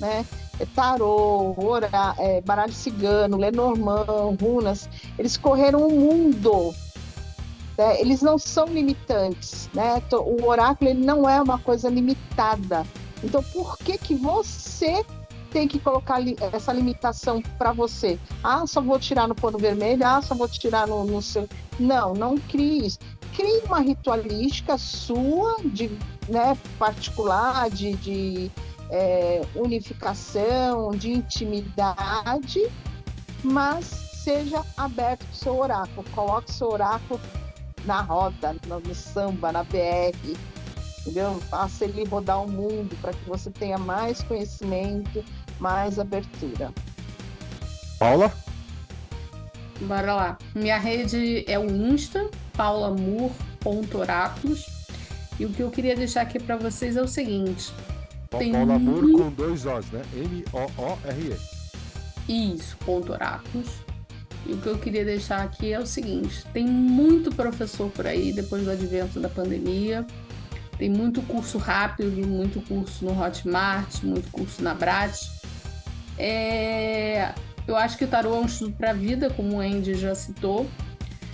né? 0.00 0.24
É 0.58 0.66
tarô, 0.66 1.54
orá, 1.56 2.14
é, 2.18 2.40
baralho 2.40 2.72
cigano, 2.72 3.36
Lenormand, 3.36 4.36
runas, 4.40 4.88
eles 5.18 5.36
correram 5.36 5.86
o 5.86 5.92
mundo. 5.92 6.74
Né? 7.76 8.00
Eles 8.00 8.22
não 8.22 8.38
são 8.38 8.66
limitantes, 8.66 9.68
né? 9.74 10.02
O 10.12 10.46
oráculo 10.46 10.90
ele 10.90 11.04
não 11.04 11.28
é 11.28 11.40
uma 11.40 11.58
coisa 11.58 11.88
limitada. 11.88 12.86
Então, 13.22 13.42
por 13.42 13.78
que 13.78 13.96
que 13.96 14.14
você 14.14 15.04
tem 15.50 15.68
que 15.68 15.78
colocar 15.78 16.18
essa 16.52 16.72
limitação 16.72 17.42
para 17.58 17.72
você? 17.72 18.18
Ah, 18.42 18.66
só 18.66 18.80
vou 18.80 18.98
tirar 18.98 19.28
no 19.28 19.34
pano 19.34 19.58
vermelho, 19.58 20.04
ah, 20.04 20.20
só 20.22 20.34
vou 20.34 20.48
tirar 20.48 20.86
no, 20.86 21.04
no 21.04 21.22
seu. 21.22 21.48
Não, 21.78 22.14
não 22.14 22.36
crie 22.36 22.86
isso. 22.86 22.98
Crie 23.36 23.62
uma 23.64 23.80
ritualística 23.80 24.76
sua, 24.76 25.56
de, 25.64 25.90
né, 26.28 26.56
particular, 26.78 27.70
de, 27.70 27.94
de 27.94 28.50
é, 28.90 29.42
unificação, 29.54 30.90
de 30.90 31.12
intimidade, 31.12 32.70
mas 33.42 33.86
seja 34.22 34.64
aberto 34.76 35.24
para 35.24 35.32
o 35.32 35.36
seu 35.36 35.58
oráculo. 35.58 36.04
Coloque 36.14 36.52
seu 36.52 36.68
oráculo 36.68 37.20
na 37.84 38.00
roda, 38.00 38.54
no, 38.66 38.80
no 38.80 38.94
samba, 38.94 39.50
na 39.50 39.64
BR, 39.64 40.36
entendeu? 41.02 41.38
Faça 41.50 41.84
ele 41.84 42.04
rodar 42.04 42.42
o 42.42 42.50
mundo 42.50 42.96
para 43.00 43.12
que 43.12 43.28
você 43.28 43.50
tenha 43.50 43.78
mais 43.78 44.22
conhecimento, 44.22 45.22
mais 45.60 45.98
abertura. 45.98 46.72
Paula? 47.98 48.32
Bora 49.82 50.14
lá. 50.14 50.38
Minha 50.54 50.78
rede 50.78 51.44
é 51.46 51.58
o 51.58 51.66
Insta, 51.66 52.30
paulamur.oráculos. 52.54 54.66
E 55.38 55.44
o 55.44 55.50
que 55.50 55.60
eu 55.60 55.70
queria 55.70 55.94
deixar 55.96 56.22
aqui 56.22 56.38
para 56.38 56.56
vocês 56.56 56.96
é 56.96 57.02
o 57.02 57.08
seguinte. 57.08 57.70
Tem 58.38 58.52
Paula 58.52 58.78
Moore 58.78 59.08
muito... 59.08 59.18
com 59.18 59.28
dois 59.30 59.66
Os, 59.66 59.90
né? 59.90 60.00
M-O-O-R-E. 60.14 61.36
Isso, 62.28 62.76
ponto 62.78 63.12
oráculos. 63.12 63.68
E 64.46 64.52
o 64.52 64.58
que 64.58 64.68
eu 64.68 64.78
queria 64.78 65.04
deixar 65.04 65.42
aqui 65.42 65.72
é 65.72 65.78
o 65.78 65.86
seguinte: 65.86 66.44
tem 66.52 66.66
muito 66.66 67.32
professor 67.34 67.88
por 67.90 68.06
aí 68.06 68.32
depois 68.32 68.64
do 68.64 68.70
advento 68.70 69.20
da 69.20 69.28
pandemia. 69.28 70.06
Tem 70.82 70.90
muito 70.90 71.22
curso 71.22 71.58
rápido, 71.58 72.26
muito 72.26 72.60
curso 72.62 73.04
no 73.04 73.16
Hotmart, 73.16 74.02
muito 74.02 74.28
curso 74.32 74.60
na 74.64 74.74
Brat. 74.74 75.16
É... 76.18 77.32
Eu 77.68 77.76
acho 77.76 77.96
que 77.96 78.04
o 78.04 78.08
tarô 78.08 78.34
é 78.34 78.40
um 78.40 78.46
estudo 78.46 78.72
para 78.72 78.90
a 78.90 78.92
vida, 78.92 79.30
como 79.30 79.58
o 79.58 79.60
Andy 79.60 79.94
já 79.94 80.12
citou. 80.12 80.68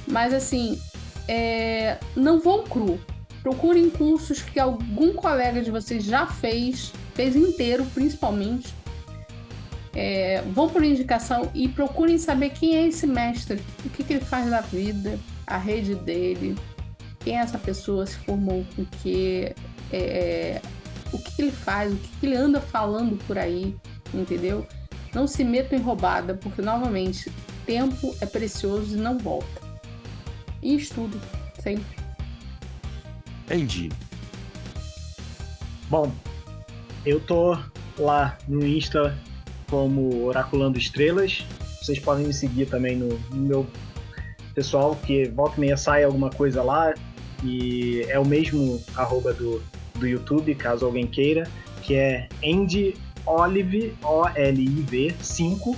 Mas 0.06 0.34
assim, 0.34 0.78
é... 1.26 1.96
não 2.14 2.38
vão 2.38 2.64
cru. 2.64 3.00
Procurem 3.42 3.88
cursos 3.88 4.42
que 4.42 4.60
algum 4.60 5.14
colega 5.14 5.62
de 5.62 5.70
vocês 5.70 6.04
já 6.04 6.26
fez, 6.26 6.92
fez 7.14 7.34
inteiro, 7.34 7.86
principalmente 7.94 8.74
é, 9.94 10.42
vão 10.52 10.68
por 10.68 10.84
indicação 10.84 11.50
e 11.54 11.68
procurem 11.68 12.18
saber 12.18 12.50
quem 12.50 12.76
é 12.76 12.86
esse 12.86 13.06
mestre, 13.06 13.62
o 13.82 13.88
que, 13.88 14.04
que 14.04 14.12
ele 14.12 14.24
faz 14.24 14.50
da 14.50 14.60
vida, 14.60 15.18
a 15.46 15.56
rede 15.56 15.94
dele, 15.94 16.54
quem 17.20 17.36
é 17.36 17.40
essa 17.40 17.58
pessoa, 17.58 18.06
se 18.06 18.16
formou 18.18 18.64
com 18.74 18.84
que, 18.84 19.54
é, 19.92 20.60
o 21.12 21.18
que, 21.18 21.42
ele 21.42 21.50
faz, 21.50 21.92
o 21.92 21.96
que, 21.96 22.26
ele 22.26 22.36
anda 22.36 22.60
falando 22.60 23.16
por 23.26 23.38
aí, 23.38 23.76
entendeu? 24.12 24.66
Não 25.14 25.26
se 25.26 25.44
metam 25.44 25.78
em 25.78 25.82
roubada, 25.82 26.34
porque 26.34 26.62
novamente 26.62 27.30
tempo 27.66 28.14
é 28.20 28.26
precioso 28.26 28.96
e 28.96 29.00
não 29.00 29.18
volta. 29.18 29.60
E 30.62 30.76
estudo, 30.76 31.20
sempre. 31.60 31.98
Andy. 33.50 33.90
Bom, 35.88 36.12
eu 37.04 37.20
tô 37.20 37.58
lá 37.98 38.36
no 38.46 38.66
Insta 38.66 39.16
como 39.70 40.24
Oraculando 40.24 40.78
Estrelas. 40.78 41.44
Vocês 41.80 41.98
podem 41.98 42.26
me 42.26 42.34
seguir 42.34 42.66
também 42.66 42.96
no, 42.96 43.18
no 43.30 43.36
meu 43.36 43.66
pessoal, 44.54 44.96
que 44.96 45.28
volta 45.28 45.56
e 45.56 45.60
meia 45.60 45.76
sai 45.76 46.04
alguma 46.04 46.30
coisa 46.30 46.62
lá. 46.62 46.92
E 47.44 48.04
é 48.08 48.18
o 48.18 48.24
mesmo 48.24 48.82
arroba 48.96 49.32
do, 49.32 49.62
do 49.94 50.06
YouTube, 50.06 50.54
caso 50.54 50.84
alguém 50.84 51.06
queira, 51.06 51.48
que 51.82 51.94
é 51.94 52.28
Andy 52.44 52.94
Olive, 53.26 53.94
O-L-I-V 54.02 55.14
5, 55.20 55.76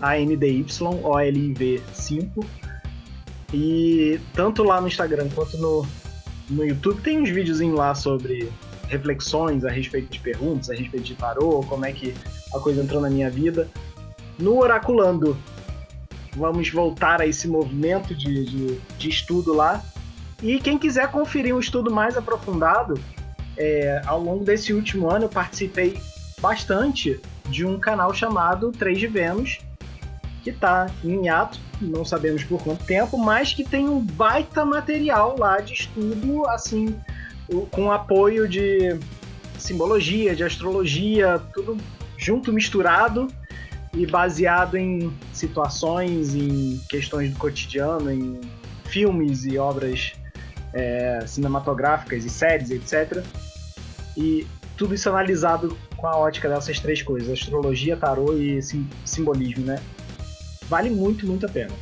A-N-D-Y, 0.00 0.64
O-L-I-V 1.02 1.82
5. 1.92 2.46
E 3.52 4.18
tanto 4.32 4.62
lá 4.62 4.80
no 4.80 4.88
Instagram 4.88 5.28
quanto 5.34 5.56
no, 5.58 5.86
no 6.50 6.64
YouTube 6.64 7.00
tem 7.02 7.20
uns 7.20 7.30
videozinhos 7.30 7.76
lá 7.76 7.94
sobre 7.94 8.50
reflexões 8.88 9.64
a 9.64 9.70
respeito 9.70 10.10
de 10.10 10.18
perguntas, 10.20 10.70
a 10.70 10.74
respeito 10.74 11.04
de 11.04 11.14
tarô, 11.14 11.64
como 11.68 11.84
é 11.84 11.92
que 11.92 12.14
a 12.54 12.58
coisa 12.58 12.82
entrou 12.82 13.00
na 13.00 13.10
minha 13.10 13.30
vida. 13.30 13.68
No 14.38 14.58
Oraculando, 14.58 15.36
vamos 16.36 16.70
voltar 16.70 17.20
a 17.20 17.26
esse 17.26 17.46
movimento 17.48 18.14
de, 18.14 18.44
de, 18.44 18.80
de 18.98 19.08
estudo 19.08 19.52
lá. 19.52 19.84
E 20.42 20.58
quem 20.58 20.78
quiser 20.78 21.10
conferir 21.10 21.54
um 21.54 21.60
estudo 21.60 21.90
mais 21.90 22.16
aprofundado, 22.16 23.00
é, 23.56 24.02
ao 24.06 24.20
longo 24.20 24.44
desse 24.44 24.72
último 24.72 25.10
ano 25.10 25.26
eu 25.26 25.28
participei 25.28 25.98
bastante 26.40 27.20
de 27.48 27.64
um 27.64 27.78
canal 27.78 28.12
chamado 28.12 28.72
3 28.72 28.98
de 28.98 29.06
Vênus, 29.06 29.60
que 30.42 30.50
está 30.50 30.86
em 31.02 31.28
ato, 31.28 31.58
não 31.80 32.04
sabemos 32.04 32.44
por 32.44 32.62
quanto 32.62 32.84
tempo, 32.84 33.16
mas 33.16 33.52
que 33.52 33.64
tem 33.64 33.88
um 33.88 34.00
baita 34.00 34.64
material 34.64 35.36
lá 35.38 35.60
de 35.60 35.72
estudo, 35.72 36.46
assim, 36.48 36.94
com 37.70 37.90
apoio 37.90 38.46
de 38.46 38.98
simbologia, 39.58 40.34
de 40.34 40.44
astrologia, 40.44 41.40
tudo 41.52 41.78
junto, 42.18 42.52
misturado 42.52 43.28
e 43.94 44.06
baseado 44.06 44.76
em 44.76 45.12
situações, 45.32 46.34
em 46.34 46.80
questões 46.88 47.32
do 47.32 47.38
cotidiano, 47.38 48.10
em 48.10 48.40
filmes 48.84 49.44
e 49.46 49.56
obras 49.56 50.12
é, 50.74 51.24
cinematográficas 51.26 52.24
e 52.24 52.28
séries, 52.28 52.70
etc. 52.70 53.24
E 54.16 54.46
tudo 54.76 54.94
isso 54.94 55.08
analisado 55.08 55.76
com 55.96 56.06
a 56.06 56.16
ótica 56.16 56.48
dessas 56.48 56.78
três 56.80 57.00
coisas: 57.00 57.30
astrologia, 57.30 57.96
tarô 57.96 58.36
e 58.36 58.60
sim, 58.60 58.86
simbolismo, 59.04 59.64
né? 59.64 59.80
Vale 60.68 60.90
muito, 60.90 61.26
muito 61.26 61.46
a 61.46 61.48
pena. 61.48 61.72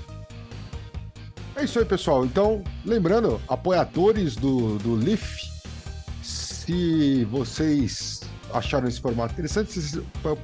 É 1.56 1.64
isso 1.64 1.78
aí, 1.78 1.84
pessoal. 1.84 2.24
Então, 2.24 2.62
lembrando, 2.84 3.40
apoiadores 3.48 4.36
do, 4.36 4.78
do 4.78 4.94
Leaf, 4.94 5.42
se 6.22 7.24
vocês 7.26 8.20
acharam 8.52 8.88
esse 8.88 9.00
formato 9.00 9.32
interessante. 9.32 9.80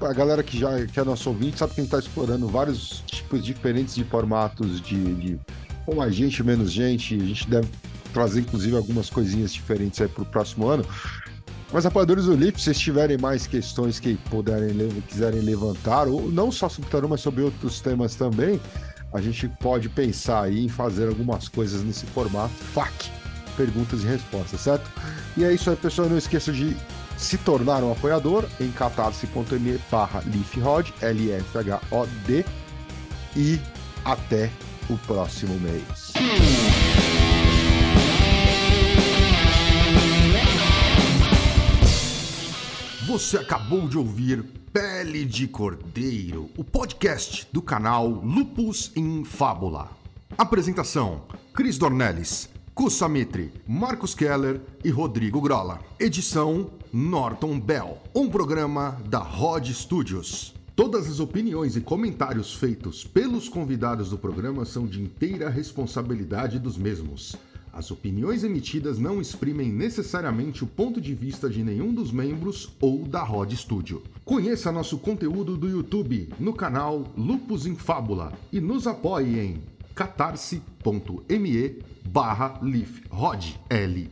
A 0.00 0.12
galera 0.12 0.42
que 0.42 0.58
já 0.58 0.86
que 0.86 0.98
é 0.98 1.04
nosso 1.04 1.28
ouvinte 1.28 1.58
sabe 1.58 1.74
que 1.74 1.80
a 1.80 1.84
gente 1.84 1.94
está 1.94 1.98
explorando 1.98 2.48
vários 2.48 3.02
tipos 3.06 3.44
diferentes 3.44 3.94
de 3.94 4.04
formatos 4.04 4.80
de, 4.80 5.14
de 5.14 5.38
com 5.84 5.94
mais 5.94 6.14
gente, 6.14 6.42
menos 6.42 6.72
gente. 6.72 7.14
A 7.14 7.24
gente 7.24 7.48
deve 7.48 7.68
trazer, 8.12 8.40
inclusive, 8.40 8.76
algumas 8.76 9.10
coisinhas 9.10 9.52
diferentes 9.52 10.00
aí 10.00 10.08
para 10.08 10.22
o 10.22 10.26
próximo 10.26 10.68
ano. 10.68 10.84
Mas 11.72 11.84
apoiadores 11.84 12.24
do 12.24 12.34
LIP, 12.34 12.60
se 12.60 12.72
tiverem 12.72 13.18
mais 13.18 13.46
questões 13.46 14.00
que 14.00 14.14
puderem, 14.30 14.72
quiserem 15.06 15.40
levantar, 15.40 16.08
ou 16.08 16.30
não 16.30 16.50
só 16.50 16.68
sobre 16.68 16.88
tarô, 16.90 17.08
mas 17.08 17.20
sobre 17.20 17.42
outros 17.42 17.80
temas 17.80 18.14
também, 18.14 18.58
a 19.12 19.20
gente 19.20 19.48
pode 19.60 19.88
pensar 19.88 20.44
aí 20.44 20.64
em 20.64 20.68
fazer 20.68 21.08
algumas 21.08 21.48
coisas 21.48 21.82
nesse 21.82 22.06
formato 22.06 22.54
FAQ, 22.72 23.10
perguntas 23.56 24.02
e 24.02 24.06
respostas, 24.06 24.60
certo? 24.60 24.90
E 25.36 25.44
é 25.44 25.52
isso 25.52 25.68
aí, 25.68 25.76
pessoal. 25.76 26.08
Não 26.08 26.16
esqueça 26.16 26.52
de 26.52 26.74
se 27.18 27.36
tornar 27.38 27.82
um 27.82 27.92
apoiador 27.92 28.44
em 28.60 28.70
catarse.me 28.70 29.78
barra 29.90 30.22
LifHod, 30.26 30.94
L-F-H-O-D, 31.02 32.44
e 33.36 33.60
até 34.04 34.50
o 34.88 34.96
próximo 34.98 35.54
mês. 35.60 36.12
Você 43.08 43.38
acabou 43.38 43.88
de 43.88 43.96
ouvir 43.96 44.44
Pele 44.70 45.24
de 45.24 45.48
Cordeiro, 45.48 46.50
o 46.58 46.62
podcast 46.62 47.48
do 47.50 47.62
canal 47.62 48.06
Lupus 48.06 48.92
em 48.94 49.24
Fábula. 49.24 49.88
Apresentação: 50.36 51.22
Cris 51.54 51.78
Dornelles. 51.78 52.50
Kussamitri, 52.74 53.50
Marcos 53.66 54.14
Keller 54.14 54.60
e 54.84 54.90
Rodrigo 54.90 55.40
Grola. 55.40 55.78
Edição 55.98 56.70
Norton 56.92 57.58
Bell. 57.58 57.96
Um 58.14 58.28
programa 58.28 59.00
da 59.08 59.20
Rod 59.20 59.66
Studios. 59.70 60.54
Todas 60.76 61.08
as 61.08 61.18
opiniões 61.18 61.76
e 61.76 61.80
comentários 61.80 62.54
feitos 62.54 63.04
pelos 63.04 63.48
convidados 63.48 64.10
do 64.10 64.18
programa 64.18 64.66
são 64.66 64.86
de 64.86 65.00
inteira 65.00 65.48
responsabilidade 65.48 66.58
dos 66.58 66.76
mesmos. 66.76 67.34
As 67.78 67.90
opiniões 67.92 68.42
emitidas 68.42 68.98
não 68.98 69.20
exprimem 69.20 69.70
necessariamente 69.70 70.64
o 70.64 70.66
ponto 70.66 71.00
de 71.00 71.14
vista 71.14 71.48
de 71.48 71.62
nenhum 71.62 71.94
dos 71.94 72.10
membros 72.10 72.70
ou 72.80 73.04
da 73.04 73.22
Rod 73.22 73.52
Studio. 73.52 74.02
Conheça 74.24 74.72
nosso 74.72 74.98
conteúdo 74.98 75.56
do 75.56 75.68
YouTube 75.68 76.28
no 76.40 76.52
canal 76.52 77.04
Lupus 77.16 77.66
em 77.66 77.76
Fábula 77.76 78.32
e 78.52 78.60
nos 78.60 78.88
apoie 78.88 79.38
em 79.38 79.62
catarse.me 79.94 81.78
barra 82.04 82.58
LifHod, 82.60 83.60
L-I-F-H-O-D. 83.70 84.08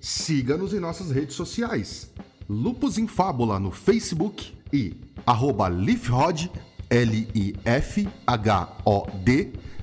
Siga-nos 0.00 0.72
em 0.72 0.80
nossas 0.80 1.10
redes 1.10 1.36
sociais. 1.36 2.10
Lupus 2.48 2.96
em 2.96 3.06
Fábula 3.06 3.60
no 3.60 3.70
Facebook 3.70 4.54
e 4.72 4.96
arroba 5.26 5.68
LifHod, 5.68 6.50
L-I-F-H-O-D, 6.88 7.64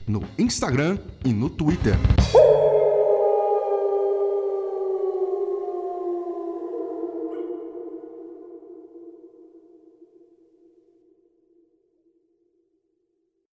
no 0.07 0.21
Instagram 0.37 0.97
e 1.23 1.33
no 1.33 1.49
Twitter. 1.49 1.95